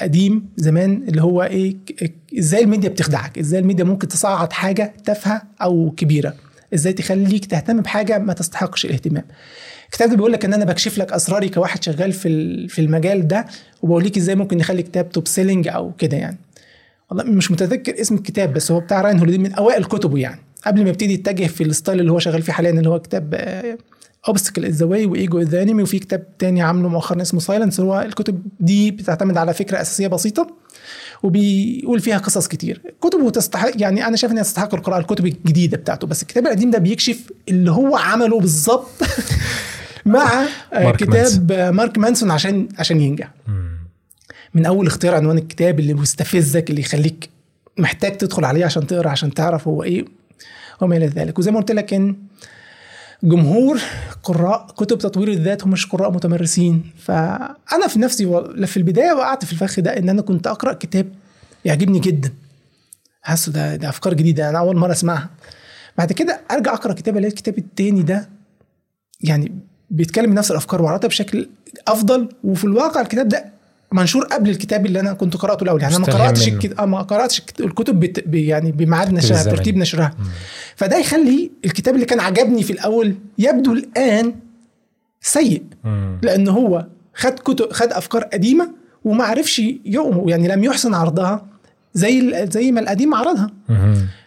قديم 0.00 0.48
زمان 0.56 1.04
اللي 1.08 1.22
هو 1.22 1.42
إيه 1.42 1.76
إزاي 2.38 2.62
الميديا 2.64 2.88
بتخدعك 2.88 3.38
إزاي 3.38 3.60
الميديا 3.60 3.84
ممكن 3.84 4.08
تصعد 4.08 4.52
حاجة 4.52 4.94
تافهة 5.04 5.42
أو 5.62 5.94
كبيرة 5.96 6.34
إزاي 6.74 6.92
تخليك 6.92 7.44
تهتم 7.46 7.80
بحاجة 7.80 8.18
ما 8.18 8.32
تستحقش 8.32 8.84
الاهتمام. 8.84 9.24
الكتاب 9.86 10.08
ده 10.10 10.16
بيقول 10.16 10.32
لك 10.32 10.44
إن 10.44 10.54
أنا 10.54 10.64
بكشف 10.64 10.98
لك 10.98 11.12
أسراري 11.12 11.48
كواحد 11.48 11.82
شغال 11.82 12.12
في 12.12 12.68
في 12.68 12.80
المجال 12.80 13.28
ده 13.28 13.46
وبوريك 13.82 14.16
إزاي 14.16 14.34
ممكن 14.34 14.58
نخلي 14.58 14.82
كتاب 14.82 15.08
top 15.08 15.28
selling 15.28 15.68
أو 15.68 15.92
كده 15.92 16.16
يعني. 16.16 16.38
والله 17.10 17.24
مش 17.24 17.50
متذكر 17.50 18.00
اسم 18.00 18.14
الكتاب 18.14 18.52
بس 18.52 18.70
هو 18.72 18.80
بتاع 18.80 19.00
رايان 19.00 19.18
هوليداي 19.18 19.38
من 19.38 19.52
أوائل 19.52 19.84
كتبه 19.84 20.18
يعني. 20.18 20.40
قبل 20.66 20.82
ما 20.82 20.88
يبتدي 20.88 21.14
يتجه 21.14 21.46
في 21.46 21.64
ال 21.64 21.70
style 21.70 22.00
اللي 22.00 22.12
هو 22.12 22.18
شغال 22.18 22.42
فيه 22.42 22.52
حاليا 22.52 22.70
اللي 22.70 22.88
هو 22.88 23.00
كتاب 23.00 23.34
Obstacle 24.28 24.64
Is 24.64 24.74
the 24.74 24.86
Way 24.86 25.06
و 25.06 25.14
Ego 25.14 25.40
Is 25.40 25.48
the 25.48 25.62
Enemy 25.62 25.82
وفي 25.82 25.98
كتاب 25.98 26.38
تاني 26.38 26.62
عامله 26.62 26.88
مؤخرا 26.88 27.22
اسمه 27.22 27.40
Silence 27.40 27.80
هو 27.80 28.00
الكتب 28.00 28.42
دي 28.60 28.90
بتعتمد 28.90 29.36
على 29.36 29.54
فكرة 29.54 29.80
أساسية 29.80 30.08
بسيطة 30.08 30.46
وبيقول 31.22 32.00
فيها 32.00 32.18
قصص 32.18 32.48
كتير. 32.48 32.82
كتبه 33.00 33.30
تستحق 33.30 33.70
يعني 33.76 34.06
أنا 34.06 34.16
شايف 34.16 34.32
إنها 34.32 34.42
تستحق 34.42 34.74
القراءة 34.74 35.00
الكتب 35.00 35.26
الجديدة 35.26 35.76
بتاعته. 35.76 36.06
بس 36.06 36.22
الكتاب 36.22 36.46
القديم 36.46 36.70
ده 36.70 36.78
بيكشف 36.78 37.32
اللي 37.48 37.70
هو 37.70 37.96
عمله 37.96 38.40
بالظبط 38.40 38.90
مع 40.06 40.44
مارك 40.72 40.96
كتاب 40.96 41.52
آه، 41.52 41.70
مارك 41.70 41.98
مانسون 41.98 42.30
عشان 42.30 42.68
عشان 42.78 43.00
ينجح. 43.00 43.30
من 44.54 44.66
أول 44.66 44.86
اختيار 44.86 45.14
عنوان 45.14 45.38
الكتاب 45.38 45.80
اللي 45.80 45.94
مستفزك 45.94 46.70
اللي 46.70 46.80
يخليك 46.80 47.28
محتاج 47.78 48.16
تدخل 48.16 48.44
عليه 48.44 48.64
عشان 48.64 48.86
تقرأ 48.86 49.08
عشان 49.08 49.34
تعرف 49.34 49.68
هو 49.68 49.82
إيه 49.82 50.04
وما 50.80 50.96
إلى 50.96 51.06
ذلك. 51.06 51.38
وزي 51.38 51.50
ما 51.50 51.58
قلت 51.58 51.72
لك 51.72 51.94
إن 51.94 52.16
جمهور 53.22 53.80
قراء 54.22 54.66
كتب 54.76 54.98
تطوير 54.98 55.28
الذات 55.28 55.64
هم 55.64 55.70
مش 55.70 55.86
قراء 55.86 56.10
متمرسين. 56.10 56.84
فأنا 56.98 57.86
في 57.88 57.98
نفسي 57.98 58.26
في 58.66 58.76
البداية 58.76 59.12
وقعت 59.12 59.44
في 59.44 59.52
الفخ 59.52 59.80
ده 59.80 59.98
إن 59.98 60.08
أنا 60.08 60.22
كنت 60.22 60.46
أقرأ 60.46 60.72
كتاب 60.72 61.06
يعجبني 61.64 61.98
جدا. 61.98 62.32
حاسه 63.22 63.52
ده 63.52 63.76
ده 63.76 63.88
أفكار 63.88 64.14
جديدة 64.14 64.48
أنا 64.48 64.58
أول 64.58 64.76
مرة 64.76 64.92
أسمعها. 64.92 65.30
بعد 65.98 66.12
كده 66.12 66.40
أرجع 66.50 66.74
أقرأ 66.74 66.92
كتاب 66.92 67.16
ألاقي 67.16 67.30
الكتاب 67.30 67.58
التاني 67.58 68.02
ده 68.02 68.28
يعني 69.20 69.52
بيتكلم 69.90 70.30
بنفس 70.30 70.50
الأفكار 70.50 70.82
وعرضها 70.82 71.08
بشكل 71.08 71.48
أفضل 71.88 72.28
وفي 72.44 72.64
الواقع 72.64 73.00
الكتاب 73.00 73.28
ده 73.28 73.55
منشور 73.92 74.24
قبل 74.24 74.50
الكتاب 74.50 74.86
اللي 74.86 75.00
أنا 75.00 75.12
كنت 75.12 75.36
قرأته 75.36 75.64
الأول 75.64 75.82
يعني 75.82 75.96
أنا 75.96 76.00
ما 76.04 76.08
مستلهم 76.08 76.26
قرأتش. 76.26 76.48
الكت... 76.48 76.78
آه، 76.80 76.84
ما 76.84 77.02
قرأتش 77.02 77.38
الكت- 77.38 77.60
الكتب 77.60 78.00
بت... 78.00 78.24
يعني 78.34 78.72
بميعاد 78.72 79.12
نشرها. 79.12 79.42
ترتيب 79.42 79.76
نشرها 79.76 80.14
فده 80.76 80.98
يخلي 80.98 81.50
الكتاب 81.64 81.94
اللي 81.94 82.06
كان 82.06 82.20
عجبني 82.20 82.62
في 82.62 82.72
الأول 82.72 83.14
يبدو 83.38 83.72
الآن 83.72 84.34
سيء. 85.20 85.62
لأن 86.22 86.48
هو 86.48 86.86
خد 87.14 87.30
كتب 87.32 87.72
خد 87.72 87.92
أفكار 87.92 88.22
قديمة 88.24 88.70
وما 89.04 89.24
عرفش 89.24 89.58
يقوم 89.84 90.28
يعني 90.28 90.48
لم 90.48 90.64
يحسن 90.64 90.94
عرضها 90.94 91.46
زي 91.94 92.46
زي 92.50 92.72
ما 92.72 92.80
القديم 92.80 93.14
عرضها. 93.14 93.50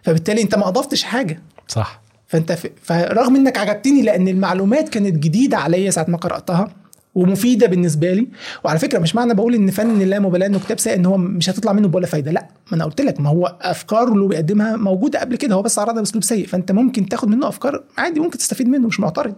فبالتالي 0.04 0.42
أنت 0.42 0.56
ما 0.56 0.68
أضفتش 0.68 1.04
حاجة 1.04 1.42
صح 1.68 2.02
فأنت 2.28 2.52
ف... 2.52 2.68
فرغم 2.84 3.36
إنك 3.36 3.58
عجبتني 3.58 4.02
لأن 4.02 4.28
المعلومات 4.28 4.90
كانت 4.90 5.16
جديدة 5.16 5.58
عليا 5.58 5.92
ساعة 5.92 6.06
ما 6.10 6.18
قرأتها 6.18 6.72
ومفيدة 7.20 7.68
بالنسبة 7.68 8.14
لي. 8.14 8.28
وعلى 8.64 8.80
فكرة 8.80 9.00
مش 9.00 9.16
معنى 9.16 9.34
بقول 9.34 9.56
إن 9.56 9.72
فن 9.72 10.00
لا 10.00 10.20
مبالاه 10.20 10.48
إنه 10.48 10.60
كتاب 10.60 10.80
سيء 10.80 10.96
إن 10.96 11.06
هو 11.06 11.18
مش 11.18 11.50
هتطلع 11.50 11.74
منه 11.74 11.92
ولا 11.94 12.08
فايدة. 12.08 12.32
لا 12.32 12.48
ما 12.72 12.76
أنا 12.76 12.86
قلت 12.86 13.02
لك 13.02 13.20
ما 13.20 13.30
هو 13.30 13.58
أفكاره 13.62 14.14
اللي 14.14 14.28
بيقدمها 14.28 14.76
موجودة 14.76 15.20
قبل 15.20 15.36
كده 15.36 15.56
هو 15.56 15.62
بس 15.62 15.80
عرضها 15.80 15.94
بأسلوب 16.00 16.24
سيء. 16.24 16.48
فأنت 16.48 16.72
ممكن 16.72 17.10
تاخد 17.10 17.28
منه 17.28 17.48
أفكار 17.48 17.84
عادي 17.98 18.20
ممكن 18.20 18.38
تستفيد 18.38 18.68
منه 18.68 18.88
مش 18.88 19.00
معترض. 19.00 19.36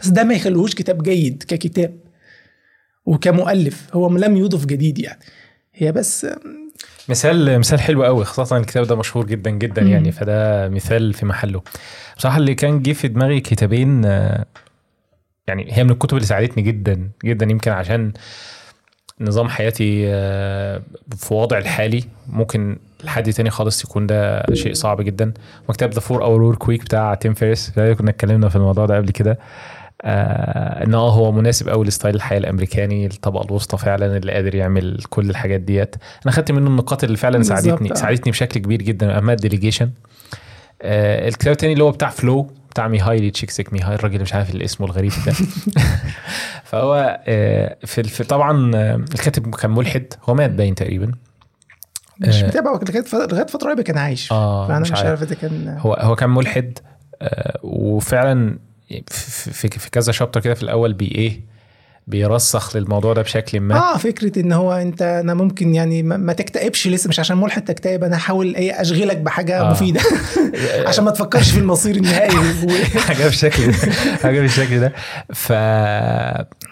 بس 0.00 0.08
ده 0.08 0.24
ما 0.24 0.34
يخليهوش 0.34 0.74
كتاب 0.74 1.02
جيد 1.02 1.42
ككتاب 1.48 1.98
وكمؤلف. 3.06 3.86
هو 3.92 4.16
لم 4.16 4.36
يضف 4.36 4.66
جديد 4.66 4.98
يعني. 4.98 5.20
هي 5.74 5.92
بس 5.92 6.26
مثال 7.08 7.58
مثال 7.58 7.80
حلو 7.80 8.04
قوي 8.04 8.24
خاصة 8.24 8.56
الكتاب 8.56 8.86
ده 8.86 8.96
مشهور 8.96 9.26
جدا 9.26 9.50
جدا 9.50 9.82
مم. 9.82 9.88
يعني 9.90 10.12
فده 10.12 10.68
مثال 10.68 11.14
في 11.14 11.26
محله. 11.26 11.62
بصراحة 12.16 12.38
اللي 12.38 12.54
كان 12.54 12.82
جه 12.82 12.92
في 12.92 13.08
دماغي 13.08 13.40
كتابين 13.40 14.04
آه، 14.04 14.46
يعني 15.46 15.66
هي 15.70 15.84
من 15.84 15.90
الكتب 15.90 16.16
اللي 16.16 16.26
ساعدتني 16.26 16.62
جدا 16.62 17.10
جدا 17.24 17.46
يمكن 17.46 17.70
عشان 17.70 18.12
نظام 19.20 19.48
حياتي 19.48 20.04
آه، 20.08 20.82
في 21.16 21.34
وضع 21.34 21.58
الحالي 21.58 22.04
ممكن 22.28 22.78
لحد 23.04 23.32
تاني 23.32 23.50
خالص 23.50 23.84
يكون 23.84 24.06
ده 24.06 24.42
شيء 24.54 24.74
صعب 24.74 25.00
جدا. 25.00 25.32
وكتاب 25.68 25.90
The 25.90 26.00
4-Hour 26.00 26.22
Workweek 26.24 26.82
بتاع 26.82 27.14
تيم 27.14 27.34
فيريس 27.34 27.70
كنا 27.70 28.10
اتكلمنا 28.10 28.48
في 28.48 28.56
الموضوع 28.56 28.86
ده 28.86 28.96
قبل 28.96 29.10
كده. 29.10 29.38
آه 30.02 30.84
إن 30.84 30.94
آه 30.94 31.10
هو 31.10 31.32
مناسب 31.32 31.68
قوي 31.68 31.86
ل 31.86 31.91
style 31.91 32.14
الحياة 32.14 32.38
الأمريكاني 32.38 33.06
الطبقة 33.06 33.44
الوسطى 33.44 33.78
فعلا 33.78 34.16
اللي 34.16 34.32
قادر 34.32 34.54
يعمل 34.54 35.00
كل 35.10 35.30
الحاجات 35.30 35.60
ديت. 35.60 35.96
أنا 36.26 36.32
خدت 36.32 36.52
منه 36.52 36.66
النقاط 36.66 37.04
اللي 37.04 37.16
فعلا 37.16 37.42
ساعدتني. 37.42 37.94
ساعدتني 37.94 38.32
بشكل 38.32 38.60
كبير 38.60 38.82
جدا 38.82 39.18
أما 39.18 39.32
ال 39.32 39.37
delegation 39.37 39.90
آه 40.82 41.28
الكتاب 41.28 41.52
التاني 41.52 41.72
اللي 41.72 41.84
هو 41.84 41.90
بتاع 41.90 42.08
Flow 42.08 42.50
بتاع 42.74 42.88
ميهالي 42.88 43.30
تشيكسينت 43.30 43.72
ميهالي 43.72 43.94
الراجل 43.94 44.22
مش 44.22 44.34
عارف 44.34 44.50
اللي 44.50 44.64
اسمه 44.64 44.86
الغريب 44.86 45.12
ده. 45.26 45.32
فهو 46.70 47.20
آه 47.26 47.76
في, 47.84 48.02
في 48.02 48.24
طبعا 48.24 48.70
آه، 48.74 48.96
الكاتب 48.96 49.54
كان 49.54 49.70
ملحد. 49.70 50.06
هو 50.28 50.34
مات 50.34 50.50
باين 50.50 50.74
تقريبا. 50.74 51.12
مش 52.20 52.42
آه. 52.42 52.46
متابع 52.46 52.70
لغاية 52.72 53.46
فترة 53.46 53.66
قريبة 53.66 53.82
كان 53.82 53.98
عايش. 53.98 54.32
آه 54.32 54.68
فأنا 54.68 54.78
مش 54.78 54.92
مش 54.92 54.98
عارف. 54.98 55.22
إذا 55.22 55.34
كان 55.34 55.76
هو 55.78 55.94
هو 55.94 56.16
كان 56.16 56.30
ملحد 56.30 56.78
آه، 57.22 57.58
وفعلا 57.62 58.58
في, 58.88 59.50
في, 59.52 59.68
في 59.68 59.90
كذا 59.90 60.12
شابتر 60.12 60.40
كده 60.40 60.54
في 60.54 60.62
الأول 60.62 60.92
بي 60.92 61.04
إيه 61.04 61.40
بيرسخ 62.06 62.76
للموضوع 62.76 63.12
ده 63.12 63.22
بشكل 63.22 63.60
ما. 63.60 63.76
آه 63.76 63.96
فكرة 63.96 64.38
إن 64.40 64.52
هو 64.52 64.72
أنت 64.72 65.02
أنا 65.02 65.34
ممكن 65.34 65.74
يعني 65.74 66.02
ما, 66.02 66.32
تكتئبش 66.32 66.88
لسه 66.88 67.08
مش 67.08 67.20
عشان 67.20 67.36
ملحد 67.36 67.64
تكتئب 67.64 68.04
أنا 68.04 68.16
هحاول 68.16 68.54
إيه 68.54 68.80
أشغلك 68.80 69.16
بحاجة 69.16 69.60
آه. 69.60 69.70
مفيدة 69.70 70.00
عشان 70.88 71.04
ما 71.04 71.10
تفكرش 71.10 71.50
في 71.50 71.58
المصير 71.58 71.96
النهائي. 71.96 72.36
حاجة 73.08 73.24
بالشكل 73.24 73.66
ده 73.66 73.76
حاجة 74.22 74.40
بالشكل 74.40 74.80
ده. 74.80 74.92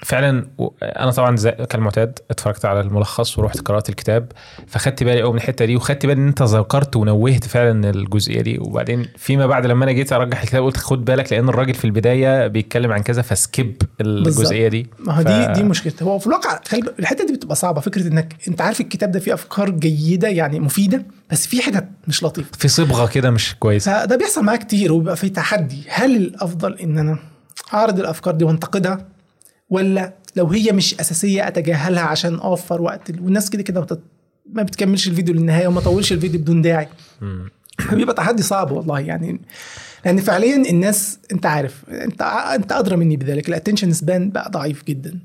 ففعلا 0.02 0.46
و- 0.58 0.68
أنا 0.82 1.10
طبعا 1.10 1.36
زي 1.36 1.50
كالمعتاد 1.50 2.18
اتفرجت 2.30 2.64
على 2.64 2.80
الملخص 2.80 3.38
ورحت 3.38 3.60
قرأت 3.60 3.88
الكتاب 3.88 4.32
فخدت 4.66 5.02
بالي 5.04 5.22
قوي 5.22 5.30
من 5.32 5.36
الحتة 5.38 5.64
دي 5.64 5.76
وخدت 5.76 6.06
بالي 6.06 6.20
إن 6.20 6.26
أنت 6.28 6.42
ذكرت 6.42 6.96
ونوهت 6.96 7.44
فعلا 7.44 7.90
الجزئية 7.90 8.40
دي. 8.40 8.58
وبعدين 8.60 9.06
فيما 9.16 9.46
بعد 9.46 9.66
لما 9.66 9.84
أنا 9.84 9.92
جيت 9.92 10.12
أرجح 10.12 10.42
الكتاب 10.42 10.64
قلت 10.64 10.76
خد 10.76 11.04
بالك 11.04 11.32
لأن 11.32 11.48
الراجل 11.48 11.74
في 11.74 11.84
البداية 11.84 12.46
بيتكلم 12.46 12.92
عن 12.92 13.02
كذا 13.02 13.22
فسكيب 13.22 13.82
الجزئية 14.00 14.68
دي. 14.68 14.86
ما 15.24 15.46
دي 15.46 15.52
دي 15.52 15.68
مشكلته 15.68 16.04
هو 16.04 16.18
في 16.18 16.26
الواقع 16.26 16.60
الحتة 16.98 17.26
دي 17.26 17.32
بتبقى 17.32 17.56
صعبة. 17.56 17.80
فكرة 17.80 18.06
إنك 18.06 18.36
أنت 18.48 18.60
عارف 18.60 18.80
الكتاب 18.80 19.12
ده 19.12 19.20
فيه 19.20 19.34
أفكار 19.34 19.70
جيدة 19.70 20.28
يعني 20.28 20.60
مفيدة 20.60 21.06
بس 21.30 21.46
في 21.46 21.62
حتت 21.62 21.88
مش 22.08 22.22
لطيفة. 22.22 22.50
في 22.58 22.68
صبغة 22.68 23.06
كده 23.06 23.30
مش 23.30 23.54
كويسة. 23.58 24.00
فده 24.00 24.16
بيحصل 24.16 24.44
معايا 24.44 24.58
كتير 24.58 24.92
وبيبقى 24.92 25.16
في 25.16 25.28
تحدي. 25.28 25.84
هل 25.88 26.16
الأفضل 26.16 26.78
إن 26.78 26.98
أنا 26.98 27.18
أعرض 27.74 27.98
الأفكار 28.00 28.34
دي 28.34 28.44
وأنتقدها 28.44 29.06
ولا 29.70 30.12
لو 30.36 30.46
هي 30.46 30.72
مش 30.72 31.00
أساسية 31.00 31.48
أتجاهلها 31.48 32.02
عشان 32.02 32.34
أوفر 32.34 32.82
وقت؟ 32.82 33.10
والناس 33.10 33.50
كده 33.50 33.62
كده 33.62 33.86
ما 34.52 34.62
بتكملش 34.62 35.08
الفيديو 35.08 35.34
للنهاية 35.34 35.66
وما 35.68 35.80
طولش 35.80 36.12
الفيديو 36.12 36.40
بدون 36.40 36.62
داعي. 36.62 36.88
مم. 37.20 37.48
بيبقى 37.92 38.14
تحدي 38.14 38.42
صعب 38.42 38.70
والله. 38.70 39.00
يعني 39.00 39.40
لأن 40.04 40.16
فعليا 40.16 40.56
الناس 40.70 41.18
أنت 41.32 41.46
عارف 41.46 41.84
أنت 41.90 42.22
أنت 42.54 42.72
أدرى 42.72 42.96
مني 42.96 43.16
بذلك 43.16 43.48
الاتنشن 43.48 43.92
سبان 43.92 44.30
بقى 44.30 44.50
ضعيف 44.50 44.84
جدا. 44.84 45.18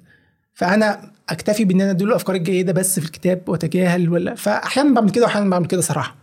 فأنا 0.54 1.12
أكتفي 1.30 1.66
بإن 1.66 1.82
أنا 1.82 1.92
أديله 1.92 2.10
الأفكار 2.10 2.36
الجيده 2.36 2.74
بس 2.74 3.00
في 3.00 3.06
الكتاب 3.06 3.42
وأتجاهل 3.48 4.10
ولا 4.10 4.36
فاحيانا 4.36 4.94
بعمل 4.96 5.10
كده 5.10 5.24
واحيانا 5.26 5.50
بعمل 5.50 5.66
كده 5.66 5.82
صراحة. 5.82 6.16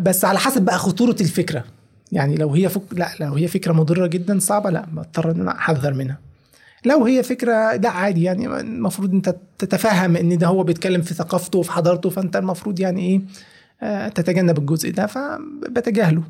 بس 0.00 0.24
على 0.24 0.38
حسب 0.38 0.62
بقى 0.62 0.78
خطورة 0.78 1.16
الفكرة. 1.20 1.64
يعني 2.12 2.36
لو 2.36 2.50
هي 2.54 2.68
فك... 2.68 2.82
لا 2.92 3.08
لو 3.20 3.34
هي 3.34 3.48
فكرة 3.48 3.72
مضرة 3.72 4.06
جدا 4.06 4.38
صعبة 4.38 4.70
لا 4.70 4.86
بضطر 4.92 5.30
إن 5.30 5.40
أنا 5.40 5.50
أحذر 5.58 5.94
منها. 5.94 6.18
لو 6.86 7.04
هي 7.04 7.22
فكرة 7.22 7.72
لا 7.76 7.90
عادي 7.90 8.22
يعني 8.22 8.46
المفروض 8.46 9.12
أنت 9.14 9.36
تتفهم 9.58 10.16
إن 10.16 10.38
ده 10.38 10.46
هو 10.46 10.62
بيتكلم 10.62 11.02
في 11.02 11.14
ثقافته 11.14 11.58
وفي 11.58 11.72
حضارته 11.72 12.10
فأنت 12.10 12.36
المفروض 12.36 12.80
يعني 12.80 13.00
إيه 13.00 13.20
آه، 13.82 14.08
تتجنب 14.08 14.58
الجزء 14.58 14.90
ده 14.90 15.06
فبتجاهله. 15.06 16.22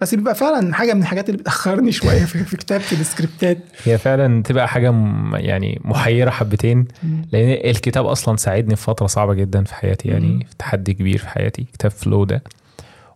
بس 0.00 0.14
بيبقى 0.14 0.34
فعلا 0.34 0.74
حاجة 0.74 0.94
من 0.94 1.00
الحاجات 1.00 1.28
اللي 1.28 1.38
بتأخرني 1.38 1.92
شوية 1.92 2.24
في, 2.24 2.44
في 2.44 2.56
كتابة 2.56 2.84
السكريبتات. 2.92 3.58
هي 3.84 3.98
فعلا 3.98 4.42
تبقى 4.42 4.68
حاجة 4.68 4.94
يعني 5.34 5.80
محيرة 5.84 6.30
حبتين 6.30 6.88
لأن 7.32 7.70
الكتاب 7.70 8.06
أصلا 8.06 8.36
ساعدني 8.36 8.76
في 8.76 8.82
فترة 8.82 9.06
صعبة 9.06 9.34
جدا 9.34 9.64
في 9.64 9.74
حياتي 9.74 10.08
يعني. 10.08 10.46
في 10.50 10.56
تحدي 10.58 10.94
كبير 10.94 11.18
في 11.18 11.28
حياتي 11.28 11.66
كتاب 11.72 11.90
فلو 11.90 12.24
ده. 12.24 12.42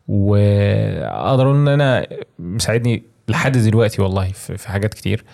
وأقدر 0.09 1.51
إن 1.53 1.69
أنا 1.69 2.07
مساعدني 2.39 3.03
لحد 3.29 3.59
دلوقتي 3.59 4.03
والله 4.03 4.33
في 4.33 4.69
حاجات 4.69 4.95
كتير. 4.95 5.25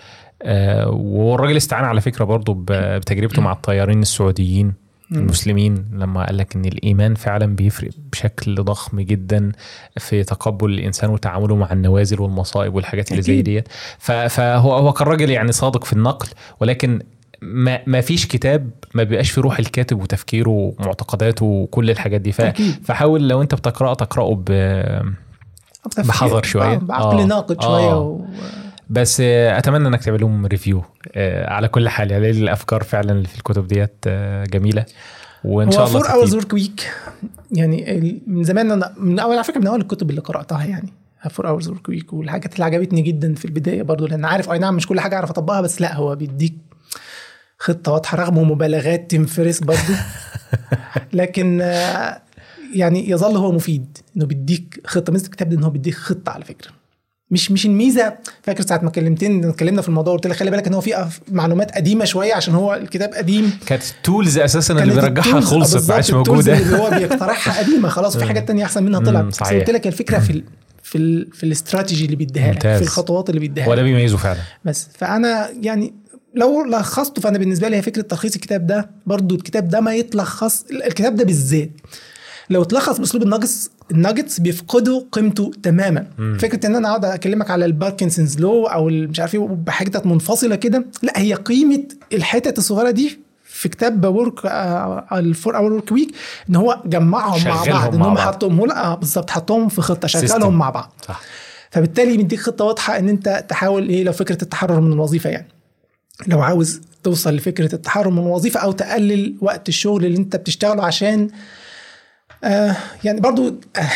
آه، 0.42 0.88
والراجل 0.90 1.56
استعان 1.56 1.84
على 1.84 2.00
فكرة 2.00 2.24
برضه 2.24 2.56
بتجربته 2.68 3.42
مع 3.42 3.52
الطيارين 3.52 4.02
السعوديين. 4.02 4.72
المسلمين 5.12 5.84
لما 5.92 6.26
قال 6.26 6.36
لك 6.36 6.56
إن 6.56 6.64
الإيمان 6.64 7.14
فعلا 7.14 7.46
بيفرق 7.56 7.90
بشكل 8.12 8.54
ضخم 8.54 9.00
جدا 9.00 9.52
في 9.96 10.24
تقبل 10.24 10.70
الإنسان 10.70 11.10
وتعامله 11.10 11.56
مع 11.56 11.72
النوازل 11.72 12.20
والمصائب 12.20 12.74
والحاجات 12.74 13.10
اللي 13.10 13.22
زي. 13.22 13.42
ديت 13.42 13.68
فهو 13.98 14.72
هو 14.76 14.92
كان 14.92 15.08
راجل 15.08 15.30
يعني 15.30 15.52
صادق 15.52 15.84
في 15.84 15.92
النقل 15.92 16.28
ولكن 16.60 17.02
ما 17.42 17.80
ما 17.86 18.00
فيش 18.00 18.26
كتاب 18.26 18.70
ما 18.94 19.02
بيبقاش 19.02 19.30
في 19.30 19.40
روح 19.40 19.58
الكاتب 19.58 20.02
وتفكيره 20.02 20.50
ومعتقداته 20.50 21.44
وكل 21.46 21.90
الحاجات 21.90 22.20
دي. 22.20 22.32
فحاول 22.84 23.28
لو 23.28 23.42
أنت 23.42 23.54
بتقرأه 23.54 23.94
تقرأه 23.94 24.34
ب 24.34 24.44
بحذر 25.98 26.42
شوية. 26.42 26.72
آه، 26.72 26.76
بعقل 26.76 27.18
آه. 27.20 27.24
ناقد 27.24 27.62
شوية 27.62 27.92
آه. 27.92 27.98
و... 27.98 28.24
بس 28.90 29.20
آه، 29.20 29.58
أتمنى 29.58 29.88
إنك 29.88 30.04
تعمل 30.04 30.20
لهم 30.20 30.46
review 30.46 30.84
آه، 31.14 31.50
على 31.50 31.68
كل 31.68 31.88
حال. 31.88 32.10
يعني 32.10 32.30
الأفكار 32.30 32.82
فعلا 32.82 33.12
اللي 33.12 33.28
في 33.28 33.36
الكتب 33.36 33.66
ديت 33.66 33.94
آه، 34.06 34.44
جميلة. 34.44 34.84
وإن 35.44 35.70
شاء 35.70 35.86
الله 35.86 36.00
Four 36.00 36.10
Hours. 36.10 36.34
Work 36.34 36.52
Week 36.52 36.92
يعني 37.52 38.20
من 38.26 38.44
زمان 38.44 38.70
أنا 38.70 38.94
من 38.96 39.18
أول 39.18 39.34
على 39.34 39.44
فكرة 39.44 39.58
من 39.58 39.66
أول 39.66 39.80
الكتب 39.80 40.10
اللي 40.10 40.20
قرأتها 40.20 40.64
يعني. 40.64 40.92
Four 41.30 41.48
Hours 41.48 41.68
Work 41.68 41.88
Week 41.88 42.12
والحاجات 42.12 42.54
اللي 42.54 42.64
عجبتني 42.64 43.02
جدا 43.02 43.34
في 43.34 43.44
البداية 43.44 43.82
برضو 43.82 44.06
لأن 44.06 44.24
عارف 44.24 44.50
أي 44.50 44.58
نعم 44.58 44.76
مش 44.76 44.86
كل 44.86 45.00
حاجة 45.00 45.14
أعرف 45.14 45.30
أطبقها 45.30 45.60
بس 45.60 45.80
لأ 45.80 45.94
هو 45.94 46.16
بيديك 46.16 46.54
خطة 47.58 47.92
واضحة 47.92 48.16
رغم 48.16 48.50
مبالغات 48.50 49.10
تيم 49.10 49.26
فيريس 49.26 49.60
برضو. 49.60 49.92
لكن 51.12 51.60
يعني 52.74 53.10
يظل 53.10 53.36
هو 53.36 53.52
مفيد 53.52 53.98
إنه 54.16 54.26
بيديك 54.26 54.80
خطة. 54.86 55.12
مثل 55.12 55.24
الكتاب 55.24 55.48
ده 55.48 55.56
إن 55.56 55.64
هو 55.64 55.70
بيديك 55.70 55.94
خطة 55.94 56.32
على 56.32 56.44
فكرة. 56.44 56.79
مش 57.30 57.50
مش 57.50 57.66
الميزة. 57.66 58.14
فاكر 58.42 58.62
ساعة 58.66 58.80
ما 58.82 58.90
كلمتني 58.90 59.48
اتكلمنا 59.50 59.82
في 59.82 59.88
الموضوع 59.88 60.14
قلت 60.14 60.26
لك 60.26 60.36
خلي 60.36 60.50
بالك 60.50 60.66
إن 60.66 60.74
هو 60.74 60.80
في 60.80 61.06
معلومات 61.32 61.70
قديمة 61.72 62.04
شوية 62.04 62.34
عشان 62.34 62.54
هو 62.54 62.74
الكتاب 62.74 63.14
قديم. 63.14 63.58
كانت 63.66 63.82
التولز 63.96 64.38
أساسا 64.38 64.74
اللي 64.74 64.94
بيرجعها 64.94 65.40
التولز- 65.40 65.44
خلصت 65.44 65.88
ما 65.88 65.94
عادش 65.94 66.10
موجودة. 66.10 66.58
اللي 66.58 66.76
هو 66.78 66.90
بيقترحها 66.90 67.62
قديمة. 67.64 67.88
خلاص 67.88 68.16
في 68.16 68.24
حاجات 68.28 68.46
تانية 68.48 68.64
أحسن 68.64 68.82
منها 68.84 69.00
طلعت. 69.00 69.24
بس 69.24 69.34
صحيح. 69.34 69.58
قلت 69.58 69.70
لك 69.70 69.86
الفكرة 69.86 70.18
في 70.18 70.42
في 70.82 70.98
ال 70.98 71.28
في 71.32 71.44
الاستراتيجي 71.44 72.04
اللي 72.04 72.16
بيديها 72.16 72.52
لك. 72.52 72.60
في 72.62 72.82
الخطوات 72.82 73.28
اللي 73.30 73.40
بيديها 73.40 73.66
هو 73.66 73.74
ده 73.74 73.82
بيميزه 73.82 74.16
فعلا. 74.16 74.38
بس 74.64 74.88
فأنا 74.98 75.48
يعني 75.62 75.94
لو 76.34 76.64
لخصته 76.64 77.22
فأنا 77.22 77.38
بالنسبة 77.38 77.68
لي 77.68 77.76
هي 77.76 77.82
فكرة 77.82 78.02
تلخيص 78.02 78.34
الكتاب 78.34 78.66
ده. 78.66 78.90
برضو 79.06 79.34
الكتاب 79.34 79.68
ده 79.68 79.80
ما 79.80 79.94
يتلخص 79.94 80.64
الكتاب 80.86 81.16
ده 81.16 81.24
بالذات 81.24 81.70
لو 82.50 82.62
اتلخص 82.62 82.98
بأسلوب 82.98 83.22
ال 83.22 83.28
nuggets 83.28 83.70
ال 83.90 83.97
nuggets 83.97 84.40
بيفقدوا 84.40 85.02
قيمته 85.12 85.50
تماما 85.62 86.06
مم. 86.18 86.38
فكرة 86.40 86.66
إن 86.66 86.76
أنا 86.76 86.88
أقعد 86.88 87.04
أكلمك 87.04 87.50
على 87.50 87.64
ال 87.64 87.71
Parkinson's 87.71 88.40
law 88.40 88.66
أو 88.66 88.84
مش 88.88 89.20
عارف 89.20 89.34
إيه 89.34 89.40
بحاجات 89.40 90.06
منفصلة 90.06 90.56
كده 90.56 90.84
لا 91.02 91.12
هي 91.16 91.34
قيمة 91.34 91.82
الحتت 92.12 92.58
الصغيرة 92.58 92.90
دي 92.90 93.20
في 93.44 93.68
كتاب 93.68 94.04
Work 94.04 94.40
ال 95.12 95.21
Four 95.21 95.56
Hour 95.56 95.72
Work 95.72 95.92
Week 95.92 96.14
إن 96.50 96.56
هو 96.56 96.82
جمعهم 96.86 97.44
مع 97.44 97.64
بعض 97.64 97.94
إن 97.94 98.02
هم. 98.02 98.18
حطهم 98.18 98.66
لا 98.66 98.84
آه، 98.84 98.94
بالظبط 98.94 99.30
حطهم 99.30 99.68
في 99.68 99.80
خطة. 99.82 100.08
شغلهم 100.08 100.58
مع 100.58 100.70
بعض 100.70 100.92
صح 101.08 101.20
فبالتالي 101.70 102.16
بيديك 102.16 102.40
خطة 102.40 102.64
واضحة 102.64 102.98
إن 102.98 103.08
أنت 103.08 103.44
تحاول 103.48 103.88
إيه 103.88 104.04
لو 104.04 104.12
فكرة 104.12 104.42
التحرر 104.42 104.80
من 104.80 104.92
الوظيفة 104.92 105.30
يعني 105.30 105.48
لو 106.26 106.40
عاوز 106.40 106.80
توصل 107.02 107.34
لفكرة 107.34 107.74
التحرر 107.74 108.10
من 108.10 108.18
الوظيفة 108.18 108.60
أو 108.60 108.72
تقلل 108.72 109.34
وقت 109.40 109.68
الشغل 109.68 110.04
اللي 110.06 110.18
أنت 110.18 110.36
بتشتغله 110.36 110.84
عشان 110.84 111.28
آه 112.44 112.76
يعني 113.04 113.20
برضو 113.20 113.48
آه 113.76 113.88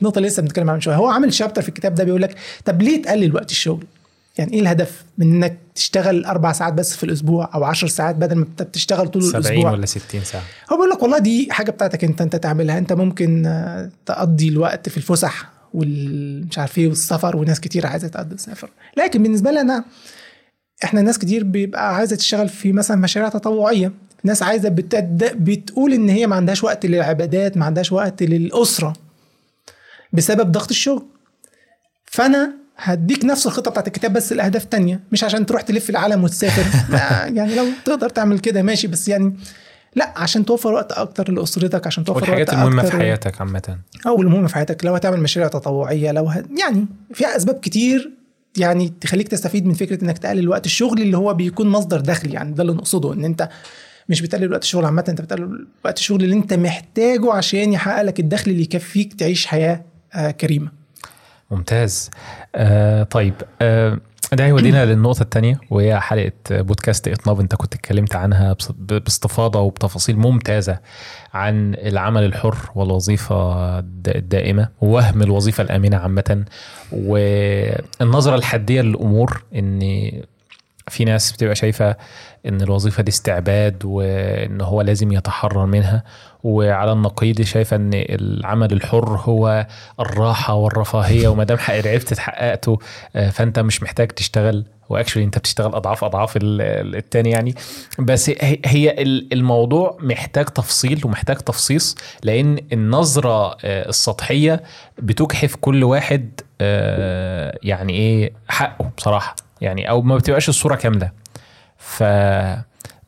النقطه 0.00 0.18
اللي 0.18 0.28
لسه 0.28 0.42
بنتكلم 0.42 0.70
عنها 0.70 0.80
شوية. 0.80 0.96
هو 0.96 1.06
عامل 1.08 1.32
شابتر 1.34 1.62
في 1.62 1.68
الكتاب 1.68 1.94
ده 1.94 2.04
بيقول 2.04 2.22
لك 2.22 2.36
طب 2.64 2.82
ليه 2.82 3.02
تقلل 3.02 3.34
وقت 3.34 3.50
الشغل؟ 3.50 3.84
يعني 4.38 4.52
إيه 4.52 4.60
الهدف 4.60 5.04
من 5.18 5.32
إنك 5.34 5.58
تشتغل 5.74 6.24
أربع 6.24 6.52
ساعات 6.52 6.72
بس 6.72 6.96
في 6.96 7.04
الأسبوع 7.04 7.50
أو 7.54 7.64
عشر 7.64 7.86
ساعات 7.86 8.16
بدل 8.16 8.36
ما 8.36 8.46
بتشتغل 8.60 9.08
طول 9.08 9.22
70 9.22 9.44
الأسبوع 9.46 9.70
ولا 9.72 9.86
60 9.86 10.24
ساعة. 10.24 10.42
هو 10.72 10.76
بيقول 10.76 10.90
لك 10.90 11.02
والله 11.02 11.18
دي 11.18 11.48
حاجة 11.50 11.70
بتاعتك 11.70 12.04
أنت 12.04 12.20
أنت 12.20 12.36
تعملها. 12.36 12.78
أنت 12.78 12.92
ممكن 12.92 13.46
آه، 13.46 13.90
تقضي 14.06 14.48
الوقت 14.48 14.88
في 14.88 14.96
الفسح 14.96 15.50
والمش 15.74 16.58
عارف 16.58 16.78
إيه 16.78 16.88
والسفر 16.88 17.36
وناس 17.36 17.60
كتير 17.60 17.86
عايزة 17.86 18.08
تقضي 18.08 18.34
السفر. 18.34 18.70
لكن 18.96 19.22
بالنسبة 19.22 19.50
لي 19.50 19.60
انا 19.60 19.84
إحنا 20.84 21.02
ناس 21.02 21.18
كتير 21.18 21.44
بيبقى 21.44 21.94
عايزة 21.96 22.16
تشتغل 22.16 22.48
في 22.48 22.72
مثلا 22.72 22.96
مشاريع 22.96 23.28
تطوعية. 23.28 23.92
ناس 24.24 24.42
عايزة 24.42 24.68
بتد... 24.68 25.44
بتقول 25.44 25.92
إن 25.92 26.08
هي 26.08 26.26
ما 26.26 26.36
عندهاش 26.36 26.64
وقت 26.64 26.86
للعبادات 26.86 27.56
ما 27.56 27.64
عندهاش 27.64 27.92
وقت 27.92 28.22
للأسرة 28.22 28.92
بسبب 30.12 30.52
ضغط 30.52 30.70
الشغل. 30.70 31.02
فأنا 32.04 32.52
هديك 32.76 33.24
نفس 33.24 33.46
الخطة 33.46 33.70
بتاعت 33.70 33.86
الكتاب 33.86 34.12
بس 34.12 34.32
الاهداف 34.32 34.64
تانية 34.64 35.00
مش 35.12 35.24
عشان 35.24 35.46
تروح 35.46 35.62
تلف 35.62 35.90
العالم 35.90 36.24
وتسافر. 36.24 36.94
يعني 37.36 37.54
لو 37.54 37.64
تقدر 37.84 38.08
تعمل 38.08 38.38
كده 38.38 38.62
ماشي 38.62 38.86
بس 38.86 39.08
يعني 39.08 39.36
لا 39.94 40.12
عشان 40.16 40.44
توفر 40.44 40.72
وقت 40.72 40.92
أكتر 40.92 41.32
لأسرتك 41.32 41.86
عشان 41.86 42.04
توفر 42.04 42.20
والحاجات 42.20 42.48
وقت 42.48 42.58
المهمة 42.58 42.82
في 42.82 42.92
حياتك 42.92 43.40
عامة. 43.40 43.78
أو 44.06 44.22
المهم 44.22 44.46
في 44.46 44.54
حياتك 44.54 44.84
لو 44.84 44.94
هتعمل 44.94 45.20
مشاريع 45.20 45.48
تطوعية 45.48 46.12
لو 46.12 46.26
ه... 46.26 46.42
يعني 46.58 46.86
في 47.14 47.36
أسباب 47.36 47.60
كتير 47.60 48.10
يعني 48.56 48.92
تخليك 49.00 49.28
تستفيد 49.28 49.66
من 49.66 49.74
فكرة 49.74 50.04
إنك 50.04 50.18
تقلل 50.18 50.48
وقت 50.48 50.66
الشغل 50.66 51.02
اللي 51.02 51.16
هو 51.16 51.34
بيكون 51.34 51.68
مصدر 51.68 52.00
دخل 52.00 52.34
يعني 52.34 52.54
ده 52.54 52.62
اللي 52.62 52.72
نقصده 52.74 53.12
إن 53.12 53.24
أنت 53.24 53.48
مش 54.08 54.20
بتقلل 54.22 54.52
وقت 54.52 54.62
الشغل 54.62 54.84
عامة 54.84 55.04
انت 55.08 55.20
بتقلل 55.20 55.66
وقت 55.84 55.98
الشغل 55.98 56.24
اللي 56.24 56.36
انت 56.36 56.54
محتاجه 56.54 57.32
عشان 57.32 57.72
يحقق 57.72 58.02
لك 58.02 58.20
الدخل 58.20 58.50
اللي 58.50 58.62
يكفيك 58.62 59.14
تعيش 59.14 59.46
حياة 59.46 59.82
آه 60.14 60.30
كريمة. 60.30 60.68
ممتاز. 61.50 62.10
آه 62.54 63.02
طيب 63.02 63.34
آه 63.62 63.98
ده 64.32 64.44
هيودينا 64.46 64.84
للنقطة 64.92 65.22
الثانية 65.22 65.60
وهي 65.70 66.00
حلقة 66.00 66.32
بودكاست 66.50 67.08
إطناب 67.08 67.40
أنت 67.40 67.54
كنت 67.54 67.74
اتكلمت 67.74 68.16
عنها 68.16 68.56
باستفاضة 68.78 69.60
وبتفاصيل 69.60 70.16
ممتازة 70.16 70.78
عن 71.34 71.74
العمل 71.74 72.24
الحر 72.24 72.56
والوظيفة 72.74 73.78
الد- 73.78 74.08
الدائمة 74.08 74.68
ووهم 74.80 75.22
الوظيفة 75.22 75.62
الآمنة 75.62 75.96
عامة 75.96 76.44
والنظرة 76.92 78.34
الحادية 78.34 78.80
للأمور 78.80 79.42
إن 79.54 80.12
في 80.88 81.04
ناس 81.04 81.32
بتبقى 81.32 81.54
شايفة 81.54 81.96
إن 82.46 82.60
الوظيفة 82.62 83.02
دي 83.02 83.08
استعباد 83.10 83.84
وإن 83.84 84.60
هو 84.60 84.80
لازم 84.82 85.12
يتحرر 85.12 85.66
منها 85.66 86.02
وعلى 86.44 86.92
النقيض 86.92 87.42
شايفة 87.42 87.76
إن 87.76 87.90
العمل 87.94 88.72
الحر 88.72 89.08
هو 89.24 89.66
الراحة 90.00 90.54
والرفاهية 90.54 91.28
وما 91.28 91.44
دام 91.44 91.58
عرفت 91.68 92.12
اتحققته 92.12 92.78
آه، 93.16 93.30
فأنت 93.30 93.58
مش 93.58 93.82
محتاج 93.82 94.08
تشتغل 94.08 94.64
واكشولي 94.88 95.26
أنت 95.26 95.38
بتشتغل 95.38 95.74
أضعاف 95.74 96.04
أضعاف 96.04 96.36
ال- 96.36 96.60
ال- 96.62 96.96
التاني 96.96 97.30
يعني. 97.30 97.54
بس 97.98 98.30
هي- 98.30 98.58
هي 98.64 99.02
ال- 99.02 99.32
الموضوع 99.32 99.96
محتاج 100.00 100.44
تفصيل 100.44 101.00
ومحتاج 101.04 101.36
تفصيص 101.36 101.96
لأن 102.22 102.58
النظرة 102.72 103.50
آه، 103.64 103.88
السطحية 103.88 104.62
بتجحف 104.98 105.56
كل 105.56 105.84
واحد 105.84 106.40
آه، 106.60 107.58
يعني 107.62 107.92
إيه 107.92 108.32
حقه 108.48 108.90
بصراحة. 108.98 109.36
يعني 109.62 109.90
أو 109.90 110.02
ما 110.02 110.16
بتبقاش 110.16 110.48
الصورة 110.48 110.74
كاملة. 110.74 111.10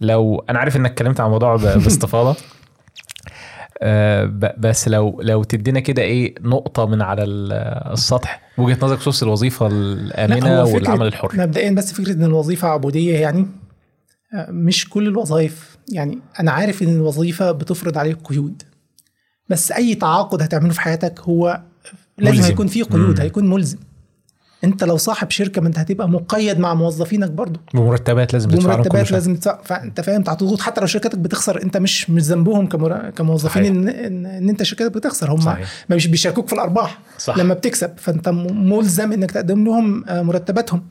فلو 0.01 0.45
أنا 0.51 0.59
عارف 0.59 0.77
إنك 0.77 0.91
اتكلمت 0.91 1.21
عن 1.21 1.27
الموضوع 1.27 1.57
باستفاضة. 1.57 2.37
آه، 3.83 4.25
بس 4.59 4.89
لو 4.89 5.21
لو 5.23 5.43
تدينا 5.43 5.81
كده 5.81 6.03
إيه 6.03 6.35
نقطة 6.41 6.87
من 6.87 7.03
على 7.03 7.25
ال- 7.25 7.53
السطح 7.93 8.41
وجهة 8.59 8.79
نظرك 8.83 8.99
بخصوص 8.99 9.23
الوظيفة 9.23 9.67
الآمنة 9.67 10.65
والعمل 10.65 11.07
الحر. 11.07 11.31
مبدئيا 11.35 11.71
بس 11.71 11.93
فكرة 11.93 12.13
إن 12.13 12.25
الوظيفة 12.25 12.69
عبودية 12.69 13.19
يعني 13.19 13.47
آه، 14.35 14.51
مش 14.51 14.89
كل 14.89 15.09
الوظائف 15.09 15.77
يعني 15.93 16.19
أنا 16.41 16.51
عارف 16.53 16.83
إن 16.83 16.89
الوظيفة 16.89 17.53
بتفرض 17.53 17.99
عليك 17.99 18.19
قيود. 18.25 18.63
بس 19.49 19.73
أي 19.73 19.95
تعاقد 19.95 20.43
هتعمله 20.43 20.73
في 20.73 20.81
حياتك 20.81 21.21
هو 21.21 21.61
لازم 22.19 22.37
ملزم. 22.37 22.49
هيكون 22.51 22.67
فيه 22.67 22.85
قيود 22.85 23.17
مم. 23.17 23.23
هيكون 23.23 23.51
ملزم. 23.51 23.79
انت 24.65 24.85
لو 24.85 24.97
صاحب 24.97 25.31
شركة 25.31 25.61
ما 25.61 25.69
انت 25.69 25.79
هتبقى 25.79 26.09
مقيد 26.09 26.59
مع 26.59 26.75
موظفينك 26.75 27.31
برضه 27.31 27.61
بمرتبات 27.75 28.33
لازم 28.33 28.51
تدفع 28.51 28.75
بمرتبات. 28.75 29.13
لازم 29.13 29.37
تدفع 29.37 29.59
فانت 29.65 30.01
فاهم 30.01 30.21
هتضغط 30.29 30.61
حتى 30.61 30.81
لو 30.81 30.87
شركتك 30.87 31.19
بتخسر 31.19 31.63
انت 31.63 31.77
مش 31.77 32.11
مش 32.11 32.23
ذنبهم 32.23 32.67
كموظفين. 33.17 33.65
ان, 33.65 33.89
إن, 33.89 34.27
ان 34.27 34.49
انت 34.49 34.63
شركتك 34.63 34.93
بتخسر 34.93 35.31
هم. 35.33 35.45
ما 35.45 35.57
مش 35.91 36.07
بيشاركوك 36.07 36.47
في 36.47 36.53
الأرباح 36.53 36.99
صح. 37.19 37.39
لما 37.39 37.55
بتكسب 37.55 37.91
فانت 37.97 38.29
ملزم 38.29 39.13
انك 39.13 39.31
تقدم 39.31 39.65
لهم 39.65 40.05
آه، 40.09 40.23
مرتباتهم 40.23 40.83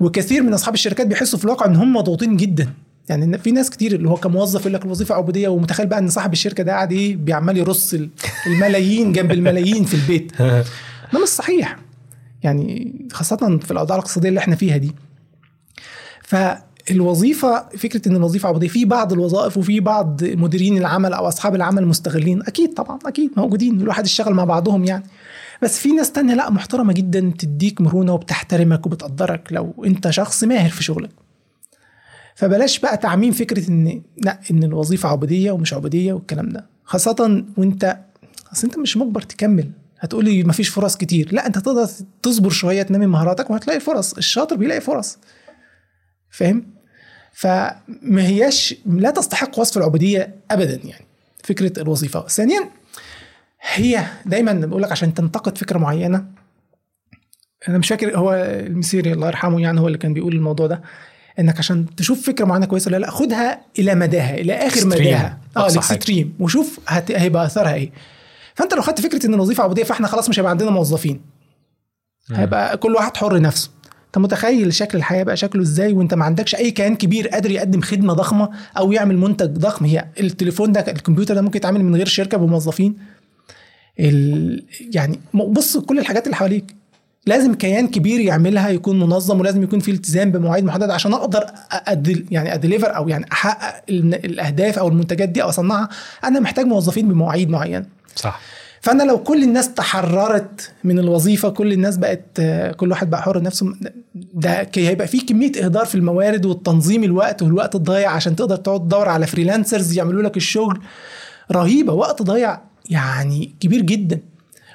وكثير 0.00 0.42
من 0.42 0.54
أصحاب 0.54 0.74
الشركات 0.74 1.06
بيحسوا 1.06 1.38
في 1.38 1.44
الواقع 1.44 1.66
إن 1.66 1.76
هم 1.76 1.96
مضغوطين 1.96 2.36
جدا 2.36 2.68
يعني 3.08 3.38
في 3.38 3.50
ناس 3.50 3.70
كتير 3.70 3.92
اللي 3.94 4.08
هو 4.08 4.16
كموظف 4.16 4.60
يقول 4.60 4.74
لك 4.74 4.84
الوظيفة 4.84 5.14
عبودية 5.14 5.48
ومتخيل 5.48 5.86
بقى 5.86 5.98
إن 5.98 6.08
صاحب 6.08 6.32
الشركة 6.32 6.62
ده 6.62 6.72
قاعد 6.72 6.92
إيه 6.92 7.16
بيعمل 7.16 7.56
يرص 7.56 7.94
ال- 7.94 8.08
الملايين 8.46 9.12
جنب 9.12 9.32
الملايين 9.32 9.84
في 9.84 9.94
البيت 9.94 10.32
ده 11.12 11.22
مش 11.22 11.28
صحيح 11.28 11.76
يعني 12.42 12.98
خاصة 13.12 13.58
في 13.62 13.70
الأوضاع 13.70 13.96
الاقتصادية 13.96 14.28
اللي 14.28 14.40
إحنا 14.40 14.56
فيها 14.56 14.76
دي. 14.76 14.92
فالوظيفة 16.22 17.68
فكرة 17.68 18.08
إن 18.08 18.16
الوظيفة 18.16 18.48
عبودية 18.48 18.68
في 18.68 18.84
بعض 18.84 19.12
الوظائف 19.12 19.56
وفي 19.56 19.80
بعض 19.80 20.24
مديرين 20.24 20.76
العمل 20.78 21.12
أو 21.12 21.28
أصحاب 21.28 21.54
العمل 21.54 21.86
مستغلين. 21.86 22.42
أكيد 22.42 22.74
طبعا 22.74 22.98
أكيد 23.06 23.30
موجودين 23.36 23.80
الواحد 23.80 24.06
يشتغل 24.06 24.34
مع 24.34 24.44
بعضهم 24.44 24.84
يعني. 24.84 25.04
بس 25.62 25.78
في 25.78 25.92
ناس 25.92 26.12
تانية 26.12 26.34
لا 26.34 26.50
محترمة 26.50 26.92
جدا 26.92 27.32
تديك 27.38 27.80
مرونة 27.80 28.14
وبتحترمك 28.14 28.86
وبتقدرك 28.86 29.48
لو 29.50 29.84
أنت 29.86 30.10
شخص 30.10 30.44
ماهر 30.44 30.70
في 30.70 30.82
شغلك. 30.84 31.10
فبلاش 32.34 32.78
بقى 32.78 32.96
تعميم 32.96 33.32
فكرة 33.32 33.68
إن 33.70 34.02
لا 34.16 34.40
إن 34.50 34.64
الوظيفة 34.64 35.08
عبودية 35.08 35.52
ومش 35.52 35.74
عبودية 35.74 36.12
والكلام 36.12 36.48
ده. 36.48 36.66
خاصة 36.84 37.44
وأنت 37.56 37.98
أصل 38.52 38.66
أنت 38.66 38.78
مش 38.78 38.96
مجبر 38.96 39.20
تكمل. 39.22 39.70
هتقولي 40.00 40.44
مفيش 40.44 40.68
فرص 40.68 40.96
كتير. 40.96 41.28
لا 41.32 41.46
انت 41.46 41.58
تقدر 41.58 41.88
تصبر 42.22 42.50
شوية 42.50 42.82
تنمي 42.82 43.06
مهاراتك 43.06 43.50
وهتلاقي 43.50 43.80
فرص. 43.80 44.12
الشاطر 44.12 44.56
بيلاقي 44.56 44.80
فرص. 44.80 45.18
فاهم؟ 46.30 46.66
فما 47.32 48.26
هياش 48.26 48.74
لا 48.86 49.10
تستحق 49.10 49.58
وصف 49.58 49.76
العبودية 49.76 50.34
ابدا 50.50 50.80
يعني. 50.84 51.04
فكرة 51.44 51.82
الوظيفة. 51.82 52.26
ثانيا 52.26 52.70
هي 53.74 54.06
دايما 54.26 54.52
بقول 54.52 54.82
لك 54.82 54.92
عشان 54.92 55.14
تنتقد 55.14 55.58
فكرة 55.58 55.78
معينة. 55.78 56.24
أنا 57.68 57.78
مش 57.78 57.88
فاكر 57.88 58.18
هو 58.18 58.34
المسيري 58.66 59.12
الله 59.12 59.26
يرحمه 59.26 59.60
يعني 59.60 59.80
هو 59.80 59.86
اللي 59.86 59.98
كان 59.98 60.14
بيقول 60.14 60.36
الموضوع 60.36 60.66
ده. 60.66 60.82
إنك 61.38 61.58
عشان 61.58 61.86
تشوف 61.96 62.26
فكرة 62.26 62.44
معينة 62.44 62.66
كويسة 62.66 62.88
ولا 62.88 62.96
لا 62.96 63.10
خدها 63.10 63.60
إلى 63.78 63.94
مداها 63.94 64.34
إلى 64.34 64.52
آخر. 64.52 64.86
مداها. 64.86 65.38
آه. 65.56 65.66
الاكستريم 65.68 66.34
وشوف 66.40 66.80
هت... 66.88 67.10
هيبقى 67.12 67.46
أثرها 67.46 67.74
إيه. 67.74 67.90
فانت 68.54 68.74
لو 68.74 68.82
خدت 68.82 69.00
فكرة 69.00 69.26
إن 69.26 69.34
الوظيفة 69.34 69.64
عبودية 69.64 69.82
فإحنا 69.84 70.06
خلاص 70.06 70.28
مش 70.28 70.38
هيبقى 70.38 70.50
عندنا 70.50 70.70
موظفين. 70.70 71.20
هيبقى 72.32 72.76
كل 72.76 72.94
واحد 72.94 73.16
حر 73.16 73.40
نفسه 73.40 73.70
أنت 74.06 74.18
متخيل 74.18 74.74
شكل 74.74 74.98
الحياة 74.98 75.22
بقى 75.22 75.36
شكله 75.36 75.62
إزاي 75.62 75.92
وأنت 75.92 76.14
ما 76.14 76.24
عندكش 76.24 76.54
أي 76.54 76.70
كيان 76.70 76.96
كبير 76.96 77.28
قادر 77.28 77.50
يقدم 77.50 77.80
خدمة 77.80 78.12
ضخمة 78.12 78.50
أو 78.78 78.92
يعمل 78.92 79.16
منتج 79.18 79.46
ضخم؟ 79.50 79.84
هي 79.84 80.04
التليفون 80.20 80.72
ده 80.72 80.80
الكمبيوتر 80.80 81.34
ده 81.34 81.42
ممكن 81.42 81.56
يتعمل 81.56 81.84
من 81.84 81.96
غير 81.96 82.06
شركة 82.06 82.36
بموظفين. 82.38 82.96
ال... 84.00 84.64
يعني 84.94 85.20
بص 85.34 85.76
كل 85.76 85.98
الحاجات 85.98 86.24
اللي 86.26 86.36
حواليك. 86.36 86.74
لازم 87.26 87.54
كيان 87.54 87.88
كبير 87.88 88.20
يعملها 88.20 88.68
يكون 88.68 88.98
منظم 89.00 89.40
ولازم 89.40 89.62
يكون 89.62 89.80
فيه 89.80 89.92
التزام 89.92 90.30
بمواعيد 90.30 90.64
محددة 90.64 90.94
عشان 90.94 91.12
أقدر 91.12 91.44
أدل 91.72 92.26
يعني 92.30 92.54
اديليفر 92.54 92.96
أو 92.96 93.08
يعني 93.08 93.26
أحقق 93.32 93.82
ال- 93.90 94.24
الأهداف 94.24 94.78
أو 94.78 94.88
المنتجات 94.88 95.28
دي 95.28 95.42
أو 95.42 95.48
أصنعها. 95.48 95.88
أنا 96.24 96.40
محتاج 96.40 96.66
موظفين 96.66 97.08
بمواعيد 97.08 97.50
معينة. 97.50 97.86
صح. 98.16 98.40
فأنا 98.82 99.02
لو 99.02 99.18
كل 99.18 99.42
الناس 99.42 99.74
تحررت 99.74 100.70
من 100.84 100.98
الوظيفة 100.98 101.48
كل 101.48 101.72
الناس 101.72 101.96
بقت 101.96 102.40
كل 102.76 102.90
واحد 102.90 103.10
بقى 103.10 103.22
حر 103.22 103.42
نفسه 103.42 103.66
ده 104.34 104.62
كي- 104.64 104.88
هيبقى 104.88 105.06
في 105.06 105.20
كمية 105.20 105.52
إهدار 105.64 105.84
في 105.86 105.94
الموارد 105.94 106.46
والتنظيم 106.46 107.04
الوقت 107.04 107.42
والوقت 107.42 107.74
الضايع 107.74 108.10
عشان 108.10 108.36
تقدر 108.36 108.56
تقعد 108.56 108.80
تدور 108.80 109.08
على 109.08 109.26
freelancers 109.26 109.92
يعملوا 109.98 110.22
لك 110.22 110.36
الشغل. 110.36 110.80
رهيبة 111.52 111.92
وقت 111.92 112.22
ضايع 112.22 112.60
يعني 112.90 113.54
كبير 113.60 113.80
جدا. 113.80 114.18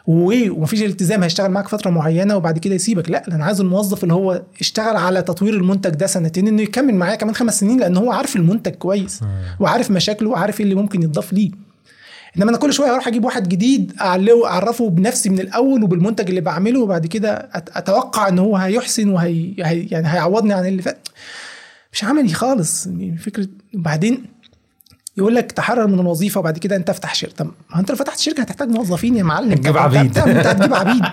ومفيش 0.07 0.81
التزام 0.83 1.23
هيشتغل 1.23 1.51
معاك 1.51 1.67
فترة 1.67 1.89
معينة 1.91 2.35
وبعد 2.37 2.59
كده 2.59 2.75
يسيبك. 2.75 3.09
لا 3.09 3.27
أنا 3.27 3.45
عايز 3.45 3.61
الموظف 3.61 4.03
اللي 4.03 4.13
هو 4.13 4.41
اشتغل 4.59 4.95
على 4.95 5.21
تطوير 5.21 5.53
المنتج 5.53 5.89
ده 5.89 6.07
سنتين 6.07 6.47
إنه 6.47 6.61
يكمل 6.61 6.95
معايا 6.95 7.15
كمان 7.15 7.35
خمس 7.35 7.59
سنين 7.59 7.79
لأن 7.79 7.97
هو 7.97 8.11
عارف 8.11 8.35
المنتج 8.35 8.71
كويس 8.71 9.21
وعارف 9.59 9.91
مشاكله 9.91 10.29
وعارف 10.29 10.59
إيه 10.59 10.63
اللي 10.63 10.75
ممكن 10.75 11.03
يتضاف 11.03 11.33
ليه. 11.33 11.51
إنما 12.37 12.49
أنا 12.49 12.57
كل 12.57 12.73
شوية 12.73 12.93
أروح 12.93 13.07
أجيب 13.07 13.25
واحد 13.25 13.49
جديد 13.49 13.93
اعلمه 14.01 14.45
أعرفه 14.47 14.89
بنفسي 14.89 15.29
من 15.29 15.39
الأول 15.39 15.83
وبالمنتج 15.83 16.29
اللي 16.29 16.41
بعمله 16.41 16.79
وبعد 16.79 17.07
كده 17.07 17.49
أتوقع 17.53 18.27
إن 18.27 18.39
هو 18.39 18.57
هيحسن 18.57 19.09
وهي 19.09 19.53
هي 19.59 19.83
يعني 19.91 20.07
هيعوضني 20.07 20.53
عن 20.53 20.65
اللي 20.65 20.81
فات. 20.81 21.07
مش 21.93 22.03
عملي 22.03 22.33
خالص 22.33 22.85
يعني 22.87 23.17
فكرة 23.17 23.47
وبعدين 23.75 24.25
يقول 25.17 25.35
لك 25.35 25.51
تحرر 25.51 25.87
من 25.87 25.99
الوظيفة 25.99 26.39
وبعد 26.39 26.57
كده 26.57 26.75
أنت 26.75 26.89
افتح 26.89 27.15
شركة. 27.15 27.33
طب 27.37 27.51
ما 27.69 27.79
أنت 27.79 27.89
لو 27.89 27.95
فتحت 27.95 28.19
شركة 28.19 28.41
هتحتاج 28.41 28.69
موظفين 28.69 29.15
يا 29.15 29.23
معلم. 29.23 29.51
انت 29.51 29.67
عبيد. 29.67 30.17
أنت 30.17 30.47
هتجيب 30.47 30.73
عبيد. 30.73 31.03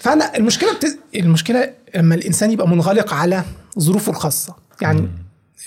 فأنا 0.00 0.36
المشكلة 0.36 0.72
بت... 0.72 0.98
المشكلة 1.16 1.70
لما 1.96 2.14
الإنسان 2.14 2.50
يبقى 2.50 2.68
منغلق 2.68 3.14
على 3.14 3.44
ظروفه 3.78 4.10
الخاصة. 4.12 4.54
يعني 4.80 5.08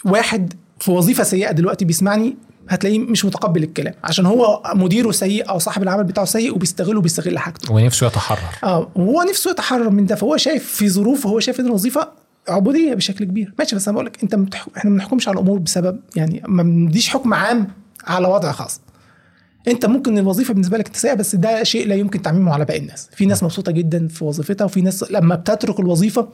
واحد 0.05 0.53
في 0.79 0.91
وظيفة 0.91 1.23
سيئة 1.23 1.51
دلوقتي 1.51 1.85
بيسمعني 1.85 2.35
هتلاقيه 2.69 2.99
مش 2.99 3.25
متقبل 3.25 3.63
الكلام 3.63 3.93
عشان 4.03 4.25
هو 4.25 4.61
مديره 4.75 5.11
سيء 5.11 5.49
أو 5.49 5.59
صاحب 5.59 5.83
العمل 5.83 6.03
بتاعه 6.03 6.25
سيء 6.25 6.55
وبيستغله 6.55 6.97
وبيستغل 6.97 7.39
حاجته. 7.39 7.73
ونفسه 7.73 8.07
يتحرر. 8.07 8.39
آه 8.63 8.91
وهو 8.95 9.21
نفسه 9.29 9.51
يتحرر 9.51 9.89
من 9.89 10.05
ده 10.05 10.15
فهو 10.15 10.37
شايف 10.37 10.67
في 10.67 10.89
ظروف 10.89 11.27
هو 11.27 11.39
شايف 11.39 11.59
إن 11.59 11.65
الوظيفة 11.65 12.07
عبودية 12.47 12.93
بشكل 12.93 13.25
كبير. 13.25 13.53
ماشي 13.59 13.75
بس 13.75 13.87
أنا 13.87 13.93
بقول 13.95 14.05
لك 14.05 14.23
انت 14.23 14.35
متح... 14.35 14.67
إحنا 14.77 14.89
ما 14.89 14.95
بنحكمش 14.95 15.27
على 15.27 15.35
الأمور 15.35 15.59
بسبب 15.59 15.99
يعني 16.15 16.41
ما 16.47 16.63
بنديش 16.63 17.09
حكم 17.09 17.33
عام 17.33 17.67
على 18.07 18.27
وضع 18.27 18.51
خاص. 18.51 18.81
أنت 19.67 19.85
ممكن 19.85 20.17
الوظيفة 20.17 20.53
بالنسبة 20.53 20.77
لك 20.77 20.95
سيئة 20.95 21.13
بس 21.13 21.35
ده 21.35 21.63
شيء 21.63 21.87
لا 21.87 21.95
يمكن 21.95 22.21
تعميمه 22.21 22.53
على 22.53 22.65
باقي 22.65 22.79
الناس. 22.79 23.09
في 23.15 23.25
ناس 23.25 23.43
مبسوطة 23.43 23.71
جدا 23.71 24.07
في 24.07 24.23
وظيفتها 24.23 24.65
وفي 24.65 24.81
ناس 24.81 25.11
لما 25.11 25.35
بتترك 25.35 25.79
الوظيفة 25.79 26.27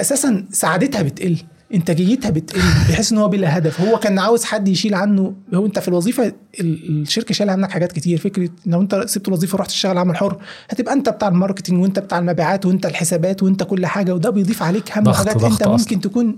أساسا 0.00 0.46
سعادتها 0.52 1.02
بتقل. 1.02 1.36
انتاجيتها 1.74 2.30
بتقل 2.30 2.60
بحيث 2.88 3.12
إن 3.12 3.18
هو 3.18 3.28
بلا 3.28 3.58
هدف. 3.58 3.80
هو 3.80 3.98
كان 3.98 4.18
عاوز 4.18 4.44
حد 4.44 4.68
يشيل 4.68 4.94
عنه. 4.94 5.34
هو 5.54 5.66
أنت 5.66 5.78
في 5.78 5.88
الوظيفة 5.88 6.32
ال- 6.60 7.02
الشركة 7.02 7.34
شايلة 7.34 7.52
عنك 7.52 7.70
حاجات 7.70 7.92
كتير. 7.92 8.18
فكرة 8.18 8.48
لو 8.66 8.80
أنت 8.80 9.04
سبت 9.06 9.28
الوظيفة 9.28 9.56
ورحت 9.56 9.68
تشتغل 9.70 9.98
عمل 9.98 10.16
حر 10.16 10.36
هتبقى 10.70 10.94
أنت 10.94 11.08
بتاع 11.08 11.28
ال 11.28 11.33
marketing 11.33 11.82
وأنت 11.82 11.98
بتاع 11.98 12.18
المبيعات 12.18 12.66
وأنت 12.66 12.86
الحسابات 12.86 13.42
وأنت 13.42 13.62
كل 13.62 13.86
حاجة 13.86 14.14
وده 14.14 14.30
بيضيف 14.30 14.62
عليك 14.62 14.98
هم 14.98 15.04
ضغط- 15.04 15.14
وحاجات 15.14 15.36
ضغط 15.36 15.52
انت 15.52 15.62
أصلاً. 15.62 15.76
ممكن 15.76 16.00
تكون 16.00 16.36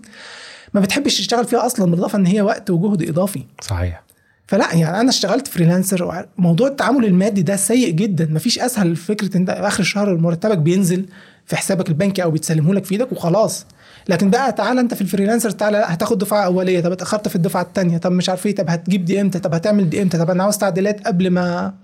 ما 0.74 0.80
بتحبش 0.80 1.18
تشتغل 1.18 1.44
فيها 1.44 1.66
أصلا 1.66 1.90
بالإضافة 1.90 2.18
إن 2.18 2.26
هي 2.26 2.40
وقت 2.42 2.70
وجهد 2.70 3.08
إضافي. 3.08 3.44
صحيح. 3.62 4.02
فلا 4.48 4.74
يعني 4.74 5.00
أنا 5.00 5.08
اشتغلت 5.10 5.48
freelancer 5.48 6.26
موضوع 6.38 6.68
التعامل 6.68 7.04
المادي 7.04 7.42
ده 7.42 7.56
سيء 7.56 7.90
جدا. 7.90 8.28
مفيش 8.32 8.58
أسهل 8.58 8.96
فكرة 8.96 9.36
أنت 9.36 9.50
آخر 9.50 9.80
الشهر 9.80 10.16
مرتبك 10.16 10.58
بينزل. 10.58 11.06
في 11.46 11.56
حسابك 11.56 11.88
البنكي 11.88 12.22
أو 12.22 12.30
بيتسلمه 12.30 12.74
لك 12.74 12.84
في 12.84 12.92
إيدك 12.92 13.12
وخلاص. 13.12 13.66
لكن 14.08 14.30
بقى 14.30 14.52
تعالى 14.52 14.80
أنت 14.80 14.94
في 14.94 15.00
ال 15.00 15.05
freelancer 15.05 15.50
تعالى 15.50 15.84
هتاخد 15.86 16.18
دفعة 16.18 16.44
أولية. 16.44 16.80
طب 16.80 16.92
اتأخرت 16.92 17.28
في 17.28 17.36
الدفعة 17.36 17.62
الثانية 17.62 17.98
طب 17.98 18.12
مش 18.12 18.28
عارف 18.28 18.46
إيه. 18.46 18.54
طب 18.54 18.70
هتجيب 18.70 19.04
دي 19.04 19.20
إمتى؟ 19.20 19.38
طب 19.38 19.54
هتعمل 19.54 19.90
دي 19.90 20.02
إمتى؟ 20.02 20.18
طب 20.18 20.30
أنا 20.30 20.42
عاوز 20.42 20.58
تعديلات 20.58 21.06
قبل 21.06 21.30
ما 21.30 21.74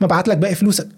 ما 0.00 0.06
أبعت 0.06 0.28
لك 0.28 0.36
باقي 0.36 0.54
فلوسك. 0.54 0.88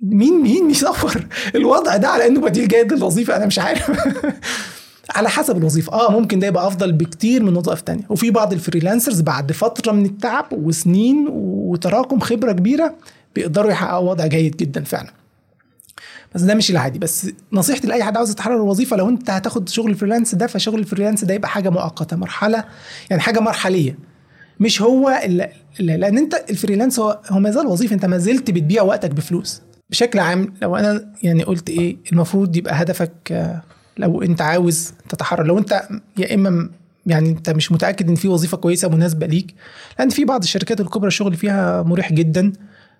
مين 0.00 0.42
مين 0.42 0.70
يصور 0.70 1.26
الوضع 1.54 1.96
ده 1.96 2.08
على 2.08 2.26
إنه 2.26 2.40
بديل 2.40 2.68
جيد 2.68 2.92
للوظيفة؟ 2.92 3.36
أنا 3.36 3.46
مش 3.46 3.58
عارف. 3.58 3.90
على 5.16 5.28
حسب 5.28 5.56
الوظيفة. 5.56 5.92
آه 5.92 6.10
ممكن 6.10 6.38
ده 6.38 6.46
يبقى 6.46 6.66
أفضل 6.66 6.92
بكتير 6.92 7.42
من 7.42 7.56
وظائف 7.56 7.80
تانية. 7.80 8.04
وفي 8.08 8.30
بعض 8.30 8.52
ال 8.52 8.58
freelancers 8.58 9.20
بعد 9.20 9.52
فترة 9.52 9.92
من 9.92 10.04
التعب 10.04 10.46
وسنين 10.52 11.26
وتراكم 11.30 12.20
خبرة 12.20 12.52
كبيرة 12.52 12.94
بيقدروا 13.34 13.70
يحققوا 13.70 14.10
وضع 14.10 14.26
جيد 14.26 14.56
جدا 14.56 14.84
فعلا. 14.84 15.23
بس 16.34 16.42
ده 16.42 16.54
مش 16.54 16.70
العادي. 16.70 16.98
بس 16.98 17.30
نصيحتي 17.52 17.86
لأي 17.86 18.04
حد 18.04 18.16
عاوز 18.16 18.30
يتحرر 18.30 18.56
الوظيفه 18.56 18.96
لو 18.96 19.08
أنت 19.08 19.30
هتاخد 19.30 19.68
شغل 19.68 19.90
ال 19.90 19.94
freelance 19.94 20.34
ده 20.34 20.46
فشغل 20.46 20.78
ال 20.80 20.84
freelance 20.84 21.24
ده 21.24 21.34
يبقى 21.34 21.48
حاجة 21.48 21.70
مؤقتة 21.70 22.16
مرحلة 22.16 22.64
يعني 23.10 23.22
حاجة 23.22 23.40
مرحلية. 23.40 23.98
مش 24.60 24.82
هو 24.82 25.20
اللي 25.24 25.50
لأن 25.80 26.18
أنت 26.18 26.44
ال 26.50 26.55
freelance 26.55 26.98
هو 26.98 27.20
هو 27.30 27.38
ما 27.38 27.50
زال 27.50 27.66
وظيفة. 27.66 27.94
أنت 27.94 28.04
ما 28.04 28.18
زلت 28.18 28.50
بتبيع 28.50 28.82
وقتك 28.82 29.10
بفلوس. 29.10 29.62
بشكل 29.90 30.18
عام 30.18 30.54
لو 30.62 30.76
أنا 30.76 31.12
يعني 31.22 31.42
قلت 31.44 31.70
إيه 31.70 31.96
المفروض 32.12 32.56
يبقى 32.56 32.82
هدفك 32.82 33.12
آه، 33.32 33.62
لو 33.98 34.22
أنت 34.22 34.40
عاوز 34.42 34.92
تتحرر. 35.08 35.46
لو 35.46 35.58
أنت 35.58 35.82
يا 36.18 36.34
إما 36.34 36.70
يعني 37.06 37.28
أنت 37.30 37.50
مش 37.50 37.72
متأكد 37.72 38.08
إن 38.08 38.14
في 38.14 38.28
وظيفة 38.28 38.56
كويسة 38.56 38.88
مناسبة 38.88 39.26
ليك 39.26 39.54
لأن 39.98 40.08
في 40.08 40.24
بعض 40.24 40.42
الشركات 40.42 40.80
الكبرى 40.80 41.08
الشغل 41.08 41.34
فيها 41.36 41.82
مريح 41.82 42.12
جدا. 42.12 42.52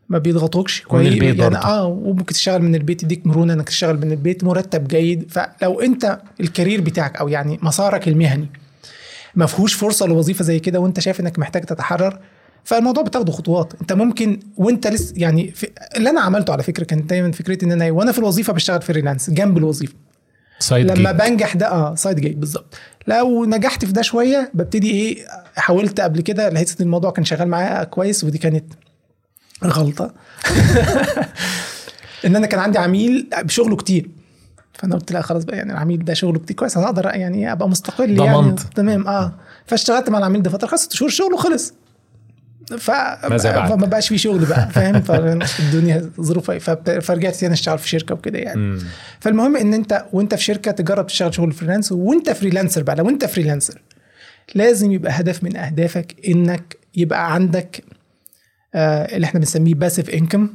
ما 0.09 0.19
بيضغطوكش 0.19 0.83
ومن 0.91 1.07
البيت 1.07 1.39
يعني. 1.39 1.57
آه 1.57 1.87
وممكن 1.87 2.35
تشتغل 2.35 2.63
من 2.63 2.75
البيت 2.75 3.03
يديك 3.03 3.27
مرونة 3.27 3.53
إنك 3.53 3.69
تشتغل 3.69 3.97
من 3.97 4.13
البيت 4.13 4.45
مرتب 4.45 4.89
جيد. 4.89 5.31
فلو 5.31 5.81
أنت 5.81 6.21
ال 6.41 6.47
career 6.47 6.81
بتاعك 6.81 7.17
أو 7.17 7.29
يعني 7.29 7.59
مسارك 7.63 8.09
المهني 8.09 8.49
ما 9.35 9.47
فيهوش 9.47 9.75
فرصة 9.75 10.07
لوظيفة 10.07 10.45
زي 10.45 10.59
كده 10.59 10.81
وأنت 10.81 11.01
شايف 11.01 11.21
إنك 11.21 11.39
محتاج 11.39 11.65
تتحرر 11.65 12.19
فالموضوع 12.65 13.03
بتاخده 13.03 13.33
خطوات. 13.33 13.73
أنت 13.81 13.93
ممكن 13.93 14.41
وأنت 14.57 14.87
لسه 14.87 15.15
يعني 15.17 15.51
في 15.51 15.69
اللي 15.97 16.11
أنا 16.11 16.21
عملته 16.21 16.53
على 16.53 16.63
فكرة 16.63 16.85
كانت 16.85 17.11
دايما 17.11 17.33
فكرتي 17.33 17.67
إن 17.67 17.73
أنا 17.73 17.91
وأنا 17.91 18.13
في 18.13 18.19
الوظيفة 18.19 18.53
بشتغل 18.53 18.83
freelance 18.83 19.31
جنب 19.31 19.59
الوظيفة. 19.59 19.95
side 20.59 20.91
لما 20.93 21.13
gig. 21.13 21.21
بنجح 21.21 21.57
ده 21.57 21.71
آه 21.71 21.95
side 21.95 22.21
gig 22.21 22.35
بالظبط. 22.37 22.75
لو 23.09 23.45
نجحت 23.45 23.85
في 23.85 23.93
ده 23.93 24.03
شوية 24.03 24.51
ببتدي 24.55 24.91
إيه 24.91 25.27
حاولت 25.57 26.01
قبل 26.01 26.21
كده 26.21 26.49
لقيت 26.49 26.71
إن 26.71 26.87
الموضوع 26.87 27.11
كان 27.11 27.25
شغال 27.25 27.49
معايا 27.49 27.85
كويس 27.85 28.25
ودي 28.25 28.39
كانت 28.39 28.65
غلطة. 29.69 30.15
إن 32.25 32.37
أنا 32.37 32.47
كان 32.47 32.61
عندي 32.61 32.79
عميل 32.79 33.29
بشغله 33.43 33.77
كتير. 33.77 34.11
فأنا 34.73 34.95
قلت 34.95 35.13
لا 35.13 35.21
خلاص 35.23 35.45
بقى 35.45 35.57
يعني 35.57 35.73
العميل 35.73 36.05
ده 36.05 36.15
شغله 36.15 36.39
كتير 36.39 36.57
كويس 36.57 36.77
أنا 36.77 36.87
أقدر 36.87 37.05
يعني 37.07 37.53
أبقى 37.53 37.69
مستقل 37.69 38.21
يعني. 38.21 38.55
تمام 38.75 39.07
آه. 39.09 39.33
فاشتغلت 39.67 40.11
مع 40.11 40.19
العميل 40.19 40.43
ده 40.43 40.51
فترة 40.51 40.69
خمس 40.69 40.81
ست 40.81 40.93
شهور 40.93 41.11
شغله 41.11 41.37
خلص 41.37 41.75
ف... 42.79 42.91
فما 42.91 43.87
بقاش 43.87 44.09
في 44.09 44.19
شغل 44.19 44.45
بقى 44.45 44.69
فاهم؟ 44.71 45.01
فالدنيا 45.01 46.11
ظروفها 46.21 46.59
فب- 46.59 46.99
فرجعت 46.99 47.37
تاني 47.37 47.53
أشتغل 47.55 47.79
في 47.79 47.89
شركة 47.89 48.15
وكده 48.15 48.39
يعني. 48.39 48.79
فالمهم 49.21 49.57
إن 49.57 49.75
أنت 49.75 50.05
وأنت 50.13 50.35
في 50.35 50.43
شركة 50.43 50.71
تجرب 50.71 51.07
تشتغل 51.07 51.35
شغل 51.35 51.53
freelance 51.53 51.93
وأنت 51.93 52.31
freelancer 52.31 52.83
بقى 52.83 52.97
لو 52.97 53.09
أنت 53.09 53.25
freelancer 53.25 53.83
لازم 54.55 54.93
يبقى 54.93 55.13
هدف 55.13 55.45
من 55.45 55.57
أهدافك 55.57 56.17
إنك 56.29 56.77
يبقى 56.97 57.35
عندك 57.35 57.85
اللي 58.75 59.25
إحنا 59.25 59.41
بنسميه 59.41 59.75
passive 59.75 60.11
income 60.11 60.49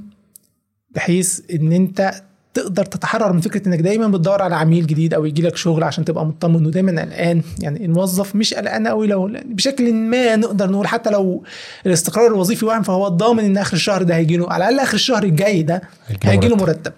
بحيث 0.92 1.42
إن 1.54 1.72
أنت 1.72 2.12
تقدر 2.54 2.86
تتحرر 2.86 3.34
من 3.34 3.42
فكرة 3.42 3.68
إنك 3.68 3.80
دايما 3.80 4.08
بتدور 4.08 4.42
على 4.42 4.56
عميل 4.56 4.88
جديد 4.88 5.14
أو 5.14 5.26
يجي 5.26 5.42
لك 5.42 5.56
شغل 5.56 5.84
عشان 5.84 6.06
تبقى 6.06 6.26
مطمن 6.26 6.66
ودايما 6.66 7.02
قلقان. 7.02 7.42
يعني 7.60 7.86
الموظف 7.86 8.36
مش 8.36 8.54
قلقان 8.54 8.88
قوي 8.88 9.08
لو 9.08 9.32
بشكل 9.46 9.94
ما 9.94 10.36
نقدر 10.36 10.72
نقول 10.72 10.88
حتى 10.88 11.10
لو 11.10 11.44
الاستقرار 11.86 12.28
الوظيفي 12.28 12.66
واهم 12.66 12.84
فهو 12.84 13.08
ضامن 13.08 13.44
إن 13.44 13.58
آخر 13.58 13.74
الشهر 13.74 14.04
ده 14.04 14.16
هيجي 14.16 14.38
له 14.38 14.50
على 14.52 14.64
الأقل 14.64 14.80
آخر 14.80 14.94
الشهر 14.94 15.24
الجاي 15.24 15.64
ده 15.64 15.82
هيجي 16.24 16.48
له 16.48 16.56
مرتب. 16.56 16.94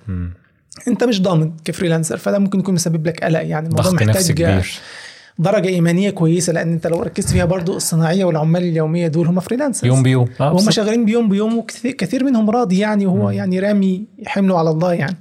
أنت 0.88 1.04
مش 1.04 1.22
ضامن 1.22 1.52
ك 1.66 1.70
freelancer 1.70 2.18
فده 2.18 2.40
ممكن 2.40 2.60
يكون 2.60 2.74
مسبب 2.74 3.08
لك 3.08 3.24
قلق. 3.24 3.42
يعني 3.42 3.68
الموضوع 3.68 3.92
ضغط 3.92 4.02
نفسي 4.04 4.10
محتاج 4.10 4.32
كبير. 4.32 4.80
درجة 5.40 5.68
إيمانية 5.68 6.10
كويسة 6.10 6.54
لأن 6.54 6.72
أنت 6.72 6.88
لو 6.88 7.02
ركزت 7.02 7.30
فيها 7.30 7.46
برضو 7.46 7.78
الصناعية 7.78 8.26
والعمال 8.26 8.64
اليومية 8.64 9.08
دول 9.08 9.28
هم 9.28 9.40
freelancers 9.40 9.86
يوم 9.86 10.04
بيوم. 10.04 10.28
آه، 10.42 10.54
وهم. 10.54 10.72
شغالين 10.72 11.06
بيوم 11.06 11.30
بيوم 11.30 11.58
وكثير 11.58 11.92
كثير 11.92 12.24
منهم 12.24 12.50
راضي 12.50 12.80
يعني 12.80 13.06
وهو 13.06 13.30
يعني 13.30 13.60
رامي 13.60 14.06
حمله 14.26 14.60
على 14.60 14.70
الله 14.70 14.94
يعني. 14.94 15.18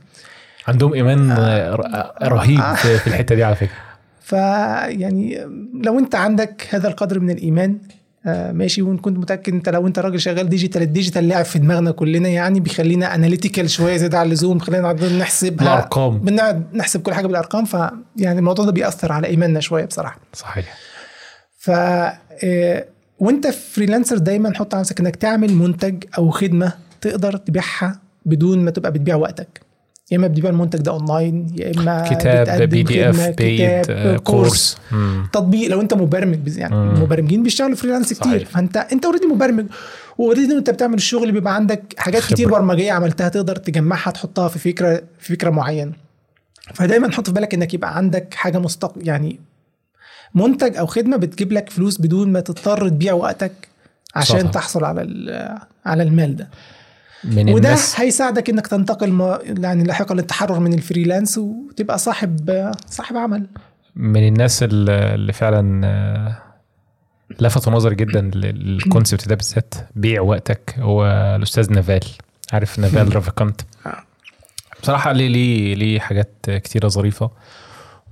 عندهم 0.68 0.94
إيمان 0.94 1.30
آه، 1.30 2.16
رهيب 2.22 2.74
في 2.74 2.98
في 2.98 3.06
الحتة 3.06 3.34
دي 3.34 3.44
على 3.44 3.56
فكرة. 3.56 3.76
فيعني 4.30 5.46
لو 5.74 5.98
أنت 5.98 6.14
عندك 6.14 6.66
هذا 6.70 6.88
القدر 6.88 7.20
من 7.20 7.30
الإيمان 7.30 7.70
آه، 7.70 7.99
ماشي 8.26 8.82
وإن 8.82 8.98
كنت 8.98 9.18
متأكد 9.18 9.52
إنت 9.52 9.68
لو 9.68 9.86
إنت 9.86 9.98
راجل 9.98 10.20
شغال 10.20 10.48
digital 10.48 10.82
ال 10.82 10.88
digital 10.88 11.28
لعب 11.28 11.44
في 11.44 11.58
دماغنا 11.58 11.90
كلنا 11.90 12.28
يعني 12.28 12.60
بيخلينا 12.60 13.14
analytical 13.14 13.70
شوية 13.70 13.96
زيادة 13.96 14.18
عن 14.18 14.26
اللزوم 14.26 14.58
خلينا 14.58 14.82
نقعد 14.82 15.04
نحسبها 15.04 15.62
الأرقام. 15.74 16.18
بنقعد 16.18 16.74
نحسب 16.74 17.02
كل 17.02 17.14
حاجة 17.14 17.26
بالأرقام 17.26 17.64
فيعني 17.64 18.38
الموضوع 18.38 18.64
ده 18.64 18.72
بيأثر 18.72 19.12
على 19.12 19.26
إيماننا 19.26 19.60
شوية 19.60 19.84
بصراحة. 19.84 20.18
صحيح. 20.32 20.74
ف 21.58 21.70
آه، 21.70 22.84
وإنت 23.18 23.46
freelancer 23.46 24.18
دايما 24.18 24.54
حط 24.54 24.74
على 24.74 24.80
نفسك 24.80 25.00
إنك 25.00 25.16
تعمل 25.16 25.54
منتج 25.54 26.04
أو 26.18 26.30
خدمة 26.30 26.72
تقدر 27.00 27.36
تبيعها 27.36 28.00
بدون 28.26 28.58
ما 28.64 28.70
تبقى 28.70 28.92
بتبيع 28.92 29.14
وقتك. 29.16 29.60
يا 30.10 30.16
إما 30.16 30.26
بتبيع 30.26 30.50
المنتج 30.50 30.78
ده 30.78 30.90
اونلاين 30.92 31.46
يا 31.56 31.72
إما 31.76 32.08
كتاب 32.10 32.62
PDF 32.68 33.28
paid 33.28 33.86
آه، 33.90 34.16
course 34.16 34.76
مم. 34.92 35.28
تطبيق 35.32 35.70
لو 35.70 35.80
أنت 35.80 35.94
مبرمج 35.94 36.56
يعني 36.56 36.74
مم. 36.76 36.90
المبرمجين 36.94 37.42
بيشتغلوا 37.42 37.76
freelance 37.76 38.12
كتير 38.12 38.38
صحيح. 38.38 38.48
فأنت 38.48 38.76
أنت 38.76 39.04
already 39.04 39.26
مبرمج 39.26 39.66
و 40.18 40.22
already 40.23 40.52
أنت 40.52 40.70
بتعمل 40.70 40.94
الشغل 40.94 41.32
بيبقى 41.32 41.54
عندك 41.54 41.94
حاجات 41.98 42.22
خبرة. 42.22 42.34
كتير 42.34 42.48
برمجية 42.50 42.92
عملتها 42.92 43.28
تقدر 43.28 43.56
تجمعها 43.56 44.10
تحطها 44.10 44.48
في 44.48 44.58
فكرة 44.58 45.02
في 45.18 45.34
فكرة 45.36 45.50
معينة 45.50 45.92
فدايما 46.74 47.12
حط 47.12 47.26
في 47.26 47.32
بالك 47.32 47.54
إنك 47.54 47.74
يبقى 47.74 47.96
عندك 47.96 48.34
حاجة 48.34 48.58
مستقل 48.58 49.08
يعني 49.08 49.40
منتج 50.34 50.76
أو 50.76 50.86
خدمة 50.86 51.16
بتجيب 51.16 51.52
لك 51.52 51.70
فلوس 51.70 52.00
بدون 52.00 52.32
ما 52.32 52.40
تضطر 52.40 52.88
تبيع 52.88 53.12
وقتك 53.12 53.52
عشان 54.14 54.40
صح. 54.44 54.50
تحصل 54.50 54.84
على 54.84 55.00
على 55.86 56.02
المال 56.02 56.36
ده 56.36 56.48
من 57.24 57.50
وده 57.50 57.68
الناس. 57.68 58.00
هيساعدك 58.00 58.50
إنك 58.50 58.66
تنتقل 58.66 59.12
ما 59.12 59.38
يعني 59.44 59.84
لاحقا 59.84 60.14
للتحرر 60.14 60.60
من 60.60 60.72
الفريلانس 60.74 61.38
وتبقى 61.38 61.98
صاحب 61.98 62.70
صاحب 62.86 63.16
عمل. 63.16 63.46
من 63.96 64.28
الناس 64.28 64.62
اللي 64.62 65.14
اللي 65.14 65.32
فعلا 65.32 65.80
آه، 65.86 66.36
لفتوا 67.40 67.72
نظري 67.72 67.94
جدا 67.94 68.20
للكونسبت 68.34 69.28
ده 69.28 69.34
بالذات. 69.34 69.74
بيع 69.96 70.20
وقتك. 70.20 70.74
هو 70.78 71.06
الأستاذ 71.36 71.72
نافال. 71.72 72.00
عارف 72.52 72.78
نافال 72.78 73.16
رافيكانت 73.16 73.60
آه. 73.86 73.96
بصراحة 74.82 75.12
ليه 75.12 75.28
ليه 75.28 75.74
ليه 75.74 76.00
حاجات 76.00 76.32
كتيرة 76.46 76.88
ظريفة 76.88 77.30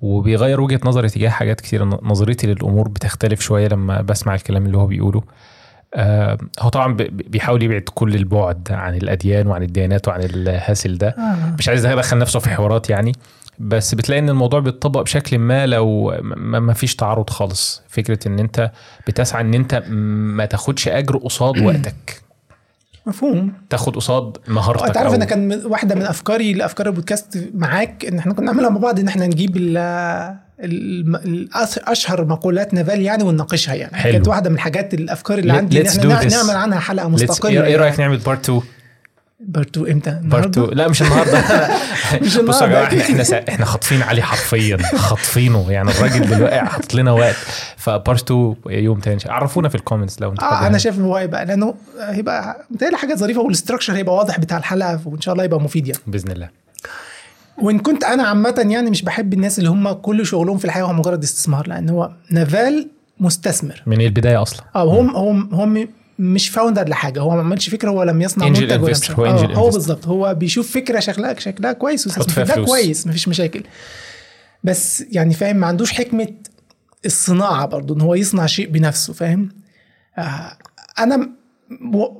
وبيغير 0.03 0.61
وجهة 0.61 0.81
نظري 0.85 1.09
تجاه 1.09 1.29
حاجات 1.29 1.61
كتيرة 1.61 1.85
نظرتي 2.03 2.47
للأمور 2.47 2.89
بتختلف 2.89 3.41
شوية 3.41 3.69
لما 3.69 4.01
بسمع 4.01 4.35
الكلام 4.35 4.67
اللي 4.67 4.79
هو 4.79 4.87
بيقوله. 4.87 5.23
هو 6.61 6.69
طبعا 6.69 6.97
بيحاول 7.11 7.63
يبعد 7.63 7.83
كل 7.95 8.15
البعد 8.15 8.69
عن 8.71 8.95
الأديان 8.95 9.47
وعن 9.47 9.63
الديانات 9.63 10.09
وعن 10.09 10.21
الهاسل 10.23 10.99
ده. 10.99 11.09
آه. 11.09 11.57
مش 11.59 11.69
عايز 11.69 11.87
ادخل 11.87 12.19
نفسه 12.19 12.41
في 12.41 12.51
حوارات 12.51 12.91
يعني 12.91 13.13
بس 13.59 13.95
بتلاقي 13.95 14.19
إن 14.19 14.29
الموضوع 14.29 14.61
بيتطبق 14.61 15.01
بشكل 15.03 15.39
ما 15.39 15.67
لو 15.67 16.15
ما 16.45 16.73
فيش 16.73 16.97
تعارض 16.97 17.31
خالص. 17.31 17.83
فكرة 17.89 18.19
إن 18.29 18.39
أنت 18.39 18.71
بتسعى 19.07 19.41
إن 19.41 19.55
أنت 19.55 19.83
ما 20.35 20.45
تاخدش 20.45 20.89
أجر 20.89 21.17
قصاد 21.17 21.59
وقتك. 21.59 22.23
مفهوم. 23.07 23.53
تاخد 23.71 23.97
قصاد 23.97 24.37
مهارتك 24.49 24.87
أنت 24.87 24.97
عارف 24.97 25.15
أنا 25.15 25.25
كان 25.25 25.63
واحدة 25.67 25.95
من 25.95 26.03
أفكاري 26.03 26.55
لأفكار 26.55 26.87
البودكاست 26.87 27.51
معاك 27.55 28.05
إن 28.05 28.19
إحنا 28.19 28.33
كنا 28.35 28.47
نعملها 28.47 28.71
مع 28.71 28.79
بعض 28.79 28.99
إن 29.01 29.09
إحنا 29.09 29.27
نجيب 29.27 29.57
أشهر 31.87 32.25
مقولات 32.25 32.75
نافال 32.75 33.01
يعني 33.03 33.23
ونناقشها 33.23 33.75
يعني 33.75 33.97
حلو. 33.97 34.13
كانت 34.13 34.29
واحدة 34.29 34.51
من 34.51 34.57
الحاجات 34.57 34.95
الأفكار 34.95 35.39
اللي 35.39 35.53
عندي 35.53 35.81
إن 35.81 35.87
let's 35.87 35.99
إحنا 35.99 36.21
نع- 36.21 36.23
this. 36.29 36.33
نعمل 36.33 36.57
عنها 36.57 36.79
حلقة 36.79 37.09
مستقلة 37.09 37.51
إيه 37.53 37.59
يعني. 37.61 37.77
رأيك 37.77 38.01
نعمل 38.01 38.17
بارت 38.17 38.45
2 38.45 38.61
بارت 39.41 39.77
2 39.77 39.93
إمتى؟ 39.93 40.11
بارت 40.23 40.57
النهارده؟ 40.57 40.65
2 40.65 40.79
لا 40.79 40.89
مش 40.89 41.03
النهارده 41.03 41.69
مش 42.23 42.37
بصوا 42.37 42.67
يا 42.67 42.73
جماعة 42.73 42.85
إحنا. 42.87 43.01
إحنا 43.03 43.23
سا- 43.23 43.49
إحنا 43.49 43.65
خاطفين 43.65 44.03
عليه 44.03 44.23
حرفيا 44.23 44.77
خاطفينه 44.97 45.73
يعني 45.73 45.91
الراجل 45.91 46.29
دلوقتي 46.29 46.61
حاطط 46.61 46.95
لنا 46.95 47.13
وقت 47.13 47.37
فبارت 47.77 48.23
2 48.31 48.55
يوم 48.67 49.01
تاني 49.01 49.19
عرفونا 49.27 49.69
في 49.69 49.75
الكومنتس 49.75 50.21
لو 50.21 50.31
أنت 50.31 50.43
آه 50.43 50.67
أنا 50.67 50.79
شايف 50.79 50.99
إن 50.99 51.03
هو 51.05 51.17
هيبقى 51.17 51.47
لأنه 51.47 51.75
هيبقى 52.01 52.67
متهيألي 52.71 52.97
حاجات 52.97 53.19
ظريفة 53.19 53.41
والاستراكشر 53.41 53.93
هيبقى 53.95 54.15
واضح 54.15 54.39
بتاع 54.41 54.59
الحلقة 54.59 55.01
وإن 55.05 55.21
شاء 55.21 55.33
الله 55.33 55.45
يبقى 55.45 55.61
مفيد 55.61 55.87
يعني 55.89 56.01
بإذن 56.07 56.31
الله 56.31 56.49
وإن 57.63 57.79
كنت 57.79 58.05
أنا 58.05 58.23
عامة 58.23 58.67
يعني 58.71 58.91
مش 58.91 59.03
بحب 59.03 59.33
الناس 59.33 59.59
اللي 59.59 59.71
هم 59.71 59.93
كل 59.93 60.27
شغلهم 60.27 60.59
في 60.59 60.65
الحياة 60.65 60.85
هو 60.85 60.93
مجرد 60.93 61.23
استثمار 61.23 61.69
لأن 61.69 61.89
هو 61.89 62.11
نافال 62.31 62.89
مستثمر. 63.21 63.83
من 63.87 64.01
البداية 64.01 64.43
أصلا. 64.43 64.65
آه 64.77 65.01
هم 65.01 65.17
هم 65.17 65.55
هم 65.55 65.89
مش 66.19 66.49
فاوندر 66.49 66.89
لحاجة 66.89 67.21
هو 67.21 67.31
ما 67.31 67.41
عملش 67.41 67.69
فكرة 67.69 67.91
هو 67.91 68.03
لم 68.03 68.23
يصنع 68.23 68.47
Angel 68.47 68.61
منتج 68.61 68.81
مش 68.81 69.11
هو 69.11 69.27
آه، 69.27 69.47
angel 69.47 69.57
هو. 69.57 69.71
بالظبط 69.71 70.07
هو 70.07 70.35
بيشوف 70.35 70.71
فكرة 70.73 71.01
شكلها 71.01 71.39
شكلها 71.39 71.73
كويس 71.73 72.09
فلوس. 72.09 72.69
كويس 72.69 73.07
مفيش 73.07 73.29
مشاكل. 73.29 73.63
بس 74.65 75.05
يعني 75.13 75.35
فاهم 75.35 75.57
ما 75.57 75.67
عندوش 75.67 75.93
حكمة 75.93 76.29
الصناعة 77.07 77.67
برضو 77.67 77.95
إن 77.95 78.01
هو 78.01 78.15
يصنع 78.15 78.47
شيء 78.47 78.69
بنفسه 78.69 79.13
فاهم؟ 79.13 79.49
آه 80.19 80.53
أنا 80.99 81.31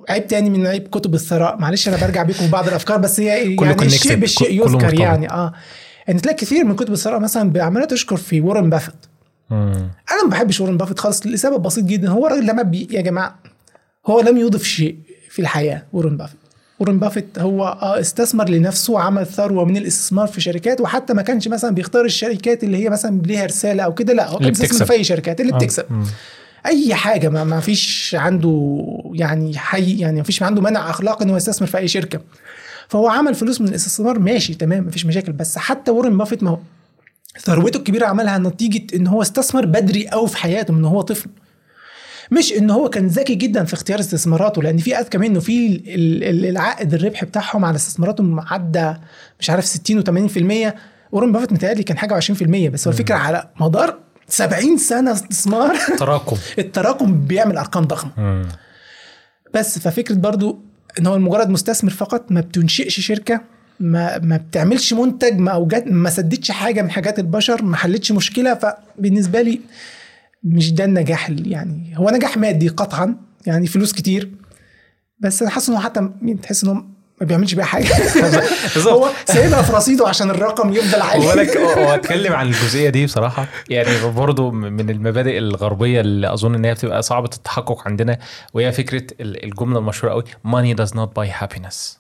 عيب 0.09 0.27
تاني 0.27 0.51
من 0.51 0.67
عيب 0.67 0.89
كتب 0.89 1.15
الثراء 1.15 1.57
معلش 1.59 1.89
أنا 1.89 1.97
برجع 1.97 2.23
بيكم 2.23 2.45
في 2.45 2.51
بعض 2.51 2.69
الأفكار 2.69 2.99
بس 2.99 3.21
هي 3.21 3.55
كله 3.55 3.69
يعني 3.69 3.87
الشيء 3.87 4.17
بالشيء 4.17 4.65
يذكر. 4.65 5.01
يعني 5.01 5.31
آه 5.31 5.53
يعني 6.09 6.21
تلاقي 6.21 6.37
كثير 6.37 6.65
من 6.65 6.77
كتب 6.77 6.93
الثراء 6.93 7.21
مثلا 7.21 7.65
عماله 7.65 7.87
تشكر 7.87 8.17
في 8.17 8.41
وارن 8.41 8.71
بافيت. 8.71 8.95
أنا 9.51 10.25
ما 10.25 10.31
بحبش 10.31 10.61
وارن 10.61 10.77
بافيت 10.77 10.99
خالص 10.99 11.27
لسبب 11.27 11.63
بسيط 11.63 11.85
جدا 11.85 12.09
هو 12.11 12.27
راجل 12.27 12.47
لما 12.47 12.63
بي 12.63 12.89
يا 12.91 13.01
جماعة 13.01 13.39
هو 14.07 14.21
لم 14.21 14.37
يضف 14.39 14.63
شيء 14.63 14.97
في 15.31 15.39
الحياة 15.39 15.83
وارن 15.93 16.17
بافيت 16.17 16.37
وارن 16.79 16.99
بافيت 16.99 17.39
هو 17.39 17.65
آه 17.83 18.01
استثمر 18.01 18.49
لنفسه 18.49 18.93
وعمل 18.93 19.27
ثروة 19.27 19.65
من 19.65 19.77
الاستثمار 19.77 20.27
في 20.27 20.41
شركات 20.41 20.81
وحتى 20.81 21.15
ما 21.15 21.23
كانش 21.23 21.49
مثلا 21.49 21.75
بيختار 21.75 22.05
الشركات 22.05 22.65
اللي 22.65 22.85
هي 22.85 22.89
مثلا 22.89 23.23
ليها 23.23 23.47
رسالة 23.47 23.83
أو 23.83 23.95
كده 23.95 24.13
لا 24.13 24.29
هو 24.29 24.39
كان 24.39 24.49
بيستثمر. 24.49 24.87
في 24.87 24.93
أي 24.93 25.05
شركات 25.05 25.41
اللي 25.41 25.53
آه. 25.53 25.57
بتكسب 25.57 25.85
مم. 25.91 26.05
أي 26.67 26.95
حاجة 26.95 27.29
ما, 27.29 27.45
ما 27.45 27.61
فيش 27.61 28.17
عنده 28.19 28.83
يعني 29.15 29.59
حي 29.59 29.99
يعني 29.99 30.17
ما 30.17 30.23
فيش 30.23 30.43
عنده 30.43 30.63
منع 30.63 30.91
اخلاقي 30.91 31.25
ان 31.25 31.31
هو 31.31 31.37
يستثمر 31.37 31.69
في 31.69 31.79
أي 31.79 31.89
شركة. 31.89 32.21
فهو 32.89 33.09
عمل 33.09 33.35
فلوس 33.35 33.61
من 33.61 33.69
الاستثمار 33.69 34.19
ماشي 34.19 34.55
تمام 34.55 34.87
مفيش 34.87 35.07
مشاكل. 35.07 35.33
بس 35.33 35.59
حتى 35.59 35.91
وارن 35.91 36.19
بافيت 36.19 36.43
ما 36.43 36.51
هو 36.51 36.59
ثروته 37.41 37.77
الكبيرة 37.77 38.07
عملها 38.07 38.39
نتيجة 38.39 38.97
إن 38.97 39.07
هو 39.07 39.23
استثمر 39.23 39.67
بدري 39.67 40.09
قوي 40.09 40.29
في 40.29 40.37
حياته 40.37 40.75
من 40.75 40.85
هو 40.85 41.01
طفل. 41.01 41.31
مش 42.31 42.53
إن 42.53 42.71
هو 42.71 42.89
كان 42.91 43.07
ذكي 43.07 43.35
جدا 43.35 43.65
في 43.65 43.75
اختيار 43.75 44.01
استثماراته 44.01 44.63
لأن 44.63 44.77
في 44.77 44.97
أذكى 44.99 45.19
منه 45.19 45.41
في 45.41 45.67
ال- 45.67 46.25
ال- 46.25 46.47
العائد 46.47 46.95
الربح 46.95 47.25
بتاعهم 47.25 47.65
على 47.65 47.77
استثماراتهم 47.77 48.41
عدى 48.41 48.93
مش 49.41 49.51
عارف 49.51 49.65
60 49.65 50.03
و80% 50.69 50.73
وارن 51.13 51.33
بافيت 51.33 51.53
متهيألي 51.53 51.83
كان 51.83 51.99
حاجة 51.99 52.21
20% 52.21 52.43
بس 52.69 52.89
هو 52.89 52.93
الفكرة 52.93 53.15
على 53.15 53.49
مدار 53.61 53.99
70 54.29 54.77
سنة 54.77 55.13
استثمار. 55.13 55.77
تراكم 55.99 56.37
التراكم 56.59 57.27
بيعمل 57.27 57.57
أرقام 57.57 57.85
ضخمة. 57.85 58.11
مم. 58.17 58.49
بس 59.55 59.79
ففكرة 59.79 60.15
برضو 60.15 60.59
إن 60.99 61.07
هو 61.07 61.19
مجرد 61.19 61.49
مستثمر 61.49 61.91
فقط 61.91 62.33
ما 62.33 62.41
بتنشئش 62.41 63.01
شركة 63.01 63.41
ما 63.81 64.19
ما 64.19 64.37
بتعملش 64.37 64.93
منتج 64.93 65.39
ما 65.39 65.51
أوجد 65.51 65.87
ما 65.87 66.11
سددش 66.11 66.51
حاجة 66.51 66.83
من 66.83 66.91
حاجات 66.91 67.19
البشر 67.19 67.63
ما 67.63 67.77
حلتش 67.77 68.13
مشكلة 68.13 68.55
فبالنسبة 68.55 69.41
لي 69.43 69.61
مش 70.45 70.73
ده 70.73 70.85
النجاح 70.85 71.31
يعني 71.31 71.99
هو 71.99 72.11
نجاح 72.11 72.37
مادي 72.37 72.69
قطعا 72.69 73.17
يعني 73.47 73.67
فلوس 73.67 73.93
كتير. 73.93 74.31
بس 75.21 75.43
أنا 75.43 75.51
حاسس 75.51 75.69
إنه 75.69 75.81
حتى 75.81 76.11
تحس 76.43 76.65
انه 76.65 76.85
ما 77.21 77.27
بيعملش 77.27 77.55
بيها 77.55 77.65
حاجة. 77.65 77.89
هو 78.89 79.09
سايبها 79.25 79.63
في 79.63 79.73
رصيده 79.73 80.09
عشان 80.09 80.31
الرقم 80.31 80.73
يفضل 80.73 81.01
عالي. 81.03 81.33
أنا 81.33 81.43
هو 81.87 81.95
اتكلم 81.95 82.33
عن 82.41 82.47
الجزئية 82.47 82.89
دي 82.89 83.07
بصراحة. 83.07 83.47
يعني 83.71 83.89
برضو 84.17 84.51
من 84.51 84.91
المبادئ 84.91 85.39
الغربية 85.39 86.01
اللي 86.01 86.33
أظن 86.33 86.55
إن 86.55 86.65
هي 86.65 86.75
بتبقى 86.75 87.03
صعبة 87.03 87.31
التحقق 87.37 87.83
عندنا 87.89 88.19
وهي 88.55 88.73
فكرة 88.73 89.03
ال- 89.21 89.45
الجملة 89.45 89.79
المشهورة 89.79 90.13
قوي 90.13 90.25
money 90.47 90.77
does 90.79 90.91
not 90.95 91.09
buy 91.21 91.29
happiness. 91.43 91.99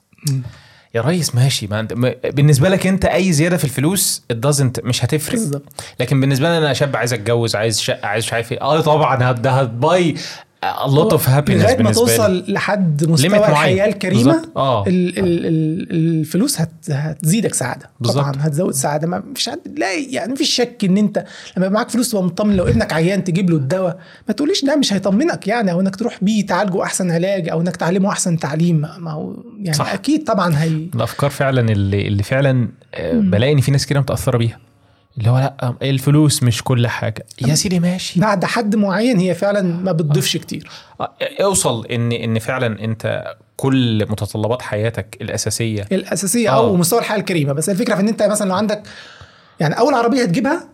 يا 0.95 1.01
ريس 1.01 1.35
ماشي. 1.35 1.67
ما 1.67 1.81
انت 1.81 1.93
بالنسبة 2.25 2.69
لك 2.69 2.87
أنت 2.87 3.05
أي 3.05 3.33
زيادة 3.33 3.57
في 3.57 3.65
الفلوس 3.65 4.23
doesn't 4.33 4.85
مش 4.85 5.05
هتفرق. 5.05 5.63
لكن 6.01 6.21
بالنسبة 6.21 6.49
لي 6.49 6.59
أنا 6.59 6.73
شاب 6.73 6.97
عايز 6.97 7.13
أتجوز 7.13 7.57
عايز 7.57 7.81
شقة 7.81 8.07
عايز 8.07 8.25
مش 8.25 8.33
عارف 8.33 8.53
إيه. 8.53 8.61
آه 8.61 8.81
طبعا 8.81 9.33
ده 9.33 9.51
هتباي 9.51 10.15
a 10.65 10.89
lot 10.89 11.13
of 11.13 11.21
happiness 11.21 11.51
لغاية 11.51 11.83
ما 11.83 11.93
توصل 11.93 12.45
لحد 12.49 13.05
مستوى. 13.05 13.37
الحياة 13.37 13.87
الكريمة 13.87 14.33
بالظبط. 14.33 14.57
آه 14.59 14.87
ال 14.87 15.19
ال 15.19 15.47
ال 15.47 15.87
الفلوس 15.93 16.61
هت 16.61 16.71
هتزيدك 16.91 17.55
سعادة 17.55 17.91
بالظبط. 18.01 18.19
طبعا 18.25 18.33
هتزود 18.41 18.73
سعادة 18.75 19.07
ما 19.07 19.23
فيش 19.35 19.49
حد 19.49 19.59
لا 19.77 19.95
يعني 19.95 20.33
مفيش 20.33 20.51
شك 20.55 20.85
إن 20.85 20.97
أنت 20.99 21.25
لما 21.57 21.69
معاك 21.69 21.91
فلوس 21.91 22.11
تبقى 22.11 22.25
مطمن 22.25 22.57
لو 22.57 22.67
ابنك 22.69 22.93
عيان 22.93 23.25
تجيب 23.25 23.51
له 23.51 23.57
الدواء 23.57 23.99
ما 24.29 24.35
تقوليش 24.35 24.65
ده 24.65 24.77
مش 24.77 24.93
هيطمنك 24.93 25.49
يعني 25.49 25.73
أو 25.73 25.81
إنك 25.81 25.97
تروح 25.97 26.19
بيه 26.25 26.47
تعالجه 26.47 26.83
أحسن 26.83 27.11
علاج 27.11 27.49
أو 27.49 27.61
إنك 27.61 27.77
تعلمه 27.77 28.09
أحسن 28.09 28.39
تعليم 28.39 28.77
ما- 28.99 29.11
هو 29.13 29.35
يعني 29.59 29.77
صح. 29.77 29.85
صح. 29.87 29.93
أكيد 29.93 30.25
طبعا 30.25 30.63
هي 30.63 30.67
الأفكار 30.95 31.31
فعلا 31.31 31.73
اللي 31.73 32.09
اللي 32.09 32.23
فعلا 32.23 32.69
آه، 32.95 33.13
بلاقي 33.13 33.53
إن 33.53 33.61
في 33.61 33.71
ناس 33.71 33.87
كده 33.87 34.01
متأثرة 34.01 34.39
بيها 34.39 34.59
اللي 35.19 35.31
هو 35.31 35.39
لا 35.39 35.75
الفلوس 35.83 36.43
مش 36.43 36.63
كل 36.63 36.87
حاجة. 36.87 37.27
يا 37.47 37.55
سيدي 37.55 37.81
ماشي. 37.81 38.21
بعد 38.21 38.45
حد 38.45 38.77
معين 38.77 39.19
هي 39.19 39.35
فعلا 39.35 39.63
ما 39.63 39.93
بتضيفش 39.93 40.37
كتير. 40.37 40.71
آه، 41.01 41.13
اوصل 41.41 41.87
إن 41.87 42.13
إن 42.13 42.39
فعلا 42.39 42.85
أنت 42.85 43.35
كل 43.57 44.07
متطلبات 44.11 44.63
حياتك 44.63 45.17
الأساسية. 45.21 45.87
الأساسية 45.93 46.51
آه. 46.51 46.57
أو 46.57 46.77
مستوى 46.77 46.99
الحياة 46.99 47.19
الكريمة. 47.19 47.53
بس 47.53 47.69
الفكرة 47.69 47.95
في 47.95 48.01
إن 48.01 48.09
أنت 48.09 48.23
مثلا 48.23 48.49
لو 48.49 48.55
عندك 48.55 48.83
يعني 49.61 49.79
أول 49.79 49.95
عربية 49.95 50.23
هتجيبها 50.23 50.69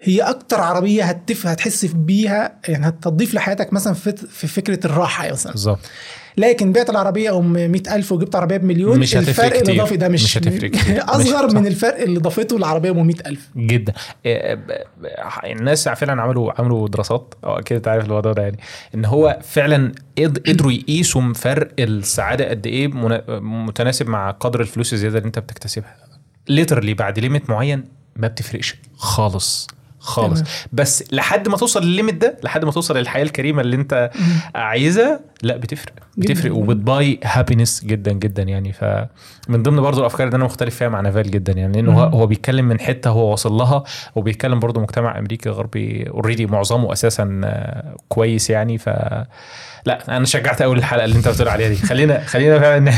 هي 0.00 0.20
أكتر 0.20 0.60
عربية 0.60 1.04
هتف 1.04 1.46
هتحس 1.46 1.84
بيها 1.84 2.52
يعني 2.68 2.88
هتضيف 2.88 3.34
لحياتك 3.34 3.72
مثلا 3.72 3.94
في 3.94 4.16
في 4.16 4.46
فكرة 4.46 4.86
الراحة 4.86 5.32
مثلا. 5.32 5.52
بالظبط. 5.52 5.78
لكن 6.36 6.72
بعت 6.72 6.90
العربية 6.90 7.38
ام 7.38 7.52
100000 7.52 8.12
وجبت 8.12 8.34
عربية 8.36 8.56
بمليون 8.56 8.98
مش 8.98 9.16
الفرق 9.16 9.48
كتير. 9.60 9.62
الإضافي 9.74 9.96
ده 9.96 10.08
مش 10.08 10.22
مش 10.24 10.38
هتفرق 10.38 10.70
كتير. 10.70 10.94
مش- 10.96 11.00
أصغر 11.02 11.48
صح. 11.48 11.54
من 11.54 11.66
الفرق 11.66 12.00
اللي 12.00 12.20
ضافته 12.20 12.56
العربية 12.56 12.90
ام 12.90 13.06
100000 13.06 13.48
جدا 13.56 13.92
آه، 14.26 14.54
ب- 14.54 14.70
الناس 15.44 15.88
فعلا 15.88 16.22
عملوا 16.22 16.52
عملوا 16.60 16.88
دراسات 16.88 17.34
أو 17.44 17.58
أكيد 17.58 17.76
أنت 17.76 17.88
عارف 17.88 18.04
الموضوع 18.04 18.32
ده 18.32 18.42
يعني 18.42 18.58
إن 18.94 19.04
هو 19.04 19.38
فعلا 19.42 19.92
قد- 20.18 20.42
قدروا 20.48 20.72
يقيسوا 20.72 21.32
فرق 21.34 21.68
السعادة 21.78 22.50
قد 22.50 22.66
إيه 22.66 22.88
متناسب 23.40 24.08
مع 24.08 24.30
قدر 24.30 24.60
الفلوس 24.60 24.92
الزيادة 24.92 25.18
اللي 25.18 25.26
أنت 25.26 25.38
بتكتسبها 25.38 25.96
literally 26.48 26.94
بعد 26.94 27.18
limit 27.18 27.50
معين 27.50 27.84
ما 28.16 28.28
بتفرقش 28.28 28.74
خالص 28.96 29.68
خالص. 30.00 30.40
تمام. 30.40 30.52
بس 30.72 31.04
لحد 31.12 31.48
ما 31.48 31.56
توصل 31.56 31.82
للل 31.82 31.94
limit 31.94 32.14
ده 32.14 32.36
لحد 32.42 32.64
ما 32.64 32.70
توصل 32.70 32.96
للحياة 32.96 33.22
الكريمة 33.22 33.60
اللي 33.60 33.76
انت 33.76 34.10
عايزها 34.54 35.20
لا 35.42 35.56
بتفرق. 35.56 35.92
بتفرق. 36.16 36.54
وبت 36.54 36.87
buy 36.87 37.20
happiness 37.24 37.84
جدا 37.84 38.12
جدا 38.12 38.42
يعني. 38.42 38.72
فمن 38.72 39.62
ضمن 39.62 39.80
برضو 39.80 40.00
الأفكار 40.00 40.26
اللي 40.26 40.36
أنا 40.36 40.44
مختلف 40.44 40.76
فيها 40.76 40.88
مع 40.88 41.00
نافال 41.00 41.30
جدا 41.30 41.52
يعني 41.52 41.72
لأنه 41.72 42.00
هو. 42.00 42.04
هو 42.04 42.26
بيتكلم 42.26 42.64
من 42.64 42.80
حتة 42.80 43.10
هو 43.10 43.30
واصل 43.30 43.52
لها 43.52 43.84
وبيتكلم 44.14 44.58
برضو 44.58 44.80
مجتمع 44.80 45.18
أمريكي 45.18 45.48
غربي 45.48 46.08
already 46.08 46.46
معظمه 46.46 46.92
أساسا 46.92 47.40
كويس 48.08 48.50
يعني. 48.50 48.78
ف 48.78 48.88
لا 49.86 50.16
أنا 50.16 50.24
شجعت 50.24 50.62
اول 50.62 50.78
الحلقة 50.78 51.04
اللي 51.04 51.16
أنت 51.16 51.28
بتقول 51.28 51.48
عليها 51.48 51.68
دي. 51.68 51.76
خلينا 51.76 52.24
خلينا 52.24 52.58
فعلا 52.58 52.92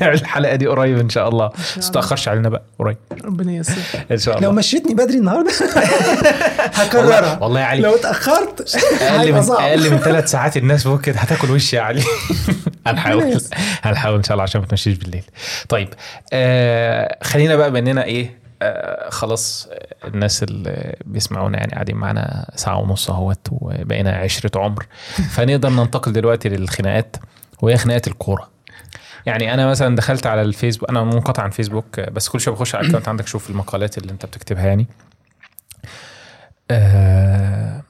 الحلقة 0.20 0.54
دي 0.56 0.66
قريب 0.66 0.98
إن 0.98 1.08
شاء 1.08 1.28
الله. 1.28 1.50
بس 1.78 1.86
ما 1.86 1.92
تأخرش 1.92 2.28
علينا 2.28 2.48
بقى 2.48 2.62
قريب. 2.78 2.96
ربنا 3.24 3.52
ييسر. 3.52 3.72
إن 4.10 4.18
شاء 4.18 4.34
لو 4.34 4.40
الله 4.50 4.58
مشيتني 4.58 4.94
بدري 4.94 5.18
النهارده 5.18 5.50
هكررها. 6.74 7.38
والله 7.42 7.60
يا 7.60 7.64
علي. 7.64 7.80
لو 7.82 7.94
اتأخرت 7.94 8.74
أقل 9.02 9.32
من 9.32 9.38
أقل 9.38 9.90
من 9.90 9.98
ثلاث 9.98 10.30
ساعات 10.30 10.56
الناس 10.56 10.88
كده 11.02 11.18
هتاكل 11.18 11.50
وشي 11.50 11.76
يا 11.76 11.80
علي. 11.82 12.02
هنحاول. 12.86 13.40
هنحاول 13.82 14.16
إن 14.16 14.22
شاء 14.22 14.32
الله 14.32 14.42
عشان 14.42 14.60
ما 14.60 14.66
تمشيش 14.66 14.94
بالليل. 14.98 15.24
طيب 15.68 15.88
آه 16.32 17.18
خلينا 17.22 17.56
بقى 17.56 17.70
باننا 17.70 18.04
إيه 18.04 18.40
آه 18.62 19.10
خلاص 19.10 19.68
الناس 20.04 20.42
اللي 20.42 20.96
بيسمعونا 21.04 21.58
يعني 21.58 21.72
قاعدين 21.72 21.96
معانا 21.96 22.50
ساعة 22.56 22.78
ونص 22.80 23.10
أهوت 23.10 23.48
وبقينا 23.52 24.12
عشرة 24.12 24.60
عمر. 24.60 24.86
فنقدر 25.30 25.68
ننتقل 25.68 26.12
دلوقتي 26.12 26.48
للخناقات 26.48 27.16
وهي 27.62 27.76
خناقات 27.76 28.06
الكورة. 28.08 28.49
يعني 29.26 29.54
أنا 29.54 29.66
مثلا 29.66 29.96
دخلت 29.96 30.26
على 30.26 30.42
الفيسبوك 30.42 30.90
أنا 30.90 31.04
منقطع 31.04 31.42
عن 31.42 31.50
فيسبوك 31.50 32.00
بس 32.00 32.28
كل 32.28 32.40
شوية 32.40 32.54
بخش 32.54 32.74
على 32.74 32.84
الاكونت 32.84 33.08
عندك 33.08 33.24
أشوف 33.24 33.50
المقالات 33.50 33.98
اللي 33.98 34.12
أنت 34.12 34.26
بتكتبها 34.26 34.66
يعني. 34.66 34.86
آه 36.70 37.82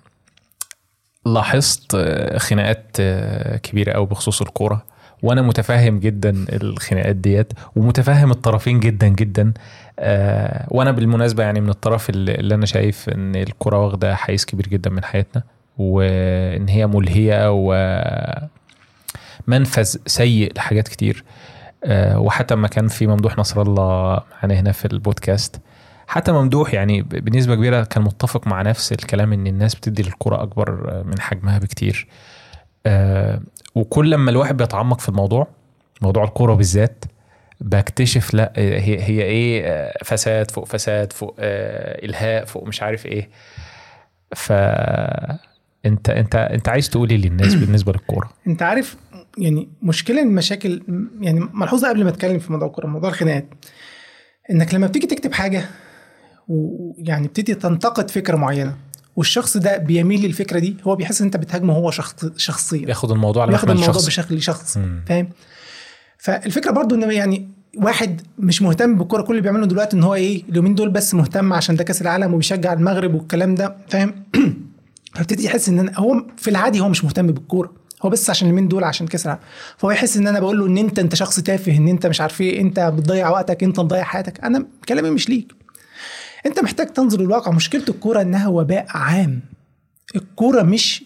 لاحظت 1.26 1.94
آه، 1.94 2.38
خناقات 2.38 2.96
آه، 3.00 3.56
كبيرة 3.56 3.92
قوي 3.92 4.06
بخصوص 4.06 4.42
الكورة 4.42 4.84
وأنا 5.22 5.42
متفهم 5.42 5.98
جدا 5.98 6.46
الخناقات 6.52 7.16
ديت 7.16 7.52
ومتفهم 7.76 8.30
الطرفين 8.30 8.80
جدا 8.80 9.08
جدا. 9.08 9.52
آه 9.98 10.66
وأنا 10.70 10.90
بالمناسبة 10.90 11.42
يعني 11.42 11.60
من 11.60 11.68
الطرف 11.68 12.10
اللي, 12.10 12.54
أنا 12.54 12.66
شايف 12.66 13.08
إن 13.08 13.36
الكره 13.36 13.84
واخدة 13.84 14.14
حيز 14.16 14.44
كبير 14.44 14.66
جدا 14.68 14.90
من 14.90 15.04
حياتنا 15.04 15.42
وإن 15.78 16.68
هي 16.68 16.86
ملهية 16.86 17.50
ومنفذ 19.50 19.96
سيء 20.06 20.52
لحاجات 20.56 20.88
كتير. 20.88 21.24
آه 21.84 22.18
وحتى 22.18 22.54
ما 22.54 22.68
كان 22.68 22.88
في 22.88 23.06
ممدوح 23.06 23.38
نصر 23.38 23.62
الله 23.62 24.20
معانا 24.32 24.60
هنا 24.60 24.72
في 24.72 24.84
البودكاست. 24.84 25.60
حتى 26.06 26.32
ممدوح 26.32 26.74
يعني 26.74 27.02
بنسبة 27.02 27.54
كبيرة 27.54 27.84
كان 27.84 28.02
متفق 28.02 28.46
مع 28.46 28.62
نفس 28.62 28.92
الكلام 28.92 29.32
إن 29.32 29.46
الناس 29.46 29.74
بتدي 29.74 30.02
للكرة 30.02 30.42
أكبر 30.42 31.02
من 31.06 31.20
حجمها 31.20 31.58
بكتير. 31.58 32.06
آه 32.86 33.40
وكل 33.74 34.10
لما 34.10 34.30
الواحد 34.30 34.56
بيتعمق 34.56 35.00
في 35.00 35.08
الموضوع 35.08 35.46
موضوع 36.02 36.24
الكوره 36.24 36.54
بالذات 36.54 37.04
بكتشف 37.60 38.34
لأ 38.34 38.52
هي 38.56 39.02
هي 39.02 39.22
إيه 39.22 39.62
آه، 39.66 39.92
فساد 40.04 40.50
فوق 40.50 40.66
فساد 40.66 41.12
فوق 41.12 41.36
آه 41.38 42.04
إلهاء 42.04 42.44
فوق 42.44 42.66
مش 42.66 42.82
عارف 42.82 43.06
إيه. 43.06 43.28
ف 44.34 44.52
انت 45.86 46.10
انت 46.10 46.34
أنت 46.34 46.68
عايز 46.68 46.90
تقولي 46.90 47.16
للناس 47.16 47.54
بالنسبة 47.60 47.92
للكورة. 47.92 48.30
أنت 48.46 48.62
عارف 48.62 48.96
يعني 49.38 49.68
مشكلة 49.82 50.22
المشاكل 50.22 50.82
يعني 51.20 51.40
ملحوظة 51.40 51.88
قبل 51.88 52.04
ما 52.04 52.10
اتكلم 52.10 52.38
في 52.38 52.52
موضوع 52.52 52.68
الكورة 52.68 52.86
موضوع 52.86 53.10
الخناقات. 53.10 53.48
إنك 54.50 54.74
لما 54.74 54.86
بتيجي 54.86 55.06
تكتب 55.06 55.32
حاجة 55.32 55.64
ويعني 56.48 57.28
بتدي 57.28 57.54
تنتقد 57.54 58.10
فكرة 58.10 58.36
معينة 58.36 58.76
والشخص 59.16 59.56
ده 59.56 59.76
بيميل 59.76 60.22
للفكرة 60.26 60.58
دي 60.58 60.76
هو 60.84 60.96
بيحس 60.96 61.20
إن 61.20 61.26
أنت 61.26 61.36
بتهاجمه 61.36 61.74
هو 61.74 61.90
شخص 61.90 62.26
شخصيا. 62.36 62.88
ياخد 62.88 63.10
الموضوع 63.10 63.42
على 63.42 63.50
بياخد 63.50 63.70
الموضوع 63.70 63.94
شخص. 63.94 64.06
بشكل 64.06 64.42
شخصي 64.42 64.80
فاهم؟ 65.06 65.28
فالفكرة 66.18 66.70
برضو 66.70 66.94
إن 66.94 67.10
يعني 67.10 67.48
واحد 67.76 68.20
مش 68.38 68.62
مهتم 68.62 68.98
بالكورة 68.98 69.22
كل 69.22 69.30
اللي 69.30 69.42
بيعمله 69.42 69.66
دلوقتي 69.66 69.96
إن 69.96 70.02
هو 70.02 70.14
إيه 70.14 70.44
اليومين 70.48 70.74
دول 70.74 70.88
بس 70.90 71.14
مهتم 71.14 71.52
عشان 71.52 71.76
ده 71.76 71.84
كأس 71.84 72.02
العالم 72.02 72.34
وبيشجع 72.34 72.72
المغرب 72.72 73.14
والكلام 73.14 73.54
ده 73.54 73.76
فاهم؟ 73.88 74.24
فابتدي 75.14 75.44
يحس 75.44 75.68
إن 75.68 75.94
هو 75.96 76.26
في 76.36 76.50
العادي 76.50 76.80
هو 76.80 76.88
مش 76.88 77.04
مهتم 77.04 77.26
بالكورة. 77.26 77.79
هو 78.02 78.10
بس 78.10 78.30
عشان 78.30 78.48
اليومين 78.48 78.68
دول 78.68 78.84
عشان 78.84 79.06
كاس 79.06 79.26
العالم. 79.26 79.42
فهو 79.78 79.90
يحس 79.90 80.16
إن 80.16 80.26
أنا 80.26 80.40
بقول 80.40 80.58
له 80.58 80.66
إن 80.66 80.78
أنت 80.78 80.98
أنت 80.98 81.14
شخص 81.14 81.40
تافه 81.40 81.76
إن 81.76 81.88
أنت 81.88 82.06
مش 82.06 82.20
عارف 82.20 82.40
إيه 82.40 82.60
أنت 82.60 82.80
بتضيع 82.80 83.28
وقتك 83.28 83.62
أنت 83.62 83.80
مضيع 83.80 84.02
حياتك. 84.02 84.44
أنا 84.44 84.66
كلامي 84.88 85.10
مش 85.10 85.28
ليك. 85.28 85.52
أنت 86.46 86.60
محتاج 86.60 86.86
تنظر 86.86 87.20
للواقع. 87.20 87.52
مشكلة 87.52 87.84
الكورة 87.88 88.22
إنها 88.22 88.48
وباء 88.48 88.86
عام. 88.88 89.40
الكورة 90.16 90.62
مش 90.62 91.04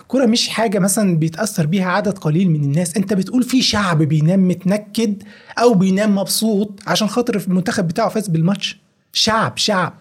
الكورة 0.00 0.26
مش 0.26 0.48
حاجة 0.48 0.78
مثلا 0.78 1.16
بيتأثر 1.16 1.66
بيها 1.66 1.90
عدد 1.90 2.18
قليل 2.18 2.50
من 2.50 2.64
الناس. 2.64 2.96
أنت 2.96 3.14
بتقول 3.14 3.42
في 3.42 3.62
شعب 3.62 4.02
بينام 4.02 4.48
متنكد 4.48 5.22
أو 5.58 5.74
بينام 5.74 6.14
مبسوط 6.14 6.80
عشان 6.86 7.08
خاطر 7.08 7.36
المنتخب 7.36 7.88
بتاعه 7.88 8.08
فاز 8.08 8.28
بالماتش. 8.28 8.78
شعب 9.12 9.58
شعب. 9.58 9.92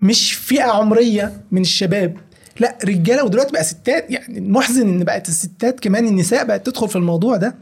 مش 0.00 0.32
فئة 0.32 0.70
عمرية 0.70 1.40
من 1.50 1.60
الشباب. 1.60 2.16
لا 2.60 2.78
رجالة 2.84 3.24
ودلوقتي 3.24 3.52
بقى 3.52 3.64
ستات 3.64 4.10
يعني 4.10 4.38
المحزن 4.38 4.88
إن 4.88 5.04
بقت 5.04 5.28
الستات 5.28 5.80
كمان 5.80 6.06
النساء 6.06 6.44
بقت 6.44 6.66
تدخل 6.66 6.88
في 6.88 6.96
الموضوع 6.96 7.36
ده. 7.36 7.54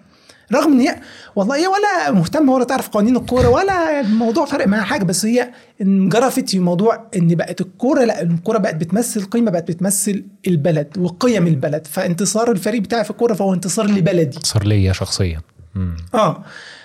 رغم 0.52 0.72
إن 0.72 0.80
هي 0.80 1.00
والله 1.36 1.56
هي 1.56 1.66
ولا 1.66 2.10
مهتمة 2.10 2.52
ولا 2.52 2.64
تعرف 2.64 2.88
قوانين 2.88 3.16
الكورة 3.16 3.48
ولا 3.48 4.00
الموضوع 4.00 4.44
فرق 4.44 4.66
معاها 4.66 4.82
حاجة 4.82 5.04
بس 5.04 5.26
هي 5.26 5.50
انجرفت 5.80 6.48
في 6.48 6.58
موضوع 6.58 7.06
إن 7.16 7.34
بقت 7.34 7.60
الكورة 7.60 8.04
لا 8.04 8.22
الكورة 8.22 8.58
بقت 8.58 8.74
بتمثل 8.74 9.24
قيمة 9.24 9.50
بقت 9.50 9.68
بتمثل 9.70 10.24
البلد 10.46 10.98
وقيم 10.98 11.46
البلد. 11.46 11.86
فانتصار 11.86 12.50
الفريق 12.50 12.82
بتاعي 12.82 13.04
في 13.04 13.10
الكورة 13.10 13.34
فهو 13.34 13.54
انتصار 13.54 13.86
لبلدي. 13.86 14.36
انتصار 14.36 14.64
ليا 14.64 14.92
شخصيا. 14.92 15.40
مم. 15.74 15.96
آه. 16.14 16.44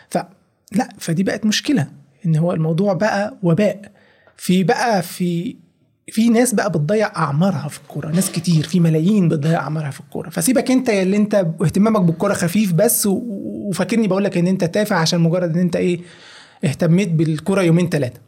ف 0.09 0.17
لا 0.71 0.89
فدي 0.97 1.23
بقت 1.23 1.45
مشكلة 1.45 1.87
إن 2.25 2.35
هو 2.35 2.53
الموضوع 2.53 2.93
بقى 2.93 3.37
وباء. 3.43 3.91
في 4.37 4.63
بقى 4.63 5.01
في 5.01 5.55
في 6.11 6.29
ناس 6.29 6.55
بقى 6.55 6.69
بتضيع 6.69 7.07
أعمارها 7.15 7.67
في 7.67 7.79
الكورة 7.79 8.07
ناس 8.07 8.31
كتير 8.31 8.63
في 8.63 8.79
ملايين 8.79 9.29
بتضيع 9.29 9.59
أعمارها 9.59 9.91
في 9.91 9.99
الكورة. 9.99 10.29
فسيبك 10.29 10.71
أنت 10.71 10.89
اللي 10.89 11.17
أنت 11.17 11.35
اهتمامك 11.35 12.01
بالكورة 12.01 12.33
خفيف 12.33 12.73
بس 12.73 13.07
وفاكرني 13.09 14.07
بقول 14.07 14.23
لك 14.23 14.37
إن 14.37 14.47
أنت 14.47 14.63
تافه 14.63 14.95
عشان 14.95 15.19
مجرد 15.19 15.53
إن 15.53 15.59
أنت 15.59 15.75
إيه 15.75 15.99
اهتميت 16.63 17.09
بالكورة 17.09 17.61
يومين 17.61 17.89
ثلاثة 17.89 18.19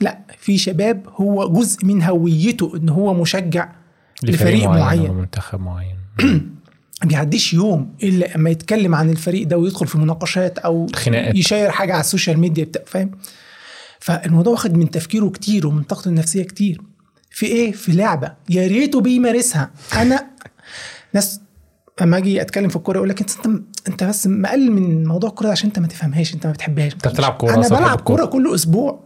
لا 0.00 0.18
في 0.38 0.58
شباب 0.58 1.06
هو 1.16 1.52
جزء 1.52 1.84
من 1.84 2.02
هويته 2.02 2.76
إن 2.76 2.88
هو 2.88 3.14
مشجع 3.14 3.68
لفريق 4.22 4.64
معين, 4.64 4.80
معين. 4.80 5.12
منتخب 5.12 5.60
معين. 5.60 5.96
بيعديش 7.04 7.54
يوم 7.54 7.94
إلا 8.02 8.34
أما 8.34 8.50
يتكلم 8.50 8.94
عن 8.94 9.10
الفريق 9.10 9.46
ده 9.46 9.58
ويدخل 9.58 9.86
في 9.86 9.98
مناقشات 9.98 10.58
أو 10.58 10.86
خناقات. 10.94 11.36
ي 11.36 11.42
share 11.42 11.70
حاجة 11.70 11.92
على 11.92 12.00
ال 12.00 12.05
social 12.05 12.38
media 12.38 12.64
بتاع 12.64 12.82
فاهم؟ 12.86 13.10
فالموضوع 14.00 14.52
واخد 14.52 14.76
من 14.76 14.90
تفكيره 14.90 15.28
كتير 15.28 15.66
ومن 15.66 15.82
طاقته 15.82 16.08
النفسية 16.08 16.42
كتير. 16.42 16.80
في 17.38 17.46
إيه؟ 17.46 17.72
في 17.72 17.92
لعبة. 17.92 18.32
يا 18.48 18.66
ريته 18.66 19.00
بيمارسها. 19.00 19.70
أنا 19.96 20.26
ناس 21.12 21.40
أما 22.02 22.16
أجي 22.16 22.40
أتكلم 22.40 22.68
في 22.68 22.76
الكورة 22.76 22.96
يقول 22.96 23.08
لك 23.08 23.20
انت 23.20 23.30
انت 23.88 24.04
بس 24.04 24.26
مقلل 24.26 24.72
من 24.72 25.06
موضوع 25.06 25.30
الكورة 25.30 25.50
عشان 25.50 25.66
أنت 25.66 25.78
ما 25.78 25.86
تفهمهاش 25.86 26.34
أنت 26.34 26.46
ما 26.46 26.52
بتحبهاش. 26.52 26.94
أنت 26.94 27.08
بتلعب 27.08 27.32
كورة 27.32 27.54
أنا 27.54 27.68
بلعب 27.68 28.00
كورة 28.00 28.24
كل 28.24 28.54
أسبوع. 28.54 29.04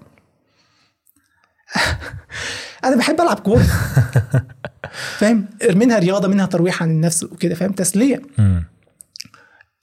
أنا 2.85 2.97
بحب 2.97 3.21
ألعب 3.21 3.39
كورة. 3.39 3.63
فاهم؟ 5.19 5.47
منها 5.75 5.99
رياضة 5.99 6.29
منها 6.29 6.47
ترويح 6.47 6.83
عن 6.83 6.91
النفس 6.91 7.23
وكده 7.23 7.55
فاهم؟ 7.55 7.73
تسلية. 7.73 8.23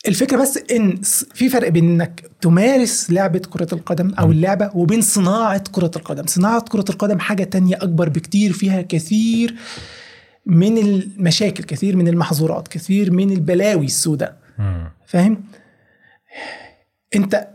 الفكرة 0.09 0.41
بس 0.41 0.59
إن 0.71 1.01
في 1.33 1.49
فرق 1.49 1.69
بين 1.69 1.89
إنك 1.89 2.31
تمارس 2.41 3.11
لعبة 3.11 3.39
كرة 3.39 3.67
القدم 3.73 4.13
أو 4.13 4.31
اللعبة 4.31 4.71
وبين 4.75 5.01
صناعة 5.01 5.63
كرة 5.71 5.91
القدم. 5.95 6.25
صناعة 6.25 6.61
كرة 6.61 6.85
القدم 6.89 7.19
حاجة 7.19 7.43
تانية 7.43 7.75
أكبر 7.75 8.09
بكتير 8.09 8.53
فيها 8.53 8.81
كثير 8.81 9.55
من 10.45 10.77
المشاكل 10.77 11.63
كثير 11.63 11.95
من 11.95 12.07
المحظورات 12.07 12.67
كثير 12.67 13.11
من 13.11 13.31
البلاوي 13.31 13.85
السوداء. 13.85 14.37
فاهم؟ 15.07 15.43
أنت 17.15 17.47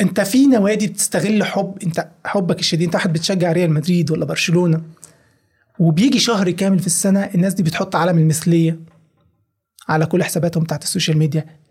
أنت 0.00 0.20
في 0.20 0.46
نوادي 0.46 0.86
بتستغل 0.86 1.44
حب 1.44 1.78
أنت 1.86 2.08
حبك 2.24 2.60
الشديد. 2.60 2.84
أنت 2.84 2.94
واحد 2.94 3.12
بتشجع 3.12 3.52
ريال 3.52 3.70
مدريد 3.72 4.10
ولا 4.10 4.24
برشلونة 4.24 4.82
وبيجي 5.78 6.18
شهر 6.18 6.50
كامل 6.50 6.78
في 6.78 6.86
السنة 6.86 7.20
الناس 7.34 7.54
دي 7.54 7.62
بتحط 7.62 7.96
علم 7.96 8.18
المثلية 8.18 8.80
على 9.88 10.06
كل 10.06 10.24
حساباتهم 10.24 10.64
بتاعت 10.64 10.82
ال 10.82 10.87
social 10.87 11.18
media. 11.18 11.63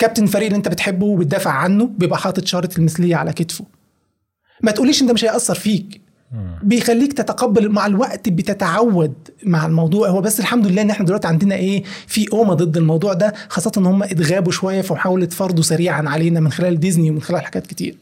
كابتن 0.00 0.22
الفريق 0.22 0.46
اللي 0.46 0.56
انت 0.56 0.68
بتحبه 0.68 1.06
وبتدافع 1.06 1.50
عنه 1.50 1.90
بيبقى 1.98 2.18
حاطط 2.18 2.46
شارة 2.46 2.70
المثلية 2.78 3.16
على 3.16 3.32
كتفه. 3.32 3.64
ما 4.62 4.70
تقوليش 4.70 5.02
انت 5.02 5.10
مش 5.10 5.24
هيأثر 5.24 5.54
فيك. 5.54 6.00
بيخليك 6.62 7.12
تتقبل 7.12 7.68
مع 7.68 7.86
الوقت 7.86 8.28
بتتعود 8.28 9.14
مع 9.44 9.66
الموضوع. 9.66 10.08
هو 10.08 10.20
بس 10.20 10.40
الحمد 10.40 10.66
لله 10.66 10.82
إن 10.82 10.90
إحنا 10.90 11.06
دلوقتي 11.06 11.28
عندنا 11.28 11.54
إيه 11.54 11.82
في 12.06 12.26
اوما 12.32 12.54
ضد 12.54 12.76
الموضوع 12.76 13.12
ده 13.12 13.34
خاصة 13.48 13.72
إن 13.78 13.86
هم 13.86 14.02
اتغابوا 14.02 14.52
شوية 14.52 14.80
في 14.80 14.92
محاوله 14.92 15.26
فرضه 15.26 15.62
سريعا 15.62 16.08
علينا 16.08 16.40
من 16.40 16.52
خلال 16.52 16.80
ديزني 16.80 17.10
ومن 17.10 17.22
خلال 17.22 17.44
حاجات 17.44 17.66
كتير. 17.66 17.96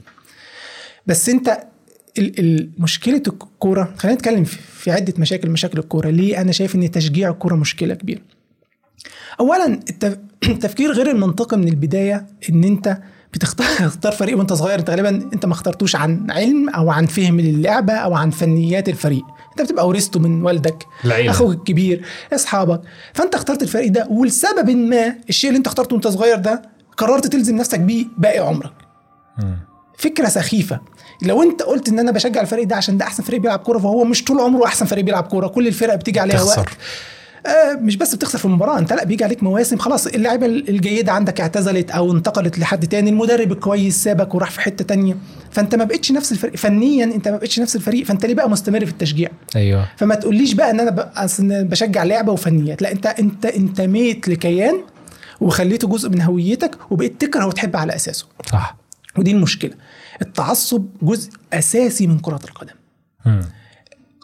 بس 1.06 1.28
أنت 1.28 1.58
مشكلة 2.78 3.22
الكوره 3.26 3.94
خلينا 3.96 4.18
نتكلم 4.18 4.44
في 4.44 4.90
عدة 4.90 5.14
مشاكل 5.18 5.50
مشاكل 5.50 5.78
الكورة. 5.78 6.10
ليه؟ 6.10 6.40
أنا 6.40 6.52
شايف 6.52 6.74
إن 6.74 6.90
تشجيع 6.90 7.30
الكورة 7.30 7.54
مشكلة 7.54 7.94
كبيرة. 7.94 8.20
اولا 9.40 9.80
التفكير 10.44 10.92
غير 10.92 11.10
المنطقي 11.10 11.56
من 11.56 11.68
البداية 11.68 12.26
إن 12.50 12.64
أنت 12.64 12.98
بتختار 13.32 14.12
فريق 14.12 14.38
وأنت 14.38 14.52
صغير. 14.52 14.78
أنت 14.78 14.90
غالبا 14.90 15.08
أنت 15.08 15.46
ما 15.46 15.52
اخترتوش 15.52 15.96
عن 15.96 16.30
علم 16.30 16.68
أو 16.68 16.90
عن 16.90 17.06
فهم 17.06 17.40
للعبة 17.40 17.92
أو 17.92 18.14
عن 18.14 18.30
فنيات 18.30 18.88
الفريق. 18.88 19.24
أنت 19.50 19.62
بتبقى 19.62 19.88
ورثته 19.88 20.20
من 20.20 20.42
والدك 20.42 20.86
العيلة. 21.04 21.30
أخوك 21.30 21.54
الكبير 21.54 22.04
أصحابك. 22.32 22.80
فأنت 23.14 23.34
اخترت 23.34 23.62
الفريق 23.62 23.92
ده 23.92 24.06
ولسبب 24.10 24.70
ما 24.70 25.14
الشيء 25.28 25.50
اللي 25.50 25.58
أنت 25.58 25.66
اخترته 25.66 25.94
وأنت 25.94 26.08
صغير 26.08 26.36
ده 26.36 26.62
قررت 26.96 27.26
تلزم 27.26 27.56
نفسك 27.56 27.80
بيه 27.80 28.06
باقي 28.18 28.38
عمرك. 28.38 28.72
فكرة 29.98 30.28
سخيفة. 30.28 30.80
لو 31.22 31.42
أنت 31.42 31.62
قلت 31.62 31.88
إن 31.88 31.98
أنا 31.98 32.10
بشجع 32.10 32.40
الفريق 32.40 32.66
ده 32.66 32.76
عشان 32.76 32.98
ده 32.98 33.04
أحسن 33.04 33.22
فريق 33.22 33.40
بيلعب 33.40 33.58
كورة 33.58 33.78
فهو 33.78 34.04
مش 34.04 34.24
طول 34.24 34.40
عمره 34.40 34.66
أحسن 34.66 34.86
فريق 34.86 35.04
بيلعب 35.04 35.24
كورة. 35.24 35.46
كل 35.48 35.66
الفرق 35.66 35.94
بتيجي 35.94 36.20
عليها 36.20 36.36
تخسر. 36.36 36.60
وقت 36.60 36.68
مش 37.80 37.96
بس 37.96 38.14
بتخسر 38.14 38.38
في 38.38 38.44
المباراة 38.44 38.78
انت 38.78 38.92
لا 38.92 39.04
بيجي 39.04 39.24
عليك 39.24 39.42
مواسم 39.42 39.78
خلاص 39.78 40.06
اللعيبه 40.06 40.46
الجيدة 40.46 41.12
عندك 41.12 41.40
اعتزلت 41.40 41.90
أو 41.90 42.12
انتقلت 42.12 42.58
لحد 42.58 42.86
تاني 42.88 43.10
المدرب 43.10 43.52
الكويس 43.52 44.04
سابك 44.04 44.34
وراح 44.34 44.50
في 44.50 44.60
حتة 44.60 44.84
تانية. 44.84 45.16
فانت 45.50 45.74
ما 45.74 45.84
بقتش 45.84 46.12
نفس 46.12 46.32
الفريق 46.32 46.56
فنيا 46.56 47.04
انت 47.04 47.28
ما 47.28 47.36
بقتش 47.36 47.60
نفس 47.60 47.76
الفريق 47.76 48.06
فانت 48.06 48.26
ليه 48.26 48.34
بقى 48.34 48.50
مستمر 48.50 48.84
في 48.84 48.90
التشجيع؟ 48.92 49.30
أيوه. 49.56 49.88
فما 49.96 50.14
تقوليش 50.14 50.52
بقى 50.52 50.70
إن 50.70 50.80
أنا 50.80 51.12
أصل 51.16 51.64
بشجع 51.64 52.02
لعبة 52.02 52.32
وفنيات 52.32 52.82
لا 52.82 52.92
انت 52.92 53.06
انت 53.06 53.46
انتميت 53.46 54.28
لكيان 54.28 54.80
وخليته 55.40 55.88
جزء 55.88 56.08
من 56.10 56.20
هويتك 56.22 56.78
وبقيت 56.90 57.20
تكره 57.20 57.46
وتحب 57.46 57.76
على 57.76 57.94
أساسه. 57.94 58.26
صح. 58.52 58.76
ودي 59.18 59.30
المشكلة. 59.30 59.72
التعصب 60.22 60.86
جزء 61.02 61.30
أساسي 61.52 62.06
من 62.06 62.18
كرة 62.18 62.40
القدم. 62.44 62.74
مم. 63.26 63.40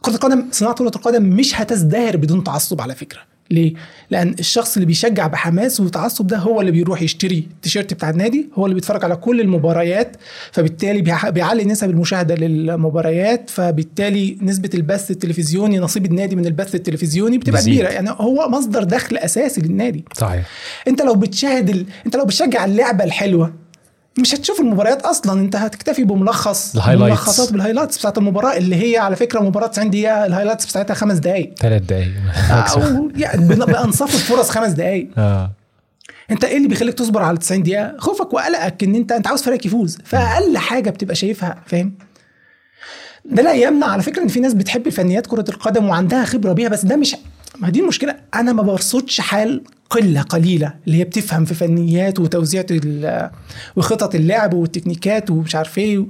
كرة 0.04 0.14
القدم 0.14 0.44
صناعة 0.50 0.74
كرة 0.74 0.92
القدم 0.96 1.22
مش 1.22 1.60
هتزدهر 1.60 2.16
بدون 2.16 2.44
تعصب 2.44 2.80
على 2.80 2.94
فكرة 2.94 3.20
ليه؟ 3.50 3.74
لأن 4.10 4.34
الشخص 4.38 4.76
اللي 4.76 4.86
بيشجع 4.86 5.26
بحماس 5.26 5.80
وتعصب 5.80 6.26
ده 6.26 6.38
هو 6.38 6.60
اللي 6.60 6.72
بيروح 6.72 7.02
يشتري 7.02 7.48
التيشيرت 7.56 7.94
بتاع 7.94 8.10
النادي، 8.10 8.48
هو 8.54 8.66
اللي 8.66 8.74
بيتفرج 8.74 9.04
على 9.04 9.16
كل 9.16 9.40
المباريات، 9.40 10.16
فبالتالي 10.52 11.30
بيعلي 11.30 11.64
نسب 11.64 11.90
المشاهدة 11.90 12.34
للمباريات، 12.34 13.50
فبالتالي 13.50 14.38
نسبة 14.42 14.70
البث 14.74 15.10
التلفزيوني 15.10 15.78
نصيب 15.78 16.06
النادي 16.06 16.36
من 16.36 16.46
البث 16.46 16.74
التلفزيوني 16.74 17.38
بتبقى 17.38 17.58
بيزيد. 17.58 17.74
كبيرة، 17.74 17.88
يعني 17.88 18.10
هو 18.10 18.48
مصدر 18.48 18.84
دخل 18.84 19.16
أساسي 19.16 19.60
للنادي. 19.60 20.04
صحيح 20.14 20.46
أنت 20.88 21.02
لو 21.02 21.14
بتشاهد 21.14 21.70
ال... 21.70 21.86
أنت 22.06 22.16
لو 22.16 22.24
بتشجع 22.24 22.64
اللعبة 22.64 23.04
الحلوة 23.04 23.63
مش 24.18 24.34
هتشوف 24.34 24.60
المباريات 24.60 25.02
أصلا. 25.02 25.40
أنت 25.40 25.56
هتكتفي 25.56 26.04
بملخص 26.04 26.74
ال 26.74 26.77
highlights. 26.77 27.10
ملخصات 27.20 27.52
بال 27.52 27.60
highlights 27.60 27.98
بتاعت 27.98 28.18
المباراة 28.18 28.56
اللي 28.56 28.76
هي 28.76 28.98
على 28.98 29.16
فكرة 29.16 29.40
مباراة 29.40 29.66
90 29.66 29.90
دقيقه 29.90 30.26
ال 30.26 30.30
highlights 30.30 30.66
بتاعتها 30.66 30.94
خمس 30.94 31.18
دقائق 31.18 31.54
ثلاث 31.58 31.82
دقايق. 31.82 32.08
أو 32.76 33.10
يعني 33.16 33.48
بأنصاف 33.48 34.14
الفرص 34.14 34.50
خمس 34.50 34.72
دقائق 34.72 35.08
آه. 35.18 35.50
أنت 36.30 36.44
إيه 36.44 36.56
اللي 36.56 36.68
بيخليك 36.68 36.94
تصبر 36.94 37.22
على 37.22 37.36
90 37.38 37.62
دقيقة؟ 37.62 37.94
خوفك 37.98 38.32
وقلقك 38.32 38.82
إن 38.84 38.94
أنت 38.94 39.12
أنت 39.12 39.26
عاوز 39.26 39.42
فريقك 39.42 39.66
يفوز. 39.66 39.98
فأقل 40.04 40.58
حاجة 40.58 40.90
بتبقى 40.90 41.14
شايفها 41.14 41.62
فاهم؟ 41.66 41.92
ده 43.24 43.42
لا 43.42 43.52
يمنع 43.52 43.86
على 43.86 44.02
فكرة 44.02 44.22
إن 44.22 44.28
في 44.28 44.40
ناس 44.40 44.54
بتحب 44.54 44.86
الفنيات 44.86 45.26
كرة 45.26 45.44
القدم 45.48 45.88
وعندها 45.88 46.24
خبرة 46.24 46.52
بيها 46.52 46.68
بس 46.68 46.84
ده 46.84 46.96
مش 46.96 47.16
ما 47.58 47.70
دي 47.70 47.80
المشكلة. 47.80 48.16
أنا 48.34 48.52
ما 48.52 48.62
برصدش 48.62 49.20
حال 49.20 49.62
قلة 49.94 50.22
قليلة 50.22 50.74
اللي 50.86 50.98
هي 50.98 51.04
بتفهم 51.04 51.44
في 51.44 51.54
فنيات 51.54 52.20
وتوزيع 52.20 52.64
وخطط 53.76 54.14
اللعب 54.14 54.54
وال 54.54 54.67
techniques 54.67 55.30
ومش 55.30 55.54
عارف 55.54 55.78
إيه 55.78 56.06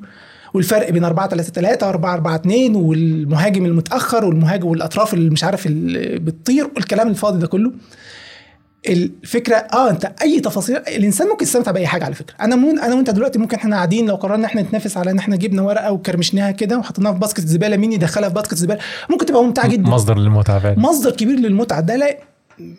والفرق 0.54 0.90
بين 0.90 1.04
4 1.04 1.28
3 1.28 1.52
3 1.52 1.92
و4 1.92 2.04
4 2.04 2.34
2 2.36 2.76
والمهاجم 2.76 3.66
المتأخر 3.66 4.24
والمهاجم 4.24 4.66
والأطراف 4.66 5.14
اللي 5.14 5.30
مش 5.30 5.44
عارف 5.44 5.66
اللي 5.66 6.18
بتطير 6.18 6.64
والكلام 6.76 7.08
الفاضي 7.08 7.38
ده 7.38 7.46
كله. 7.46 7.72
الفكرة 8.88 9.56
آه 9.56 9.90
أنت 9.90 10.12
أي 10.22 10.40
تفاصيل 10.40 10.76
الإنسان 10.76 11.28
ممكن 11.28 11.44
يستمتع 11.44 11.70
بأي 11.70 11.86
حاجة 11.86 12.04
على 12.04 12.14
فكرة. 12.14 12.34
أنا 12.40 12.56
مون 12.56 12.78
أنا 12.78 12.94
وأنت 12.94 13.10
دلوقتي 13.10 13.38
ممكن 13.38 13.56
إحنا 13.56 13.76
قاعدين 13.76 14.06
لو 14.06 14.14
قررنا 14.14 14.46
إحنا 14.46 14.62
نتنافس 14.62 14.96
على 14.96 15.10
إن 15.10 15.18
إحنا 15.18 15.36
جبنا 15.36 15.62
ورقة 15.62 15.92
وكرمشناها 15.92 16.50
كده 16.50 16.78
وحطيناها 16.78 17.12
في 17.12 17.18
basket 17.18 17.40
زبالة 17.46 17.76
مين 17.76 17.92
يدخلها 17.92 18.28
في 18.28 18.34
basket 18.34 18.54
زبالة؟ 18.54 18.80
ممكن 19.10 19.26
تبقى 19.26 19.44
ممتعة 19.44 19.68
جدا. 19.68 19.88
مصدر 19.90 20.18
للمتعة 20.18 20.58
فعلا. 20.58 20.78
مصدر 20.78 21.10
كبير 21.10 21.36
للمتعة. 21.38 21.80
ده 21.80 21.96
لا 21.96 22.18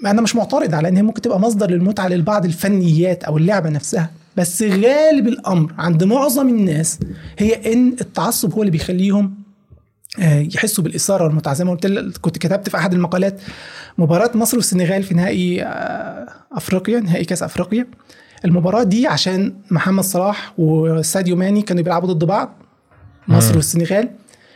أنا 0.06 0.22
مش 0.22 0.36
معترض 0.36 0.74
على 0.76 0.88
إن 0.88 0.96
هي 0.96 1.04
ممكن 1.04 1.22
تبقى 1.22 1.40
مصدر 1.40 1.70
للمتعة 1.72 2.08
للبعض 2.08 2.46
الفنيات 2.46 3.24
أو 3.24 3.38
اللعبة 3.38 3.70
نفسها 3.70 4.12
بس 4.38 4.64
غالب 4.64 5.28
الأمر 5.28 5.74
عند 5.78 6.04
معظم 6.04 6.50
الناس 6.50 7.00
هي 7.40 7.74
إن 7.74 7.96
التعصب 8.02 8.54
هو 8.54 8.62
اللي 8.62 8.72
بيخليهم 8.72 9.34
آه، 10.20 10.40
يحسوا 10.56 10.84
بالإثارة 10.84 11.24
والمتعة. 11.24 11.54
زي 11.54 11.66
ما 11.66 11.72
قلت 11.72 11.86
لك 11.86 12.18
كنت 12.18 12.38
كتبت 12.38 12.70
في 12.70 12.78
أحد 12.78 12.94
المقالات 12.94 13.42
مباراة 13.98 14.32
مصر 14.38 14.58
والسنغال 14.58 15.04
في 15.04 15.14
نهائي 15.14 15.64
آه، 15.64 16.28
أفريقيا 16.52 17.00
نهائي 17.00 17.26
كأس 17.26 17.44
أفريقيا. 17.44 17.88
المباراة 18.46 18.84
دي 18.84 19.08
عشان 19.08 19.54
محمد 19.72 20.04
صلاح 20.04 20.54
وساديو 20.58 21.36
ماني 21.36 21.62
كانوا 21.62 21.84
بيلعبوا 21.84 22.14
ضد 22.14 22.24
بعض 22.24 22.56
مصر. 23.28 23.56
والسنغال. 23.56 24.10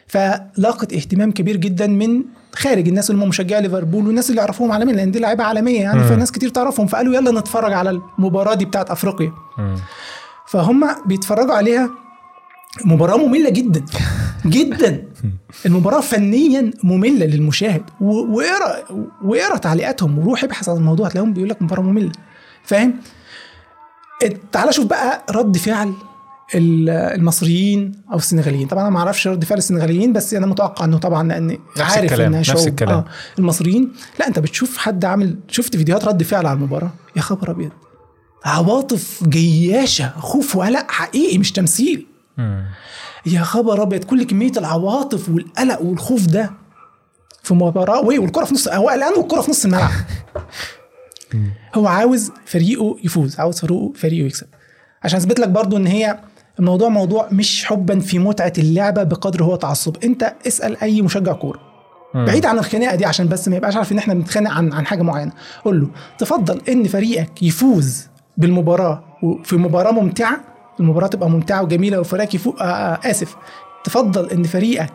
فلاقت 0.08 0.94
اهتمام 0.94 1.32
كبير 1.32 1.58
جدا 1.58 1.88
من 1.88 2.24
خارج 2.60 2.88
الناس 2.88 3.10
اللي 3.12 3.24
هم 3.24 3.30
مشجعي 3.30 3.62
ليفربول 3.62 4.08
والناس 4.08 4.30
اللي 4.30 4.42
يعرفوهم 4.42 4.72
عالميا 4.72 4.94
لأن 4.94 5.12
دي 5.12 5.20
لعيبة 5.20 5.44
عالمية 5.44 5.82
يعني. 5.82 6.04
فناس 6.04 6.32
كتير 6.32 6.50
تعرفهم 6.50 6.88
فقالوا 6.88 7.16
يلا 7.16 7.40
نتفرج 7.40 7.74
على 7.74 7.90
المباراة 7.90 8.54
دي 8.54 8.66
بتاعت 8.66 8.92
أفريقيا. 8.92 9.32
فهم 10.48 10.88
بيتفرجوا 11.06 11.54
عليها 11.54 11.90
مباراة 12.86 13.18
مملة 13.18 13.50
جدا 13.50 13.86
جدا 14.46 15.04
المباراة 15.66 16.00
فنيا 16.02 16.72
مملة 16.84 17.26
للمشاهد 17.26 17.82
واقرا 18.02 18.76
واقرا 19.24 19.58
تعليقاتهم 19.58 20.20
وروح 20.20 20.44
ابحث 20.44 20.70
عن 20.70 20.78
الموضوع 20.78 21.08
هتلاقيهم 21.08 21.34
بيقول 21.34 21.50
لك 21.50 21.62
مباراة 21.62 21.82
مملة 21.82 22.12
فاهم؟ 22.64 22.94
تعال 24.52 24.74
شوف 24.74 24.86
بقى 24.86 25.24
رد 25.30 25.58
فعل 25.58 25.94
المصريين 26.56 27.92
أو 28.12 28.18
السنغاليين. 28.18 28.68
طبعا 28.68 28.84
أنا 28.84 28.90
ما 28.90 29.00
أعرفش 29.00 29.28
رد 29.28 29.44
فعل 29.44 29.58
السنغاليين 29.58 30.14
بس 30.14 30.34
أنا 30.34 30.46
متوقع 30.46 30.86
إنه 30.86 30.98
طبعا 30.98 31.28
لأن 31.28 31.58
عارف 31.80 32.04
الكلام، 32.04 32.28
إنها 32.28 32.40
نفس 32.40 32.50
شعوب 32.50 32.68
الكلام. 32.68 32.98
آه 32.98 33.06
المصريين. 33.40 33.92
لا 34.20 34.28
أنت 34.28 34.40
بتشوف 34.40 34.78
حد 34.78 35.06
عامل 35.06 35.38
شفت 35.48 35.76
فيديوهات 35.76 36.06
رد 36.06 36.24
فعل 36.24 36.46
على 36.46 36.58
المباراة؟ 36.58 36.92
يا 37.16 37.22
خبر 37.22 37.52
أبيض. 37.52 37.72
عواطف 38.46 39.24
جياشة 39.24 40.14
خوف 40.20 40.56
وقلق 40.56 40.92
حقيقي 40.92 41.38
مش 41.38 41.52
تمثيل. 41.52 42.08
مم. 42.38 42.66
يا 43.26 43.42
خبر 43.42 43.82
أبيض 43.82 44.04
كل 44.04 44.24
كمية 44.24 44.52
العواطف 44.58 45.30
والقلق 45.30 45.82
والخوف 45.82 46.26
ده 46.26 46.52
في 47.44 47.54
مباراة 47.54 48.02
والكرة 48.02 48.46
في 48.46 48.54
نص 48.54 48.68
هو 48.68 48.90
قلقان 48.90 49.14
والكره 49.18 49.42
في 49.42 49.52
نص 49.52 49.66
الملعب. 49.66 49.92
هو 51.76 51.88
عاوز 51.88 52.32
فريقه 52.46 52.98
يفوز 53.04 53.40
عاوز 53.40 53.60
فريقه 53.60 53.92
فريقه 53.96 54.26
يكسب. 54.26 54.48
عشان 55.04 55.20
أثبت 55.20 55.40
لك 55.40 55.50
برضو 55.50 55.78
إن 55.78 55.88
هي 55.88 56.20
الموضوع 56.60 56.90
موضوع 56.90 57.28
مش 57.32 57.66
حبا 57.66 58.00
في 58.00 58.20
متعة 58.20 58.54
اللعبة 58.58 59.04
بقدر 59.04 59.44
هو 59.44 59.56
تعصب. 59.56 59.96
انت 60.04 60.34
اسأل 60.48 60.78
أي 60.82 61.02
مشجع 61.02 61.34
كورة. 61.34 61.60
بعيد 62.16 62.46
عن 62.46 62.58
الخناقة 62.58 62.96
دي 62.96 63.06
عشان 63.06 63.28
بس 63.28 63.48
ما 63.48 63.56
يبقاش 63.56 63.76
عارف 63.76 63.92
إن 63.92 63.98
إحنا 63.98 64.14
بنتخانق 64.14 64.52
عن 64.52 64.74
عن 64.74 64.86
حاجة 64.86 65.02
معينة. 65.02 65.32
قول 65.66 65.82
له 65.82 65.88
تفضل 66.18 66.62
إن 66.70 66.84
فريقك 66.84 67.44
يفوز 67.44 68.08
بالمباراة 68.38 69.04
وفي 69.24 69.56
مباراة 69.58 69.92
ممتعة. 69.92 70.38
المباراة 70.80 71.08
تبقى 71.08 71.30
ممتعة 71.30 71.64
وجميلة 71.64 72.00
وفريقك 72.00 72.36
يفوز 72.36 72.54
آه 72.62 72.64
آه 72.64 73.00
آسف. 73.12 73.36
تفضل 73.84 74.30
إن 74.30 74.44
فريقك 74.44 74.94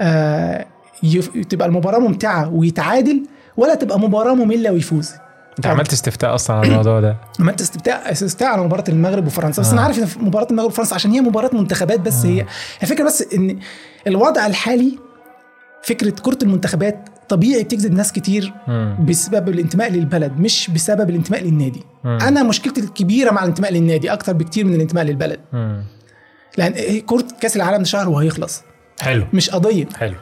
آه 0.00 0.66
يف... 1.02 1.30
تبقى 1.48 1.68
المباراة 1.68 1.98
ممتعة 1.98 2.54
ويتعادل 2.54 3.22
ولا 3.56 3.74
تبقى 3.74 4.00
مباراة 4.00 4.34
مملة 4.34 4.72
ويفوز. 4.72 5.10
انت 5.58 5.66
عملت 5.66 5.92
استفتاء 5.92 6.34
أصلا 6.34 6.56
على 6.56 6.68
الموضوع 6.68 7.00
ده. 7.00 7.16
عملت 7.40 7.60
استفتاء 7.60 8.12
استفتاء 8.12 8.48
على 8.48 8.62
مباراة 8.62 8.84
المغرب 8.88 9.26
وفرنسا. 9.26 9.62
بس 9.62 9.68
آه. 9.68 9.72
أنا 9.72 9.80
عارف 9.80 9.98
إن 9.98 10.26
مباراة 10.26 10.46
المغرب 10.50 10.68
وفرنسا 10.68 10.94
عشان 10.94 11.10
هي 11.10 11.20
مباراة 11.20 11.50
منتخبات 11.52 12.00
بس 12.00 12.26
هي 12.26 12.46
الفكرة 12.82 13.04
بس 13.04 13.22
إن 13.34 13.58
الوضع 14.06 14.46
الحالي 14.46 14.98
فكرة 15.82 16.10
كرة 16.10 16.38
المنتخبات 16.42 17.08
طبيعي 17.28 17.62
بتجذب 17.62 17.92
ناس 17.92 18.12
كتير 18.12 18.52
مم. 18.68 18.96
بسبب 19.08 19.48
الانتماء 19.48 19.90
للبلد 19.90 20.40
مش 20.40 20.70
بسبب 20.70 21.10
الانتماء 21.10 21.44
للنادي. 21.44 21.82
مم. 22.04 22.18
أنا 22.22 22.42
مشكلتي 22.42 22.80
الكبيرة 22.80 23.30
مع 23.30 23.42
الانتماء 23.42 23.72
للنادي 23.72 24.12
أكتر 24.12 24.32
بكتير 24.32 24.64
من 24.64 24.74
الانتماء 24.74 25.04
للبلد. 25.04 25.40
مم. 25.52 25.84
لأن 26.58 27.00
كرة 27.00 27.26
كأس 27.40 27.56
العالم 27.56 27.78
ده 27.78 27.84
شهر 27.84 28.08
وهيخلص. 28.08 28.62
حلو. 29.00 29.26
مش 29.32 29.50
قضية. 29.50 29.88
حلو. 29.96 30.14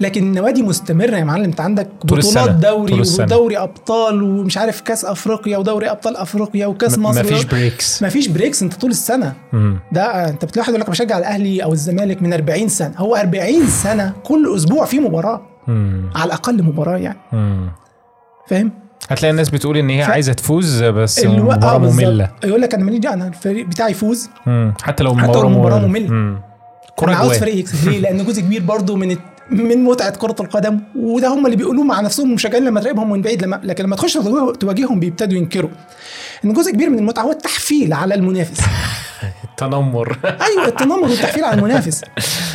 لكن 0.00 0.22
النوادي 0.22 0.62
مستمرة 0.62 1.16
يا 1.16 1.24
معلم 1.24 1.44
انت 1.44 1.60
عندك 1.60 1.88
طول 2.08 2.18
بطولات. 2.18 2.50
دوري. 2.50 3.02
ودوري 3.18 3.58
أبطال 3.58 4.22
ومش 4.22 4.58
عارف 4.58 4.80
كأس 4.80 5.04
أفريقيا 5.04 5.58
ودوري 5.58 5.90
أبطال 5.90 6.16
أفريقيا 6.16 6.66
وكأس 6.66 6.98
مصر 6.98 7.20
مفيش 7.24 7.44
breaks 7.44 8.02
مفيش 8.02 8.28
breaks 8.28 8.62
انت 8.62 8.74
طول 8.74 8.90
السنة 8.90 9.32
مم. 9.52 9.78
ده 9.92 10.28
انت 10.28 10.44
بتلاحظ 10.44 10.68
يقول 10.68 10.80
لك 10.80 10.90
بشجع 10.90 11.18
الأهلي 11.18 11.62
أو 11.64 11.72
الزمالك 11.72 12.22
من 12.22 12.32
40 12.32 12.68
سنة 12.68 12.94
هو 12.96 13.16
40 13.16 13.66
سنة 13.66 14.12
كل 14.24 14.52
أسبوع 14.56 14.84
في 14.84 15.00
مباراة 15.00 15.40
مم. 15.68 16.10
على 16.14 16.24
الأقل 16.24 16.62
مباراة 16.62 16.96
يعني. 16.98 17.18
فاهم 18.48 18.72
هتلاقي 19.08 19.30
الناس 19.30 19.50
بتقول 19.50 19.76
إن 19.76 19.90
هي 19.90 20.04
ف- 20.04 20.10
عايزة 20.10 20.32
تفوز 20.32 20.82
بس 20.84 21.18
الو- 21.18 21.32
مباراة 21.44 21.74
آه. 21.74 21.78
مملة 21.78 22.30
يقول 22.44 22.60
لك 22.60 22.74
أنا 22.74 22.84
ماليش 22.84 22.98
دعوة 23.00 23.14
أنا 23.14 23.26
الفريق 23.28 23.66
بتاعي 23.66 23.90
يفوز 23.90 24.30
مم. 24.46 24.74
حتى 24.82 25.04
لو 25.04 25.16
حتى 25.16 25.26
لو 25.26 25.28
مباراة 25.32 25.46
المباراة 25.46 25.78
مملة. 25.86 26.38
كرة 26.96 27.08
أنا 27.08 27.16
عاوز. 27.16 27.38
فريق 27.38 27.54
يكسب 27.56 27.88
ليه؟ 27.88 27.98
لأن 28.00 28.24
جزء 28.24 28.40
كبير 28.42 28.62
برضو 28.62 28.96
من 28.96 29.16
من 29.50 29.84
متعة 29.84 30.10
كرة 30.16 30.34
القدم 30.40 30.80
وده 30.96 31.28
هم 31.28 31.46
اللي 31.46 31.56
بيقولوه 31.56 31.84
مع 31.84 32.00
نفسهم 32.00 32.34
مشجعين 32.34 32.64
لما 32.64 32.80
تراقبهم 32.80 33.10
من 33.10 33.22
بعيد 33.22 33.42
لما 33.42 33.60
لكن 33.64 33.84
لما 33.84 33.96
تخش 33.96 34.12
تواجه- 34.14 34.52
تواجههم 34.56 35.00
بيبتدوا 35.00 35.38
ينكروا. 35.38 35.70
إن 36.44 36.52
جزء 36.52 36.72
كبير 36.72 36.90
من 36.90 36.98
المتعة 36.98 37.22
هو 37.22 37.30
التحفيل 37.30 37.92
على 37.92 38.14
المنافس. 38.14 38.60
التنمر. 39.50 40.18
أيوه 40.48 40.68
التنمر 40.68 40.98
والتحفيل 41.08 41.44
على 41.44 41.58
المنافس. 41.58 42.00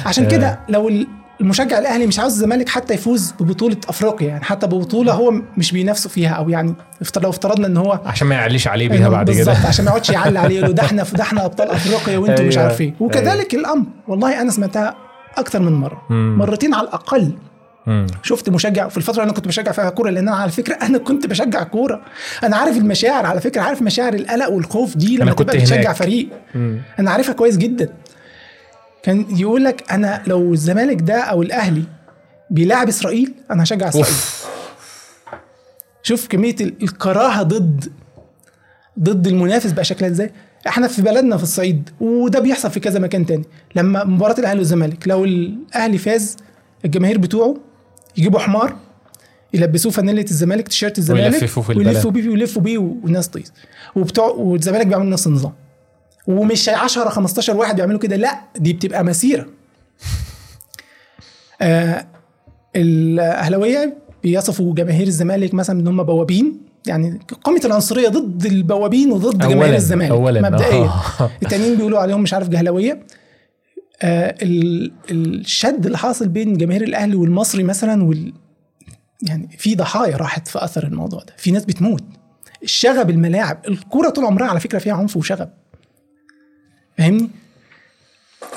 عشان 0.05 0.27
كده 0.27 0.59
لو 0.69 0.89
ال- 0.89 1.07
المشجع 1.41 1.79
الأهلي 1.79 2.07
مش 2.07 2.19
عاوز 2.19 2.31
الزمالك 2.33 2.69
حتى 2.69 2.93
يفوز 2.93 3.33
ببطولة 3.39 3.77
أفريقيا 3.89 4.27
يعني 4.27 4.43
حتى 4.43 4.67
ببطولة 4.67 5.13
هو 5.13 5.33
مش 5.57 5.71
بينافسوا 5.71 6.11
فيها 6.11 6.29
أو 6.33 6.49
يعني 6.49 6.73
لو 7.21 7.29
افترضنا 7.29 7.67
إن 7.67 7.77
هو 7.77 7.99
عشان 8.05 8.27
ما 8.27 8.35
يعليش 8.35 8.67
عليه 8.67 8.89
بيها 8.89 8.97
أيوة 8.99 9.09
بعد 9.09 9.25
بالظبط 9.25 9.57
كده 9.57 9.67
عشان 9.67 9.85
ما 9.85 9.91
يقعدش 9.91 10.09
يعلي 10.09 10.39
عليه 10.39 10.59
يقول 10.59 10.73
ده 10.75 10.83
إحنا 10.83 11.03
ده 11.13 11.23
إحنا 11.23 11.45
أبطال 11.45 11.69
أفريقيا 11.69 12.17
وأنتوا 12.17 12.45
مش 12.45 12.57
أيوة، 12.57 12.67
عارف 12.69 12.81
إيه 12.81 12.93
وكذلك 12.99 13.53
الأمر. 13.53 13.85
والله 14.07 14.41
أنا 14.41 14.51
سمعتها 14.51 14.95
أكتر 15.37 15.59
من 15.59 15.73
مرة 15.73 16.01
مم. 16.09 16.35
مرتين 16.39 16.73
على 16.73 16.87
الأقل 16.87 17.33
مم. 17.87 18.07
شفت 18.23 18.49
مشجع 18.49 18.87
في 18.87 18.97
الفترة 18.97 19.13
اللي 19.13 19.23
أنا 19.23 19.33
كنت 19.33 19.47
بشجع 19.47 19.71
فيها 19.71 19.89
كورة 19.89 20.09
لأن 20.09 20.27
أنا 20.27 20.37
على 20.37 20.51
فكرة 20.51 20.73
أنا 20.75 20.97
كنت 20.97 21.27
بشجع 21.27 21.63
كورة 21.63 22.01
أنا 22.43 22.55
عارف 22.57 22.77
المشاعر 22.77 23.25
على 23.25 23.41
فكرة 23.41 23.61
عارف 23.61 23.81
مشاعر 23.81 24.13
القلق 24.13 24.49
والخوف 24.49 24.97
دي 24.97 25.17
لما 25.17 25.33
كنت 25.33 25.49
تبقى 25.49 25.57
بتشجع 25.57 25.81
هناك. 25.81 25.95
فريق 25.95 26.29
مم. 26.55 26.81
أنا 26.99 27.11
عارفها 27.11 27.33
كويس 27.33 27.57
جدا 27.57 27.89
كان 29.03 29.25
يقول 29.29 29.63
لك 29.63 29.91
أنا 29.91 30.23
لو 30.27 30.53
الزمالك 30.53 31.01
ده 31.01 31.19
أو 31.21 31.41
الأهلي 31.41 31.83
بيلاعب 32.49 32.87
إسرائيل 32.87 33.33
أنا 33.51 33.63
هشجع 33.63 33.87
إسرائيل 33.89 34.05
أوف 34.07 34.45
شوف 36.03 36.27
كمية 36.27 36.55
ال- 36.61 36.83
الكراهة 36.83 37.43
ضد 37.43 37.91
ضد 38.99 39.27
المنافس 39.27 39.71
بقى 39.71 39.83
شكلها 39.83 40.09
إزاي 40.09 40.31
إحنا 40.67 40.87
في 40.87 41.01
بلدنا 41.01 41.37
في 41.37 41.43
الصعيد 41.43 41.89
وده 41.99 42.39
بيحصل 42.39 42.71
في 42.71 42.79
كذا 42.79 42.99
مكان 42.99 43.25
تاني. 43.25 43.43
لما 43.75 44.03
مباراة 44.03 44.39
الأهلي 44.39 44.59
والزمالك 44.59 45.07
لو 45.07 45.25
الأهلي 45.25 45.97
فاز 45.97 46.37
الجماهير 46.85 47.17
بتوعه 47.17 47.55
يجيبوا 48.17 48.39
حمار 48.39 48.75
يلبسوه 49.53 49.91
فانيله 49.91 50.21
الزمالك 50.23 50.67
تيشيرت 50.67 50.97
الزمالك 50.97 51.33
ويلففوه 51.33 51.63
في 51.63 51.69
البلد. 51.69 51.87
ويلفوا 51.87 52.11
بيه 52.11 52.29
ويلفوا 52.29 52.61
بيه 52.61 52.77
والناس 52.77 53.27
طيس 53.27 53.53
وبتوع 53.95 54.27
والزمالك 54.27 54.87
بيعملوا 54.87 55.09
نفس 55.11 55.27
النظام. 55.27 55.53
ومش 56.27 56.69
10 56.69 57.09
15 57.09 57.57
واحد 57.57 57.75
بيعملوا 57.75 57.99
كده 57.99 58.15
لا 58.15 58.41
دي 58.57 58.73
بتبقى 58.73 59.03
مسيرة. 59.03 59.45
آه 61.61 62.05
الأهلاوية 62.75 63.97
بيصفوا 64.23 64.75
جماهير 64.75 65.07
الزمالك 65.07 65.53
مثلا 65.53 65.79
إن 65.79 65.87
هم 65.87 66.03
بوابين 66.03 66.61
يعني 66.87 67.19
قامه 67.43 67.61
العنصرية 67.65 68.09
ضد 68.09 68.45
البوابين 68.45 69.11
وضد 69.11 69.37
جماهير 69.47 69.75
الزمالك 69.75 70.11
مبدئيا 70.51 70.85
آه. 71.19 71.31
التانيين 71.43 71.75
بيقولوا 71.75 71.99
عليهم 71.99 72.21
مش 72.21 72.33
عارف 72.33 72.49
جهلاويه 72.49 73.03
آه 74.01 74.35
ال- 74.41 74.91
الشد 75.11 75.85
اللي 75.85 75.97
حاصل 75.97 76.27
بين 76.27 76.57
جماهير 76.57 76.83
الأهلي 76.83 77.15
والمصري 77.15 77.63
مثلا 77.63 78.03
وال 78.03 78.33
يعني 79.21 79.49
في 79.57 79.75
ضحايا 79.75 80.17
راحت 80.17 80.47
في 80.47 80.63
أثر 80.63 80.83
الموضوع 80.83 81.19
ده. 81.23 81.33
في 81.37 81.51
ناس 81.51 81.65
بتموت. 81.65 82.03
الشغب 82.63 83.09
الملاعب 83.09 83.59
الكوره 83.67 84.09
طول 84.09 84.25
عمرها 84.25 84.47
على 84.47 84.59
فكرة 84.59 84.79
فيها 84.79 84.93
عنف 84.93 85.17
وشغب. 85.17 85.49
فاهمني؟ 86.97 87.29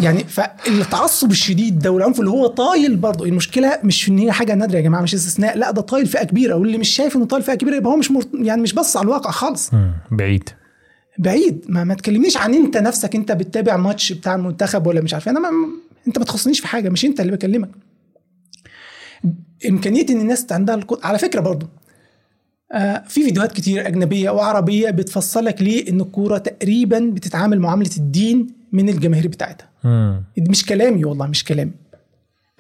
يعني 0.01 0.25
فالتعصب 0.25 1.31
الشديد 1.31 1.79
ده 1.79 1.91
والعنف 1.91 2.21
اللي 2.21 2.31
هو 2.31 2.47
طايل 2.47 2.97
برضه. 2.97 3.25
المشكلة 3.25 3.79
مش 3.85 4.03
في 4.05 4.11
إن 4.11 4.19
هي 4.19 4.33
حاجة 4.33 4.55
نادرة 4.55 4.77
يا 4.77 4.81
جماعة 4.83 5.03
مش 5.03 5.15
استثناء 5.15 5.59
لا 5.59 5.71
ده 5.71 5.81
طايل 5.83 6.07
فئة 6.07 6.25
كبيرة. 6.25 6.55
واللي 6.55 6.79
مش 6.79 6.89
شايف 6.89 7.17
إنه 7.17 7.25
طايل 7.25 7.43
فئة 7.43 7.55
كبيرة 7.55 7.77
يبقى 7.77 7.93
هو 7.93 7.97
مش 7.97 8.11
مرت... 8.11 8.29
يعني 8.35 8.63
مش 8.63 8.73
باصص 8.73 8.97
على 8.97 9.05
الواقع 9.05 9.31
خالص. 9.31 9.71
بعيد. 10.11 10.49
بعيد. 11.19 11.65
ما, 11.69 11.85
ما 11.85 11.95
تكلمنيش 11.95 12.37
عن 12.37 12.55
أنت 12.55 12.77
نفسك 12.77 13.15
أنت 13.15 13.33
بتتابع 13.33 13.77
ماتش 13.77 14.13
بتاع 14.13 14.35
المنتخب 14.35 14.87
ولا 14.87 15.01
مش 15.01 15.15
عارف 15.15 15.29
أنا 15.29 15.41
ما 15.41 15.49
أنت 16.07 16.19
ما 16.19 16.25
تخصنيش 16.25 16.61
في 16.61 16.67
حاجة 16.67 16.89
مش 16.89 17.05
أنت 17.05 17.21
اللي 17.21 17.33
بكلمك. 17.33 17.71
إمكانية 19.69 20.07
إن 20.11 20.21
الناس 20.21 20.53
عندها 20.53 20.75
القدره 20.75 21.07
على 21.07 21.19
فكرة 21.19 21.41
برضو 21.41 21.67
آه 22.73 23.03
في 23.09 23.23
فيديوهات 23.25 23.53
كتير 23.53 23.87
أجنبية 23.87 24.31
وعربية 24.31 24.91
بتفصل 24.91 25.45
لك 25.45 25.63
ليه 25.63 25.91
إن 25.91 26.01
الكورة 26.01 26.39
تقريبا 26.39 26.99
بتتعامل 27.15 27.61
معاملة 27.61 27.91
الدين 27.97 28.47
من 28.77 28.89
الجماهير 28.89 29.29
بتاعتها 29.29 29.69
مم. 29.85 30.25
مش 30.39 30.67
كلامي 30.67 31.05
والله 31.05 31.27
مش 31.27 31.45
كلامي 31.45 31.73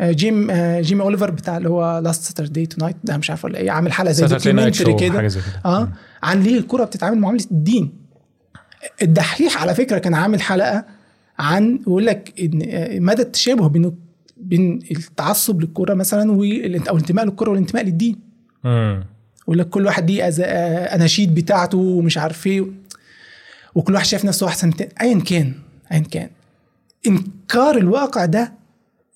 آه 0.01 0.13
جيم 0.13 0.51
آه 0.51 0.81
جون 0.81 1.03
أوليفر 1.03 1.31
بتاع 1.31 1.57
اللي 1.57 1.69
هو 1.69 1.99
Last 1.99 2.23
Saturday 2.23 2.67
Tonight 2.67 2.97
ده 3.05 3.17
مش 3.17 3.31
عارف 3.31 3.45
ولا 3.45 3.59
إيه 3.59 3.71
عامل 3.71 3.93
حلقة 3.93 4.13
زي 4.13 4.27
documentary 4.27 4.95
كده 4.95 5.13
حاجة 5.19 5.27
زي 5.29 5.41
كده. 5.41 5.61
آه 5.65 5.89
عن 6.23 6.43
ليه 6.43 6.59
الكرة 6.59 6.85
بتتعامل 6.85 7.19
معامله 7.19 7.45
الدين 7.51 7.93
الدحيح 9.03 9.63
على 9.63 9.75
فكرة 9.75 9.99
كان 9.99 10.15
عامل 10.15 10.41
حلقة 10.41 10.85
عن 11.39 11.77
بيقول 11.79 12.07
لك 12.07 12.33
إن 12.41 12.63
آه، 12.71 12.99
مدى 12.99 13.23
التشابه 13.23 13.69
بين 13.69 13.93
بين 14.37 14.79
التعصب 14.91 15.61
للكرة 15.61 15.95
مثلا 15.95 16.31
أو 16.33 16.43
الانتماء 16.43 17.25
للكرة 17.25 17.51
والانتماء 17.51 17.85
للدين. 17.85 18.19
يقول 19.43 19.59
لك 19.59 19.69
كل 19.69 19.87
واحد 19.87 20.11
ليه 20.11 20.29
أناشيد 20.95 21.35
بتاعته 21.35 21.79
ومش 21.79 22.19
عارف 22.19 22.47
إيه 22.47 22.67
وكل 23.75 23.95
واحد 23.95 24.05
شايف 24.07 24.25
نفسه 24.25 24.47
أحسن. 24.49 24.73
ايا 25.01 25.21
كان 25.21 25.53
ايا 25.93 25.99
كان. 25.99 26.31
إنكار 27.07 27.77
الواقع 27.77 28.25
ده 28.25 28.53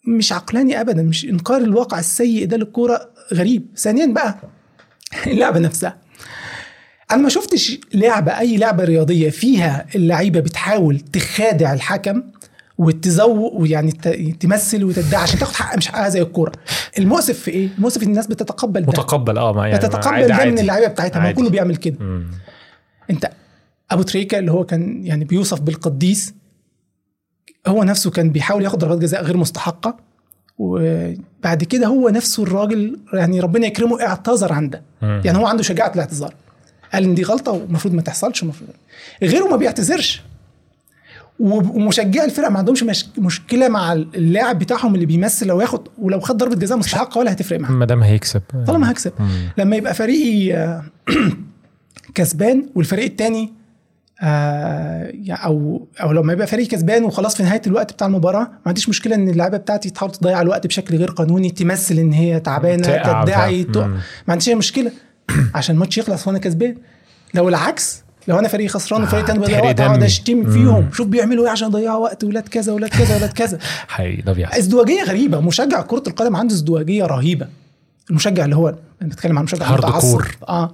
مش 0.08 0.32
عقلاني 0.32 0.80
ابدا 0.80 1.02
مش 1.02 1.24
إنكار 1.24 1.56
الواقع 1.60 1.98
السيء 1.98 2.46
ده 2.46 2.56
للكوره 2.56 3.10
غريب. 3.34 3.66
ثانيا 3.76 4.06
بقى 4.06 4.38
اللعبة 5.26 5.58
نفسها. 5.60 5.96
أنا 7.10 7.22
ما 7.22 7.28
شفتش 7.28 7.78
لعبة 7.94 8.38
أي 8.38 8.56
لعبة 8.56 8.84
رياضية 8.84 9.30
فيها 9.30 9.86
اللعيبة 9.94 10.40
بتحاول 10.40 11.00
تخادع 11.00 11.72
الحكم 11.72 12.22
وتزوق 12.78 13.54
ويعني 13.54 13.92
تمثل 14.40 14.84
وتدعي 14.84 15.22
عشان 15.22 15.38
تاخد 15.38 15.54
حقها 15.54 15.76
مش 15.76 15.88
حقها 15.88 16.08
زي 16.08 16.22
الكورة. 16.22 16.52
المؤسف 16.98 17.38
في 17.38 17.50
إيه؟ 17.50 17.68
المؤسف 17.78 18.02
إن 18.02 18.08
الناس 18.08 18.26
بتتقبل 18.26 18.80
ده. 18.80 18.86
متقبل 18.88 19.38
آه 19.38 19.52
ما 19.52 19.66
يعني 19.68 19.78
بتتقبل 19.78 20.26
ده 20.28 20.44
من. 20.44 20.58
اللعيبة 20.58 20.86
بتاعتها. 20.86 21.20
ما. 21.20 21.32
كله 21.32 21.50
بيعمل 21.50 21.76
كده. 21.76 21.96
مم. 22.00 22.30
أنت 23.10 23.30
أبو 23.90 24.02
تريكة 24.02 24.38
اللي 24.38 24.52
هو 24.52 24.64
كان 24.64 25.06
يعني 25.06 25.24
بيوصف 25.24 25.60
بالقديس 25.60 26.34
هو 27.66 27.82
نفسه 27.84 28.10
كان 28.10 28.30
بيحاول 28.30 28.64
ياخد 28.64 28.78
ضربات 28.78 28.98
جزاء 28.98 29.22
غير 29.22 29.36
مستحقة 29.36 29.96
وبعد 30.58 31.64
كده 31.64 31.86
هو 31.86 32.08
نفسه 32.08 32.42
الراجل 32.42 32.98
يعني 33.12 33.40
ربنا 33.40 33.66
يكرمه 33.66 34.02
اعتذر 34.02 34.52
عن 34.52 34.70
ده. 34.70 34.82
يعني 35.02 35.38
هو 35.38 35.46
عنده 35.46 35.62
شجاعة 35.62 35.92
الاعتذار. 35.94 36.34
قال 36.92 37.04
إن 37.04 37.14
دي 37.14 37.22
غلطة 37.22 37.52
ومفروض 37.52 37.94
ما 37.94 38.02
تحصلش 38.02 38.42
المفروض 38.42 38.70
غيره 39.22 39.48
ما 39.48 39.56
بيعتذرش. 39.56 40.22
ومشجعي 41.40 42.24
الفرق 42.24 42.48
ما 42.48 42.58
عندهمش 42.58 42.82
مش 42.82 43.06
مشكلة 43.18 43.68
مع 43.68 43.92
اللاعب 43.92 44.58
بتاعهم 44.58 44.94
اللي 44.94 45.06
بيمثل 45.06 45.46
لو 45.46 45.60
ياخد 45.60 45.88
ولو 45.98 46.20
خد 46.20 46.36
ضربة 46.36 46.56
جزاء 46.56 46.78
مستحقة 46.78 47.18
ولا 47.18 47.32
هتفرق 47.32 47.60
معاه. 47.60 47.72
ما 47.72 47.84
دام 47.86 48.02
هيكسب. 48.02 48.42
طالما 48.66 48.90
هكسب. 48.90 49.12
مم. 49.18 49.52
لما 49.58 49.76
يبقى 49.76 49.94
فريقي 49.94 50.54
آه، 50.54 50.82
كسبان 52.14 52.66
والفريق 52.74 53.04
التاني 53.04 53.52
أو 54.22 55.86
أو 56.02 56.12
لما 56.12 56.32
يبقى 56.32 56.46
فريق 56.46 56.68
كسبان 56.68 57.04
وخلاص 57.04 57.36
في 57.36 57.42
نهاية 57.42 57.62
الوقت 57.66 57.92
بتاع 57.92 58.06
المباراة 58.06 58.42
ما 58.42 58.48
عنديش 58.66 58.88
مشكلة 58.88 59.14
إن 59.14 59.28
اللعيبة 59.28 59.56
بتاعتي 59.56 59.90
تحاول 59.90 60.12
تضيع 60.12 60.40
الوقت 60.42 60.66
بشكل 60.66 60.96
غير 60.96 61.10
قانوني 61.10 61.50
تمثل 61.50 61.94
إن 61.98 62.12
هي 62.12 62.40
تعبانة 62.40 63.22
تدعي. 63.22 63.66
ما 63.74 64.00
عنديش 64.28 64.48
أي 64.48 64.54
مشكلة. 64.54 64.92
عشان 65.54 65.74
الماتش 65.74 65.98
يخلص 65.98 66.26
وأنا 66.26 66.38
كسبان. 66.38 66.76
لو 67.34 67.48
العكس 67.48 68.02
لو 68.28 68.38
أنا 68.38 68.48
فريق 68.48 68.70
خسران 68.70 69.02
وفريق 69.02 69.24
تاني 69.24 69.38
بيضيع 69.38 69.64
وقت 69.64 69.80
أقعد. 69.80 70.02
أشتم. 70.02 70.52
فيهم. 70.52 70.90
شوف 70.92 71.06
بيعملوا 71.06 71.44
إيه 71.44 71.50
عشان 71.50 71.68
يضيعوا 71.68 72.02
وقت 72.02 72.24
ولاد 72.24 72.48
كذا 72.48 72.72
ولاد 72.72 72.90
كذا 72.90 73.16
ولاد 73.16 73.32
كذا. 73.32 73.58
حقيقي 73.88 74.22
ده 74.22 74.32
بيحصل. 74.32 74.58
ازدواجية 74.58 75.02
غريبة. 75.02 75.40
مشجع 75.40 75.80
كرة 75.80 76.02
القدم 76.06 76.36
عنده 76.36 76.54
ازدواجية 76.54 77.04
رهيبة. 77.04 77.46
المشجع 78.10 78.44
اللي 78.44 78.56
هو 78.56 78.68
أنا 79.02 79.08
بتكلم 79.10 79.38
عن 79.38 79.44
مشجع 79.44 79.66
hardcore. 79.66 80.36
آه. 80.48 80.72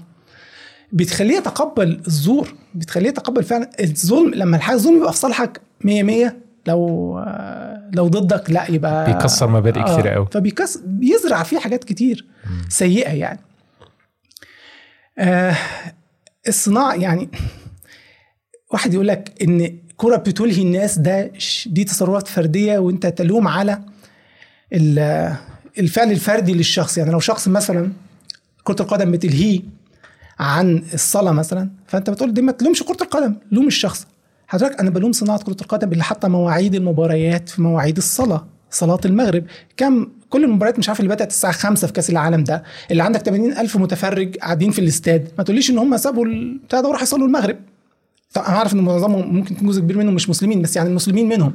بتخليه 0.92 1.36
يتقبل 1.36 2.00
الزور 2.06 2.54
بتخليه 2.74 3.08
يتقبل 3.08 3.44
فعلا 3.44 3.70
الظلم. 3.80 4.34
لما 4.34 4.56
الحاجة 4.56 4.76
الظلم 4.76 4.96
يبقى 4.96 5.12
في 5.12 5.18
صالحك 5.18 5.60
100 5.80 6.02
100 6.02 6.36
لو 6.66 7.18
آه، 7.18 7.90
لو 7.94 8.08
ضدك 8.08 8.50
لا 8.50 8.70
يبقى 8.70 9.12
بيكسر 9.12 9.46
مبادئ 9.48 9.82
كتيرة 9.82 10.10
قوي. 10.10 10.26
فبيكسر 10.32 10.80
بيزرع 10.84 11.42
فيه 11.42 11.58
حاجات 11.58 11.84
كتير 11.84 12.24
سيئة 12.68 13.12
يعني. 13.12 13.40
آه 15.18 15.56
الصناعة 16.48 16.94
يعني 16.94 17.28
واحد 18.72 18.94
يقول 18.94 19.08
لك 19.08 19.32
إن 19.42 19.78
كرة 19.96 20.16
بتلهي 20.16 20.62
الناس 20.62 20.98
ده 20.98 21.32
دي 21.66 21.84
تصرفات 21.84 22.28
فردية 22.28 22.78
وأنت 22.78 23.06
تلوم 23.06 23.48
على 23.48 23.80
ال- 24.72 25.34
الفعل 25.78 26.10
الفردي 26.10 26.54
للشخص. 26.54 26.98
يعني 26.98 27.10
لو 27.10 27.20
شخص 27.20 27.48
مثلا 27.48 27.92
كرة 28.64 28.82
القدم 28.82 29.10
بتلهيه 29.12 29.60
عن 30.38 30.82
الصلاة 30.94 31.32
مثلا 31.32 31.70
فأنت 31.86 32.10
بتقول 32.10 32.34
دي 32.34 32.42
ما 32.42 32.52
تلومش 32.52 32.82
كرة 32.82 33.02
القدم 33.02 33.34
لوم 33.52 33.66
الشخص. 33.66 34.06
حضرتك 34.46 34.80
أنا 34.80 34.90
بلوم 34.90 35.12
صناعة 35.12 35.42
كرة 35.42 35.56
القدم 35.62 35.92
اللي 35.92 36.04
حاطة 36.04 36.28
مواعيد 36.28 36.74
المباريات 36.74 37.48
في 37.48 37.62
مواعيد 37.62 37.96
الصلاة 37.96 38.46
صلاة 38.70 39.00
المغرب. 39.04 39.44
كم 39.76 40.06
كل 40.30 40.44
المباريات 40.44 40.78
مش 40.78 40.88
عارف 40.88 41.00
اللي 41.00 41.14
بدأت 41.14 41.30
الساعة 41.30 41.52
5 41.52 41.86
في 41.86 41.92
كأس 41.92 42.10
العالم 42.10 42.44
ده 42.44 42.62
اللي 42.90 43.02
عندك 43.02 43.20
80 43.22 43.52
ألف 43.52 43.76
متفرج 43.76 44.36
قاعدين 44.36 44.70
في 44.70 44.78
الاستاد. 44.78 45.28
ما 45.38 45.44
تقوليش 45.44 45.70
إن 45.70 45.78
هم 45.78 45.96
سابوا 45.96 46.26
البتاع 46.26 46.80
ده 46.80 46.88
وراحوا 46.88 47.02
يصلوا 47.02 47.26
المغرب. 47.26 47.56
طبعا 48.34 48.48
أنا 48.48 48.56
عارف 48.58 48.74
إن 48.74 48.80
معظمهم 48.80 49.34
ممكن 49.34 49.54
يكون 49.54 49.68
جزء 49.68 49.80
كبير 49.80 49.98
منهم 49.98 50.14
مش 50.14 50.30
مسلمين 50.30 50.62
بس 50.62 50.76
يعني 50.76 50.88
المسلمين 50.88 51.28
منهم. 51.28 51.54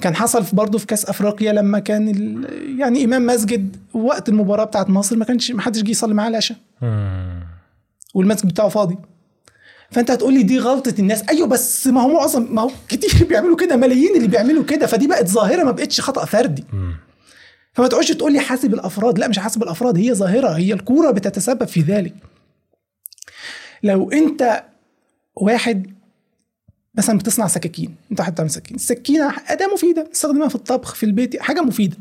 كان 0.00 0.14
حصل 0.16 0.44
برضه 0.52 0.78
في 0.78 0.86
كأس 0.86 1.06
أفريقيا 1.06 1.52
لما 1.52 1.78
كان 1.78 2.08
يعني 2.78 3.04
إمام 3.04 3.26
مسجد 3.26 3.76
وقت 3.94 4.28
المباراة 4.28 4.64
بتاعت 4.64 4.90
مصر 4.90 5.16
ما 5.16 5.24
كانش 5.24 5.50
ما 5.50 5.62
حدش 5.62 5.82
جه 5.82 5.90
يصلي 5.90 6.14
معاه 6.14 6.28
العشاء. 6.28 6.56
والمسجد 8.14 8.48
بتاعه 8.48 8.68
فاضي. 8.68 8.98
فأنت 9.90 10.10
هتقول 10.10 10.34
لي 10.34 10.42
دي 10.42 10.58
غلطة 10.58 10.94
الناس. 10.98 11.22
أيوه 11.28 11.46
بس 11.46 11.86
ما 11.86 12.02
هو 12.02 12.08
معظم 12.08 12.54
ما 12.54 12.62
هو 12.62 12.70
كتير 12.88 13.26
بيعملوا 13.28 13.56
كده 13.56 13.76
ملايين 13.76 14.16
اللي 14.16 14.28
بيعملوا 14.28 14.64
كده. 14.64 14.86
فدي 14.86 15.06
بقت 15.06 15.28
ظاهرة 15.28 15.64
ما 15.64 15.70
بقتش 15.70 16.00
خطأ 16.00 16.24
فردي. 16.24 16.64
فما 17.72 17.86
تقعدش 17.86 18.08
تقول 18.08 18.32
لي 18.32 18.40
حاسب 18.40 18.74
الأفراد. 18.74 19.18
لا 19.18 19.28
مش 19.28 19.38
حاسب 19.38 19.62
الأفراد 19.62 19.98
هي 19.98 20.14
ظاهرة 20.14 20.48
هي 20.48 20.72
الكورة 20.72 21.10
بتتسبب 21.10 21.64
في 21.64 21.80
ذلك. 21.80 22.14
لو 23.82 24.10
أنت 24.10 24.64
واحد 25.36 25.86
مثلا 26.94 27.18
بتصنع 27.18 27.46
سكاكين 27.46 27.94
أنت 28.10 28.20
واحد 28.20 28.32
بتعمل 28.32 28.50
سكين 28.50 28.76
السكينة 28.76 29.32
أداة 29.46 29.66
مفيدة. 29.66 30.02
بتستخدمها 30.02 30.48
في 30.48 30.54
الطبخ 30.54 30.94
في 30.94 31.06
البيت 31.06 31.40
حاجة 31.42 31.60
مفيدة. 31.60 31.96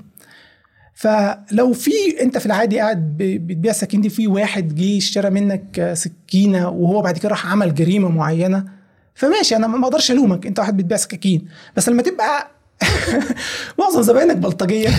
فلو 0.99 1.73
في 1.73 1.91
انت 2.21 2.38
في 2.38 2.45
العادي 2.45 2.80
قاعد 2.80 3.17
بتبيع 3.17 3.71
سكين 3.73 4.01
دي 4.01 4.09
في 4.09 4.27
واحد 4.27 4.76
جه 4.76 4.97
اشترى 4.97 5.30
منك 5.30 5.80
آه، 5.80 5.93
سكينة 5.93 6.69
وهو 6.69 7.01
بعد 7.01 7.17
كده 7.17 7.30
راح 7.30 7.47
عمل 7.51 7.76
جريمة 7.76 8.09
معينة 8.09 8.65
فماشي 9.15 9.55
أنا 9.55 9.67
ما 9.67 9.85
أقدرش 9.88 10.11
ألومك 10.11 10.45
أنت 10.45 10.59
واحد 10.59 10.77
بتبيع 10.77 10.97
سكاكين. 10.97 11.47
بس 11.77 11.89
لما 11.89 12.01
تبقى 12.01 12.47
معظم 13.80 14.01
زباينك 14.01 14.38
بلطجية 14.38 14.89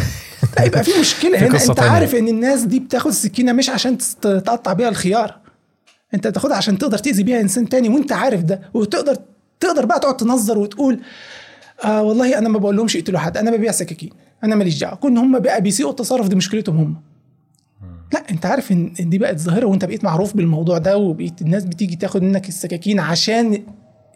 لا 0.56 0.64
يبقى 0.64 0.84
في 0.84 1.00
مشكلة 1.00 1.38
هنا. 1.46 1.46
أنت 1.64 1.72
تانية. 1.72 1.90
عارف 1.90 2.14
إن 2.14 2.28
الناس 2.28 2.62
دي 2.62 2.80
بتاخد 2.80 3.10
السكينة 3.10 3.52
مش 3.52 3.70
عشان 3.70 3.98
تقطع 4.22 4.72
بيها 4.72 4.88
الخيار. 4.88 5.38
أنت 6.14 6.26
بتاخدها 6.26 6.56
عشان 6.56 6.78
تقدر 6.78 6.98
تأذي 6.98 7.22
بيها 7.22 7.40
إنسان 7.40 7.68
تاني 7.68 7.88
وأنت 7.88 8.12
عارف 8.12 8.40
ده 8.42 8.60
وتقدر 8.74 9.16
تقدر 9.60 9.84
بقى 9.86 10.00
تقعد 10.00 10.16
تنظر 10.16 10.58
وتقول 10.58 11.00
آه 11.84 12.02
والله 12.02 12.38
أنا 12.38 12.48
ما 12.48 12.58
بقول 12.58 12.76
لهمش 12.76 12.94
يقتلوا 12.94 13.18
حد 13.18 13.36
أنا 13.36 13.50
ببيع 13.50 13.72
سكاكين. 13.72 14.10
أنا 14.44 14.54
ماليش 14.56 14.78
دعوة. 14.78 14.94
كون 14.96 15.18
هم 15.18 15.38
بقى 15.38 15.60
بيسيئوا 15.60 15.90
التصرف 15.90 16.28
دي 16.28 16.34
مشكلتهم 16.36 16.76
هم. 16.78 16.96
لا 18.12 18.30
أنت 18.30 18.46
عارف 18.46 18.72
إن 18.72 18.92
إن 19.00 19.10
دي 19.10 19.18
بقت 19.18 19.38
ظاهرة 19.38 19.66
وأنت 19.66 19.84
بقيت 19.84 20.04
معروف 20.04 20.36
بالموضوع 20.36 20.78
ده 20.78 20.96
وبقيت 20.98 21.42
الناس 21.42 21.64
بتيجي 21.64 21.96
تاخد 21.96 22.22
منك 22.22 22.48
السكاكين 22.48 23.00
عشان 23.00 23.62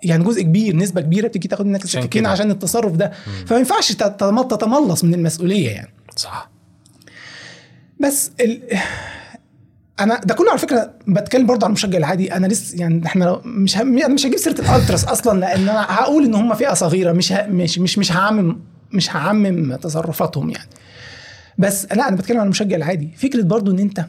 يعني 0.02 0.24
جزء 0.24 0.42
كبير 0.42 0.76
نسبة 0.76 1.00
كبيرة 1.00 1.28
بتيجي 1.28 1.48
تاخد 1.48 1.66
منك 1.66 1.84
السكاكين. 1.84 2.26
عشان 2.26 2.50
التصرف 2.50 2.92
ده. 2.96 3.12
فما 3.46 3.58
ينفعش 3.58 3.92
تتم- 3.92 4.42
تتملص 4.42 5.04
من 5.04 5.14
المسؤولية 5.14 5.70
يعني. 5.70 5.90
صح. 6.16 6.50
بس 8.00 8.30
ال... 8.40 8.62
أنا 10.00 10.20
ده 10.24 10.34
كله 10.34 10.50
على 10.50 10.58
فكرة 10.58 10.92
بتكلم 11.08 11.46
برضه 11.46 11.64
عن 11.64 11.70
المشجع 11.70 11.98
العادي. 11.98 12.32
أنا 12.36 12.46
لسه 12.46 12.78
يعني 12.78 13.06
إحنا 13.06 13.24
لو- 13.24 13.40
مش 13.44 13.78
ه... 13.78 13.80
أنا 13.82 14.08
مش 14.08 14.26
هجيب 14.26 14.38
سيرة 14.38 14.60
الألتراس 14.60 15.04
أصلا 15.04 15.40
لأن 15.40 15.68
أنا 15.68 15.86
هقول 15.88 16.24
إن 16.24 16.34
هم 16.34 16.54
فئة 16.54 16.74
صغيرة 16.74 17.12
مش 17.12 17.32
ه... 17.32 17.46
مش 17.46 17.78
مش 17.78 17.98
مش 17.98 18.12
هعمم 18.12 18.56
مش 18.94 19.16
هعمم 19.16 19.76
تصرفاتهم 19.76 20.50
يعني 20.50 20.68
بس 21.58 21.86
لا 21.92 22.08
أنا 22.08 22.16
بتكلم 22.16 22.38
عن 22.38 22.44
المشجع 22.44 22.76
العادي 22.76 23.10
فكرة 23.16 23.42
برضه 23.42 23.72
إن 23.72 23.78
أنت 23.78 24.04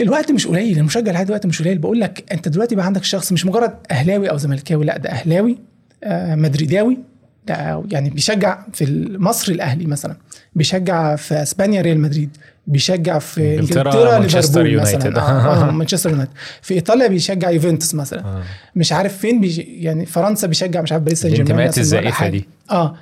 الوقت 0.00 0.32
مش 0.32 0.46
قليل 0.46 0.78
المشجع 0.78 1.10
العادي 1.10 1.32
وقت 1.32 1.46
مش 1.46 1.62
قليل 1.62 1.78
بقول 1.78 2.00
لك 2.00 2.24
أنت 2.32 2.48
دلوقتي 2.48 2.74
بقى 2.74 2.86
عندك 2.86 3.04
شخص 3.04 3.32
مش 3.32 3.46
مجرد 3.46 3.74
أهلاوي 3.90 4.30
أو 4.30 4.36
زملكاوي 4.36 4.84
لا 4.84 4.98
ده 4.98 5.10
أهلاوي 5.10 5.58
آه 6.04 6.34
مدريداوي 6.34 6.98
ده 7.46 7.82
يعني 7.90 8.10
بيشجع 8.10 8.58
في 8.72 9.16
مصر 9.18 9.52
الأهلي 9.52 9.86
مثلا 9.86 10.16
بيشجع 10.54 11.16
في 11.16 11.42
إسبانيا 11.42 11.82
ريال 11.82 12.00
مدريد 12.00 12.36
بيشجع 12.66 13.18
في 13.18 13.58
إنجلترا 13.58 14.18
مانشستر 14.18 14.62
ليفربول 14.62 14.80
مثلا 14.82 15.04
يونايتد. 15.04 15.18
آه, 15.18 15.68
آه 15.68 15.70
مانشستر 15.70 16.10
يونايتد 16.10 16.32
في 16.62 16.74
إيطاليا 16.74 17.06
بيشجع 17.06 17.50
يوفنتوس 17.50 17.94
مثلا 17.94 18.24
آه. 18.24 18.42
مش 18.76 18.92
عارف 18.92 19.18
فين 19.18 19.40
بيج... 19.40 19.58
يعني 19.58 20.06
فرنسا 20.06 20.46
بيشجع 20.46 20.82
مش 20.82 20.92
عارف 20.92 21.02
باريس 21.02 21.22
سان 21.22 21.34
جيرمان 21.34 21.58
الانتماءات 21.58 22.12
حاجة. 22.12 22.30
دي. 22.30 22.48
آه 22.70 22.96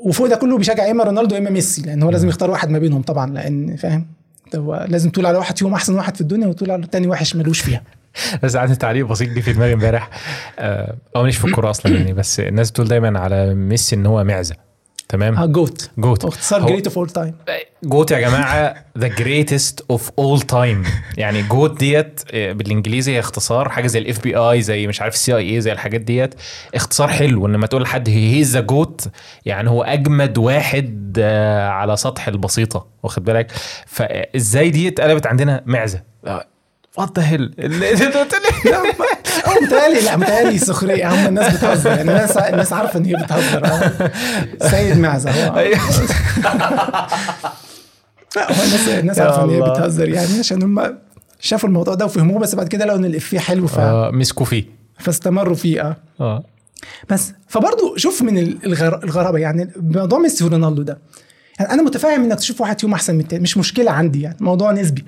وفوق 0.00 0.26
ده 0.26 0.36
كله 0.36 0.58
بيشجع 0.58 0.84
يا 0.84 0.90
إما 0.90 1.04
رونالدو 1.04 1.34
يا 1.34 1.40
إما 1.40 1.50
ميسي 1.50 1.82
لأن 1.82 2.02
هو 2.02 2.10
لازم 2.10 2.28
يختار 2.28 2.50
واحد 2.50 2.70
ما 2.70 2.78
بينهم 2.78 3.02
طبعا 3.02 3.30
لأن 3.30 3.76
فاهم؟ 3.76 4.06
لازم 4.88 5.10
تقول 5.10 5.26
على 5.26 5.38
واحد 5.38 5.58
فيهم 5.58 5.74
أحسن 5.74 5.94
واحد 5.94 6.14
في 6.14 6.20
الدنيا 6.20 6.46
وتقول 6.46 6.70
على 6.70 6.82
التاني 6.82 7.06
وحش 7.06 7.36
ملوش 7.36 7.60
فيها. 7.60 7.82
بس 8.42 8.56
عندي 8.56 8.74
تعليق 8.76 9.06
بسيط 9.06 9.30
جه 9.30 9.40
في 9.40 9.52
دماغي 9.52 9.72
امبارح. 9.72 10.10
آه، 10.58 10.94
هو 11.16 11.22
ماليش 11.22 11.36
في 11.36 11.44
الكورة 11.44 11.70
أصلا 11.70 11.96
يعني 11.96 12.12
بس 12.12 12.40
الناس 12.40 12.70
بتقول 12.70 12.88
دايما 12.88 13.18
على 13.20 13.54
ميسي 13.54 13.96
إن 13.96 14.06
هو 14.06 14.24
معزة. 14.24 14.56
تمام؟ 15.10 15.52
GOAT 15.52 15.90
GOAT 15.98 16.24
اختصار 16.24 16.66
great 16.66 16.86
of 16.86 16.98
all 16.98 17.10
time 17.10 17.34
GOAT 17.84 18.10
يا 18.10 18.20
جماعة 18.20 18.84
the 18.98 19.06
greatest 19.06 19.84
of 19.90 20.10
all 20.18 20.40
time 20.40 20.84
يعني 21.16 21.42
GOAT 21.42 21.78
ديت 21.78 22.20
آه، 22.30 22.52
بالإنجليزي 22.52 23.12
هي 23.14 23.18
اختصار 23.18 23.68
حاجة 23.68 23.86
زي 23.86 23.98
ال 23.98 24.22
FBI 24.22 24.62
زي 24.62 24.86
مش 24.86 25.02
عارف 25.02 25.14
ال 25.14 25.36
CIA 25.36 25.60
زي 25.60 25.72
الحاجات 25.72 26.00
ديت. 26.00 26.34
اختصار 26.74 27.08
حلو 27.08 27.46
إن 27.46 27.52
لما 27.52 27.66
تقول 27.66 27.82
لحد 27.82 28.08
هي 28.08 28.42
the 28.42 28.60
GOAT 28.60 29.08
يعني 29.46 29.70
هو 29.70 29.82
أجمد 29.82 30.38
واحد 30.38 31.16
آه، 31.20 31.68
على 31.68 31.96
سطح 31.96 32.28
البسيطة. 32.28 32.86
واخد 33.02 33.24
بالك؟ 33.24 33.52
فازاي 33.86 34.70
دي 34.70 34.88
اتقلبت 34.88 35.26
عندنا؟ 35.26 35.62
معزة. 35.66 36.02
what 36.98 37.18
the 37.18 37.28
hell 37.28 37.54
متهيألي 39.62 40.00
لا 40.00 40.16
متهيألي 40.16 40.58
سخرية. 40.58 41.14
هم 41.14 41.26
الناس 41.26 41.56
بتهزر. 41.56 41.90
يعني 41.90 42.00
الناس 42.00 42.36
الناس 42.36 42.72
عارفة 42.72 42.98
إن 42.98 43.04
هي 43.04 43.14
بتهزر. 43.14 43.64
آه. 43.64 44.10
سيد 44.68 44.98
معزة 44.98 45.30
هو. 45.30 45.58
لا 48.36 48.52
هو 48.52 48.62
الناس 48.64 48.88
الناس 48.88 49.18
عارفة 49.18 49.44
إن 49.44 49.50
هي. 49.50 49.60
بتهزر. 49.60 50.08
يعني 50.08 50.38
عشان 50.38 50.62
هم 50.62 50.98
شافوا 51.40 51.68
الموضوع 51.68 51.94
ده 51.94 52.04
وفهموه 52.04 52.38
بس 52.38 52.54
بعد 52.54 52.68
كده 52.68 52.84
لقوا 52.84 52.98
إن 52.98 53.04
الإفيه 53.04 53.38
حلو 53.38 53.66
ف... 53.66 53.80
مسكوا 54.12 54.46
فيه. 54.46 54.64
فاستمروا 54.98 55.54
فيه 55.54 55.80
آه. 55.80 55.96
آه. 56.20 56.44
بس 57.08 57.32
فبرضه 57.48 57.96
شوف 57.96 58.22
من 58.22 58.38
الغر... 58.38 59.04
الغرابة. 59.04 59.38
يعني 59.38 59.72
موضوع 59.76 60.18
ميسي 60.18 60.44
ورونالدو 60.44 60.82
ده. 60.82 60.98
يعني 61.60 61.72
أنا 61.72 61.82
متفاهم 61.82 62.24
إنك 62.24 62.38
تشوف 62.38 62.60
واحد 62.60 62.80
فيهم 62.80 62.92
أحسن 62.92 63.14
من 63.14 63.20
التاني. 63.20 63.42
مش 63.42 63.56
مشكلة 63.56 63.90
عندي 63.90 64.22
يعني. 64.22 64.36
موضوع 64.40 64.72
نسبي. 64.72 65.04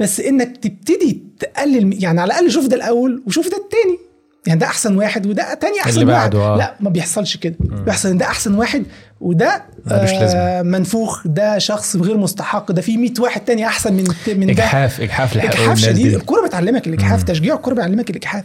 بس 0.00 0.20
إنك 0.20 0.56
تبتدي 0.56 1.22
تقلل 1.38 2.04
يعني 2.04 2.20
على 2.20 2.32
الأقل 2.32 2.50
شوف 2.50 2.66
ده 2.66 2.76
الأول 2.76 3.22
وشوف 3.26 3.44
ده 3.50 3.56
التاني. 3.56 3.98
يعني 4.46 4.60
ده 4.60 4.66
أحسن 4.66 4.96
واحد 4.96 5.26
وده 5.26 5.54
تاني 5.54 5.80
أحسن 5.80 6.00
اللي 6.00 6.12
واحد. 6.12 6.30
بعده، 6.30 6.38
آه. 6.44 6.56
لا 6.56 6.74
ما 6.80 6.90
بيحصلش 6.90 7.36
كده. 7.36 7.54
بيحصل 7.60 8.08
إن 8.08 8.18
ده 8.18 8.26
أحسن 8.26 8.54
واحد 8.54 8.84
وده 9.20 9.64
لازمة. 9.86 10.62
منفوخ 10.62 11.26
ده 11.26 11.58
شخص 11.58 11.96
غير 11.96 12.16
مستحق 12.16 12.72
ده 12.72 12.82
في 12.82 12.96
100 12.96 13.10
واحد 13.18 13.40
تاني 13.40 13.66
أحسن 13.66 13.92
من 13.92 14.04
من 14.28 14.46
ده. 14.46 14.52
إجحاف 14.52 15.00
إجحاف 15.00 15.36
إجحاف 15.36 15.78
شديد. 15.78 16.06
دي. 16.08 16.16
الكورة 16.16 16.46
بتعلمك 16.46 16.86
الإجحاف 16.86 17.22
تشجيع 17.22 17.54
الكورة 17.54 17.74
بيعلمك 17.74 18.10
الإجحاف. 18.10 18.44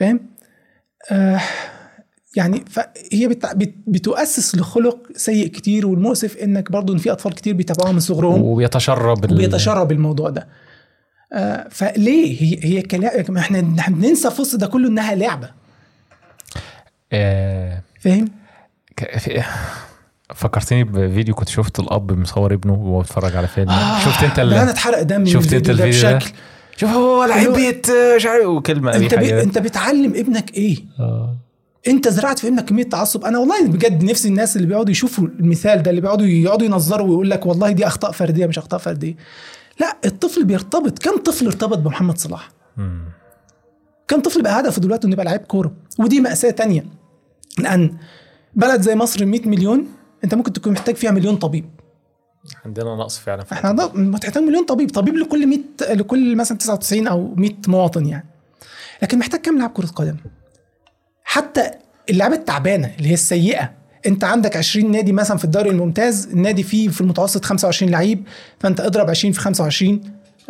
فاهم؟ 0.00 0.20
آه 1.10 1.40
يعني 2.38 2.64
فهي 2.70 3.28
بت... 3.28 3.46
بت... 3.56 3.74
بتؤسس 3.86 4.54
لخلق 4.54 4.98
سيء 5.16 5.46
كتير 5.46 5.86
والمؤسف 5.86 6.36
إنك 6.36 6.72
برضو 6.72 6.92
إن 6.92 6.98
في 6.98 7.12
أطفال 7.12 7.34
كتير 7.34 7.54
بيتابعوها 7.54 7.92
من 7.92 8.00
صغرهم 8.00 8.42
وبيتشرب 8.42 9.24
ال- 9.24 9.32
وبيتشرب 9.32 9.92
الموضوع 9.92 10.30
ده. 10.30 10.48
آه 11.32 11.68
فليه؟ 11.70 12.42
هي 12.42 12.58
هي 12.64 12.82
كلا... 12.82 13.24
ما 13.30 13.40
إحنا 13.40 13.60
بننسى 13.88 14.30
في 14.30 14.40
وسط 14.40 14.58
ده 14.60 14.66
كله 14.66 14.88
إنها 14.88 15.14
لعبة. 15.14 15.50
آه، 17.12 17.82
فاهم؟ 18.00 18.28
ك- 18.96 19.44
فكرتني 20.34 20.84
بفيديو 20.84 21.34
كنت 21.34 21.48
شفت 21.48 21.78
الأب 21.80 22.12
مصور 22.12 22.54
ابنه 22.54 22.72
وهو 22.72 22.98
بيتفرج 22.98 23.36
على 23.36 23.48
فيلم. 23.48 23.70
شفت 24.04 24.24
أنت 24.24 24.38
ال... 24.38 24.54
أنا 24.54 24.70
اتحرق 24.70 25.02
دم 25.02 25.26
شفت 25.26 25.52
أنت 25.52 25.70
الفيديو 25.70 26.02
ده؟ 26.02 26.16
بشكل. 26.16 26.32
شوف 26.76 26.90
هو 26.90 27.24
لعيب 27.24 27.52
بيت 27.52 27.90
آه، 27.90 28.16
مش 28.16 28.26
عارف 28.26 28.46
وكلمة 28.46 28.96
أنت 28.96 29.14
بي... 29.14 29.42
أنت 29.42 29.58
بتعلم 29.58 30.14
ابنك 30.14 30.54
إيه؟ 30.54 30.76
آه. 31.00 31.36
انت 31.86 32.08
زرعت 32.08 32.38
في 32.38 32.48
ابنك 32.48 32.64
كمية 32.64 32.82
تعصب. 32.82 33.24
أنا 33.24 33.38
والله 33.38 33.66
بجد 33.66 34.04
نفسي 34.04 34.28
الناس 34.28 34.56
اللي 34.56 34.66
بيقعدوا 34.66 34.90
يشوفوا 34.90 35.26
المثال 35.26 35.82
ده 35.82 35.90
اللي 35.90 36.00
بيقعدوا 36.00 36.26
يقعدوا 36.26 36.66
ينظروا 36.66 37.06
ويقول 37.06 37.30
لك 37.30 37.46
والله 37.46 37.72
دي 37.72 37.86
أخطاء 37.86 38.12
فردية 38.12 38.46
مش 38.46 38.58
أخطاء 38.58 38.80
فردية. 38.80 39.16
لا 39.80 39.96
الطفل 40.04 40.44
بيرتبط. 40.44 40.98
كم 40.98 41.16
طفل 41.16 41.46
ارتبط 41.46 41.78
بمحمد 41.78 42.18
صلاح. 42.18 42.50
كم 44.08 44.20
طفل 44.20 44.42
بقى 44.42 44.60
هدفه 44.60 44.80
دلوقتي 44.80 45.06
إنه 45.06 45.12
يبقى 45.12 45.24
لعيب 45.24 45.40
كورة؟ 45.40 45.72
ودي 45.98 46.20
مأساة 46.20 46.50
تانية. 46.50 46.84
لأن 47.58 47.96
بلد 48.54 48.80
زي 48.80 48.94
مصر 48.94 49.26
100 49.26 49.48
مليون 49.48 49.86
أنت 50.24 50.34
ممكن 50.34 50.52
تكون 50.52 50.72
محتاج 50.72 50.94
فيها 50.94 51.10
مليون 51.10 51.36
طبيب. 51.36 51.70
عندنا 52.64 52.94
نقص 52.96 53.18
فعلا. 53.18 53.44
إحنا 53.52 53.68
عندنا 53.68 53.90
محتاج 53.94 54.38
مليون 54.38 54.64
طبيب. 54.64 54.90
طبيب 54.90 55.16
لكل 55.16 55.46
100 55.46 55.58
لكل 55.90 56.36
مثلا 56.36 56.58
99 56.58 57.06
أو 57.06 57.34
100 57.34 57.50
مواطن 57.68 58.06
يعني. 58.06 58.26
لكن 59.02 59.18
محتاج 59.18 59.40
كام 59.40 59.58
لاعب 59.58 59.70
كرة 59.70 59.86
قدم؟ 59.86 60.16
حتى 61.30 61.70
اللعبه 62.10 62.34
التعبانة 62.34 62.90
اللي 62.98 63.08
هي 63.08 63.14
السيئة. 63.14 63.70
انت 64.06 64.24
عندك 64.24 64.56
20 64.56 64.90
نادي 64.90 65.12
مثلا 65.12 65.36
في 65.36 65.44
الدوري 65.44 65.70
الممتاز 65.70 66.28
النادي 66.32 66.62
فيه 66.62 66.88
في 66.88 67.00
المتوسط 67.00 67.44
25 67.44 67.92
لعيب 67.92 68.22
فانت 68.60 68.80
اضرب 68.80 69.10
20 69.10 69.32
في 69.32 69.40
25 69.40 70.00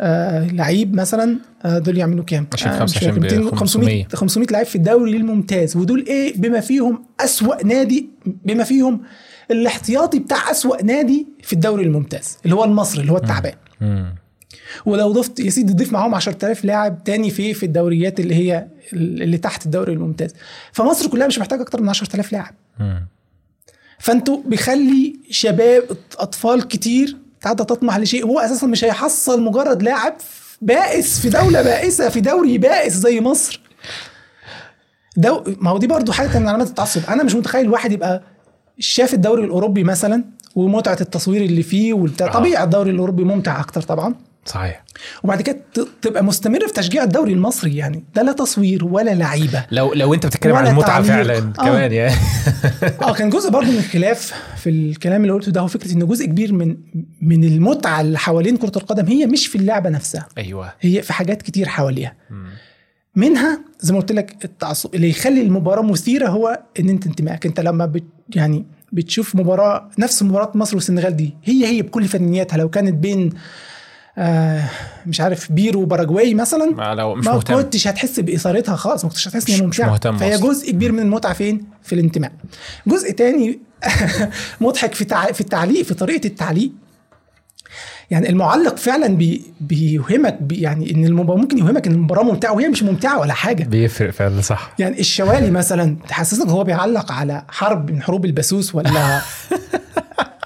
آه 0.01 0.47
لعيب 0.47 0.93
مثلا 0.95 1.39
آه 1.65 1.79
دول 1.79 1.97
يعملوا 1.97 2.23
كام؟ 2.23 2.47
20 2.53 2.73
في 2.73 2.81
آه، 2.81 2.83
مش 2.83 2.93
25 2.93 3.21
فاكر، 3.21 3.37
200 3.37 3.55
ب 3.55 3.59
500 3.59 4.07
500 4.13 4.47
لعيب 4.51 4.65
في 4.65 4.75
الدوري 4.75 5.17
الممتاز. 5.17 5.77
ودول 5.77 6.05
إيه؟ 6.07 6.33
بما 6.35 6.59
فيهم 6.59 7.05
أسوأ 7.19 7.63
نادي 7.65 8.09
بما 8.25 8.63
فيهم 8.63 9.01
الاحتياطي 9.51 10.19
بتاع 10.19 10.51
أسوأ 10.51 10.83
نادي 10.83 11.27
في 11.43 11.53
الدوري 11.53 11.83
الممتاز 11.83 12.37
اللي 12.45 12.55
هو 12.55 12.63
المصري 12.63 13.01
اللي 13.01 13.11
هو 13.11 13.17
التعبان. 13.17 13.53
ولو 14.85 15.11
ضفت 15.11 15.39
يا 15.39 15.49
سيدي 15.49 15.73
ضيف 15.73 15.93
معاهم 15.93 16.15
10000 16.15 16.65
لاعب 16.65 17.03
تاني 17.03 17.29
في 17.29 17.53
في 17.53 17.65
الدوريات 17.65 18.19
اللي 18.19 18.35
هي 18.35 18.67
اللي 18.93 19.37
تحت 19.37 19.65
الدوري 19.65 19.93
الممتاز. 19.93 20.33
فمصر 20.71 21.07
كلها 21.07 21.27
مش 21.27 21.39
محتاجة 21.39 21.61
أكتر 21.61 21.81
من 21.81 21.89
10000 21.89 22.31
لاعب. 22.31 22.53
فأنتوا 23.99 24.37
بيخلي 24.45 25.15
شباب 25.29 25.83
أطفال 26.19 26.67
كتير 26.67 27.17
قاعدة 27.43 27.63
تطمح 27.63 27.97
لشيء 27.97 28.25
هو 28.25 28.39
أساسا 28.39 28.67
مش 28.67 28.83
هيحصل 28.83 29.41
مجرد 29.43 29.83
لاعب 29.83 30.13
بائس 30.61 31.19
في 31.19 31.29
دولة 31.29 31.61
بائسة 31.61 32.09
في 32.09 32.21
دوري 32.21 32.57
بائس 32.57 32.93
زي 32.93 33.21
مصر. 33.21 33.61
دو 35.17 35.43
ما 35.61 35.69
هو 35.69 35.77
دي 35.77 35.87
برضو 35.87 36.11
حاجة 36.11 36.39
من 36.39 36.47
علامات 36.47 36.67
التعصب. 36.67 37.01
أنا 37.09 37.23
مش 37.23 37.35
متخيل 37.35 37.69
واحد 37.69 37.91
يبقى 37.91 38.23
شاف 38.79 39.13
الدوري 39.13 39.43
الأوروبي 39.43 39.83
مثلا 39.83 40.23
ومتعة 40.55 40.97
التصوير 41.01 41.41
اللي 41.41 41.63
فيه 41.63 41.93
والبتاع 41.93 42.27
آه. 42.27 42.31
طبيعي 42.31 42.63
الدوري 42.63 42.91
الأوروبي 42.91 43.23
ممتع 43.23 43.59
أكتر 43.59 43.81
طبعا. 43.81 44.15
صحيح. 44.49 44.83
وبعد 45.23 45.41
كده 45.41 45.59
تبقى 46.01 46.23
مستمر 46.23 46.67
في 46.67 46.73
تشجيع 46.73 47.03
الدوري 47.03 47.33
المصري 47.33 47.75
يعني. 47.75 48.03
ده 48.15 48.21
لا 48.21 48.31
تصوير 48.31 48.85
ولا 48.85 49.11
لعيبة. 49.15 49.65
لو 49.71 49.93
لو 49.93 50.13
انت 50.13 50.25
بتتكلم 50.25 50.55
عن 50.55 50.67
المتعة 50.67 51.07
تعليق. 51.07 51.27
فعلا 51.27 51.53
آه. 51.59 51.63
كمان 51.63 51.91
يعني. 51.91 52.15
آه 53.01 53.13
كان 53.13 53.29
جزء 53.29 53.49
برضه 53.49 53.71
من 53.71 53.77
الخلاف 53.77 54.33
في 54.57 54.69
الكلام 54.69 55.21
اللي 55.21 55.33
قلته 55.33 55.51
ده 55.51 55.61
هو 55.61 55.67
فكرة 55.67 55.93
إن 55.93 56.07
جزء 56.07 56.25
كبير 56.25 56.53
من 56.53 56.77
من 57.21 57.43
المتعة 57.43 58.01
اللي 58.01 58.19
حوالين 58.19 58.57
كرة 58.57 58.71
القدم 58.77 59.05
هي 59.05 59.25
مش 59.25 59.47
في 59.47 59.55
اللعبة 59.57 59.89
نفسها. 59.89 60.27
أيوه. 60.37 60.73
هي 60.81 61.01
في 61.01 61.13
حاجات 61.13 61.41
كتير 61.41 61.67
حواليها. 61.67 62.15
منها 63.15 63.59
زي 63.79 63.93
ما 63.93 63.99
قلت 63.99 64.11
لك 64.11 64.45
التعصب 64.45 64.95
اللي 64.95 65.09
يخلي 65.09 65.41
المباراة 65.41 65.81
مثيرة 65.81 66.27
هو 66.29 66.59
إن 66.79 66.89
أنت 66.89 67.05
انتمائك. 67.05 67.45
أنت 67.45 67.59
لما 67.59 67.85
بت 67.85 68.03
يعني 68.35 68.65
بتشوف 68.91 69.35
مباراة 69.35 69.89
نفس 69.99 70.23
مباراة 70.23 70.51
مصر 70.55 70.75
والسنغال 70.75 71.15
دي 71.15 71.35
هي 71.43 71.65
هي 71.65 71.81
بكل 71.81 72.05
فنياتها. 72.05 72.57
لو 72.57 72.69
كانت 72.69 72.93
بين 72.93 73.33
آه 74.19 74.63
مش 75.07 75.21
عارف 75.21 75.51
بيرو 75.51 75.81
وباراجواي 75.81 76.33
مثلا؟ 76.33 76.65
ما 76.65 76.95
لو 76.95 77.15
مش 77.15 77.25
ما 77.25 77.33
مهتم. 77.33 77.55
كنتش 77.55 77.87
هتحس 77.87 78.19
بإثارتها 78.19 78.75
خالص 78.75 79.03
ما 79.03 79.09
كنتش 79.09 79.27
هتحس 79.27 79.49
ان 79.49 79.65
ممتعة. 79.65 79.89
مهتم 79.89 80.17
فهي 80.17 80.35
أصلاً. 80.35 80.49
جزء 80.49 80.71
كبير 80.71 80.91
من 80.91 80.99
المتعة 80.99 81.33
فين؟ 81.33 81.65
في 81.83 81.95
الانتماء. 81.95 82.31
جزء 82.87 83.11
تاني 83.11 83.59
مضحك 84.61 84.93
في 84.93 85.05
تع... 85.05 85.25
في 85.31 85.41
التعليق 85.41 85.81
في 85.85 85.93
طريقة 85.93 86.27
التعليق. 86.27 86.71
يعني 88.11 88.29
المعلق 88.29 88.75
فعلا 88.77 89.07
بي... 89.07 89.41
بيوهمك 89.61 90.37
بي... 90.41 90.55
يعني 90.61 90.91
إن 90.91 91.05
المباراه 91.05 91.37
ممكن 91.37 91.57
يوهمك 91.57 91.87
إن 91.87 91.93
المباراة 91.93 92.23
ممتعة 92.23 92.53
وهي 92.53 92.67
مش 92.67 92.83
ممتعة 92.83 93.19
ولا 93.19 93.33
حاجة. 93.33 93.63
بيفرق 93.63 94.09
فعلا 94.09 94.41
صح. 94.41 94.73
يعني 94.79 94.99
الشوالي 94.99 95.51
مثلا 95.51 95.95
تحسسك 96.09 96.47
هو 96.47 96.63
بيعلق 96.63 97.11
على 97.11 97.43
حرب 97.49 97.91
من 97.91 98.01
حروب 98.01 98.25
البسوس 98.25 98.75
ولا 98.75 99.21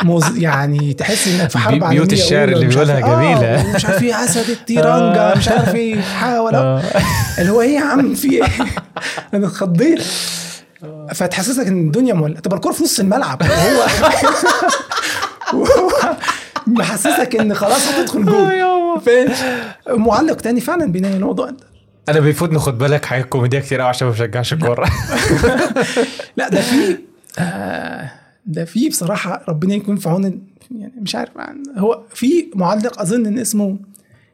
موز 0.04 0.38
يعني 0.38 0.94
تحس 0.94 1.28
انك 1.28 1.50
في 1.50 1.58
حرب 1.58 1.74
عالمية 1.74 1.90
بيوت 1.90 2.14
الشعر 2.14 2.48
اللي 2.48 2.66
ومش 2.66 2.78
عارف 2.78 2.92
بيقولها 2.92 3.22
إيه. 3.22 3.58
آه 3.58 3.76
مش 3.76 3.86
عارف 3.86 4.04
إيه 4.04 4.24
اسد 4.24 4.50
التيرانجا 4.50 5.34
مش 5.38 5.48
عارف 5.50 5.76
إيه 5.76 6.02
حاول 6.02 6.56
اللي 7.40 7.52
هو 7.52 7.62
إيه 7.62 7.76
يا 7.76 7.82
عم 7.82 8.14
في 8.14 8.32
إيه؟ 8.32 8.44
أنا 9.34 9.48
اتخضيت. 9.48 10.02
فتحسسك 11.14 11.68
إن 11.68 11.88
الدنيا 11.88 12.14
مولعه 12.14 12.40
تبقى 12.40 12.56
الكورة 12.56 12.74
في 12.74 12.84
نص 12.84 13.00
الملعب. 13.00 13.42
وهو 15.54 16.16
محسسك 16.68 17.36
إن 17.36 17.54
خلاص 17.54 17.88
هتدخل 17.88 18.26
جول. 18.26 18.52
فاهم 19.06 19.30
معلق 19.88 20.36
تاني 20.36 20.62
فعلا 20.62 20.92
بينام 20.92 21.14
الموضوع. 21.14 21.52
أنا 22.10 22.20
بيفوتني 22.20 22.60
خد 22.60 22.78
بالك 22.78 23.06
حاجات 23.06 23.26
كوميدية 23.26 23.60
كتير 23.60 23.80
قوي 23.82 23.90
عشان 23.90 24.08
ما 24.08 24.14
بشجعش 24.14 24.54
كوره 24.54 24.90
لا 26.38 26.50
ده 26.50 26.62
في 26.62 26.98
آه 27.40 28.12
ده 28.46 28.66
في 28.66 28.90
بصراحة 28.90 29.46
ربنا 29.50 29.76
يكون 29.76 29.96
في 29.96 30.10
عون 30.10 30.24
يعني 30.72 30.94
مش 31.02 31.16
عارف 31.16 31.32
هو 31.78 32.04
في 32.14 32.52
معلق 32.56 33.02
أظن 33.02 33.26
إن 33.26 33.40
اسمه 33.40 33.80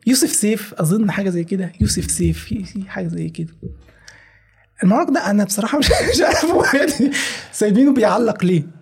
يوسف 0.08 0.32
سيف 0.34 0.74
أظن 0.74 1.12
حاجة 1.12 1.30
زي 1.30 1.44
كده 1.44 1.72
يوسف 1.82 2.12
سيف 2.12 2.44
في 2.44 2.84
حاجة 2.88 3.08
زي 3.08 3.30
كده. 3.30 3.54
المعلق 4.84 5.10
ده 5.10 5.30
أنا 5.32 5.44
بصراحة 5.44 5.78
مش 5.78 5.90
مش 6.14 6.22
عارف 6.22 6.74
يعني 6.74 7.12
سايبينه 7.52 7.94
بيعلق 7.94 8.44
ليه. 8.44 8.79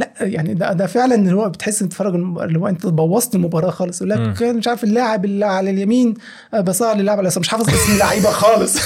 لا 0.00 0.12
يعني 0.20 0.54
ده 0.54 0.72
ده 0.72 0.86
فعلا 0.86 1.14
اللي 1.14 1.32
هو 1.34 1.48
بتحس 1.48 1.82
إن 1.82 1.88
تتفرج 1.88 2.14
المباراة 2.14 2.46
اللي 2.46 2.58
هو 2.58 2.68
أنت 2.68 2.86
بوظت 2.86 3.34
المباراة 3.34 3.70
خالص. 3.70 4.02
يقول 4.02 4.10
لك 4.10 4.42
مش 4.42 4.68
عارف 4.68 4.84
اللاعب 4.84 5.24
اللي 5.24 5.44
على 5.46 5.70
اليمين 5.70 6.14
آه، 6.54 6.60
بصار 6.60 6.96
للاعب 6.96 7.18
على 7.18 7.24
اليسار. 7.26 7.40
مش 7.40 7.48
حافظ 7.48 7.68
اسم 7.68 7.92
اللعيبة 7.92 8.30
خالص. 8.30 8.76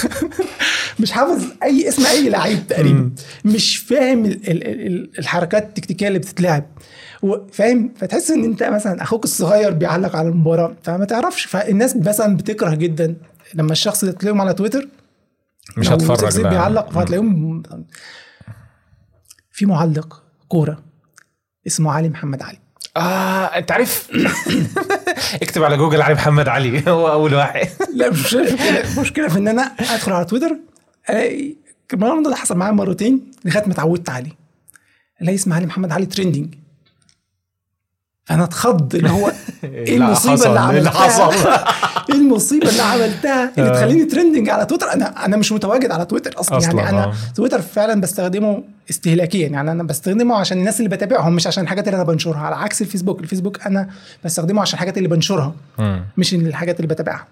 مش 1.00 1.12
حافظ 1.12 1.44
أي 1.62 1.88
اسم 1.88 2.06
أي 2.06 2.28
لعيب 2.28 2.66
تقريبا. 2.68 3.10
مش 3.44 3.76
فاهم 3.76 4.24
ال- 4.24 4.50
ال- 4.50 4.66
ال- 4.86 5.10
الحركات 5.18 5.62
التكتيكية 5.68 6.08
اللي 6.08 6.18
بتتلعب. 6.18 6.64
فاهم؟ 7.52 7.92
فتحس 7.96 8.30
إن 8.30 8.44
أنت 8.44 8.62
مثلا 8.62 9.02
أخوك 9.02 9.24
الصغير 9.24 9.70
بيعلق 9.70 10.16
على 10.16 10.28
المباراة 10.28 10.76
فما 10.82 11.04
تعرفش. 11.04 11.44
فالناس 11.44 11.96
مثلا 11.96 12.36
بتكره 12.36 12.74
جدا 12.74 13.16
لما 13.54 13.72
الشخص 13.72 14.04
ده 14.04 14.12
تلاقيهم 14.12 14.40
على 14.40 14.54
تويتر. 14.54 14.88
مش 15.76 15.88
هتفرج. 15.90 16.40
بيعلق 16.50 16.90
فهتلاقيهم 16.90 17.62
في 19.52 19.66
معلق 19.66 20.22
كورة. 20.48 20.82
اسمه 21.66 21.92
علي 21.92 22.08
محمد 22.08 22.42
علي. 22.42 22.58
آه 22.96 23.44
أنت 23.44 23.72
عارف؟ 23.72 24.10
اكتب 25.42 25.62
على 25.64 25.76
جوجل 25.76 26.02
علي 26.02 26.14
محمد 26.14 26.48
علي 26.48 26.82
هو 26.88 27.12
أول 27.12 27.34
واحد. 27.34 27.68
لا 27.98 28.10
مش 28.10 28.34
المشكلة 28.34 29.28
في 29.28 29.38
إن 29.38 29.48
أنا 29.48 29.62
أدخل 29.62 30.12
على 30.12 30.24
تويتر 30.24 30.56
ألاقي 31.10 31.56
الموضوع 31.92 32.30
ده 32.30 32.36
حصل 32.36 32.56
معايا 32.56 32.72
مرتين 32.72 33.30
لغاية 33.44 33.66
ما 33.66 33.72
اتعودت 33.72 34.10
عليه. 34.10 34.32
الاقي 35.22 35.34
اسم 35.34 35.52
علي 35.52 35.66
محمد 35.66 35.92
علي 35.92 36.06
trending 36.06 36.54
فانا 38.24 38.44
اتخض 38.44 38.94
اللي 38.96 39.10
هو 39.10 39.32
إيه 39.64 39.96
المصيبة 39.96 40.34
اللي 40.34 40.58
إيه 40.60 40.66
عملتها؟ 40.66 41.64
إيه 42.10 42.14
المصيبة 42.14 42.68
اللي 42.68 42.82
عملتها؟ 42.82 43.52
اللي 43.58 43.70
تخليني 43.70 44.04
trending 44.04 44.48
على 44.48 44.66
تويتر؟ 44.66 44.92
أنا 44.92 45.24
أنا 45.24 45.36
مش 45.36 45.52
متواجد 45.52 45.90
على 45.90 46.04
تويتر 46.04 46.40
أصلا, 46.40 46.58
أصلاً، 46.58 46.74
يعني 46.78 46.90
أنا 46.90 47.04
آه. 47.04 47.14
تويتر 47.34 47.60
فعلا 47.62 48.00
بستخدمه 48.00 48.62
استهلاكيا. 48.90 49.48
يعني 49.48 49.70
أنا 49.70 49.82
بستخدمه 49.82 50.36
عشان 50.36 50.58
الناس 50.58 50.80
اللي 50.80 50.96
بتابعهم 50.96 51.32
مش 51.32 51.46
عشان 51.46 51.62
الحاجات 51.64 51.88
اللي 51.88 51.96
أنا 51.96 52.04
بنشرها. 52.04 52.38
على 52.38 52.56
عكس 52.56 52.82
الفيسبوك. 52.82 53.20
الفيسبوك 53.20 53.66
أنا 53.66 53.88
بستخدمه 54.24 54.60
عشان 54.62 54.74
الحاجات 54.74 54.98
اللي 54.98 55.08
بنشرها 55.08 55.52
مم. 55.78 56.04
مش 56.16 56.34
الحاجات 56.34 56.76
اللي 56.76 56.94
بتابعها. 56.94 57.26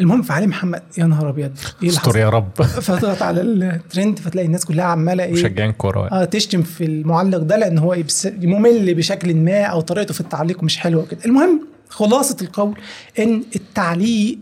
المهم 0.00 0.22
فعلي 0.22 0.46
محمد 0.46 0.82
يا 0.98 1.04
نهار 1.04 1.28
أبيض 1.28 1.52
إيه 1.82 1.88
استر 1.88 2.16
يا 2.16 2.28
رب. 2.28 2.62
فضغط 2.88 3.22
على 3.22 3.40
الترند 3.40 4.18
فتلاقي 4.18 4.46
الناس 4.46 4.64
كلها 4.64 4.84
عمالة 4.84 5.24
إيه 5.24 5.32
مشجعين 5.32 5.72
كورة. 5.72 6.08
آه 6.12 6.24
تشتم 6.24 6.62
في 6.62 6.84
المعلق 6.84 7.38
ده 7.38 7.56
لأن 7.56 7.78
هو 7.78 7.96
ممل 8.42 8.94
بشكل 8.94 9.34
ما 9.34 9.62
أو 9.62 9.80
طريقته 9.80 10.14
في 10.14 10.20
التعليق 10.20 10.62
مش 10.62 10.78
حلوة 10.78 11.06
كده 11.06 11.20
المهم 11.26 11.66
خلاصة 11.88 12.36
القول 12.42 12.74
إن 13.18 13.42
التعليق 13.56 14.38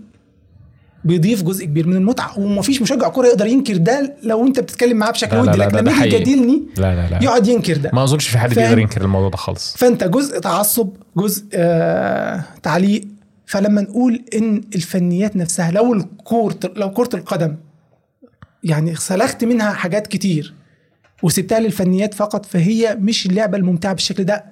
بيضيف 1.05 1.43
جزء 1.43 1.65
كبير 1.65 1.87
من 1.87 1.97
المتعة 1.97 2.39
ومفيش 2.39 2.83
مشجع 2.83 3.09
كورة 3.09 3.27
يقدر 3.27 3.47
ينكر 3.47 3.77
ده 3.77 4.17
لو 4.23 4.47
أنت 4.47 4.61
بتتكلم 4.61 4.97
معاه 4.97 5.11
بشكل 5.11 5.37
ودي 5.37 5.59
لكن 5.59 5.77
لما 5.77 5.93
يجي. 5.93 6.17
يجادلني 6.17 6.63
لا 6.77 6.95
لا 6.95 7.09
لا. 7.11 7.25
يقعد 7.25 7.47
ينكر 7.47 7.77
ده. 7.77 7.91
ما 7.93 8.05
أظنش 8.05 8.29
في 8.29 8.39
حد؟ 8.39 8.55
بيقدر 8.55 8.79
ينكر 8.79 9.03
الموضوع 9.03 9.29
ده 9.29 9.37
خالص. 9.37 9.75
فأنت 9.77 10.05
جزء 10.05 10.39
تعصب 10.39 10.89
جزء 11.17 11.45
آه 11.55 12.45
تعليق 12.63 13.05
فلما 13.49 13.81
نقول 13.81 14.25
إن 14.35 14.65
الفنيات 14.75 15.37
نفسها 15.37 15.71
لو 15.71 15.95
الكورة 15.95 16.59
لو 16.77 16.91
كرة 16.91 17.17
القدم 17.17 17.57
يعني 18.65 18.97
سلخت 18.97 19.45
منها 19.45 19.73
حاجات 19.73 20.07
كتير 20.07 20.55
وسبتها 21.23 21.61
للفنيات 21.61 22.15
فقط 22.15 22.47
فهي 22.47 22.97
مش 23.01 23.27
اللعبة 23.27 23.59
الممتعة 23.59 23.93
بالشكل 23.93 24.25
ده. 24.25 24.45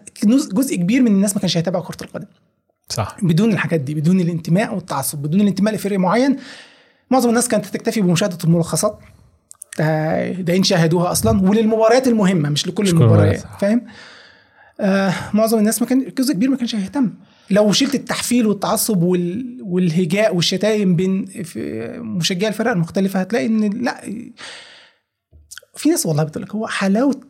جزء 0.52 0.76
كبير 0.76 1.02
من 1.02 1.06
الناس 1.06 1.34
ما 1.34 1.40
كانش 1.40 1.56
هيتابع 1.56 1.80
كرة 1.80 1.96
القدم. 2.02 2.26
صح. 2.88 3.16
بدون 3.22 3.52
الحاجات 3.52 3.80
دي 3.80 3.94
بدون 3.94 4.20
الانتماء 4.20 4.74
والتعصب 4.74 5.18
بدون 5.18 5.40
الانتماء 5.40 5.74
لفريق 5.74 5.98
معين. 5.98 6.36
معظم 7.10 7.28
الناس 7.28 7.48
كانت 7.48 7.66
تكتفي 7.66 8.00
بمشاهدة 8.00 8.38
الملخصات 8.44 8.98
ده 9.78 10.32
ده 10.32 10.56
إن 10.56 10.62
شاهدوها 10.62 11.12
أصلا 11.12 11.48
وللمباريات 11.48 12.08
المهمة 12.08 12.48
مش 12.48 12.68
لكل 12.68 12.82
مش 12.82 12.90
المباريات، 12.90 13.44
فاهم؟ 13.60 13.82
آه 14.80 15.14
معظم 15.34 15.58
الناس 15.58 15.82
ما 15.82 15.88
كان 15.88 16.12
جزء 16.18 16.34
كبير 16.34 16.50
ما 16.50 16.56
كانش 16.56 16.74
هيهتم. 16.74 17.12
لو 17.50 17.72
شلت 17.72 17.94
التحفيل 17.94 18.46
والتعصب 18.46 19.02
وال... 19.02 19.58
والهجاء 19.62 20.36
والشتايم 20.36 20.96
بين 20.96 21.24
مشجعي 21.98 22.48
الفرق 22.48 22.70
المختلفة 22.70 23.20
هتلاقي 23.20 23.46
إن 23.46 23.84
لا 23.84 24.00
في 25.76 25.88
ناس 25.88 26.06
والله 26.06 26.24
بتقول 26.24 26.44
لك 26.44 26.54
هو 26.54 26.66
حلاوة 26.66 27.20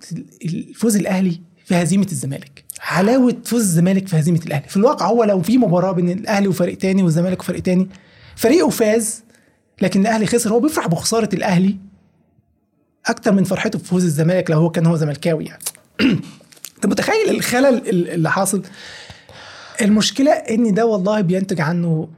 الفوز 0.45 0.97
الأهلي 0.97 1.41
في 1.65 1.75
هزيمة 1.75 2.07
الزمالك. 2.13 2.65
حلاوة 2.79 3.37
فوز 3.45 3.61
الزمالك 3.61 4.09
في 4.09 4.19
هزيمة 4.19 4.41
الأهلي. 4.47 4.69
في 4.69 4.77
الواقع 4.77 5.07
هو 5.07 5.25
لو 5.25 5.43
في 5.43 5.59
مباراة 5.59 5.93
بين 5.93 6.11
الأهلي 6.11 6.49
وفريق 6.49 6.79
تاني 6.79 7.03
والزمالك 7.03 7.41
وفريق 7.41 7.63
تاني 7.63 7.89
فريقه 8.37 8.69
فاز 8.69 9.25
لكن 9.83 10.01
الأهلي 10.01 10.27
خسر 10.27 10.53
هو 10.53 10.61
بيفرح 10.61 10.87
بخسارة 10.87 11.29
الأهلي 11.35 11.77
أكتر 13.07 13.33
من 13.33 13.45
فرحته 13.45 13.79
بفوز 13.79 14.05
الزمالك 14.05 14.51
لو 14.51 14.59
هو 14.59 14.71
كان 14.71 14.87
هو 14.87 14.97
زملكاوي 14.97 15.45
يعني. 15.45 15.63
أنت 16.77 16.87
متخيل 16.87 17.31
الخلل 17.31 17.89
اللي 17.89 18.31
حاصل؟ 18.31 18.63
المشكلة 19.82 20.31
إن 20.31 20.74
ده 20.74 20.86
والله 20.86 21.20
بينتج 21.20 21.61
عنه 21.61 22.09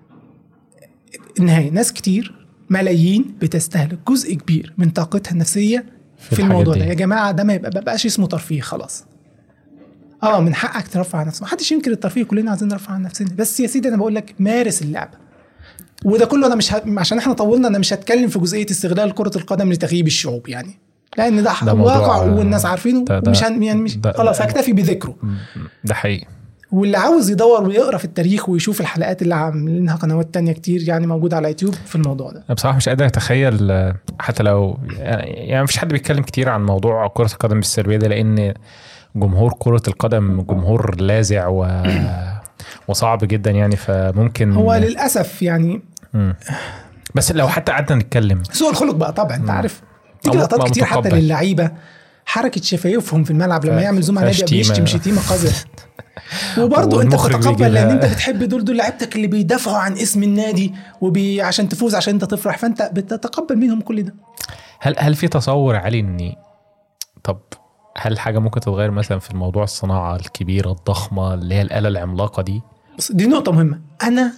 النهايه 1.38 1.70
ناس 1.70 1.92
كتير 1.92 2.34
ملايين 2.70 3.34
بتستهلك 3.40 3.98
جزء 4.08 4.34
كبير 4.34 4.74
من 4.78 4.90
طاقتها 4.90 5.32
النفسية 5.32 5.84
في, 6.18 6.36
في 6.36 6.42
الموضوع. 6.42 6.74
ده. 6.74 6.84
يا 6.84 6.94
جماعة 6.94 7.32
ده 7.32 7.44
ما 7.44 7.54
يبقى 7.54 7.70
بقاش 7.70 8.06
اسمه 8.06 8.26
ترفيه 8.26 8.60
خلاص. 8.60 9.04
آه 10.22 10.40
من 10.40 10.54
حقك 10.54 10.88
ترفع 10.88 11.18
عن 11.18 11.26
نفسك. 11.26 11.42
محدش 11.42 11.72
ينكر 11.72 11.90
الترفيه 11.90 12.22
كلنا 12.24 12.50
عايزين 12.50 12.68
نرفع 12.68 12.92
عن 12.92 13.02
نفسنا. 13.02 13.28
بس 13.38 13.60
يا 13.60 13.66
سيدي 13.66 13.88
أنا 13.88 13.96
بقول 13.96 14.14
لك 14.14 14.34
مارس 14.38 14.82
اللعبه 14.82 15.18
وده 16.04 16.26
كله 16.26 16.46
أنا 16.46 16.54
مش 16.54 16.74
ه... 16.74 16.82
عشان 16.98 17.18
إحنا 17.18 17.32
طولنا 17.32 17.68
أنا 17.68 17.78
مش 17.78 17.92
هتكلم 17.92 18.28
في 18.28 18.38
جزئية 18.38 18.66
استغلال 18.70 19.14
كرة 19.14 19.36
القدم 19.36 19.72
لتغييب 19.72 20.06
الشعوب 20.06 20.48
يعني. 20.48 20.78
لأن 21.18 21.42
ده, 21.42 21.52
ده 21.62 21.74
واقع 21.74 22.22
والناس 22.22 22.64
عارفينه 22.66 23.04
ومش 23.26 23.44
هن... 23.44 23.62
يعني 23.62 23.80
مش 23.80 23.98
خلاص 24.14 24.40
هكتفي 24.40 24.72
بذكره. 24.72 25.16
ده 25.84 25.94
حقيقي. 25.94 26.26
واللي 26.72 26.96
عاوز 26.96 27.30
يدور 27.30 27.68
ويقرأ 27.68 27.96
في 27.96 28.04
التاريخ 28.04 28.48
ويشوف 28.48 28.80
الحلقات 28.80 29.22
اللي 29.22 29.34
عاملينها 29.34 29.96
قنوات 29.96 30.34
تانية 30.34 30.52
كتير 30.52 30.88
يعني 30.88 31.06
موجودة 31.06 31.36
على 31.36 31.48
يوتيوب 31.48 31.74
في 31.74 31.96
الموضوع 31.96 32.30
ده 32.30 32.44
أنا 32.46 32.54
بصراحة 32.54 32.76
مش 32.76 32.88
قادر 32.88 33.06
أتخيل 33.06 33.70
آه، 33.70 33.94
حتى 34.18 34.42
لو 34.42 34.78
يعني 34.98 35.62
مفيش 35.62 35.78
حد 35.78 35.88
بيتكلم 35.88 36.22
كتير 36.22 36.48
عن 36.48 36.66
موضوع 36.66 37.08
كرة 37.08 37.32
القدم 37.32 37.56
بالسلبيه 37.56 37.96
ده 37.96 38.08
لأن 38.08 38.54
جمهور 39.16 39.54
كرة 39.58 39.82
القدم 39.88 40.40
جمهور 40.40 41.00
لاذع 41.00 41.46
و 41.46 41.66
وصعب 42.88 43.18
جدا 43.24 43.50
يعني 43.50 43.76
فممكن 43.76 44.52
هو 44.52 44.74
للأسف 44.74 45.42
يعني 45.42 45.82
مم. 46.14 46.34
بس 47.14 47.32
لو 47.32 47.48
حتى 47.48 47.72
قعدنا 47.72 47.98
نتكلم 47.98 48.42
سوء 48.42 48.70
الخلق 48.70 48.94
بقى 48.94 49.12
طبعا 49.12 49.36
أنت. 49.36 49.50
عارف 49.50 49.82
تيجي 50.22 50.36
لقطات 50.36 50.70
كتير 50.70 50.84
حتى. 50.84 51.08
للعيبة 51.08 51.70
حركة 52.28 52.60
شفايفهم 52.62 53.24
في 53.24 53.30
الملعب 53.30 53.64
لما 53.64 53.82
يعمل 53.82 54.02
زوم 54.02 54.18
على 54.18 54.30
نادي. 54.30 54.56
بيشتم 54.56 54.86
شتيمه 54.86 55.20
قذره 55.20 55.54
وبرضه 56.58 57.02
أنت 57.02 57.14
بتتقبل 57.14 57.72
لأن 57.72 57.90
أنت 57.90 58.04
بتحب 58.04 58.42
دول 58.42 58.64
دول 58.64 58.76
لعيبتك 58.76 59.16
اللي 59.16 59.26
بيدافعوا 59.26 59.76
عن 59.76 59.92
اسم 59.92 60.22
النادي 60.22 60.74
وبي 61.00 61.42
عشان 61.42 61.68
تفوز 61.68 61.94
عشان 61.94 62.14
أنت 62.14 62.24
تفرح. 62.24 62.58
فأنت 62.58 62.90
بتتقبل 62.92 63.56
منهم 63.56 63.80
كل 63.80 64.02
ده. 64.02 64.14
هل 64.80 64.94
هل 64.98 65.14
في 65.14 65.28
تصور 65.28 65.76
علي 65.76 66.00
اني 66.00 66.36
طب 67.24 67.40
هل 67.96 68.18
حاجة 68.18 68.38
ممكن 68.38 68.60
تتغير 68.60 68.90
مثلا 68.90 69.18
في 69.18 69.30
الموضوع؟ 69.30 69.64
الصناعة 69.64 70.16
الكبيرة 70.16 70.72
الضخمة 70.72 71.34
اللي 71.34 71.54
هي 71.54 71.62
الآلة 71.62 71.88
العملاقة 71.88 72.42
دي؟ 72.42 72.62
دي 73.10 73.26
نقطة 73.26 73.52
مهمة. 73.52 73.80
أنا 74.02 74.32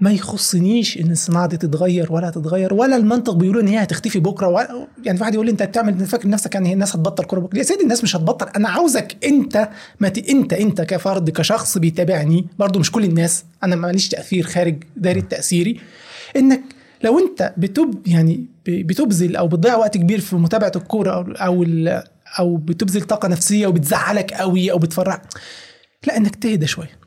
ما 0.00 0.12
يخصنيش 0.12 0.98
إن 0.98 1.10
الصناعة 1.10 1.46
دي 1.46 1.56
تتغير 1.56 2.12
ولا 2.12 2.28
هتتغير 2.28 2.74
ولا 2.74 2.96
المنطق 2.96 3.34
بيقولوا 3.34 3.62
إن 3.62 3.68
هي 3.68 3.82
هتختفي 3.82 4.18
بكرة 4.18 4.46
ولا 4.48 4.86
يعني 5.04 5.18
في 5.18 5.22
واحد 5.22 5.34
يقول 5.34 5.46
لي 5.46 5.52
أنت 5.52 5.62
بتعمل 5.62 6.06
فاكر 6.06 6.28
نفسك 6.28 6.54
يعني 6.54 6.72
الناس 6.72 6.96
هتبطل 6.96 7.24
كورة 7.24 7.40
بكرة؟ 7.40 7.58
يا 7.58 7.62
سيدي 7.62 7.82
الناس 7.82 8.02
مش 8.02 8.16
هتبطل 8.16 8.48
أنا 8.56 8.68
عاوزك 8.68 9.16
أنت 9.24 9.68
ما 10.00 10.08
ت... 10.08 10.18
أنت 10.28 10.52
أنت 10.52 10.80
كفرد 10.80 11.30
كشخص 11.30 11.78
بيتابعني 11.78 12.46
برضو 12.58 12.78
مش 12.78 12.92
كل 12.92 13.04
الناس 13.04 13.44
أنا 13.64 13.76
ماليش 13.76 14.08
تأثير 14.08 14.46
خارج 14.46 14.76
دايرة 14.96 15.20
تأثيري 15.20 15.80
إنك 16.36 16.62
لو 17.04 17.18
أنت 17.18 17.54
بتب 17.56 18.06
يعني 18.06 18.44
بتبذل 18.66 19.36
أو 19.36 19.48
بتضيع 19.48 19.76
وقت 19.76 19.96
كبير 19.96 20.20
في 20.20 20.36
متابعة 20.36 20.72
الكورة 20.76 21.10
أو 21.10 21.22
أو 21.32 21.62
ال... 21.62 22.02
أو 22.38 22.56
بتبذل 22.56 23.00
طاقة 23.02 23.28
نفسية 23.28 23.66
وبتزعلك 23.66 24.32
قوي 24.32 24.72
أو 24.72 24.78
بتفرح 24.78 25.22
لا 26.06 26.16
إنك 26.16 26.36
تهدى 26.36 26.66
شوية. 26.66 27.05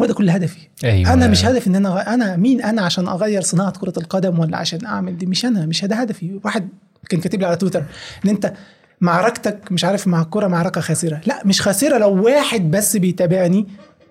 هو 0.00 0.06
ده 0.06 0.14
كل 0.14 0.30
هدفي. 0.30 0.58
أيوه. 0.84 1.12
أنا 1.12 1.28
مش 1.28 1.44
هدفي 1.44 1.66
إن 1.66 1.76
أنا 1.76 2.14
أنا 2.14 2.36
مين 2.36 2.62
أنا 2.62 2.82
عشان 2.82 3.08
أغير 3.08 3.42
صناعة 3.42 3.70
كرة 3.70 3.92
القدم 3.96 4.38
ولا 4.38 4.56
عشان 4.56 4.86
أعمل 4.86 5.18
دي؟ 5.18 5.26
مش 5.26 5.44
أنا 5.44 5.66
مش 5.66 5.84
ده 5.84 5.96
هدفي. 5.96 6.40
واحد 6.44 6.68
كان 7.08 7.20
كاتب 7.20 7.40
لي 7.40 7.46
على 7.46 7.56
تويتر 7.56 7.84
إن 8.24 8.30
أنت 8.30 8.52
معركتك 9.00 9.72
مش 9.72 9.84
عارف 9.84 10.06
مع 10.06 10.22
الكوره 10.22 10.46
معركة 10.46 10.80
خاسرة. 10.80 11.20
لا 11.26 11.42
مش 11.44 11.62
خاسرة. 11.62 11.98
لو 11.98 12.24
واحد 12.24 12.70
بس 12.70 12.96
بيتابعني 12.96 13.66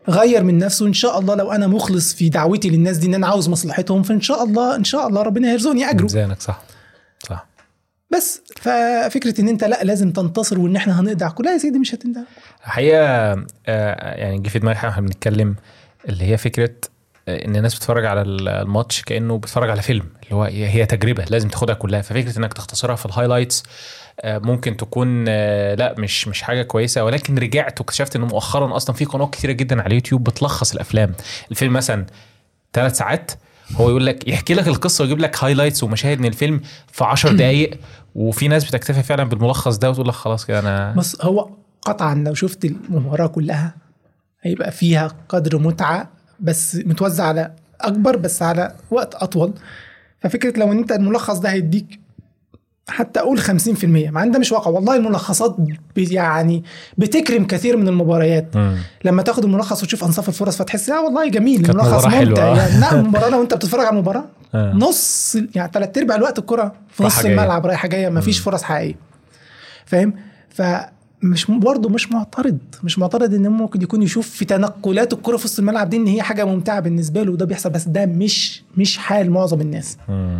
غير 0.09 0.43
من 0.43 0.57
نفسه 0.57 0.87
إن 0.87 0.93
شاء 0.93 1.19
الله 1.19 1.35
لو 1.35 1.51
أنا 1.51 1.67
مخلص 1.67 2.13
في 2.13 2.29
دعوتي 2.29 2.69
للناس 2.69 2.97
دي 2.97 3.07
إن 3.07 3.13
أنا 3.13 3.27
عاوز 3.27 3.49
مصلحتهم 3.49 4.03
فإن 4.03 4.21
شاء 4.21 4.43
الله 4.43 4.75
إن 4.75 4.83
شاء 4.83 5.07
الله 5.07 5.21
ربنا 5.21 5.51
يرزقني 5.51 5.89
أجره. 5.89 6.07
زينك 6.07 6.41
صح. 6.41 6.61
صح. 7.29 7.52
بس 8.13 8.41
ففكرة 8.57 9.41
إن 9.41 9.49
أنت 9.49 9.63
لا 9.63 9.83
لازم 9.83 10.11
تنتصر 10.11 10.59
وإن 10.59 10.75
إحنا 10.75 10.99
هنقدع 10.99 11.29
كل 11.29 11.43
لا 11.43 11.53
يا 11.53 11.57
سيدي 11.57 11.79
مش 11.79 11.95
هتندع 11.95 12.21
الحقيقة 12.65 13.01
آه، 13.65 14.15
يعني 14.15 14.39
جه 14.39 14.49
في 14.49 14.59
دماغي 14.59 14.77
إحنا 14.77 15.01
بنتكلم 15.01 15.55
اللي 16.09 16.23
هي 16.23 16.37
فكرة 16.37 16.71
آه، 17.27 17.45
إن 17.45 17.55
الناس 17.55 17.75
بتتفرج 17.75 18.05
على 18.05 18.21
الماتش 18.21 19.01
كأنه 19.01 19.37
بتتفرج 19.37 19.69
على 19.69 19.81
فيلم 19.81 20.05
اللي 20.23 20.35
هو 20.35 20.43
هي 20.43 20.85
تجربة 20.85 21.25
لازم 21.29 21.49
تاخدها 21.49 21.75
كلها. 21.75 22.01
ففكرة 22.01 22.39
إنك 22.39 22.53
تختصرها 22.53 22.95
في 22.95 23.05
ال 23.05 23.11
highlights 23.11 23.63
آه، 24.19 24.37
ممكن 24.37 24.77
تكون 24.77 25.25
لا 25.73 25.95
مش 25.97 26.27
مش 26.27 26.41
حاجة 26.41 26.63
كويسة. 26.63 27.03
ولكن 27.03 27.37
رجعت 27.37 27.79
واكتشفت 27.79 28.15
إن 28.15 28.21
مؤخرا 28.21 28.75
أصلا 28.75 28.95
في 28.95 29.05
قنوات 29.05 29.33
كتيرة 29.33 29.51
جدا 29.51 29.79
على 29.81 29.87
اليوتيوب 29.87 30.23
بتلخص 30.23 30.73
الأفلام. 30.73 31.13
الفيلم 31.51 31.73
مثلا 31.73 32.05
ثلاث 32.73 32.97
ساعات 32.97 33.31
هو 33.75 33.89
يقول 33.89 34.05
لك 34.05 34.27
يحكي 34.27 34.53
لك 34.53 34.67
القصة 34.67 35.01
ويجيب 35.01 35.19
لك 35.19 35.43
highlights 35.43 35.83
ومشاهد 35.83 36.19
من 36.19 36.25
الفيلم 36.25 36.61
في 36.91 37.03
10 37.03 37.31
دقائق 37.31 37.79
وفي 38.15 38.47
ناس 38.47 38.65
بتكتفي 38.65 39.03
فعلا 39.03 39.23
بالملخص 39.23 39.77
ده 39.77 39.89
وتقول 39.89 40.07
لك 40.07 40.13
خلاص 40.13 40.45
كده 40.45 40.59
أنا 40.59 40.93
بص 40.97 41.21
هو 41.21 41.49
قطعا 41.81 42.15
لو 42.15 42.33
شفت 42.33 42.65
المباراة 42.65 43.27
كلها 43.27 43.73
هيبقى 44.41 44.71
فيها 44.71 45.11
قدر 45.29 45.57
متعة 45.59 46.09
بس 46.39 46.75
متوزع 46.75 47.23
على 47.23 47.51
أكبر 47.81 48.15
بس 48.17 48.41
على 48.41 48.75
وقت 48.91 49.15
أطول. 49.15 49.53
ففكرة 50.21 50.59
لو 50.59 50.71
إن 50.71 50.77
أنت 50.77 50.91
الملخص 50.91 51.37
ده 51.39 51.51
هيديك 51.51 51.99
حتى 52.87 53.19
أقول 53.19 53.39
50% 53.39 53.49
مع 53.85 54.23
إن 54.23 54.31
ده 54.31 54.39
مش 54.39 54.51
واقع. 54.51 54.71
والله 54.71 54.95
الملخصات 54.95 55.55
يعني 55.97 56.63
بتكرم 56.97 57.45
كثير 57.45 57.77
من 57.77 57.87
المباريات. 57.87 58.57
مم. 58.57 58.77
لما 59.05 59.21
تاخد 59.21 59.43
الملخص 59.43 59.83
وتشوف 59.83 60.03
أنصاف 60.03 60.29
الفرص 60.29 60.57
فتحس 60.57 60.89
لا 60.89 60.99
والله 60.99 61.29
جميل 61.29 61.69
الملخص 61.69 62.05
ممتع. 62.05 62.45
يعني. 62.45 62.79
لا 62.79 62.91
المباراة 62.99 63.29
لو 63.29 63.41
أنت 63.41 63.53
بتتفرج 63.53 63.85
على 63.85 63.89
المباراة؟ 63.89 64.25
آه. 64.55 64.73
نص 64.73 65.37
يعني 65.55 65.71
ثلاث 65.73 65.97
أرباع 65.97 66.15
الوقت 66.17 66.39
الكرة 66.39 66.73
في 66.89 67.03
نص. 67.03 67.25
الملعب 67.25 67.65
رايحة 67.65 67.87
جاية. 67.87 68.09
مفيش 68.09 68.39
فرص 68.39 68.63
حقيقية. 68.63 68.95
فاهم؟ 69.85 70.13
فمش 70.49 71.45
برضه 71.51 71.89
مش 71.89 72.11
معترض. 72.11 72.57
مش 72.83 72.99
معترض 72.99 73.33
إن 73.33 73.47
ممكن 73.47 73.81
يكون 73.81 74.01
يشوف 74.01 74.29
في 74.29 74.45
تنقلات 74.45 75.13
الكرة 75.13 75.37
في 75.37 75.45
وسط 75.45 75.59
الملعب 75.59 75.89
دي 75.89 75.97
إن 75.97 76.07
هي 76.07 76.21
حاجة 76.21 76.45
ممتعة 76.45 76.79
بالنسبة 76.79 77.23
له 77.23 77.31
وده 77.31 77.45
بيحصل. 77.45 77.69
بس 77.69 77.83
ده 77.87 78.05
مش 78.05 78.63
مش 78.77 78.97
حال 78.97 79.31
معظم 79.31 79.61
الناس. 79.61 79.97
مم. 80.09 80.39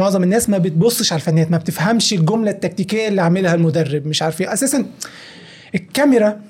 معظم 0.00 0.22
الناس 0.22 0.48
ما 0.48 0.58
بتبصش 0.58 1.12
على 1.12 1.20
الفنيات 1.20 1.50
ما 1.50 1.56
بتفهمش 1.58 2.12
الجملة 2.12 2.50
التكتيكية 2.50 3.08
اللي 3.08 3.22
عاملها 3.22 3.54
المدرب 3.54 4.06
مش 4.06 4.22
عارف 4.22 4.40
إيه 4.40 4.52
أساسا 4.52 4.86
الكاميرا 5.74 6.40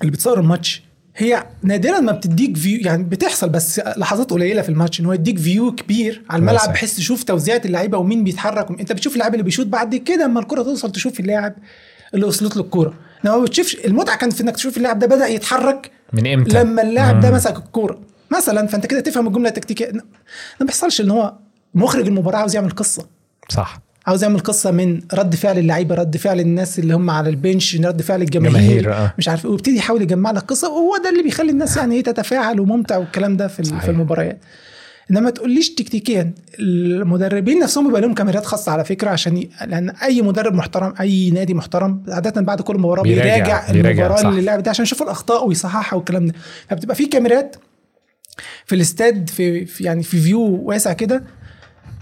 اللي 0.00 0.12
بتصور 0.12 0.40
الماتش 0.40 0.82
هي 1.16 1.44
نادرا 1.62 2.00
ما 2.00 2.12
بتديك 2.12 2.56
view 2.56 2.80
يعني 2.80 3.04
بتحصل 3.04 3.48
بس 3.48 3.80
لحظات 3.96 4.30
قليلة 4.30 4.62
في 4.62 4.68
الماتش 4.68 5.00
إن 5.00 5.06
هو 5.06 5.12
يديك 5.12 5.38
view 5.38 5.74
كبير 5.74 6.22
على 6.30 6.40
الملعب. 6.40 6.72
بحيث 6.72 6.96
تشوف 6.96 7.22
توزيعات 7.22 7.66
اللعيبة 7.66 7.98
ومين 7.98 8.24
بيتحرك 8.24 8.80
أنت 8.80 8.92
بتشوف 8.92 9.12
اللاعب 9.12 9.32
اللي 9.34 9.42
بيشوط 9.44 9.66
بعد 9.66 9.94
كده 9.94 10.24
أما 10.24 10.40
الكرة 10.40 10.62
توصل 10.62 10.92
تشوف 10.92 11.20
اللاعب 11.20 11.54
اللي 12.14 12.26
وصلت 12.26 12.56
له 12.56 12.62
الكوره 12.62 12.94
إنما 13.24 13.36
ما 13.36 13.44
بتشوفش 13.44 13.76
المتعة 13.84 14.18
كانت 14.18 14.32
في 14.32 14.42
إنك 14.42 14.54
تشوف 14.54 14.76
اللاعب 14.76 14.98
ده 14.98 15.06
بدأ 15.06 15.26
يتحرك 15.26 15.90
من 16.12 16.26
إمتى؟ 16.32 16.62
لما 16.62 16.82
اللاعب 16.82 17.20
ده. 17.20 17.30
مسك 17.30 17.56
الكورة 17.56 18.00
مثلا 18.36 18.66
فأنت 18.66 18.86
كده 18.86 19.00
تفهم 19.00 19.26
الجملة 19.26 19.48
التكتيكية 19.48 19.92
ما 20.60 20.66
بيحصلش 20.66 21.00
إن 21.00 21.10
هو 21.10 21.34
مخرج 21.78 22.06
المباراة 22.06 22.38
عاوز 22.38 22.54
يعمل 22.54 22.70
قصة 22.70 23.06
صح 23.48 23.80
عاوز 24.06 24.22
يعمل 24.22 24.38
قصة 24.38 24.70
من 24.70 25.00
رد 25.14 25.34
فعل 25.34 25.58
اللعيبة 25.58 25.94
رد 25.94 26.16
فعل 26.16 26.40
الناس 26.40 26.78
اللي 26.78 26.94
هم 26.94 27.10
على 27.10 27.30
ال 27.30 27.38
bench 27.38 27.76
رد 27.76 28.02
فعل 28.02 28.22
الجماهير 28.22 28.52
جماهير، 28.82 28.92
آه. 28.92 29.14
مش 29.18 29.28
عارف 29.28 29.44
ويبتدي 29.46 29.76
يحاول 29.76 30.02
يجمع 30.02 30.30
لك 30.30 30.42
قصة 30.42 30.68
وهو 30.68 30.96
ده 31.04 31.10
اللي 31.10 31.22
بيخلي 31.22 31.50
الناس 31.52 31.76
يعني 31.76 31.94
إيه 31.94 32.02
تتفاعل 32.02 32.60
وممتع 32.60 32.96
والكلام 32.96 33.36
ده 33.36 33.48
في 33.48 33.64
صحيح. 33.64 33.84
في 33.84 33.90
المباريات 33.90 34.38
إنما 35.10 35.20
ما 35.20 35.30
تقوليش 35.30 35.70
تكتيكيا 35.74 36.32
المدربين 36.60 37.58
نفسهم 37.58 37.86
بيبقى 37.86 38.00
لهم 38.00 38.14
كاميرات 38.14 38.46
خاصة 38.46 38.72
على 38.72 38.84
فكرة 38.84 39.10
عشان 39.10 39.36
ي... 39.36 39.50
لأن 39.66 39.90
أي 39.90 40.22
مدرب 40.22 40.54
محترم 40.54 40.94
أي 41.00 41.30
نادي 41.30 41.54
محترم 41.54 42.02
عادة 42.08 42.40
بعد 42.40 42.60
كل 42.60 42.78
مباراة 42.78 43.02
بيراجع- 43.02 43.72
بيراجع, 43.72 44.06
المباراة. 44.06 44.28
اللي 44.30 44.42
لعب 44.42 44.62
ده 44.62 44.70
عشان 44.70 44.82
يشوف 44.82 45.02
الأخطاء 45.02 45.46
ويصححها 45.48 45.96
والكلام 45.96 46.26
ده 46.26 46.34
فبتبقى 46.70 46.94
في 46.96 47.06
كاميرات 47.06 47.56
في 48.66 48.74
الاستاد 48.74 49.30
في, 49.30 49.66
في 49.66 49.84
يعني 49.84 50.02
في 50.02 50.20
فيو 50.20 50.40
واسع 50.62 50.92
كده 50.92 51.24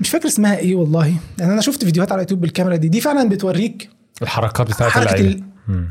مش 0.01 0.09
فاكر 0.11 0.27
اسمها 0.27 0.57
إيه 0.57 0.75
والله. 0.75 1.15
لأن 1.39 1.51
أنا 1.51 1.61
شفت 1.61 1.85
فيديوهات 1.85 2.13
على 2.13 2.21
يوتيوب 2.21 2.41
بالكاميرا 2.41 2.77
دي 2.77 2.89
دي 2.89 3.01
فعلا 3.01 3.29
بتوريك 3.29 3.91
الحركات 4.23 4.67
بتاعت 4.67 4.97
اللعيبه. 4.97 5.43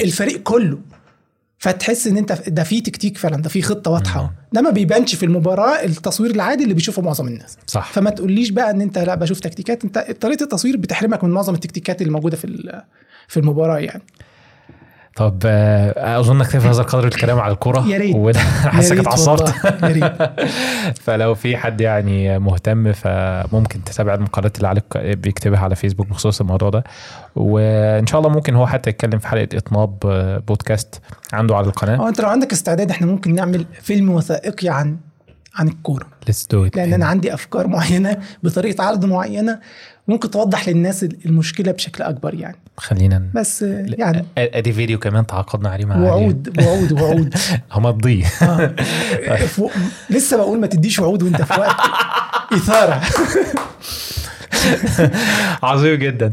الفريق 0.01 0.43
كله. 0.43 0.79
فتحس 1.59 2.07
إن 2.07 2.17
أنت 2.17 2.43
ده 2.47 2.63
في 2.63 2.81
تكتيك 2.81 3.17
فعلا 3.17 3.41
ده 3.41 3.49
في 3.49 3.61
خطة 3.61 3.91
واضحة. 3.91 4.33
ده 4.53 4.61
ما 4.61 4.69
بيبانش 4.69 5.15
في 5.15 5.25
المباراة 5.25 5.83
التصوير 5.85 6.31
العادي 6.31 6.63
اللي 6.63 6.73
بيشوفه 6.73 7.01
معظم 7.01 7.27
الناس. 7.27 7.57
صح. 7.67 7.91
فما 7.91 8.09
تقوليش 8.09 8.49
بقى 8.49 8.71
إن 8.71 8.81
أنت 8.81 8.97
لا 8.97 9.15
بشوف 9.15 9.39
تكتيكات. 9.39 9.83
أنت 9.83 10.15
طريقة 10.21 10.43
التصوير 10.43 10.77
بتحرمك 10.77 11.23
من 11.23 11.29
معظم 11.29 11.53
التكتيكات 11.53 12.01
اللي 12.01 12.13
موجودة 12.13 12.37
في 12.37 12.81
في 13.27 13.39
المباراة 13.39 13.77
يعني. 13.79 14.01
طب 15.15 15.39
آه، 15.45 16.19
أظن 16.19 16.41
اكتفي 16.41 16.67
هذا 16.67 16.81
القدر 16.81 17.07
الكلام 17.07 17.39
على 17.39 17.53
الكوره 17.53 17.87
يا 17.87 17.97
ريت. 17.97 18.15
وده 18.15 18.39
اتعصبت. 19.01 19.53
ريت. 19.83 20.13
فلو 21.03 21.35
في 21.35 21.57
حد 21.57 21.81
يعني 21.81 22.39
مهتم 22.39 22.91
فممكن 22.93 23.83
تتابع 23.83 24.13
المقالات 24.13 24.57
اللي 24.57 24.67
عليك 24.67 24.97
بيكتبها 24.97 25.59
على 25.59 25.75
فيسبوك 25.75 26.07
بخصوص 26.07 26.41
الموضوع 26.41 26.69
ده. 26.69 26.83
وإن 27.35 28.07
شاء 28.07 28.19
الله 28.19 28.29
ممكن 28.29 28.55
هو 28.55 28.67
حتى 28.67 28.89
يتكلم 28.89 29.19
في 29.19 29.27
حلقة 29.27 29.47
إطناب 29.53 29.97
آه، 30.05 30.37
بودكاست 30.37 31.01
عنده 31.33 31.55
على 31.55 31.67
القناة. 31.67 31.95
هو 31.95 32.07
أنت 32.07 32.21
لو 32.21 32.29
عندك 32.29 32.51
استعداد 32.51 32.91
إحنا 32.91 33.07
ممكن 33.07 33.35
نعمل 33.35 33.65
فيلم 33.81 34.09
وثائقي 34.09 34.69
عن 34.69 34.97
عن 35.55 35.67
الكورة. 35.67 36.07
لأن 36.75 36.93
أنا 36.93 37.05
عندي 37.05 37.33
أفكار 37.33 37.67
معينة 37.77 38.17
بطريقة 38.43 38.83
عرض 38.83 39.05
معينة. 39.05 39.59
ممكن 40.07 40.31
توضح 40.31 40.69
للناس 40.69 41.03
المشكلة 41.03 41.71
بشكل 41.71 42.03
أكبر 42.03 42.33
يعني. 42.33 42.57
خلينا 42.77 43.23
بس 43.33 43.61
يعني 43.87 44.25
أدي 44.37 44.73
فيديو 44.73 44.99
كمان 44.99 45.25
تعاقدنا 45.27 45.69
عليه 45.69 45.85
مع. 45.85 45.97
وعود 45.97 46.61
وعود 46.61 46.91
وعود. 46.91 47.35
همضيه 47.71 48.25
آه. 48.41 48.75
لسه 50.09 50.37
بقول 50.37 50.59
ما 50.59 50.67
تديش 50.67 50.99
وعود 50.99 51.23
وانت 51.23 51.41
في 51.41 51.59
وقت 51.59 51.75
إثارة. 52.53 53.01
عظيم 55.63 55.95
جدا. 55.95 56.31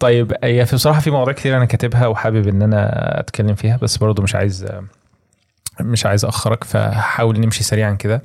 طيب 0.00 0.32
هي 0.44 0.66
في 0.66 0.76
بصراحة 0.76 1.00
في 1.00 1.10
مواضيع 1.10 1.34
كتير 1.34 1.56
أنا 1.56 1.64
كاتبها 1.64 2.06
وحابب 2.06 2.48
إن 2.48 2.62
أنا 2.62 3.20
أتكلم 3.20 3.54
فيها 3.54 3.76
بس 3.76 3.96
برضه 3.96 4.22
مش 4.22 4.34
عايز 4.34 4.66
مش 5.80 6.06
عايز 6.06 6.24
أخرك 6.24 6.64
فهحاول 6.64 7.40
نمشي 7.40 7.64
سريعا 7.64 7.94
كده. 7.94 8.22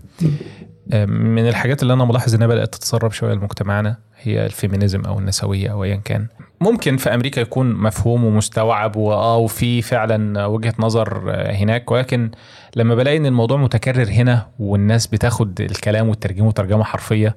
من 1.08 1.48
الحاجات 1.48 1.82
اللي 1.82 1.94
أنا 1.94 2.06
ملاحظ 2.06 2.36
إنها 2.36 2.48
بدأت 2.48 2.76
تتسرب 2.76 3.12
شوية 3.12 3.34
لمجتمعنا 3.34 3.98
هي 4.22 4.46
الفيمينيزم 4.46 5.06
أو 5.06 5.20
النسوية 5.20 5.72
أو 5.72 5.84
ايا 5.84 5.96
كان. 5.96 6.28
ممكن 6.62 6.98
في 6.98 7.14
أمريكا 7.14 7.40
يكون 7.42 7.74
مفهوم 7.74 8.26
ومستوعب 8.26 8.96
واه 8.96 9.38
وفي 9.38 9.82
فعلا 9.82 10.46
وجهة 10.46 10.74
نظر 10.80 11.32
هناك 11.52 11.92
ولكن 11.92 12.32
لما 12.76 12.96
بلاقي 12.96 13.18
إن 13.18 13.26
الموضوع 13.26 13.58
متكرر 13.58 14.10
هنا 14.10 14.48
والناس 14.60 15.08
بتاخد 15.08 15.62
الكلام 15.62 16.10
وترجمه 16.10 16.52
ترجمه 16.52 16.84
حرفية 16.84 17.36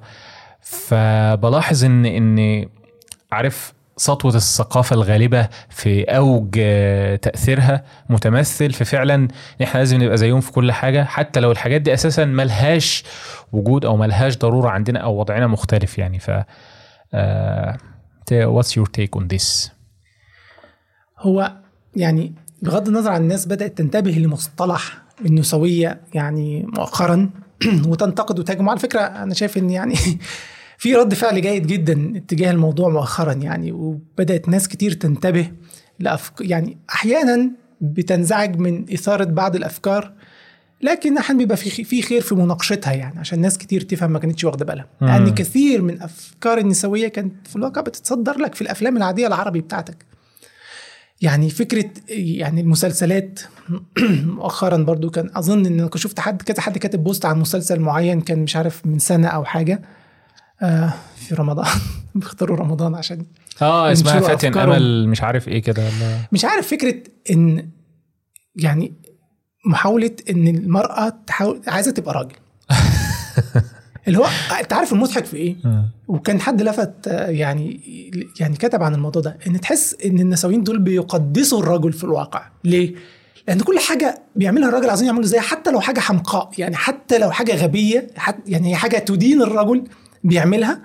فبلاحظ 0.61 1.85
إن 1.85 2.05
إن 2.05 2.65
عارف 3.31 3.73
سطوة 3.97 4.35
الثقافة 4.35 4.93
الغالبة 4.93 5.49
في 5.69 6.03
أوج 6.03 6.51
تأثيرها 7.21 7.83
متمثل 8.09 8.73
في 8.73 8.85
فعلا 8.85 9.27
إحنا 9.63 9.79
لازم 9.79 10.03
نبقى 10.03 10.17
زيهم 10.17 10.41
في 10.41 10.51
كل 10.51 10.71
حاجة 10.71 11.03
حتى 11.03 11.39
لو 11.39 11.51
الحاجات 11.51 11.81
دي 11.81 11.93
أساسا 11.93 12.25
ملهاش 12.25 13.03
وجود 13.51 13.85
أو 13.85 13.97
ملهاش 13.97 14.37
ضرورة 14.37 14.69
عندنا 14.69 14.99
أو 14.99 15.19
وضعنا 15.19 15.47
مختلف 15.47 15.97
يعني 15.97 16.19
ف 16.19 16.31
what's 18.31 18.71
your 18.77 18.87
take 18.97 19.19
on 19.19 19.23
this؟ 19.33 19.69
هو 21.19 21.51
يعني 21.95 22.33
بغض 22.61 22.87
النظر 22.87 23.11
عن 23.11 23.21
الناس 23.21 23.45
بدأت 23.45 23.77
تنتبه 23.77 24.11
لمصطلح 24.11 25.03
النسوية 25.25 26.01
يعني 26.13 26.65
مؤخرا 26.77 27.29
وتنتقد 27.89 28.39
وتهاجم 28.39 28.69
على 28.69 28.79
فكرة 28.79 28.99
أنا 28.99 29.33
شايف 29.33 29.57
إن 29.57 29.69
يعني 29.69 29.95
في 30.83 30.95
رد 30.95 31.13
فعل 31.13 31.41
جيد 31.41 31.67
جدا 31.67 32.13
اتجاه 32.17 32.51
الموضوع 32.51 32.89
مؤخرا 32.89 33.33
يعني 33.33 33.71
وبدأت 33.71 34.49
ناس 34.49 34.67
كتير 34.67 34.91
تنتبه 34.91 35.51
لأفك... 35.99 36.33
يعني 36.41 36.77
أحيانا 36.89 37.51
بتنزعج 37.81 38.55
من 38.55 38.93
إثارة 38.93 39.23
بعض 39.23 39.55
الأفكار 39.55 40.13
لكن 40.81 41.17
أحيانا 41.17 41.39
بيبقى 41.39 41.57
في 41.57 41.83
في 41.83 42.01
خير 42.01 42.21
في 42.21 42.35
مناقشتها 42.35 42.93
يعني 42.93 43.19
عشان 43.19 43.41
ناس 43.41 43.57
كتير 43.57 43.81
تفهم 43.81 44.11
ما 44.11 44.19
كانتش 44.19 44.43
واخدة 44.43 44.65
بالها. 44.65 44.87
لأن 45.01 45.33
كثير 45.33 45.81
من 45.81 46.01
أفكار 46.01 46.57
النسوية 46.57 47.07
كانت 47.07 47.47
في 47.47 47.55
الواقع 47.55 47.81
بتتصدر 47.81 48.37
لك 48.37 48.55
في 48.55 48.61
الأفلام 48.61 48.97
العادية 48.97 49.27
العربي 49.27 49.61
بتاعتك. 49.61 50.05
يعني 51.21 51.49
فكرة 51.49 51.89
يعني 52.09 52.61
المسلسلات 52.61 53.39
مؤخرا 54.39 54.77
برضو 54.77 55.09
كان 55.09 55.29
أظن 55.35 55.65
إن 55.65 55.89
شفت 55.95 56.19
حد 56.19 56.41
كذا 56.41 56.61
حد 56.61 56.77
كاتب 56.77 57.03
بوست 57.03 57.25
عن 57.25 57.39
مسلسل 57.39 57.79
معين 57.79 58.21
كان 58.21 58.39
مش 58.39 58.55
عارف 58.55 58.85
من 58.85 58.99
سنة 58.99 59.27
أو 59.27 59.45
حاجة. 59.45 59.81
آه 60.63 60.93
في 61.15 61.35
رمضان. 61.35 61.67
بيختاروا 62.15 62.57
رمضان 62.57 62.95
عشان 62.95 63.25
آه 63.61 63.91
اسمها 63.91 64.19
فاتن 64.19 64.57
أمل 64.57 65.09
مش 65.09 65.21
عارف 65.21 65.47
إيه 65.47 65.61
كده 65.61 65.83
مش 66.31 66.45
عارف 66.45 66.67
فكرة 66.67 66.95
إن 67.31 67.69
يعني 68.55 68.93
محاولة 69.65 70.15
إن 70.29 70.47
المرأة 70.47 71.13
تحاول 71.27 71.61
عايزة 71.67 71.91
تبقى 71.91 72.13
راجل. 72.13 72.35
اللي 74.07 74.19
هو 74.19 74.27
أنت 74.59 74.73
عارف 74.73 74.93
المضحك 74.93 75.25
في 75.25 75.37
إيه؟ 75.37 75.55
وكان 76.07 76.41
حد 76.41 76.61
لفت 76.61 77.07
يعني 77.07 77.79
يعني 78.39 78.55
كتب 78.55 78.83
عن 78.83 78.95
الموضوع 78.95 79.21
ده 79.21 79.37
إن 79.47 79.61
تحس 79.61 79.95
إن 80.05 80.19
النسويين 80.19 80.63
دول 80.63 80.79
بيقدسوا 80.79 81.59
الرجل 81.59 81.93
في 81.93 82.03
الواقع. 82.03 82.45
ليه؟ 82.63 82.95
لأن 83.47 83.59
كل 83.59 83.79
حاجة 83.79 84.21
بيعملها 84.35 84.69
الراجل 84.69 84.89
عايزين 84.89 85.07
يعملوا 85.07 85.25
زيها 85.25 85.41
حتى 85.41 85.71
لو 85.71 85.81
حاجة 85.81 85.99
حمقاء 85.99 86.51
يعني 86.57 86.75
حتى 86.75 87.17
لو 87.17 87.31
حاجة 87.31 87.55
غبية 87.55 88.07
حتى 88.17 88.51
يعني 88.51 88.71
هي 88.71 88.75
حاجة 88.75 88.97
تدين 88.97 89.41
الرجل 89.41 89.83
بيعملها 90.23 90.79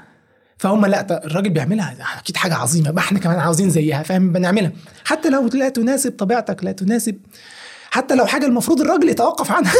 فهم 0.59 0.87
لأ 0.87 1.27
الراجل 1.27 1.51
بيعملها 1.51 2.19
أكيد 2.19 2.37
حاجة 2.37 2.55
عظيمة 2.55 2.91
بقى 2.91 3.05
إحنا 3.05 3.19
كمان 3.19 3.39
عاوزين 3.39 3.71
زيها 3.71 4.03
فاهم؟ 4.03 4.33
بنعملها. 4.33 4.73
حتى 5.05 5.31
لو 5.31 5.49
لا 5.55 5.69
تناسب 5.69 6.13
طبيعتك 6.13 6.65
لا 6.65 6.73
تناسب 6.73 7.17
حتى 7.91 8.15
لو 8.15 8.27
حاجة 8.27 8.47
المفروض 8.47 8.81
الراجل 8.81 9.09
يتوقف 9.09 9.53
عنها. 9.53 9.73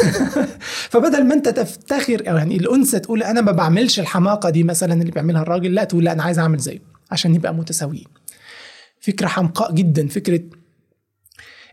فبدل 0.91 1.25
ما 1.25 1.35
أنت 1.35 1.49
تفتخر 1.49 2.23
أو 2.31 2.37
يعني 2.37 2.57
الأنثى 2.57 2.99
تقول 2.99 3.23
أنا 3.23 3.41
ما 3.41 3.53
بعملش 3.53 4.01
الحماقة 4.01 4.51
دي 4.51 4.63
مثلا 4.63 4.93
اللي 4.93 5.11
بيعملها 5.11 5.43
الراجل 5.43 5.75
لا 5.75 5.85
تقول 5.85 6.05
لأ 6.05 6.13
أنا 6.13 6.23
عايز 6.23 6.39
أعمل 6.39 6.59
زيه 6.59 6.79
عشان 7.11 7.33
نبقى 7.33 7.55
متساويين. 7.55 8.07
فكرة 9.01 9.27
حمقاء 9.27 9.73
جدا 9.73 10.09
فكرة 10.09 10.41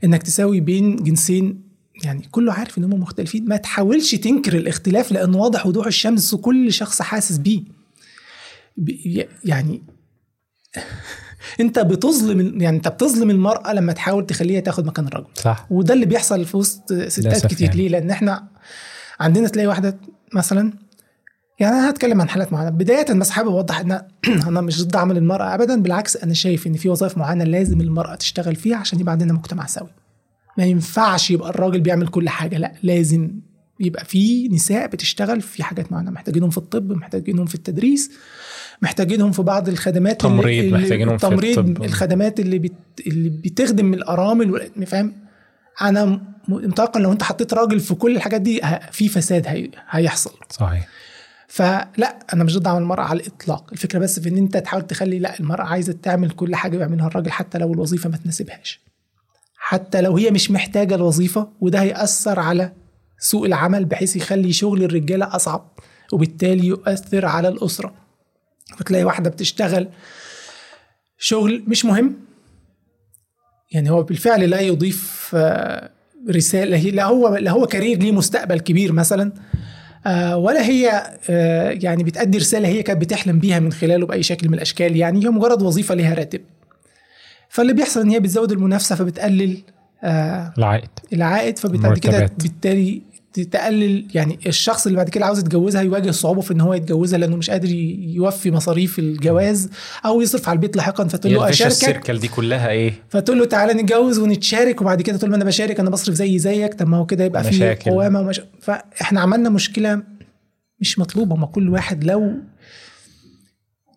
إنك 0.03 0.23
تساوي 0.23 0.59
بين 0.59 0.95
جنسين 0.95 1.65
يعني 2.03 2.27
كله 2.31 2.53
عارف 2.53 2.77
إن 2.77 2.83
هم 2.83 2.99
مختلفين. 2.99 3.45
ما 3.45 3.57
تحاولش 3.57 4.15
تنكر 4.15 4.53
الاختلاف 4.55 5.11
لأنه 5.11 5.37
واضح 5.37 5.65
وضوح 5.65 5.85
الشمس 5.85 6.33
وكل 6.33 6.73
شخص 6.73 7.01
حاسس 7.01 7.37
بيه. 7.37 7.63
يعني 9.45 9.83
أنت 11.59 11.79
بتظلم 11.79 12.61
يعني 12.61 12.77
أنت 12.77 12.87
بتظلم 12.87 13.29
المرأة 13.29 13.73
لما 13.73 13.93
تحاول 13.93 14.25
تخليها 14.25 14.59
تاخد 14.59 14.85
مكان 14.85 15.07
الرجل. 15.07 15.27
صح. 15.35 15.67
وده 15.69 15.93
اللي 15.93 16.05
بيحصل 16.05 16.45
في 16.45 16.57
وسط 16.57 16.93
ستات 16.93 17.45
كتير. 17.45 17.67
يعني. 17.67 17.81
ليه؟ 17.81 17.89
لأن 17.89 18.09
إحنا 18.09 18.47
عندنا 19.19 19.47
تلاقي 19.47 19.67
واحدة 19.67 19.97
مثلا 20.33 20.73
يعني 21.59 21.75
أنا 21.75 21.89
هتكلم 21.89 22.21
عن 22.21 22.29
حالات 22.29 22.53
معينة. 22.53 22.69
بداية 22.69 23.13
بس 23.13 23.29
حابب 23.29 23.49
اوضح 23.49 23.79
إن 23.79 23.91
أنا 24.47 24.61
مش 24.61 24.83
ضد 24.83 24.95
عمل 24.95 25.17
المرأة 25.17 25.53
ابدا 25.55 25.81
بالعكس 25.81 26.17
أنا 26.17 26.33
شايف 26.33 26.67
إن 26.67 26.73
في 26.73 26.89
وظائف 26.89 27.17
معينة 27.17 27.43
لازم 27.43 27.81
المرأة 27.81 28.15
تشتغل 28.15 28.55
فيها 28.55 28.77
عشان 28.77 28.99
يبقى 28.99 29.11
عندنا 29.11 29.33
مجتمع 29.33 29.65
سوي. 29.65 29.89
ما 30.57 30.63
ينفعش 30.65 31.31
يبقى 31.31 31.49
الراجل 31.49 31.81
بيعمل 31.81 32.07
كل 32.07 32.29
حاجة. 32.29 32.57
لا 32.57 32.73
لازم 32.83 33.31
يبقى 33.79 34.05
في 34.05 34.47
نساء 34.47 34.87
بتشتغل 34.87 35.41
في 35.41 35.63
حاجات 35.63 35.91
معينة. 35.91 36.11
محتاجينهم 36.11 36.49
في 36.49 36.57
الطب 36.57 36.91
محتاجينهم 36.91 37.45
في 37.45 37.55
التدريس 37.55 38.11
محتاجينهم 38.81 39.31
في 39.31 39.41
بعض 39.41 39.69
الخدمات 39.69 40.21
تمريض 40.21 40.63
اللي 40.63 40.77
محتاجينهم 40.77 41.17
في 41.17 41.27
الطب. 41.27 41.83
الخدمات 41.83 42.39
اللي 42.39 42.59
بت 42.59 42.73
اللي 43.07 43.29
بتخدم 43.29 43.93
الأرامل 43.93 44.71
فاهم؟ 44.85 45.13
أنا 45.81 46.21
متوقع 46.47 46.99
لو 46.99 47.11
أنت 47.11 47.23
حطيت 47.23 47.53
راجل 47.53 47.79
في 47.79 47.95
كل 47.95 48.15
الحاجات 48.15 48.41
دي 48.41 48.61
في 48.91 49.07
فساد 49.09 49.47
هي... 49.47 49.69
هيحصل. 49.89 50.31
صحيح. 50.49 50.87
فلا 51.47 52.19
أنا 52.33 52.43
مش 52.43 52.57
ضد 52.57 52.67
عمل 52.67 52.81
المرأة 52.81 53.03
على 53.03 53.19
الإطلاق. 53.19 53.69
الفكرة 53.71 53.99
بس 53.99 54.19
في 54.19 54.29
إن 54.29 54.37
أنت 54.37 54.57
تحاول 54.57 54.87
تخلي 54.87 55.19
لا 55.19 55.39
المرأة 55.39 55.63
عايزة 55.63 55.93
تعمل 55.93 56.31
كل 56.31 56.55
حاجة 56.55 56.77
بيعملها 56.77 57.07
الراجل 57.07 57.31
حتى 57.31 57.57
لو 57.57 57.73
الوظيفة 57.73 58.09
ما 58.09 58.17
تناسبهاش. 58.17 58.81
حتى 59.67 60.01
لو 60.01 60.17
هي 60.17 60.31
مش 60.31 60.51
محتاجة 60.51 60.95
الوظيفة 60.95 61.49
وده 61.61 61.81
هيأثر 61.81 62.39
على 62.39 62.71
سوق 63.19 63.45
العمل 63.45 63.85
بحيث 63.85 64.15
يخلي 64.15 64.53
شغل 64.53 64.83
الرجالة 64.83 65.35
أصعب 65.35 65.71
وبالتالي 66.13 66.67
يؤثر 66.67 67.25
على 67.25 67.47
الأسرة. 67.47 67.93
فتلاقي 68.77 69.03
واحدة 69.03 69.29
بتشتغل 69.29 69.87
شغل 71.17 71.63
مش 71.67 71.85
مهم. 71.85 72.15
يعني 73.71 73.89
هو 73.89 74.03
بالفعل 74.03 74.49
لا 74.49 74.59
يضيف 74.59 75.31
آه، 75.35 75.89
رسالة 76.29 76.77
لا 76.77 77.05
هو 77.05 77.35
لا 77.35 77.51
هو 77.51 77.67
كارير 77.67 77.97
ليه 77.97 78.11
مستقبل 78.11 78.59
كبير 78.59 78.91
مثلا 78.91 79.31
آه، 80.07 80.37
ولا 80.37 80.65
هي 80.65 81.13
آه، 81.29 81.69
يعني 81.69 82.03
بتأدي 82.03 82.37
رسالة 82.37 82.67
هي 82.67 82.83
كانت 82.83 83.01
بتحلم 83.01 83.39
بيها 83.39 83.59
من 83.59 83.71
خلاله 83.71 84.05
بأي 84.05 84.23
شكل 84.23 84.47
من 84.47 84.53
الأشكال. 84.53 84.95
يعني 84.95 85.25
هي 85.25 85.29
مجرد 85.29 85.61
وظيفة 85.61 85.95
ليها 85.95 86.13
راتب. 86.13 86.41
فاللي 87.49 87.73
بيحصل 87.73 88.01
إن 88.01 88.09
هي 88.09 88.19
بتزود 88.19 88.51
المنافسة 88.51 88.95
فبتقلل 88.95 89.57
العائد. 90.03 90.89
العائد 91.13 91.59
فبالتالي 91.59 91.99
كده 91.99 92.29
بالتالي 92.41 93.01
تقلل. 93.51 94.07
يعني 94.13 94.39
الشخص 94.45 94.85
اللي 94.85 94.97
بعد 94.97 95.09
كده 95.09 95.25
عاوز 95.25 95.39
يتجوزها 95.39 95.81
يواجه 95.81 96.11
صعوبة 96.11 96.41
في 96.41 96.53
إن 96.53 96.61
هو 96.61 96.73
يتجوزها 96.73 97.19
لأنه 97.19 97.35
مش 97.35 97.49
قادر 97.49 97.69
يوفي 97.69 98.51
مصاريف 98.51 98.99
الجواز 98.99 99.69
أو 100.05 100.21
يصرف 100.21 100.49
على 100.49 100.55
البيت 100.55 100.75
لاحقا. 100.75 101.07
فتقول 101.07 101.33
له 101.33 101.49
أشاركك؟ 101.49 101.71
السيركل 101.71 102.19
دي 102.19 102.27
كلها 102.27 102.69
إيه؟ 102.69 102.93
فتقول 103.09 103.39
له 103.39 103.45
تعالى 103.45 103.73
نتجوز 103.73 104.19
ونتشارك 104.19 104.81
وبعد 104.81 105.01
كده 105.01 105.17
تقول 105.17 105.31
له 105.31 105.37
أنا 105.37 105.45
بشارك 105.45 105.79
أنا 105.79 105.89
بصرف 105.89 106.15
زي 106.15 106.39
زيك. 106.39 106.73
طب 106.73 106.87
ما 106.87 106.97
هو 106.97 107.05
كده 107.05 107.23
يبقى 107.23 107.43
في 107.43 107.75
قوامة 107.75 108.19
ومش... 108.19 108.41
فإحنا 108.61 109.21
عملنا 109.21 109.49
مشكلة 109.49 110.03
مش 110.79 110.99
مطلوبة. 110.99 111.35
ما 111.35 111.45
كل 111.45 111.69
واحد 111.69 112.03
لو 112.03 112.33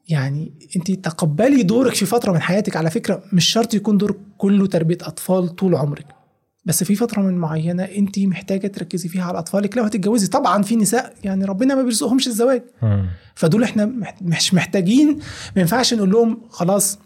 يعني 0.08 0.52
انت 0.76 0.90
تقبلي 0.90 1.62
دورك 1.62 1.94
في 1.94 2.06
فترة 2.06 2.32
من 2.32 2.40
حياتك. 2.40 2.76
على 2.76 2.90
فكرة 2.90 3.22
مش 3.32 3.44
شرط 3.44 3.74
يكون 3.74 3.98
دور 3.98 4.16
كله 4.38 4.66
تربية 4.66 4.98
أطفال 5.02 5.48
طول 5.48 5.74
عمرك 5.74 6.06
بس 6.64 6.84
في 6.84 6.94
فترة 6.94 7.22
من 7.22 7.38
معينة 7.38 7.82
انت 7.82 8.18
محتاجة 8.18 8.66
تركزي 8.66 9.08
فيها 9.08 9.24
على 9.24 9.38
أطفالك. 9.38 9.76
لو 9.76 9.84
هتتجوزي 9.84 10.26
طبعا 10.26 10.62
في 10.62 10.76
نساء 10.76 11.14
يعني 11.24 11.44
ربنا 11.44 11.74
ما 11.74 11.82
بيرزقهمش 11.82 12.26
الزواج. 12.26 12.62
فدول 13.34 13.62
إحنا 13.62 13.92
مش 14.22 14.54
محتاجين. 14.54 15.18
ما 15.56 15.60
ينفعش 15.60 15.94
نقول 15.94 16.10
لهم 16.10 16.40
خلاص 16.50 16.98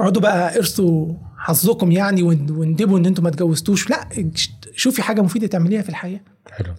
اقعدوا 0.00 0.22
بقى 0.22 0.56
ارثوا 0.56 1.14
حظكم 1.38 1.92
يعني 1.92 2.22
واندبوا 2.22 2.98
ان 2.98 3.06
أنتم 3.06 3.22
ما 3.22 3.28
اتجوزتوش 3.28 3.90
لا 3.90 4.08
شوفي 4.76 5.02
حاجة 5.02 5.20
مفيدة 5.20 5.46
تعمليها 5.46 5.82
في 5.82 5.88
الحياة. 5.88 6.20
حلو. 6.50 6.74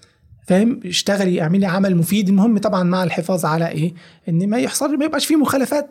فاهم؟ 0.48 0.80
اشتغلي 0.86 1.42
اعملي 1.42 1.66
عمل 1.66 1.96
مفيد. 1.96 2.30
المهم 2.30 2.58
طبعا 2.58 2.84
مع 2.84 3.04
الحفاظ 3.04 3.46
على 3.46 3.68
إيه؟ 3.68 3.94
إن 4.30 4.50
ما 4.50 4.58
يحصل 4.58 4.98
ما 4.98 5.06
يبقاش 5.06 5.26
فيه 5.26 5.36
مخالفات 5.36 5.90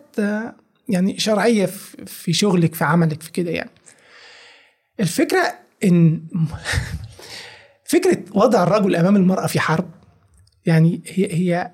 يعني 0.88 1.18
شرعية 1.18 1.66
في 2.06 2.32
شغلك 2.32 2.74
في 2.74 2.84
عملك 2.84 3.22
في 3.22 3.32
كده 3.32 3.50
يعني. 3.50 3.70
الفكرة 5.00 5.54
إن 5.84 6.22
فكرة 7.92 8.24
وضع 8.34 8.62
الرجل 8.62 8.96
أمام 8.96 9.16
المرأة 9.16 9.46
في 9.46 9.60
حرب 9.60 9.90
يعني 10.66 11.02
هي 11.06 11.34
هي 11.34 11.70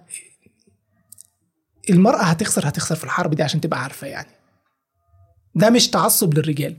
المرأة 1.90 2.22
هتخسر 2.22 2.68
هتخسر 2.68 2.94
في 2.96 3.04
الحرب 3.04 3.34
دي 3.34 3.42
عشان 3.42 3.60
تبقى 3.60 3.82
عارفة 3.82 4.06
يعني. 4.06 4.30
ده 5.54 5.70
مش 5.70 5.90
تعصب 5.90 6.38
للرجال. 6.38 6.76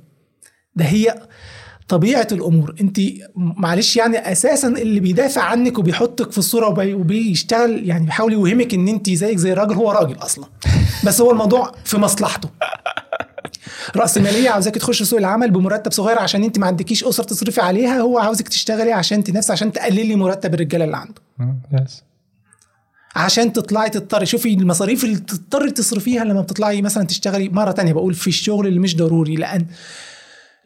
ده 0.75 0.85
هي 0.85 1.27
طبيعة 1.89 2.27
الأمور. 2.31 2.75
أنت 2.81 2.99
معلش 3.35 3.97
يعني 3.97 4.31
أساسا 4.31 4.67
اللي 4.67 4.99
بيدافع 4.99 5.41
عنك 5.41 5.79
وبيحطك 5.79 6.31
في 6.31 6.37
الصورة 6.37 6.67
وبي 6.67 6.93
وبيشتغل 6.93 7.87
يعني 7.89 8.05
بيحاول 8.05 8.33
يوهمك 8.33 8.73
إن 8.73 8.87
أنت 8.87 9.09
زيك 9.09 9.37
زي 9.37 9.53
الراجل 9.53 9.73
هو 9.73 9.91
راجل 9.91 10.15
أصلا. 10.17 10.45
بس 11.05 11.21
هو 11.21 11.31
الموضوع 11.31 11.71
في 11.85 11.97
مصلحته. 11.97 12.49
رأس 13.95 14.17
ماليه 14.17 14.49
عاوزاك 14.49 14.75
تخش 14.75 15.03
سوق 15.03 15.19
العمل 15.19 15.51
بمرتب 15.51 15.91
صغير 15.91 16.19
عشان 16.19 16.43
أنت 16.43 16.59
ما 16.59 16.67
عندكيش 16.67 17.03
أسرة 17.03 17.25
تصرفي 17.25 17.61
عليها 17.61 17.99
هو 17.99 18.19
عاوزك 18.19 18.47
تشتغلي 18.47 18.91
عشان 18.91 19.23
تنافسي 19.23 19.51
عشان 19.51 19.71
تقللي 19.71 20.15
مرتب 20.15 20.53
الرجالة 20.53 20.85
اللي 20.85 20.97
عنده. 20.97 21.21
عشان 23.15 23.53
تطلعي 23.53 23.89
تضطري. 23.89 24.25
شوفي 24.25 24.53
المصاريف 24.53 25.03
اللي 25.03 25.17
تضطري 25.17 25.71
تصرفيها 25.71 26.23
لما 26.23 26.41
بتطلعي 26.41 26.81
مثلا 26.81 27.03
تشتغلي 27.03 27.49
مرة 27.49 27.71
تانية. 27.71 27.93
بقول 27.93 28.13
في 28.13 28.27
الشغل 28.27 28.67
اللي 28.67 28.79
مش 28.79 28.95
ضروري 28.95 29.35
لأن 29.35 29.65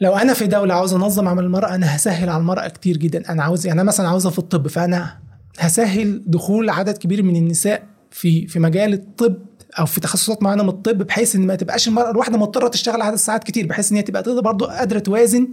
لو 0.04 0.16
أنا 0.16 0.34
في 0.34 0.48
دولة 0.48 0.74
عاوز 0.74 0.94
أنظم 0.94 1.28
عمل 1.28 1.44
المرأة 1.44 1.76
أنا 1.76 1.96
هسهل 1.96 2.30
على 2.30 2.40
المرأة 2.42 2.68
كتير 2.68 2.98
جدا. 2.98 3.30
أنا 3.30 3.44
عاوز 3.44 3.68
يعني 3.68 3.82
أنا 3.82 3.88
مثلا 3.88 4.08
عاوزها 4.08 4.32
في 4.32 4.40
الطب 4.40 4.68
فأنا 4.68 5.18
هسهل 5.60 6.22
دخول 6.28 6.70
عدد 6.70 6.98
كبير 6.98 7.24
من 7.24 7.36
النساء 7.36 7.84
في 8.12 8.48
في 8.48 8.60
مجال 8.60 8.94
الطب 8.94 9.36
أو 9.80 9.86
في 9.86 10.02
تخصصات 10.02 10.44
معينة 10.44 10.64
من 10.64 10.70
الطب 10.70 10.98
بحيث 10.98 11.36
إن 11.36 11.48
ما 11.48 11.56
تبقاش 11.56 11.88
المرأة 11.88 12.12
الواحدة 12.12 12.38
مضطرة 12.38 12.68
تشتغل 12.68 13.02
عدد 13.02 13.16
ساعات 13.16 13.44
كتير 13.44 13.68
بحيث 13.68 13.92
إن 13.92 13.98
هي 13.98 14.04
تبقى 14.04 14.24
تقدر 14.24 14.42
برضه 14.42 14.66
قادرة 14.66 15.00
توازن 15.00 15.48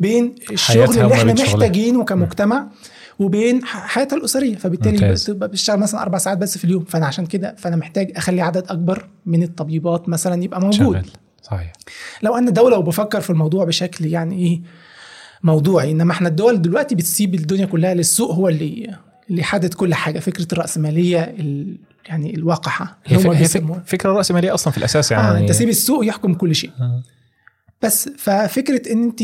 بين 0.00 0.34
الشغل 0.52 0.98
اللي 0.98 1.14
إحنا. 1.14 1.32
محتاجينه 1.32 2.04
كمجتمع 2.04 2.68
وبين 3.18 3.64
حياتها 3.64 4.16
الأسرية. 4.16 4.56
فبالتالي 4.56 4.92
ممتاز. 4.92 5.24
تبقى 5.24 5.48
بتشتغل 5.48 5.78
مثلا 5.78 6.02
أربع 6.02 6.18
ساعات 6.18 6.38
بس 6.38 6.58
في 6.58 6.64
اليوم. 6.64 6.84
فأنا 6.84 7.06
عشان 7.06 7.26
كده 7.26 7.54
فأنا 7.58 7.76
محتاج 7.76 8.12
أخلي 8.16 8.40
عدد 8.40 8.64
أكبر 8.68 9.08
من 9.26 9.42
الطبيبات 9.42 10.08
مثلا 10.08 10.44
يبقى 10.44 10.60
موجود. 10.60 10.92
شغال. 10.92 11.06
صحيح 11.50 11.72
لو 12.22 12.36
أنا 12.36 12.50
دولة 12.50 12.78
وبفكر 12.78 13.20
في 13.20 13.30
الموضوع 13.30 13.64
بشكل 13.64 14.06
يعني 14.06 14.38
إيه 14.38 14.60
موضوعي 15.42 15.90
إنما 15.90 16.12
إحنا 16.12 16.28
الدول 16.28 16.62
دلوقتي 16.62 16.94
بتسيب 16.94 17.34
الدنيا 17.34 17.66
كلها 17.66 17.94
للسوق 17.94 18.32
هو 18.34 18.48
اللي 18.48 18.96
اللي 19.30 19.40
يحدد 19.40 19.74
كل 19.74 19.94
حاجة 19.94 20.18
فكرة 20.18 20.46
الرأسمالية 20.52 21.20
ال 21.22 21.76
يعني 22.08 22.34
الواقحة 22.34 22.98
هي. 23.06 23.16
هي. 23.36 23.42
فكرة 23.86 24.12
راسماليه 24.12 24.54
أصلا 24.54 24.70
في 24.72 24.78
الأساس 24.78 25.10
يعني 25.12 25.28
آه 25.28 25.40
أنت 25.40 25.52
سيب 25.52 25.68
السوق 25.68 26.06
يحكم 26.06 26.34
كل 26.34 26.54
شيء 26.54 26.70
آه. 26.80 27.02
بس 27.82 28.08
ففكرة 28.08 28.92
إن 28.92 29.02
أنت 29.02 29.22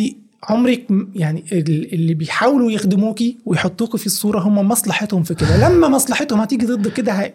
عمرك 0.48 0.86
يعني 1.14 1.44
ال- 1.52 1.94
اللي 1.94 2.14
بيحاولوا 2.14 2.70
يخدموكي 2.70 3.38
ويحطوكي 3.46 3.98
في 3.98 4.06
الصورة 4.06 4.40
هم 4.40 4.68
مصلحتهم 4.68 5.22
في 5.22 5.34
كده 5.34 5.68
لما 5.68 5.88
مصلحتهم 5.88 6.40
هتيجي 6.40 6.66
ضد 6.66 6.88
كده 6.88 7.12
هي 7.12 7.34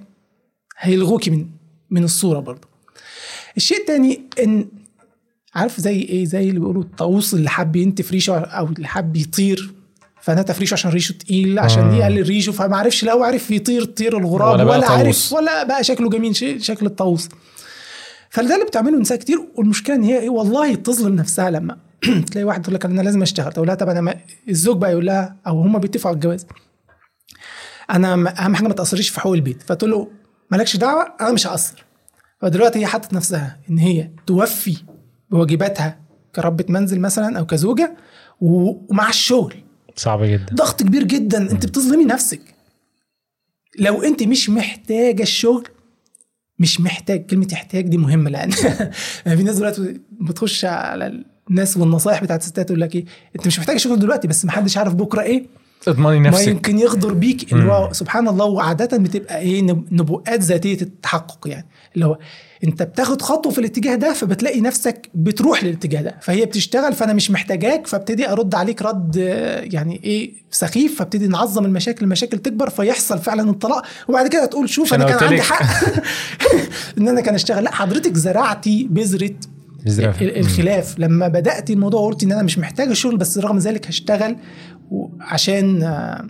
هيلغوكي 0.80 1.30
من 1.30 1.46
من 1.90 2.04
الصورة 2.04 2.40
برضه 2.40 2.68
الشيء 3.58 3.78
التاني 3.78 4.22
إن 4.44 4.68
عارف 5.56 5.80
زي 5.80 6.02
إيه 6.02 6.26
زي 6.26 6.50
اللي 6.50 6.60
بيقولوا 6.60 6.82
الطاووس 6.82 7.34
اللي 7.34 7.50
حب 7.50 7.76
ينتف 7.76 8.12
ريشه 8.12 8.40
أو 8.40 8.66
اللي 8.66 8.88
حب 8.88 9.16
يطير 9.16 9.74
فنتف 10.22 10.60
ريشه 10.60 10.74
عشان 10.74 10.92
ريشه 10.92 11.14
تقيل 11.14 11.60
عشان 11.60 11.84
آه. 11.84 11.96
يقلل 11.96 12.28
ريشه 12.28 12.52
فما 12.52 12.78
عرفش 12.78 13.04
لا 13.04 13.14
هو 13.14 13.24
عرف 13.24 13.52
يطير 13.52 13.84
طير 13.84 14.18
الغراب 14.18 14.54
ولا 14.54 14.64
ولا, 14.64 14.92
عارف. 14.92 15.34
ولا 15.34 15.64
بقى 15.64 15.84
شكله 15.84 16.10
جميل 16.10 16.36
شكل 16.64 16.86
الطاووس 16.86 17.30
فده 18.30 18.56
اللي 18.56 18.66
بتعمله 18.66 19.00
نساء 19.00 19.18
كتير 19.18 19.40
والمشكلة 19.56 19.96
إن 19.96 20.04
هي 20.04 20.20
إيه 20.20 20.30
والله 20.30 20.76
تظلم 20.76 21.16
نفسها 21.16 21.50
لما 21.50 21.78
تلاقي 22.32 22.46
واحد 22.46 22.62
تقول 22.62 22.76
لك 22.76 22.86
أنا 22.86 23.02
لازم 23.02 23.22
أشتغل 23.22 23.54
تقول 23.54 23.68
لها 23.68 23.76
طب 23.76 23.90
أنا 23.90 24.02
ما 24.02 24.16
الزوج 24.50 24.78
بقى 24.78 24.92
يقول 24.92 25.06
لها 25.06 25.36
أو 25.48 25.62
هم 25.62 25.80
بيتفقوا 25.80 26.10
على 26.10 26.16
الجواز 26.16 26.46
أنا 27.90 28.14
أهم 28.46 28.56
حاجة 28.56 28.68
ما 28.68 28.74
تاثريش 28.74 29.10
في 29.10 29.20
حقوق 29.20 29.34
البيت 29.34 29.62
فتقول 29.62 29.92
له 29.92 30.08
مالكش 30.52 30.78
دعوة 30.78 31.14
أنا 31.22 31.32
مش 31.32 31.48
هاثر 31.48 31.87
فدلوقتي 32.42 32.80
هي 32.80 32.86
حطت 32.88 33.14
نفسها 33.14 33.58
إن 33.70 33.78
هي 33.78 34.10
توفي 34.28 34.78
بواجباتها 35.30 36.00
كربة 36.36 36.66
منزل 36.70 37.00
مثلا 37.00 37.40
أو 37.40 37.46
كزوجة 37.46 37.98
ومع 38.42 39.10
الشغل. 39.10 39.54
صعب 39.96 40.24
جدا. 40.24 40.46
ضغط 40.56 40.84
كبير 40.84 41.04
جدا. 41.04 41.52
أنت 41.52 41.66
بتظلمي 41.66 42.06
نفسك. 42.06 42.42
لو 43.80 44.04
أنت 44.04 44.24
مش 44.24 44.50
محتاجة 44.50 45.24
الشغل 45.24 45.68
مش 46.60 46.82
محتاج 46.82 47.26
كلمة 47.26 47.48
احتاج 47.54 47.88
دي 47.88 47.98
مهمة 47.98 48.30
لأن 48.30 48.52
في 49.38 49.44
ناس 49.44 49.56
دلوقتي 49.56 50.00
بتخش 50.22 50.66
على 50.66 51.24
الناس 51.50 51.78
والنصايح 51.78 52.24
بتاعت 52.24 52.42
الستات 52.42 52.68
تقول 52.68 52.82
لك 52.82 52.96
إيه 52.96 53.06
أنت 53.36 53.48
مش 53.48 53.60
محتاج 53.60 53.76
الشغل 53.76 54.00
دلوقتي 54.00 54.28
بس 54.28 54.46
محدش 54.46 54.78
عارف 54.78 54.94
بكرة 54.96 55.22
إيه. 55.22 55.46
اضمني 55.88 56.20
ما 56.20 56.30
نفسك. 56.30 56.48
يمكن 56.48 56.80
يغدر 56.80 57.14
بيك 57.14 57.54
اللي 57.54 57.72
هو 57.72 57.94
سبحان 57.94 58.28
الله 58.28 58.46
وعادة 58.46 58.98
بتبقى 58.98 59.40
إيه 59.40 59.62
نب- 59.62 59.94
نبوءات 59.94 60.40
ذاتية 60.40 60.82
التحقق 60.82 61.48
يعني. 61.48 61.68
اللي 61.96 62.06
هو 62.06 62.18
انت 62.64 62.84
بتاخد 62.84 63.22
خطوة 63.22 63.52
في 63.52 63.58
الاتجاه 63.60 63.96
ده 63.96 64.14
فبتلاقي 64.14 64.62
نفسك 64.62 65.10
بتروح 65.14 65.64
للاتجاه 65.64 66.02
ده. 66.02 66.16
فهي 66.22 66.46
بتشتغل 66.46 66.94
فأنا 66.94 67.14
مش 67.14 67.32
محتاجاك 67.32 67.88
فابتدي 67.88 68.30
أرد 68.32 68.56
عليك 68.56 68.82
رد 68.82 69.16
يعني 69.74 70.04
إيه 70.04 70.34
سخيف 70.52 71.00
فابتدي 71.00 71.28
نعظم 71.28 71.66
المشاكل 71.66 72.06
المشاكل 72.06 72.38
تكبر 72.38 72.70
فيحصل 72.70 73.20
فعلا 73.20 73.50
الطلاق 73.50 73.86
وبعد 74.08 74.28
كده 74.28 74.46
تقول 74.46 74.70
شوف 74.70 74.94
أنا 74.94 75.06
كان 75.06 75.30
عندي. 75.30 75.42
حق 75.42 75.66
إن 76.98 77.08
أنا 77.08 77.22
كان 77.22 77.36
اشتغل. 77.36 77.64
لا 77.64 77.72
حضرتك 77.72 78.18
زرعتي 78.18 78.88
بذرة 78.92 79.36
الخلاف. 80.38 81.00
لما 81.00 81.28
بدأت 81.28 81.70
الموضوع 81.70 82.06
قلت 82.06 82.24
إن 82.24 82.32
أنا 82.32 82.44
مش 82.44 82.60
محتاج 82.60 82.90
الشغل 82.90 83.18
بس 83.18 83.38
رغم 83.38 83.58
ذلك 83.58 83.88
هشتغل 83.88 84.36
عشان 85.20 85.84
آه، 85.84 86.28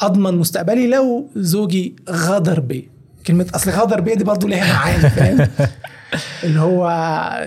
أضمن 0.00 0.38
مستقبلي 0.38 0.86
لو 0.86 1.30
زوجي 1.36 1.96
غدر 2.10 2.60
بي 2.60 2.93
كلمة 3.26 3.46
أصل 3.54 3.70
غدر 3.70 4.00
بي 4.00 4.14
دي 4.14 4.24
برضه 4.24 4.48
ليها 4.48 4.72
معاني 4.74 5.10
فاهم؟ 5.10 5.48
اللي 6.44 6.60
هو 6.60 6.88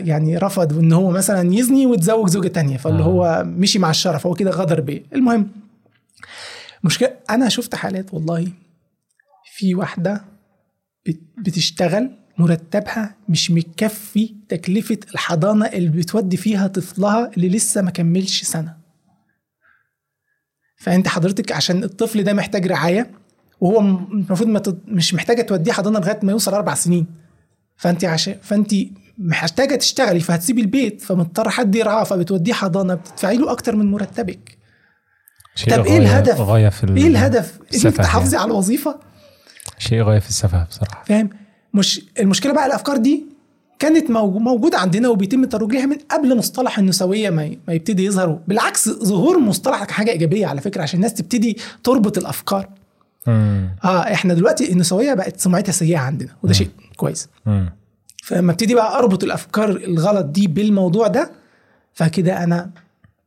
يعني 0.06 0.38
رفض 0.38 0.78
إن 0.80 0.94
هو 0.94 1.12
مثلا 1.12 1.54
يزني 1.54 1.86
ويتزوج 1.86 2.30
زوجة 2.30 2.48
تانية 2.48 2.78
فاللي 2.78 3.00
آه. 3.04 3.06
هو 3.06 3.44
مشي 3.46 3.80
مع 3.80 3.90
الشرف 3.90 4.28
هو 4.28 4.34
كده 4.34 4.52
غدر 4.52 4.82
بيه. 4.82 5.04
المهم 5.14 5.48
مشكلة 6.84 7.14
أنا 7.30 7.50
شفت 7.50 7.76
حالات 7.76 8.14
والله 8.14 8.48
في 9.56 9.76
واحدة 9.76 10.22
بت- 11.06 11.22
بتشتغل 11.38 12.12
مرتبها 12.38 13.16
مش 13.30 13.52
مكفي 13.52 14.36
تكلفة 14.50 14.98
الحضانة 15.14 15.66
اللي 15.66 15.90
بتودي 15.90 16.38
فيها 16.38 16.68
طفلها 16.68 17.32
اللي 17.38 17.50
لسه 17.50 17.82
ما 17.82 17.92
كملش 17.92 18.44
سنة. 18.44 18.78
فأنت 20.80 21.08
حضرتك 21.08 21.52
عشان 21.52 21.84
الطفل 21.84 22.24
ده 22.24 22.34
محتاج 22.34 22.68
رعاية 22.68 23.12
وهو 23.62 23.80
المفروض 23.80 24.50
ما 24.50 24.60
تد- 24.60 24.80
مش 24.88 25.14
محتاجة 25.14 25.42
توديه 25.42 25.72
حضانة 25.72 26.00
لغاية 26.00 26.20
ما 26.24 26.32
يوصل 26.32 26.54
أربع 26.54 26.74
سنين. 26.74 27.06
فانت 27.78 28.06
عشان 28.06 28.36
فانت 28.42 28.72
محتاجة 29.18 29.76
تشتغلي 29.76 30.20
فهتسيبي 30.20 30.62
البيت 30.62 31.02
فمضطر 31.02 31.50
حد 31.50 31.76
يرعاه 31.76 32.04
فبتوديه 32.04 32.54
حضانة 32.54 32.94
بتدفعي 32.94 33.38
له 33.38 33.52
أكتر 33.52 33.76
من 33.76 33.92
مرتبك. 33.92 34.58
طب 35.70 35.84
غاية- 35.84 35.92
الهدف؟ 35.92 36.40
غاية 36.42 36.70
في 36.70 36.88
إيه 36.98 37.08
الهدف؟ 37.08 37.60
انك 37.62 37.74
السفه 37.74 38.04
تحافظي 38.04 38.32
يعني. 38.32 38.44
على 38.44 38.52
الوظيفة؟ 38.52 39.00
شيء 39.78 40.02
غاية 40.04 40.20
في 40.20 40.30
السفه 40.30 40.64
بصراحة. 40.70 41.04
فاهم؟ 41.08 41.30
مش 41.74 42.02
المشكلة 42.20 42.54
بقى 42.54 42.66
الأفكار 42.66 42.98
دي 42.98 43.26
كانت 43.80 44.08
موجو- 44.12 44.40
موجودة 44.40 44.78
عندنا 44.78 45.10
وبيتم 45.10 45.44
الترويج 45.44 45.72
ليها 45.74 45.86
من 45.86 45.98
قبل 46.12 46.38
مصطلح 46.38 46.80
النسوية 46.80 47.30
ما 47.30 47.56
ما 47.68 47.74
يبتدي 47.74 48.06
يظهر. 48.06 48.40
بالعكس 48.48 48.90
ظهور 48.90 49.40
مصطلح 49.40 49.88
حاجة 49.92 50.12
إيجابية 50.12 50.48
على 50.48 50.62
فكرة 50.62 50.82
عشان 50.82 50.98
الناس 50.98 51.14
تبتدي 51.14 51.58
تربط 51.84 52.18
الأفكار. 52.18 52.70
مم. 53.28 53.70
آه 53.84 54.00
إحنا 54.14 54.34
دلوقتي 54.34 54.72
النسوية 54.72 55.14
بقت 55.14 55.40
سمعتها 55.40 55.72
سيئة 55.72 55.98
عندنا 55.98 56.36
وده 56.44 56.54
شيء 56.54 56.70
كويس 56.98 57.30
مم. 57.46 57.70
فلما 58.24 58.52
ابتدي 58.52 58.76
بقى 58.76 59.00
أربط 59.00 59.24
الأفكار 59.24 59.70
الغلط 59.70 60.26
دي 60.26 60.48
بالموضوع 60.48 61.08
ده 61.08 61.32
فكده 61.94 62.44
أنا 62.44 62.72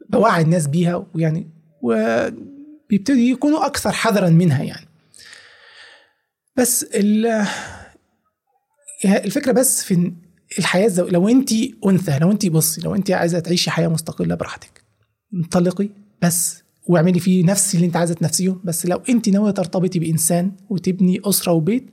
بوعي 0.08 0.42
الناس 0.42 0.66
بيها 0.66 1.06
ويعني 1.14 1.46
وبيبتدي 1.82 3.30
يكونوا 3.30 3.66
أكثر 3.66 3.92
حذرا 3.92 4.28
منها 4.28 4.62
يعني 4.62 4.86
بس 6.56 6.82
ال 6.94 7.46
الفكرة 9.04 9.52
بس 9.52 9.84
في 9.84 10.12
الحياة 10.58 10.86
الزو... 10.86 11.06
لو 11.08 11.28
انت 11.28 11.50
أنثى 11.86 12.18
لو 12.18 12.30
انت 12.30 12.46
بصي 12.46 12.80
لو 12.80 12.94
انت 12.94 13.10
عايزة 13.10 13.38
تعيشي 13.38 13.70
حياة 13.70 13.88
مستقلة 13.88 14.34
براحتك 14.34 14.82
انطلقي 15.34 15.88
بس 16.22 16.62
واعملي 16.90 17.20
فيه 17.20 17.44
نفس 17.44 17.74
اللي 17.74 17.86
انت 17.86 17.96
عايزة 17.96 18.14
تنفسيه 18.14 18.56
بس 18.64 18.86
لو 18.86 19.02
انت 19.08 19.28
ناوية 19.28 19.50
ترتبطي 19.50 19.98
بإنسان 19.98 20.52
وتبني 20.70 21.20
أسرة 21.24 21.52
وبيت 21.52 21.90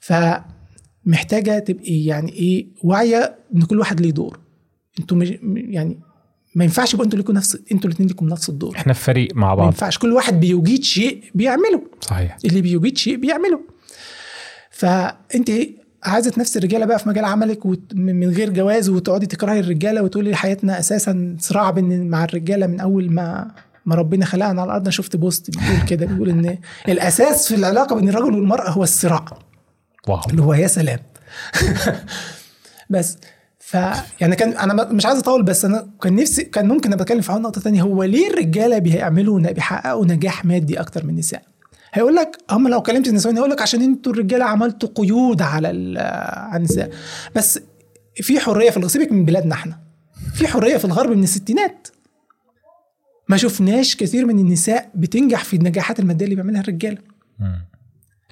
فمحتاجة 0.00 1.58
تبقي 1.58 2.04
يعني 2.04 2.32
إيه 2.32 2.66
واعية 2.84 3.36
إن 3.56 3.62
كل 3.62 3.78
واحد 3.78 4.00
ليه 4.00 4.10
دور. 4.10 4.38
أنتوا 5.00 5.16
مش 5.16 5.32
يعني 5.54 5.98
ما 6.54 6.64
ينفعش 6.64 6.92
يبقوا 6.94 7.04
أنتوا 7.06 7.18
ليكوا 7.18 7.34
نفس 7.34 7.58
أنتوا 7.72 7.90
الاثنين 7.90 8.08
ليكم 8.08 8.28
نفس 8.28 8.48
الدور. 8.48 8.76
إحنا 8.76 8.92
في 8.92 9.04
فريق 9.04 9.34
مع 9.34 9.48
ما 9.48 9.54
بعض 9.54 9.66
ينفعش. 9.66 9.98
كل 9.98 10.12
واحد 10.12 10.40
بيجيد 10.40 10.82
شيء 10.84 11.22
بيعمله. 11.34 11.82
صحيح. 12.00 12.36
اللي 12.44 12.60
بيجيد 12.60 12.98
شيء 12.98 13.16
بيعمله. 13.16 13.60
فأنت 14.70 15.50
عايزة 16.04 16.32
نفس 16.38 16.56
الرجالة 16.56 16.86
بقى 16.86 16.98
في 16.98 17.08
مجال 17.08 17.24
عملك 17.24 17.66
وت- 17.66 17.94
من 17.94 18.20
من 18.20 18.28
غير 18.30 18.50
جواز 18.50 18.88
وتقعدي 18.88 19.26
تكرهي 19.26 19.60
الرجالة 19.60 20.02
وتقولي 20.02 20.36
حياتنا 20.36 20.78
أساسا 20.78 21.36
صراع 21.40 21.70
بين 21.70 22.10
مع 22.10 22.24
الرجالة 22.24 22.66
من 22.66 22.80
أول 22.80 23.10
ما 23.12 23.50
ما 23.86 23.94
ربنا 23.94 24.24
خلقنا 24.24 24.60
على 24.60 24.68
الأرض. 24.68 24.80
أنا 24.82 24.90
شفت 24.90 25.16
بوست 25.16 25.50
بيقول 25.50 25.86
كده 25.88 26.06
بيقول 26.06 26.28
إن 26.28 26.58
الأساس 26.88 27.48
في 27.48 27.54
العلاقة 27.54 27.96
بين 27.96 28.08
الرجل 28.08 28.34
والمرأة 28.34 28.70
هو 28.70 28.82
الصراع. 28.82 29.24
واو. 30.08 30.20
اللي 30.30 30.42
هو 30.42 30.54
يا 30.54 30.66
سلام. 30.66 30.98
بس 32.90 33.18
ف 33.58 33.74
يعني 34.20 34.36
كان 34.36 34.52
أنا 34.52 34.84
مش 34.84 35.06
عايز 35.06 35.18
أطول 35.18 35.42
بس 35.42 35.64
أنا 35.64 35.88
كان 36.02 36.16
نفسي 36.16 36.44
كان 36.44 36.68
ممكن 36.68 36.92
أبقى 36.92 37.02
أتكلم 37.02 37.20
في 37.20 37.32
نقطة 37.32 37.60
تانية. 37.60 37.82
هو 37.82 38.02
ليه 38.02 38.30
الرجالة 38.30 38.78
بيعملوا 38.78 39.40
بيحققوا 39.40 40.06
نجاح 40.06 40.44
مادي 40.44 40.80
أكتر 40.80 41.04
من 41.04 41.10
النساء؟ 41.10 41.42
هيقول 41.92 42.14
لك 42.14 42.38
هم 42.50 42.68
لو 42.68 42.82
كلمت 42.82 43.08
النسويين 43.08 43.36
هيقول 43.36 43.50
لك 43.50 43.62
عشان 43.62 43.82
أنتوا 43.82 44.12
الرجالة 44.12 44.44
عملتوا 44.44 44.88
قيود 44.94 45.42
على 45.42 45.70
ال- 45.70 45.98
على 46.50 46.56
النساء. 46.56 46.90
بس 47.34 47.60
في 48.22 48.40
حرية 48.40 48.70
في 48.70 48.88
سيبك 48.88 49.12
من 49.12 49.24
بلادنا 49.24 49.54
إحنا. 49.54 49.78
في 50.34 50.48
حرية 50.48 50.76
في 50.76 50.84
الغرب 50.84 51.10
من 51.10 51.22
الستينات. 51.22 51.88
ما 53.28 53.36
شفناش 53.36 53.96
كثير 53.96 54.26
من 54.26 54.38
النساء 54.38 54.90
بتنجح 54.94 55.44
في 55.44 55.56
النجاحات 55.56 56.00
المادية 56.00 56.24
اللي 56.24 56.34
بيعملها 56.36 56.60
الرجاله. 56.60 56.98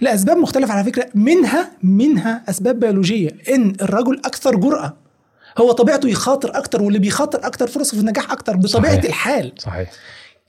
لأسباب 0.01 0.37
مختلفة 0.37 0.73
على 0.75 0.85
فكرة 0.85 1.09
منها 1.15 1.71
منها 1.83 2.43
أسباب 2.49 2.81
بيولوجية 2.81 3.31
إن 3.55 3.77
الرجل 3.83 4.21
أكثر 4.25 4.57
جرأة 4.57 4.97
هو 5.59 5.73
طبيعته 5.73 6.09
يخاطر 6.09 6.59
أكتر 6.59 6.83
واللي 6.83 6.99
بيخاطر 6.99 7.47
أكتر 7.47 7.67
فرصة 7.67 7.95
في 7.95 8.01
النجاح 8.01 8.33
أكتر 8.33 8.57
بطبيعة 8.57 8.93
صحيح. 8.93 9.05
الحال 9.05 9.53
صحيح 9.59 9.91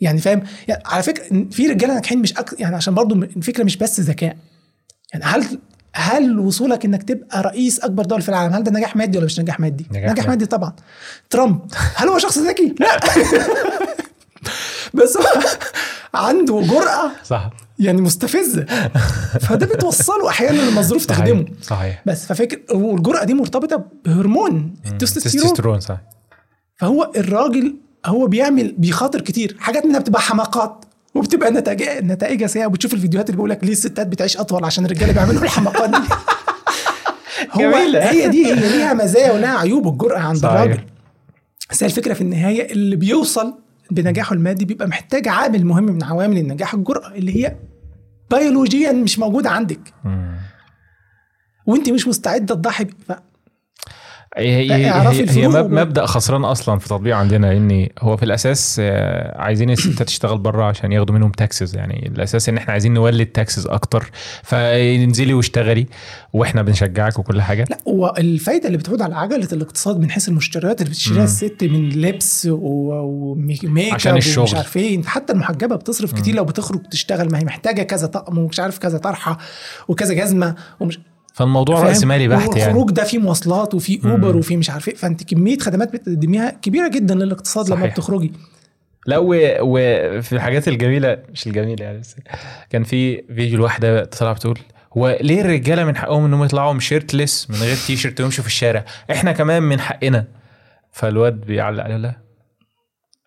يعني 0.02 0.20
فاهم 0.20 0.44
يعني 0.68 0.84
على 0.86 1.04
فكرة 1.04 1.46
في 1.52 1.68
رجالة 1.68 1.94
ناجحين 1.94 2.20
مش 2.20 2.38
أك... 2.38 2.56
يعني 2.60 2.76
عشان 2.76 2.94
برضو 2.94 3.16
الفكرة 3.16 3.64
مش 3.64 3.78
بس 3.78 4.00
ذكاء 4.00 4.38
يعني 5.14 5.26
هل 5.26 5.60
هل 5.94 6.40
وصولك 6.40 6.86
إنك 6.86 7.04
تبقى 7.04 7.42
رئيس 7.42 7.80
أكبر 7.80 8.06
دولة 8.06 8.22
في 8.22 8.30
العالم 8.30 8.54
هل 8.54 8.64
ده 8.64 8.72
نجاح 8.72 8.96
مادي 8.96 9.18
ولا 9.18 9.26
مش 9.26 9.40
نجاح 9.40 9.60
مادي؟ 9.60 9.86
نجاح 9.92 10.12
نجاح. 10.12 10.28
مادي 10.28 10.46
طبعا 10.46 10.74
ترامب 11.30 11.60
هل 11.96 12.08
هو 12.08 12.18
شخص 12.18 12.38
ذكي؟ 12.38 12.76
لا 12.80 13.00
بس 14.94 15.18
عنده 16.14 16.62
جرأة 16.62 17.12
صح. 17.24 17.50
يعني 17.80 18.02
مستفزة 18.02 18.66
فده 19.40 19.66
بتوصله 19.66 20.30
أحيانا 20.30 20.82
صحيح. 20.82 21.06
تخدمه. 21.06 21.46
صحيح. 21.62 22.02
بس 22.06 22.26
ففكر 22.26 22.76
والجرأة 22.78 23.24
دي 23.24 23.34
مرتبطة 23.34 23.86
بهرمون 24.06 24.74
التستوستيرون. 24.86 25.44
تستوستيرون 25.44 25.80
صح. 25.80 25.98
فهو 26.78 27.12
الراجل 27.18 27.76
هو 28.06 28.28
بيعمل 28.28 28.76
بيخاطر 28.78 29.22
كتير. 29.22 29.56
حاجات 29.60 29.86
منها 29.86 30.00
بتبقى 30.00 30.22
حماقات 30.22 30.86
وبتبقى 31.16 31.52
نتائج 31.52 32.06
نتائجها 32.06 32.48
سيئة. 32.48 32.66
وبتشوف 32.66 32.94
الفيديوهات 32.94 33.30
اللي 33.30 33.36
بيقول 33.36 33.50
لك 33.50 33.64
ليه 33.64 33.72
الستات 33.72 34.08
بتعيش 34.08 34.38
أطول 34.38 34.66
عشان 34.66 34.86
الرجالة 34.86 35.14
بيعملوا 35.14 35.44
الحماقات 35.44 35.90
دي. 35.90 35.98
هو 37.52 37.60
جميلة. 37.72 38.10
هي 38.12 38.28
دي 38.30 38.46
هي 38.46 38.54
ليها 38.54 38.94
مزايا 38.94 39.32
ولها 39.32 39.58
عيوب 39.58 39.88
الجرأه 39.88 40.20
عند. 40.20 40.46
الراجل. 40.46 40.80
بس 41.72 41.84
هي 41.84 41.88
الفكرة 41.88 42.14
في 42.14 42.22
النهاية 42.22 42.72
اللي 42.72 42.96
بيوصل 42.96 43.54
بنجاحه 43.92 44.34
المادي 44.34 44.66
بيبقى 44.66 44.88
محتاج 44.88 45.28
عامل 45.28 45.66
مهم 45.66 45.84
من 45.84 46.04
عوامل 46.04 46.38
النجاح 46.38 46.74
الجرأة 46.74 47.08
اللي 47.12 47.36
هي 47.46 47.56
بيولوجيا 48.32 48.92
مش 48.92 49.20
موجودة 49.20 49.50
عندك. 49.50 49.94
وانت 51.66 51.90
مش 51.90 52.08
مستعدة 52.08 52.56
تضحي. 52.56 52.88
هي 54.38 54.72
هي, 54.72 54.86
هي, 54.86 55.30
هي 55.30 55.48
مبدأ 55.48 56.06
خسران 56.06 56.46
أصلا 56.46 56.80
في 56.80 56.88
تطبيق 56.88 57.16
عندنا 57.16 57.52
ان 57.52 57.88
هو 58.00 58.18
في 58.18 58.24
الأساس 58.24 58.78
آه، 58.80 59.42
عايزين 59.42 59.70
الستات 59.70 60.08
تشتغل 60.08 60.38
بره 60.38 60.64
عشان 60.64 60.92
ياخدوا 60.92 61.16
منهم 61.16 61.32
taxes 61.32 61.76
يعني 61.76 62.12
الأساس 62.16 62.50
إن 62.50 62.58
إحنا 62.58 62.72
عايزين 62.72 62.94
نولد 62.94 63.26
taxes 63.26 63.68
أكتر. 63.68 64.12
فانزلي 64.44 65.34
واشتغلي 65.34 65.86
وإحنا 66.34 66.62
بنشجعك 66.62 67.20
وكل 67.20 67.42
حاجة. 67.42 67.66
لا 67.70 67.78
والفايدة 67.86 68.68
اللي 68.68 68.78
بتعود 68.78 69.02
على 69.02 69.16
عجلة 69.16 69.48
الاقتصاد 69.54 70.00
من 70.00 70.12
حيث 70.12 70.30
المشتريات 70.30 70.82
اللي 70.82 70.90
بتشتريها 70.90 71.24
الست 71.24 71.58
من 71.64 71.90
لبس 71.90 72.48
وميك 72.52 73.94
عشان 73.94 74.18
الشغل. 74.18 74.42
ومش 74.42 74.56
عارف 74.56 74.78
إيه. 74.78 74.96
انت 74.96 75.06
حتى 75.06 75.34
المحجبة 75.34 75.76
بتصرف 75.76 76.14
كتير 76.14 76.36
لو 76.36 76.46
بتخرج 76.46 76.84
تشتغل 76.84 77.32
ما 77.32 77.40
هي 77.40 77.44
محتاجة 77.44 77.82
كذا 77.82 78.08
طقم 78.08 78.38
ومش 78.38 78.60
عارف 78.60 78.78
كذا 78.78 78.98
طرحة 78.98 79.38
وكذا 79.88 80.14
جزمة 80.14 80.56
ومش 80.80 81.00
فالموضوع 81.36 81.76
فاهم؟ 81.76 81.88
راس 81.88 82.04
مالي 82.04 82.28
بحت 82.28 82.56
يعني. 82.56 82.62
والخروج 82.74 82.92
ده 82.92 83.04
فيه 83.04 83.18
مواصلات 83.18 83.74
وفيه 83.74 84.00
أوبر 84.06 84.38
وفيه 84.38 84.58
مش 84.58 84.70
عارف 84.70 84.88
إيه. 84.88 84.96
فأنت 84.96 85.24
كمية 85.24 85.58
خدمات 85.58 85.94
بتقدميها 85.94 86.50
كبيرة 86.62 86.88
جدا 86.88 87.16
للاقتصاد 87.16 87.70
لما 87.70 87.76
صحيح. 87.82 87.94
بتخرجي. 87.94 88.32
لا 89.08 89.18
وفي 89.62 90.34
الحاجات 90.34 90.68
الجميلة 90.68 91.18
مش 91.34 91.48
الجميلة 91.48 91.86
يعني 91.86 92.00
بس 92.00 92.16
كان 92.70 92.84
في 92.84 93.22
فيديو 93.22 93.56
الواحده 93.56 94.06
طلع 94.06 94.32
بتقول 94.32 94.60
هو 94.98 95.18
ليه 95.22 95.42
الرجالة 95.42 95.84
من 95.86 95.96
حقهم 95.96 96.26
إنهم 96.26 96.44
يطلعوا 96.44 96.80
shirtless 96.80 97.50
من 97.50 97.56
غير 97.56 97.76
تي 97.88 97.98
شيرت 97.98 98.22
ويمشوا 98.22 98.42
في 98.44 98.50
الشارع؟ 98.50 98.86
إحنا 99.12 99.32
كمان 99.32 99.64
من 99.64 99.80
حقنا. 99.80 100.26
فالواد 100.92 101.42
بيعلق 101.42 101.84
عليه 101.84 101.98
لا 101.98 102.16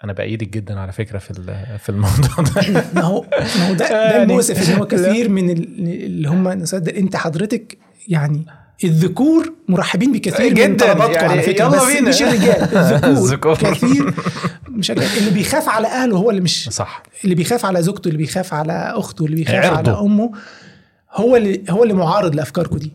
أنا 0.04 0.12
بأيدك 0.12 0.48
جدا 0.48 0.80
على 0.80 0.92
فكرة 0.92 1.18
في 1.18 1.34
في 1.78 1.88
الموضوع 1.88 2.44
ده. 2.54 2.84
ما 2.94 3.00
هو 3.02 3.24
ما 3.58 3.68
هو 3.68 3.72
ده 3.74 3.88
ده 3.88 4.10
يعني- 4.10 4.22
المؤسف 4.22 4.70
إن 4.70 4.76
هو 4.78 4.86
كثير 4.86 5.28
من 5.28 5.50
ال- 5.50 5.78
اللي 6.04 6.28
هم 6.28 6.48
أنت 6.48 7.16
حضرتك 7.16 7.78
يعني 8.08 8.46
الذكور 8.84 9.52
مرحبين 9.68 10.12
بكثير 10.12 10.48
من 10.48 10.54
جداً، 10.54 10.86
طلباتكم 10.86 11.12
يعني 11.14 11.26
على 11.32 11.42
فكرة 11.42 11.64
يلا 11.66 11.76
بس 11.86 11.86
بينا. 11.92 12.08
مش 12.08 12.22
الرجال 12.22 12.74
الذكور. 13.16 13.54
كثير 13.54 14.14
مش. 14.68 14.90
اللي 14.90 15.30
بيخاف 15.30 15.68
على 15.68 15.86
أهله 15.88 16.16
هو 16.16 16.30
اللي 16.30 16.40
مش 16.40 16.68
صح 16.72 17.02
اللي 17.24 17.34
بيخاف 17.34 17.64
على 17.64 17.82
زوجته 17.82 18.08
اللي 18.08 18.18
بيخاف 18.18 18.54
على 18.54 18.72
أخته 18.96 19.24
اللي 19.24 19.36
بيخاف 19.36 19.64
عرضه. 19.64 19.92
على 19.92 20.00
أمه 20.06 20.30
هو 21.14 21.36
اللي 21.36 21.62
هو 21.70 21.82
اللي 21.82 21.94
معارض 21.94 22.34
لأفكاركم 22.34 22.76
دي. 22.76 22.92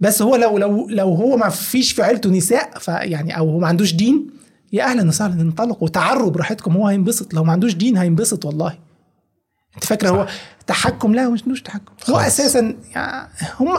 بس 0.00 0.22
هو 0.22 0.36
لو 0.36 0.58
لو 0.58 0.88
لو 0.90 1.14
هو 1.14 1.36
ما 1.36 1.48
فيش 1.48 1.92
في 1.92 2.02
عيلته 2.02 2.30
نساء 2.30 2.78
فيعني 2.78 3.38
أو 3.38 3.50
هو 3.50 3.58
ما 3.58 3.66
عندوش 3.68 3.92
دين 3.94 4.30
يا 4.72 4.84
أهلا 4.84 5.08
وسهلا 5.08 5.42
انطلقوا 5.42 5.88
تعروا 5.88 6.30
براحتكم 6.30 6.72
هو 6.76 6.86
هينبسط 6.86 7.34
لو 7.34 7.44
ما 7.44 7.52
عندوش 7.52 7.74
دين 7.74 7.96
هينبسط 7.96 8.44
والله 8.44 8.85
انت 9.76 9.84
فاكره 9.84 10.08
هو 10.08 10.26
تحكم؟ 10.66 11.14
لا 11.14 11.28
مش 11.28 11.62
تحكم. 11.62 11.92
هو. 12.10 12.16
أساسا 12.18 12.76
يعني 12.94 13.28
هم 13.60 13.78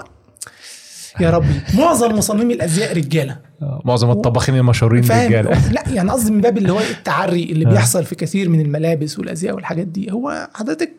يا 1.19 1.29
ربي 1.29 1.61
معظم 1.73 2.15
مصممي 2.17 2.53
الازياء 2.53 2.97
رجالة. 2.97 3.37
معظم 3.85 4.09
الطباخين 4.11 4.55
المشهورين 4.55 5.03
رجالة. 5.03 5.69
لا 5.75 5.83
يعني 5.89 6.11
قصدي 6.11 6.31
من 6.31 6.41
باب 6.41 6.57
اللي 6.57 6.71
هو 6.71 6.79
التعري 6.79 7.43
اللي 7.43 7.65
بيحصل 7.65 8.05
في 8.05 8.15
كثير 8.15 8.49
من 8.49 8.61
الملابس 8.61 9.19
والازياء 9.19 9.55
والحاجات 9.55 9.87
دي. 9.87 10.11
هو 10.11 10.49
حضرتك 10.53 10.93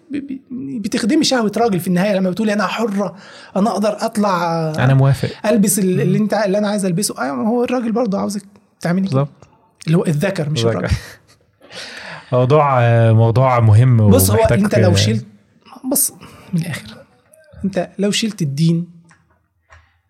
بتخدمي 0.51 1.25
شهوة 1.25 1.53
راجل 1.57 1.81
في 1.81 1.89
النهاية 1.89 2.15
لما 2.16 2.31
بتقولي 2.31 2.53
أنا 2.53 2.66
حرة 2.66 3.16
أنا 3.57 3.70
أقدر 3.70 3.97
أطلع 4.01 4.55
أنا 4.79 4.95
موافق. 4.95 5.29
ألبس 5.47 5.79
ال- 5.79 6.01
اللي 6.01 6.19
أنت 6.19 6.35
اللي 6.35 6.59
أنا 6.59 6.69
عايز 6.69 6.85
ألبسه. 6.85 7.23
أيوه 7.23 7.37
هو 7.37 7.65
الراجل 7.65 7.93
برضه 7.93 8.19
عاوزك 8.19 8.43
تعملي 8.81 9.03
بالظبط. 9.03 9.29
اللي 9.87 9.99
هو 9.99 10.05
الذكر 10.07 10.51
مش 10.51 10.65
الراجل. 10.65 10.89
موضوع 12.33 12.81
موضوع 13.13 13.61
مهم 13.61 14.11
بص 14.11 14.31
هو 14.31 14.37
انت 14.37 14.75
لو 14.79 14.95
شلت 14.97 15.27
بص 15.93 16.13
من 16.53 16.61
الآخر. 16.61 16.97
انت 17.65 17.89
لو 17.99 18.11
شلت 18.11 18.43
الدين 18.43 18.89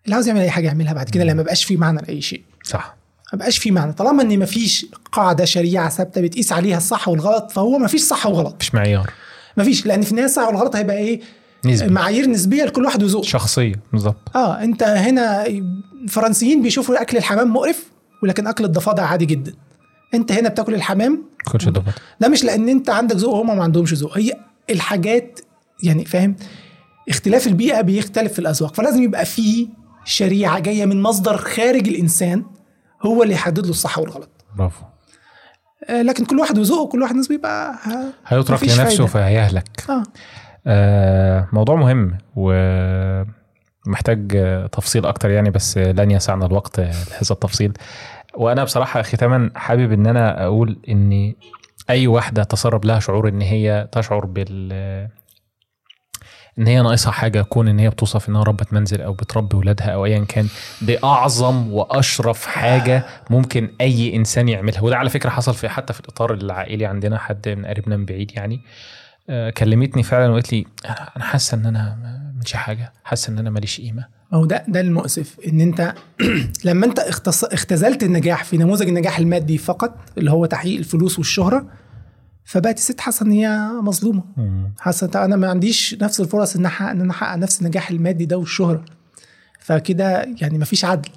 اللي 0.05 0.13
عاوز 0.15 0.27
يعمل 0.27 0.39
أي 0.39 0.49
حاجة 0.49 0.67
يعملها 0.67 0.93
بعد 0.93 1.09
كده 1.09 1.23
لما 1.23 1.43
بقاش 1.43 1.63
فيه 1.63 1.77
معنى 1.77 2.01
لأي 2.01 2.21
شيء. 2.21 2.43
صح. 2.63 2.95
ما 3.33 3.39
بقاش 3.39 3.57
فيه 3.57 3.71
معنى. 3.71 3.93
طالما 3.93 4.23
إن 4.23 4.39
مفيش 4.39 4.85
قاعدة 5.11 5.45
شريعة 5.45 5.89
ثابتة 5.89 6.21
بتقيس 6.21 6.51
عليها 6.51 6.77
الصح 6.77 7.07
والغلط 7.07 7.51
فهو 7.51 7.77
مفيش 7.77 8.01
صح 8.01 8.25
وغلط. 8.25 8.55
مش 8.59 8.75
معيار. 8.75 9.09
مفيش 9.57 9.85
لأن 9.85 10.01
في 10.01 10.11
النهاية 10.11 10.25
الصح 10.27 10.47
والغلط 10.47 10.75
هيبقى 10.75 10.97
إيه؟ 10.97 11.21
نسبي. 11.65 11.89
معايير 11.89 12.29
نسبية 12.29 12.63
لكل 12.63 12.85
واحد 12.85 13.03
وذوقه. 13.03 13.25
شخصية 13.25 13.75
بالظبط. 13.91 14.35
آه 14.35 14.63
أنت 14.63 14.83
هنا 14.83 15.45
الفرنسيين 15.47 16.61
بيشوفوا 16.61 17.01
أكل 17.01 17.17
الحمام 17.17 17.53
مقرف 17.53 17.83
ولكن 18.23 18.47
أكل 18.47 18.65
الضفادع 18.65 19.05
عادي 19.05 19.25
جدا. 19.25 19.53
أنت 20.13 20.31
هنا 20.31 20.49
بتاكل 20.49 20.73
الحمام 20.73 21.23
كلش 21.45 21.69
ضبط 21.69 21.93
ده 22.19 22.27
مش 22.27 22.43
لأن 22.43 22.69
أنت 22.69 22.89
عندك 22.89 23.15
ذوق 23.15 23.33
وهم 23.33 23.57
ما 23.57 23.63
عندهمش 23.63 23.93
ذوق. 23.93 24.17
هي 24.17 24.31
الحاجات 24.69 25.39
يعني 25.83 26.05
فاهم 26.05 26.35
اختلاف 27.09 27.47
البيئة 27.47 27.81
بيختلف 27.81 28.33
في 28.33 28.39
الأذواق. 28.39 28.73
فلازم 28.75 29.03
يبقى 29.03 29.25
في 29.25 29.67
شريعة 30.05 30.59
جاية 30.59 30.85
من 30.85 31.01
مصدر 31.01 31.37
خارج 31.37 31.87
الإنسان 31.87 32.45
هو 33.05 33.23
اللي 33.23 33.33
يحدد 33.33 33.63
له 33.65 33.69
الصح 33.69 33.97
والغلط. 33.99 34.29
برافو. 34.57 34.83
آه، 35.89 36.01
لكن 36.01 36.25
كل 36.25 36.39
واحد 36.39 36.57
وذوقه 36.57 36.87
كل 36.91 37.01
واحد 37.01 37.15
نسبة 37.15 37.35
يبقى 37.35 37.73
ه- 37.73 38.13
هيترك 38.27 38.51
مفيش 38.51 38.79
لنفسه. 38.79 39.05
فهيهلك. 39.05 39.83
آه. 39.89 40.03
آه 40.67 41.47
موضوع 41.53 41.75
مهم 41.75 42.17
ومحتاج 43.85 44.35
آه، 44.35 44.67
تفصيل 44.67 45.05
أكتر 45.05 45.29
يعني 45.29 45.49
بس 45.49 45.77
لن 45.77 46.11
يسعنا 46.11 46.45
الوقت 46.45 46.79
لهذا 46.79 47.31
التفصيل. 47.31 47.73
وأنا 48.33 48.63
بصراحة 48.63 49.01
ختاما 49.01 49.51
حابب 49.55 49.91
إن 49.91 50.07
أنا 50.07 50.43
أقول 50.43 50.79
ان 50.89 51.33
أي 51.89 52.07
واحدة 52.07 52.43
تسرب 52.43 52.85
لها 52.85 52.99
شعور 52.99 53.29
إن 53.29 53.41
هي 53.41 53.89
تشعر 53.91 54.25
بال 54.25 54.73
إن 56.59 56.67
هي 56.67 56.81
ناقصها 56.81 57.11
حاجة 57.11 57.41
كون 57.41 57.67
إن 57.67 57.79
هي 57.79 57.89
بتوصف 57.89 58.29
إنها 58.29 58.43
ربة 58.43 58.65
منزل 58.71 59.01
أو 59.01 59.13
بتربي 59.13 59.57
ولادها 59.57 59.87
أو 59.89 60.05
ايا 60.05 60.25
كان 60.25 60.47
دي 60.81 61.03
أعظم 61.03 61.73
وأشرف 61.73 62.45
حاجة 62.45 63.05
ممكن 63.29 63.75
أي 63.81 64.15
إنسان 64.15 64.49
يعملها. 64.49 64.81
وده 64.81 64.97
على 64.97 65.09
فكرة 65.09 65.29
حصل 65.29 65.53
في 65.53 65.69
حتى 65.69 65.93
في 65.93 65.99
الإطار 65.99 66.33
العائلي 66.33 66.85
عندنا 66.85 67.17
حد 67.17 67.49
من 67.49 67.65
قريبنا 67.65 67.97
من 67.97 68.05
بعيد 68.05 68.31
يعني. 68.35 68.61
آه، 69.29 69.49
كلمتني 69.49 70.03
فعلا 70.03 70.29
وقالت 70.31 70.53
لي 70.53 70.65
أنا 71.17 71.25
حاسة 71.25 71.55
إن 71.57 71.65
أنا 71.65 71.97
عملتش 72.35 72.53
حاجة 72.53 72.93
حاسة 73.03 73.31
إن 73.33 73.39
أنا 73.39 73.49
ماليش 73.49 73.81
قيمة. 73.81 74.18
ما 74.31 74.37
هو 74.37 74.45
ده 74.45 74.63
ده 74.67 74.81
المؤسف 74.81 75.35
إن 75.47 75.61
أنت 75.61 75.93
لما 76.65 76.85
أنت. 76.85 76.99
اختزلت 77.43 78.03
النجاح 78.03 78.43
في 78.43 78.57
نموذج 78.57 78.87
النجاح 78.87 79.19
المادي 79.19 79.57
فقط 79.57 79.95
اللي 80.17 80.31
هو 80.31 80.45
تحقيق 80.45 80.77
الفلوس 80.77 81.17
والشهرة 81.17 81.65
فبقت 82.45 82.77
الست 82.77 82.99
حاسة 82.99 83.25
إن 83.25 83.31
هي 83.31 83.69
مظلومة. 83.81 84.23
حاسة 84.79 85.09
أنا 85.15 85.35
ما 85.35 85.49
عنديش 85.49 85.95
نفس 86.01 86.19
الفرص 86.21 86.55
إن 86.55 86.65
احقق 86.65 86.89
إن 86.89 87.01
أنا 87.01 87.11
أحقق 87.11 87.35
نفس 87.37 87.61
النجاح 87.61 87.89
المادي 87.89 88.25
ده 88.25 88.37
والشهرة. 88.37 88.85
فكده 89.59 90.21
يعني 90.41 90.57
ما 90.57 90.65
فيش 90.65 90.85
عدل. 90.85 91.09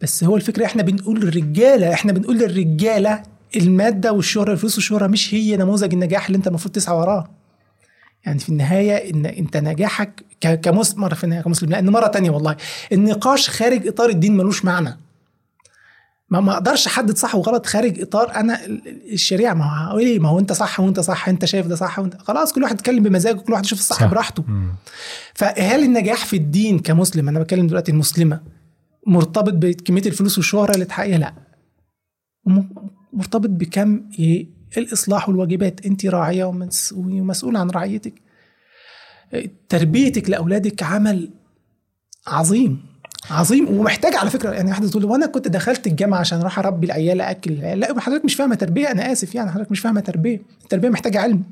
بس 0.00 0.24
هو 0.24 0.36
الفكرة 0.36 0.64
إحنا 0.64 0.82
بنقول 0.82 1.20
للرجالة 1.20 1.92
إحنا 1.92 2.12
بنقول 2.12 2.38
للرجالة 2.38 3.22
المادة 3.56 4.12
والشهرة 4.12 4.52
الفلوس 4.52 4.74
والشهرة 4.74 5.06
مش 5.06 5.34
هي 5.34 5.56
نموذج 5.56 5.92
النجاح 5.92 6.26
اللي 6.26 6.36
أنت 6.36 6.46
المفروض 6.46 6.74
تسعى 6.74 6.96
وراه. 6.96 7.28
يعني 8.26 8.38
في 8.38 8.48
النهاية 8.48 9.10
إن 9.14 9.26
أنت 9.26 9.56
نجاحك 9.56 10.24
كمسلم 10.40 11.00
مره 11.00 11.14
في 11.14 11.24
النهاية 11.24 11.42
كمسلم 11.42 11.70
لأن 11.70 11.90
مرة 11.90 12.06
تانية 12.06 12.30
والله 12.30 12.56
النقاش 12.92 13.50
خارج 13.50 13.86
إطار 13.88 14.08
الدين 14.08 14.36
ملوش 14.36 14.64
معنى. 14.64 14.98
ما 16.30 16.40
ما 16.40 16.52
أقدرش 16.52 16.86
أحدد 16.86 17.16
صح 17.16 17.34
وغلط 17.34 17.66
خارج 17.66 18.00
إطار 18.00 18.34
أنا 18.34 18.64
ال- 18.64 18.88
ال- 18.88 19.12
الشريعة. 19.12 19.54
ما 19.54 19.64
هو 19.90 19.98
إيه؟ 19.98 20.18
ما 20.18 20.28
هو 20.28 20.38
أنت 20.38 20.52
صح 20.52 20.80
وأنت 20.80 21.00
صح 21.00 21.28
أنت 21.28 21.44
شايف 21.44 21.66
ده 21.66 21.74
صح 21.76 21.98
وانت 21.98 22.22
خلاص 22.22 22.52
كل 22.52 22.62
واحد 22.62 22.74
يتكلم 22.74 23.02
بمزاجه 23.02 23.36
كل 23.36 23.52
واحد 23.52 23.64
يشوف 23.64 23.78
الصح 23.78 23.96
صح. 24.00 24.06
براحته. 24.06 24.44
فهل 25.34 25.82
النجاح 25.84 26.24
في 26.24 26.36
الدين 26.36 26.78
كمسلم؟ 26.78 27.28
أنا 27.28 27.40
بتكلم 27.40 27.66
دلوقتي 27.66 27.92
المسلمة. 27.92 28.40
مرتبط 29.06 29.52
بكمية 29.52 30.02
الفلوس 30.06 30.38
والشهرة 30.38 30.74
اللي 30.74 30.84
تحققها 30.84 31.18
لا. 31.18 31.32
مرتبط 33.12 33.50
بكم 33.50 34.00
إيه؟ 34.18 34.55
الإصلاح 34.76 35.28
والواجبات. 35.28 35.86
أنت 35.86 36.06
راعية 36.06 36.44
ومس- 36.44 36.92
ومسؤول 36.96 37.56
عن 37.56 37.70
رعيتك. 37.70 38.12
تربيتك 39.68 40.30
لأولادك 40.30 40.82
عمل 40.82 41.30
عظيم 42.26 42.82
عظيم. 43.30 43.68
ومحتاج 43.78 44.14
على 44.14 44.30
فكرة 44.30 44.50
يعني 44.50 44.70
واحدة 44.70 44.88
تقول 44.88 45.02
لي 45.02 45.08
وأنا 45.08 45.26
كنت 45.26 45.48
دخلت 45.48 45.86
الجامعة 45.86 46.18
عشان 46.18 46.40
أروح 46.40 46.58
أربي 46.58 46.86
العيال 46.86 47.20
أكل 47.20 47.52
لا 47.54 48.00
حضرتك 48.00 48.24
مش 48.24 48.34
فاهمة 48.34 48.54
تربية. 48.54 48.90
أنا 48.90 49.12
آسف 49.12 49.34
يعني 49.34 49.50
حضرتك 49.50 49.70
مش 49.70 49.80
فاهمة 49.80 50.00
تربية. 50.00 50.40
التربية 50.62 50.88
محتاجة 50.88 51.20
علم. 51.20 51.42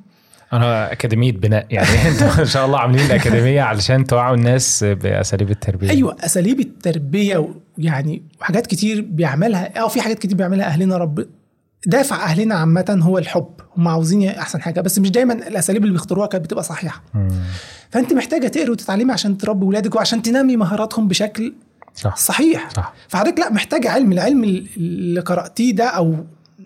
أنا 0.52 0.92
أكاديمية 0.92 1.32
بناء 1.32 1.66
يعني 1.70 1.86
أنتوا 2.08 2.40
ان 2.40 2.44
شاء 2.46 2.66
الله 2.66 2.78
عاملين 2.78 3.06
الاكاديميه 3.06 3.62
علشان 3.62 4.04
توعوا 4.06 4.36
الناس 4.36 4.84
بأساليب 4.84 5.50
التربية. 5.50 5.90
أيوه 5.90 6.16
أساليب 6.20 6.60
التربية 6.60 7.48
يعني 7.78 8.22
وحاجات 8.40 8.66
كتير 8.66 9.00
بيعملها. 9.00 9.78
آه 9.80 9.88
في 9.88 10.00
حاجات 10.00 10.18
كتير 10.18 10.36
بيعملها 10.36 10.66
أهلنا 10.66 10.96
رب 10.96 11.26
دافع 11.86 12.24
أهلنا 12.24 12.54
عامة 12.54 12.98
هو 13.02 13.18
الحب. 13.18 13.48
هم 13.76 13.88
عاوزين 13.88 14.28
أحسن 14.28 14.62
حاجة. 14.62 14.80
بس 14.80 14.98
مش 14.98 15.10
دايما 15.10 15.32
الأساليب 15.32 15.82
اللي 15.82 15.92
بيختاروها 15.92 16.26
كانت 16.26 16.44
بتبقى 16.44 16.62
صحيحة. 16.64 17.02
مم. 17.14 17.28
فأنت 17.90 18.12
محتاجة 18.12 18.48
تقري 18.48 18.70
وتتعلمي 18.70 19.12
عشان 19.12 19.38
تربي 19.38 19.64
ولادك 19.64 19.94
وعشان 19.94 20.22
تنمي 20.22 20.56
مهاراتهم 20.56 21.08
بشكل 21.08 21.54
صح. 21.94 22.16
صحيح. 22.16 22.70
صح. 22.70 22.94
فحضرتك 23.08 23.38
لا 23.38 23.52
محتاج 23.52 23.86
علم. 23.86 24.12
العلم 24.12 24.44
اللي 24.76 25.20
قرأتيه 25.20 25.74
ده 25.74 25.84
أو 25.84 26.16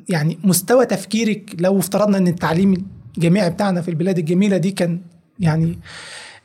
يعني 0.09 0.39
مستوى 0.45 0.87
تفكيرك 0.87 1.57
لو 1.59 1.79
افترضنا 1.79 2.19
إن 2.19 2.29
التعليم 2.29 2.87
الجامعي 3.17 3.51
بتاعنا 3.51 3.81
في 3.81 3.89
البلاد 3.89 4.19
الجميلة 4.19 4.57
دي 4.57 4.71
كان 4.71 5.01
يعني 5.41 5.79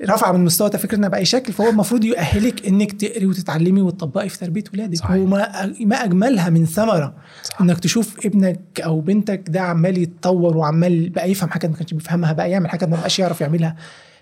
رفع 0.01 0.31
من 0.31 0.45
مستوى 0.45 0.69
تفكيرنا 0.69 1.07
بأي 1.07 1.25
شكل 1.25 1.53
فهو 1.53 1.69
المفروض 1.69 2.03
يؤهلك 2.03 2.67
إنك 2.67 2.91
تقري 2.91 3.25
وتتعلمي 3.25 3.81
وتطبقي 3.81 4.29
في 4.29 4.37
تربية 4.39 4.63
ولادك. 4.73 4.97
صحيح. 4.97 5.11
وما 5.21 5.73
ما 5.79 6.03
أجملها 6.03 6.49
من 6.49 6.65
ثمرة 6.65 7.13
صح. 7.43 7.61
إنك 7.61 7.79
تشوف 7.79 8.25
ابنك 8.25 8.59
أو 8.79 9.01
بنتك 9.01 9.43
ده 9.47 9.61
عمال 9.61 9.97
يتطور 9.97 10.57
وعمال 10.57 11.09
بقى 11.09 11.31
يفهم 11.31 11.49
حاجات 11.49 11.71
ما 11.71 11.77
كانش 11.77 11.93
بيفهمها 11.93 12.33
بقى 12.33 12.51
يعمل 12.51 12.69
حاجات 12.69 12.89
ما 12.89 12.95
بقاش 12.97 13.19
يعرف 13.19 13.41
يعملها. 13.41 13.75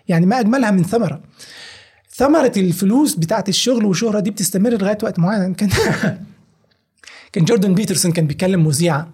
يعني 0.08 0.26
ما 0.26 0.40
أجملها 0.40 0.72
من 0.72 0.84
ثمرة. 0.84 1.22
ثمرة 2.16 2.52
الفلوس 2.58 3.16
بتاعت 3.16 3.50
الشغل 3.50 3.86
والشهرة 3.86 4.20
دي 4.20 4.32
بتستمر 4.32 4.70
لغاية 4.70 4.98
وقت 5.04 5.20
معين. 5.20 5.54
كان 5.54 5.70
كان 7.34 7.46
جوردن 7.46 7.74
بيترسون 7.74 8.12
كان 8.12 8.28
بيكلم 8.28 8.66
مذيعه 8.68 9.10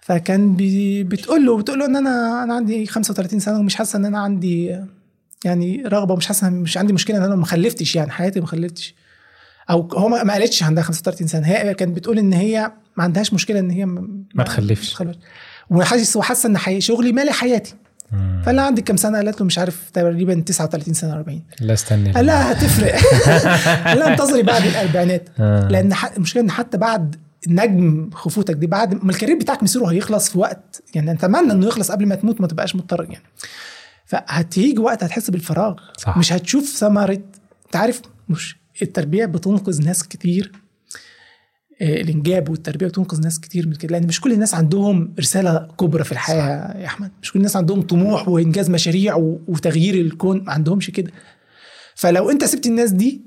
فكان 0.00 0.54
بي 0.56 1.04
بتقول 1.04 1.46
له 1.46 1.56
بتقول 1.56 1.78
له 1.78 1.86
إن 1.86 1.96
أنا 1.96 2.42
أنا 2.42 2.54
عندي 2.54 2.86
35 2.86 3.40
سنة 3.40 3.58
ومش 3.58 3.74
حاسة 3.74 3.96
إن 3.96 4.04
أنا 4.04 4.18
عندي 4.18 4.80
يعني 5.46 5.82
رغبة 5.86 6.14
ومش 6.14 6.26
حاسه 6.26 6.50
مش 6.50 6.78
عندي 6.78 6.92
مشكلة 6.92 7.16
إن 7.18 7.22
أنا 7.22 7.34
ما 7.36 7.44
خلفتش 7.46 7.96
يعني 7.96 8.10
حياتي 8.10 8.40
ما 8.40 8.46
خلفتش. 8.46 8.94
أو 9.70 9.88
هو 9.92 10.08
ما 10.08 10.22
ما 10.22 10.32
قالتش 10.32 10.62
عندها 10.62 10.82
35 10.84 11.26
سنة 11.26 11.46
هي 11.46 11.74
كانت 11.74 11.96
بتقول 11.96 12.18
إن 12.18 12.32
هي 12.32 12.72
ما 12.96 13.04
عندهاش 13.04 13.32
مشكلة 13.34 13.58
إن 13.58 13.70
هي 13.70 13.84
ما 14.34 14.44
تخلفش. 14.44 14.90
تخلفش 14.92 15.18
وحاسس 15.70 16.16
وحاسة 16.16 16.46
إن 16.48 16.58
حي... 16.58 16.80
شغلي 16.80 17.12
مالي 17.12 17.32
حياتي. 17.32 17.74
فقال 18.42 18.56
لها 18.56 18.64
عندك 18.64 18.82
كام 18.84 18.96
سنة؟ 18.96 19.16
قالت 19.18 19.40
له 19.40 19.46
مش 19.46 19.58
عارف 19.58 19.90
تقريبا 19.90 20.34
39 20.46 20.94
سنة 20.94 21.12
40 21.12 21.42
لا 21.60 21.72
استني. 21.74 22.12
قال 22.12 22.26
لها 22.26 22.52
هتفرق. 22.52 22.94
قال 23.88 23.98
لها 23.98 24.12
انتظري 24.12 24.42
بعد 24.42 24.62
الأربعينات. 24.66 25.28
آه. 25.40 25.68
لأن 25.68 25.94
ح- 25.94 26.12
المشكلة 26.16 26.42
إن 26.42 26.50
حتى 26.50 26.78
بعد 26.78 27.16
نجم 27.48 28.10
خفوتك 28.12 28.54
دي 28.54 28.66
بعد 28.66 29.04
ما 29.04 29.10
الكارير 29.10 29.36
بتاعك 29.38 29.62
مصيره 29.62 29.86
هيخلص 29.86 30.28
في 30.30 30.38
وقت 30.38 30.82
يعني 30.94 31.12
أتمنى 31.12 31.52
إنه 31.52 31.66
يخلص 31.66 31.90
قبل 31.92 32.06
ما 32.06 32.14
تموت 32.14 32.40
ما 32.40 32.46
تبقاش 32.46 32.76
مضطر 32.76 33.02
يعني. 33.10 33.24
فهتيجي 34.06 34.78
وقت 34.78 35.04
هتحس 35.04 35.30
بالفراغ. 35.30 35.74
صح. 35.98 36.18
مش 36.18 36.32
هتشوف 36.32 36.64
ثمرة 36.64 37.12
انت 37.66 37.76
عارف 37.76 38.00
مش 38.28 38.56
التربية 38.82 39.26
بتنقذ 39.26 39.84
ناس 39.84 40.08
كتير. 40.08 40.52
آه، 41.82 42.00
الإنجاب 42.00 42.48
والتربية 42.48 42.86
بتنقذ 42.86 43.20
ناس 43.20 43.40
كتير 43.40 43.66
من 43.66 43.74
كده 43.74 43.92
لأن 43.92 44.06
مش 44.06 44.20
كل 44.20 44.32
الناس 44.32 44.54
عندهم 44.54 45.14
رسالة 45.18 45.68
كبرى 45.80 46.04
في 46.04 46.12
الحياة 46.12 46.76
يا 46.80 46.86
أحمد. 46.86 47.10
مش 47.22 47.32
كل 47.32 47.38
الناس 47.38 47.56
عندهم 47.56 47.82
طموح 47.82 48.28
وإنجاز 48.28 48.70
مشاريع 48.70 49.14
وتغيير 49.48 49.94
الكون 49.94 50.44
ما 50.44 50.52
عندهمش 50.52 50.90
كده. 50.90 51.12
فلو 51.94 52.30
أنت 52.30 52.44
سبت 52.44 52.66
الناس 52.66 52.90
دي 52.90 53.20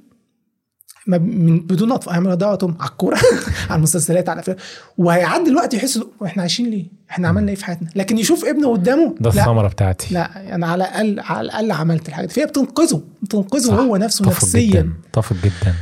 من 1.17 1.59
بدون 1.59 1.91
اطفال 1.91 2.13
هيعملوا 2.13 2.35
ضيعتهم 2.35 2.75
على 2.79 2.89
الكورة 2.89 3.17
على 3.69 3.77
المسلسلات 3.77 4.29
على 4.29 4.35
الأفلام 4.35 4.57
وهيعدي 4.97 5.49
الوقت 5.49 5.73
يحس 5.73 5.99
إحنا 6.25 6.41
عايشين 6.41 6.69
ليه؟ 6.69 6.85
إحنا 7.11 7.27
عملنا 7.27 7.49
إيه 7.49 7.55
في 7.55 7.65
حياتنا؟ 7.65 7.89
لكن 7.95 8.17
يشوف 8.17 8.45
ابنه 8.45 8.71
قدامه 8.71 9.15
ده 9.19 9.29
الثمرة 9.29 9.67
بتاعتي 9.67 10.13
لا 10.13 10.55
أنا 10.55 10.67
على 10.67 10.83
الأقل 10.83 11.19
على 11.19 11.41
الأقل 11.45 11.71
عملت 11.71 12.07
الحاجة 12.07 12.25
دي 12.25 12.33
فهي 12.33 12.45
بتنقذه 12.45 13.01
بتنقذه. 13.21 13.73
هو 13.73 13.97
نفسه 13.97 14.25
نفسيا 14.25 14.61
جدا 14.69 14.93
اتفق 15.09 15.35
جدا 15.43 15.73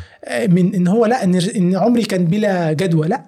من 0.47 0.75
إن 0.75 0.87
هو 0.87 1.05
لا 1.05 1.23
إن 1.23 1.75
عمري 1.75 2.03
كان 2.03 2.25
بلا 2.25 2.73
جدوى 2.73 3.07
لا 3.07 3.23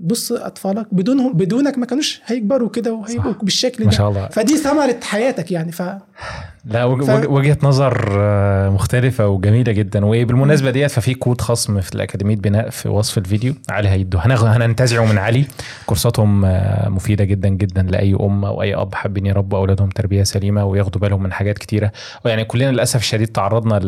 بص 0.00 0.32
أطفالك 0.32 0.94
بدونهم 0.94 1.32
بدونك 1.32 1.78
ما 1.78 1.86
كانوش 1.86 2.20
هيكبروا 2.26 2.68
كده 2.68 2.92
وهيبقوا. 2.92 3.32
بالشكل 3.32 3.84
ما 3.84 3.90
ده 3.90 3.96
شاء 3.96 4.08
الله. 4.08 4.28
فدي 4.28 4.56
ثمرة 4.56 5.00
حياتك 5.02 5.52
يعني 5.52 5.72
ف 5.72 5.82
لا 6.66 6.84
وج- 6.84 7.02
ف- 7.04 7.28
وجهة 7.30 7.58
نظر 7.62 8.06
آه، 8.18 8.68
مختلفة 8.68 9.26
وجميلة 9.28 9.72
جدا. 9.72 10.04
وبالمناسبة 10.04 10.70
ديت 10.70 10.90
ففي 10.90 11.14
كود 11.14 11.40
خصم 11.40 11.80
في 11.80 11.94
الأكاديمية 11.94 12.36
بناء 12.36 12.70
في 12.70 12.88
وصف 12.88 13.18
الفيديو. 13.18 13.54
علي 13.70 13.88
هيدو. 13.88 14.18
هننتزعه 14.18 15.04
من 15.04 15.18
علي. 15.18 15.44
كورساتهم 15.86 16.44
آه، 16.44 16.88
مفيدة 16.88 17.24
جدا 17.24 17.48
جدا 17.48 17.82
لأي 17.82 18.14
أم 18.20 18.44
أو 18.44 18.62
أي 18.62 18.74
أب 18.74 18.94
حابين 18.94 19.26
يربوا 19.26 19.58
أولادهم 19.58 19.88
تربية 19.88 20.22
سليمة 20.22 20.64
وياخدوا 20.64 21.00
بالهم 21.00 21.22
من 21.22 21.32
حاجات 21.32 21.58
كتيرة. 21.58 21.92
ويعني 22.24 22.44
كلنا 22.44 22.70
للأسف 22.70 23.00
الشديد 23.00 23.28
تعرضنا 23.28 23.78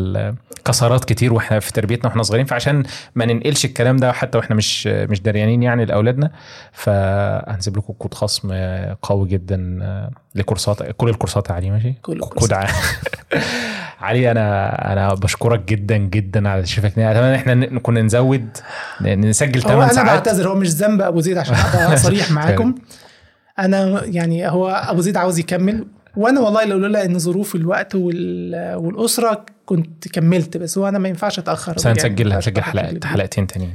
لكسرات 0.59 1.05
كتير 1.05 1.33
وإحنا 1.33 1.59
في 1.59 1.73
تربيتنا 1.73 2.05
وإحنا 2.07 2.23
صغيرين. 2.23 2.45
فعشان 2.45 2.83
ما 3.15 3.25
ننقلش 3.25 3.65
الكلام 3.65 3.97
ده 3.97 4.11
حتى 4.11 4.37
وإحنا 4.37 4.55
مش 4.55 4.87
مش 4.87 5.21
دريانين 5.21 5.63
يعني 5.63 5.85
لأولادنا 5.85 6.31
فهنسيب 6.71 7.77
لكم 7.77 7.93
كود 7.93 8.13
خصم 8.13 8.49
آه، 8.51 8.97
قوي 9.01 9.27
جدا 9.29 9.79
لكورسات 10.35 10.83
كل 10.91 11.09
الكورسات 11.09 11.51
علي. 11.51 11.69
ماشي؟ 11.69 11.93
كل 12.01 12.19
كود 12.19 12.53
علي 14.01 14.31
أنا 14.31 14.91
أنا 14.93 15.13
بشكرك 15.13 15.59
جدا 15.59 15.97
جدا 15.97 16.49
على 16.49 16.65
شفك 16.65 16.85
أتمنى 16.85 17.09
ان 17.09 17.33
إحنا 17.33 17.79
كنا 17.79 18.01
نزود 18.01 18.57
نسجل 19.01 19.61
هو 19.61 19.67
8 19.67 19.83
أنا 19.83 19.93
ساعات. 19.93 20.07
بعتذر 20.09 20.49
هو 20.49 20.55
مش 20.55 20.69
ذنب 20.69 21.01
أبو 21.01 21.21
زيد 21.21 21.37
عشان 21.37 21.55
أبقى 21.55 21.97
صريح 22.07 22.31
معاكم. 22.31 22.75
أنا 23.59 24.05
يعني 24.05 24.49
هو 24.49 24.69
أبو 24.69 25.01
زيد 25.01 25.17
عاوز 25.17 25.39
يكمل. 25.39 25.85
وأنا 26.15 26.39
والله 26.39 26.65
لو 26.65 26.77
لولا 26.77 27.05
إن 27.05 27.19
ظروف 27.19 27.55
الوقت 27.55 27.95
وال... 27.95 28.75
والأسرة 28.75 29.45
كنت 29.65 30.07
كملت 30.07 30.57
بس 30.57 30.77
هو 30.77 30.87
أنا 30.87 30.99
ما 30.99 31.09
ينفعش 31.09 31.39
أتأخر. 31.39 31.73
بس 31.73 31.87
هنسجل 31.87 32.33
حلقات 32.61 32.93
جدا. 32.93 33.07
حلقتين 33.07 33.47
تانيين. 33.47 33.73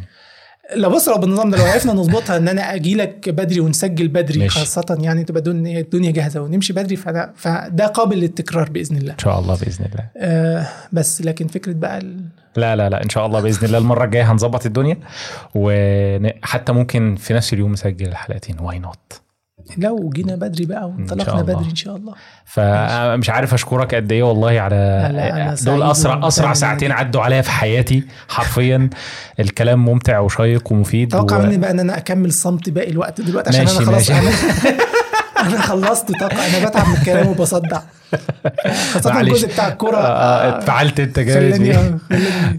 لو 0.77 0.91
بص 0.91 1.09
لو 1.09 1.19
بالنظام 1.19 1.51
ده 1.51 1.59
لو 1.59 1.65
عرفنا 1.65 1.93
نظبطها 1.93 2.36
إن 2.36 2.49
أنا 2.49 2.74
أجي 2.74 2.95
لك 2.95 3.28
بدري 3.28 3.61
ونسجل 3.61 4.09
بدري 4.09 4.39
ماشي. 4.39 4.59
خاصة 4.59 4.99
يعني 5.01 5.24
تبقى 5.24 5.39
الدنيا 5.39 5.81
الدنيا 5.81 6.11
جاهزة 6.11 6.41
ونمشي 6.41 6.73
بدري 6.73 6.97
فده 6.97 7.32
فده 7.36 7.86
قابل 7.86 8.19
للتكرار 8.19 8.70
بإذن 8.70 8.97
الله. 8.97 9.12
إن 9.12 9.19
شاء 9.19 9.41
الله 9.41 9.55
بإذن 9.57 9.85
الله. 9.85 10.07
آه 10.16 10.66
بس 10.93 11.23
لكن 11.23 11.47
فكرة 11.47 11.73
بقى 11.73 11.99
ال... 11.99 12.20
لا 12.57 12.77
لا 12.77 12.89
لا 12.89 13.03
إن 13.03 13.09
شاء 13.09 13.27
الله 13.27 13.41
بإذن 13.41 13.66
الله 13.66 13.78
المرة 13.78 14.05
الجاية 14.05 14.32
هنظبط 14.32 14.66
الدنيا 14.66 14.97
وحتى 15.55 16.73
ممكن 16.73 17.16
في 17.16 17.35
نفس 17.35 17.53
اليوم 17.53 17.73
نسجل 17.73 18.09
الحلقتين. 18.09 18.61
why 18.61 18.79
not 18.79 19.21
لو 19.78 20.11
جينا 20.15 20.35
بدري 20.36 20.66
بقى 20.66 20.89
وانطلقنا. 20.89 21.43
بدري 21.43 21.70
إن 21.70 21.74
شاء 21.74 21.97
الله 21.97 22.12
فمش 22.45 23.31
عارف 23.31 23.55
أشكرك 23.55 23.95
قد 23.95 24.12
إيه 24.12 24.23
والله 24.23 24.61
على 24.61 25.11
لا، 25.12 25.55
دول 25.65 25.82
اسرع 25.82 26.28
أسرع 26.28 26.45
وممتن 26.47 26.61
ساعتين. 26.61 26.93
عدوا 26.93 27.23
عليا 27.23 27.43
في 27.43 27.51
حياتي 27.51 28.03
حرفيا 28.28 28.91
الكلام 29.41 29.85
ممتع 29.85 30.19
وشيق 30.19 30.73
ومفيد 30.73 31.09
توقع 31.12 31.39
و... 31.39 31.43
مني 31.43 31.57
بقى 31.59 31.70
إن 31.70 31.81
أنا 31.81 31.97
أكمل 31.99 32.32
صمت 32.32 32.70
باقي 32.70 32.91
الوقت 32.91 33.20
دلوقتي 33.20 33.49
عشان 33.49 33.65
ماشي، 33.65 33.77
أنا 33.78 33.86
خلاص 33.86 34.11
ماشي. 34.11 34.27
أنا 35.45 35.55
أنا 35.55 35.62
خلصت 35.62 36.12
طاقه 36.12 36.59
أنا 36.59 36.69
بتعب 36.69 36.89
من 36.89 36.95
الكلام 36.95 37.27
وبصدع. 37.27 37.81
خاصة. 38.93 39.21
الجزء 39.21 39.49
بتاع 39.49 39.69
الكورة. 39.69 39.97
آه، 39.97 40.01
آه، 40.01 40.59
اتفعلت 40.59 41.01
أنت 41.01 41.19
جامد. 41.19 41.71
آه، 41.71 41.99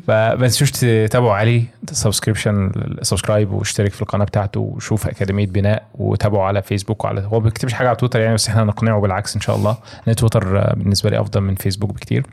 فما 0.08 0.36
تنسوش 0.48 0.72
تتابعوا 0.72 1.34
علي 1.34 1.64
subscription 1.92 2.72
subscribe 3.02 3.52
واشترك 3.52 3.94
في 3.94 4.02
القناة 4.02 4.26
بتاعته 4.26 4.60
وشوف 4.60 5.08
أكاديمية 5.08 5.48
بناء 5.48 5.84
وتابعوا 5.96 6.44
على 6.44 6.62
فيسبوك 6.62 7.06
وعلى 7.06 7.22
هو 7.22 7.40
ما 7.40 7.46
بيكتبش 7.46 7.74
حاجة 7.74 7.88
على 7.88 7.96
تويتر 7.98 8.20
يعني 8.20 8.34
بس 8.34 8.50
إحنا 8.50 8.64
نقنعه 8.64 9.02
بالعكس 9.02 9.36
إن 9.36 9.42
شاء 9.42 9.56
الله. 9.56 9.78
ان 10.08 10.16
تويتر 10.16 10.60
آه، 10.60 10.74
بالنسبة 10.76 11.10
لي 11.10 11.20
أفضل 11.20 11.42
من 11.42 11.56
فيسبوك 11.56 11.92
بكتير. 11.94 12.26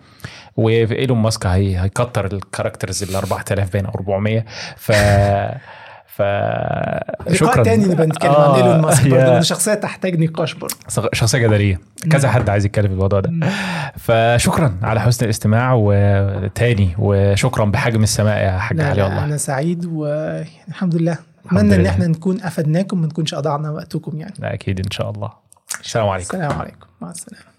وإيلون 0.57 1.19
ماسك 1.19 1.47
هي 1.47 1.79
هيكتر 1.79 2.27
ال 2.27 2.34
characters 2.34 3.03
ال 3.03 3.17
4000 3.17 3.73
باين 3.73 3.87
أو 3.87 3.93
400 3.95 4.45
ف 4.77 4.93
ف 6.17 6.23
لقاء 6.23 7.63
تاني 7.63 7.85
نبقى 7.85 8.07
نتكلم 8.07 8.33
عن 8.33 8.55
إيلون 8.55 8.81
ماسك 8.81 9.09
برضه 9.09 9.41
شخصية 9.41 9.75
تحتاج 9.75 10.25
نقاش 10.25 10.55
برضه. 10.55 10.75
شخصية 11.13 11.39
جدلية. 11.39 11.81
كذا 12.11 12.31
حد 12.31 12.51
عايز 12.51 12.65
يتكلم 12.65 12.87
في 12.87 12.93
الموضوع 12.93 13.21
ده. 13.21 13.33
فشكرا 13.97 14.77
على 14.83 15.01
حسن 15.01 15.25
الاستماع 15.25 15.75
وتاني 15.75 16.95
وشكرا 16.99 17.65
بحجم 17.65 18.03
السماء 18.03 18.45
يا 18.45 18.59
حاج 18.59 18.81
علي 18.81 19.03
والله. 19.03 19.25
أنا 19.25 19.37
سعيد 19.37 19.85
والحمد 19.85 20.95
لله. 20.95 21.19
أتمنى 21.47 21.75
إن. 21.75 21.87
إحنا 21.87 22.07
نكون 22.07 22.41
أفدناكم 22.43 23.01
ما 23.01 23.07
نكونش 23.07 23.35
أضعنا 23.35 23.71
وقتكم 23.71 24.19
يعني. 24.19 24.35
لا 24.39 24.55
أكيد 24.55 24.81
إن 24.81 24.91
شاء 24.91 25.11
الله. 25.11 25.33
السلام 25.81 26.09
عليكم. 26.09 26.37
السلام 26.37 26.59
عليكم. 26.59 26.87
مع 27.01 27.11
السلامة. 27.11 27.52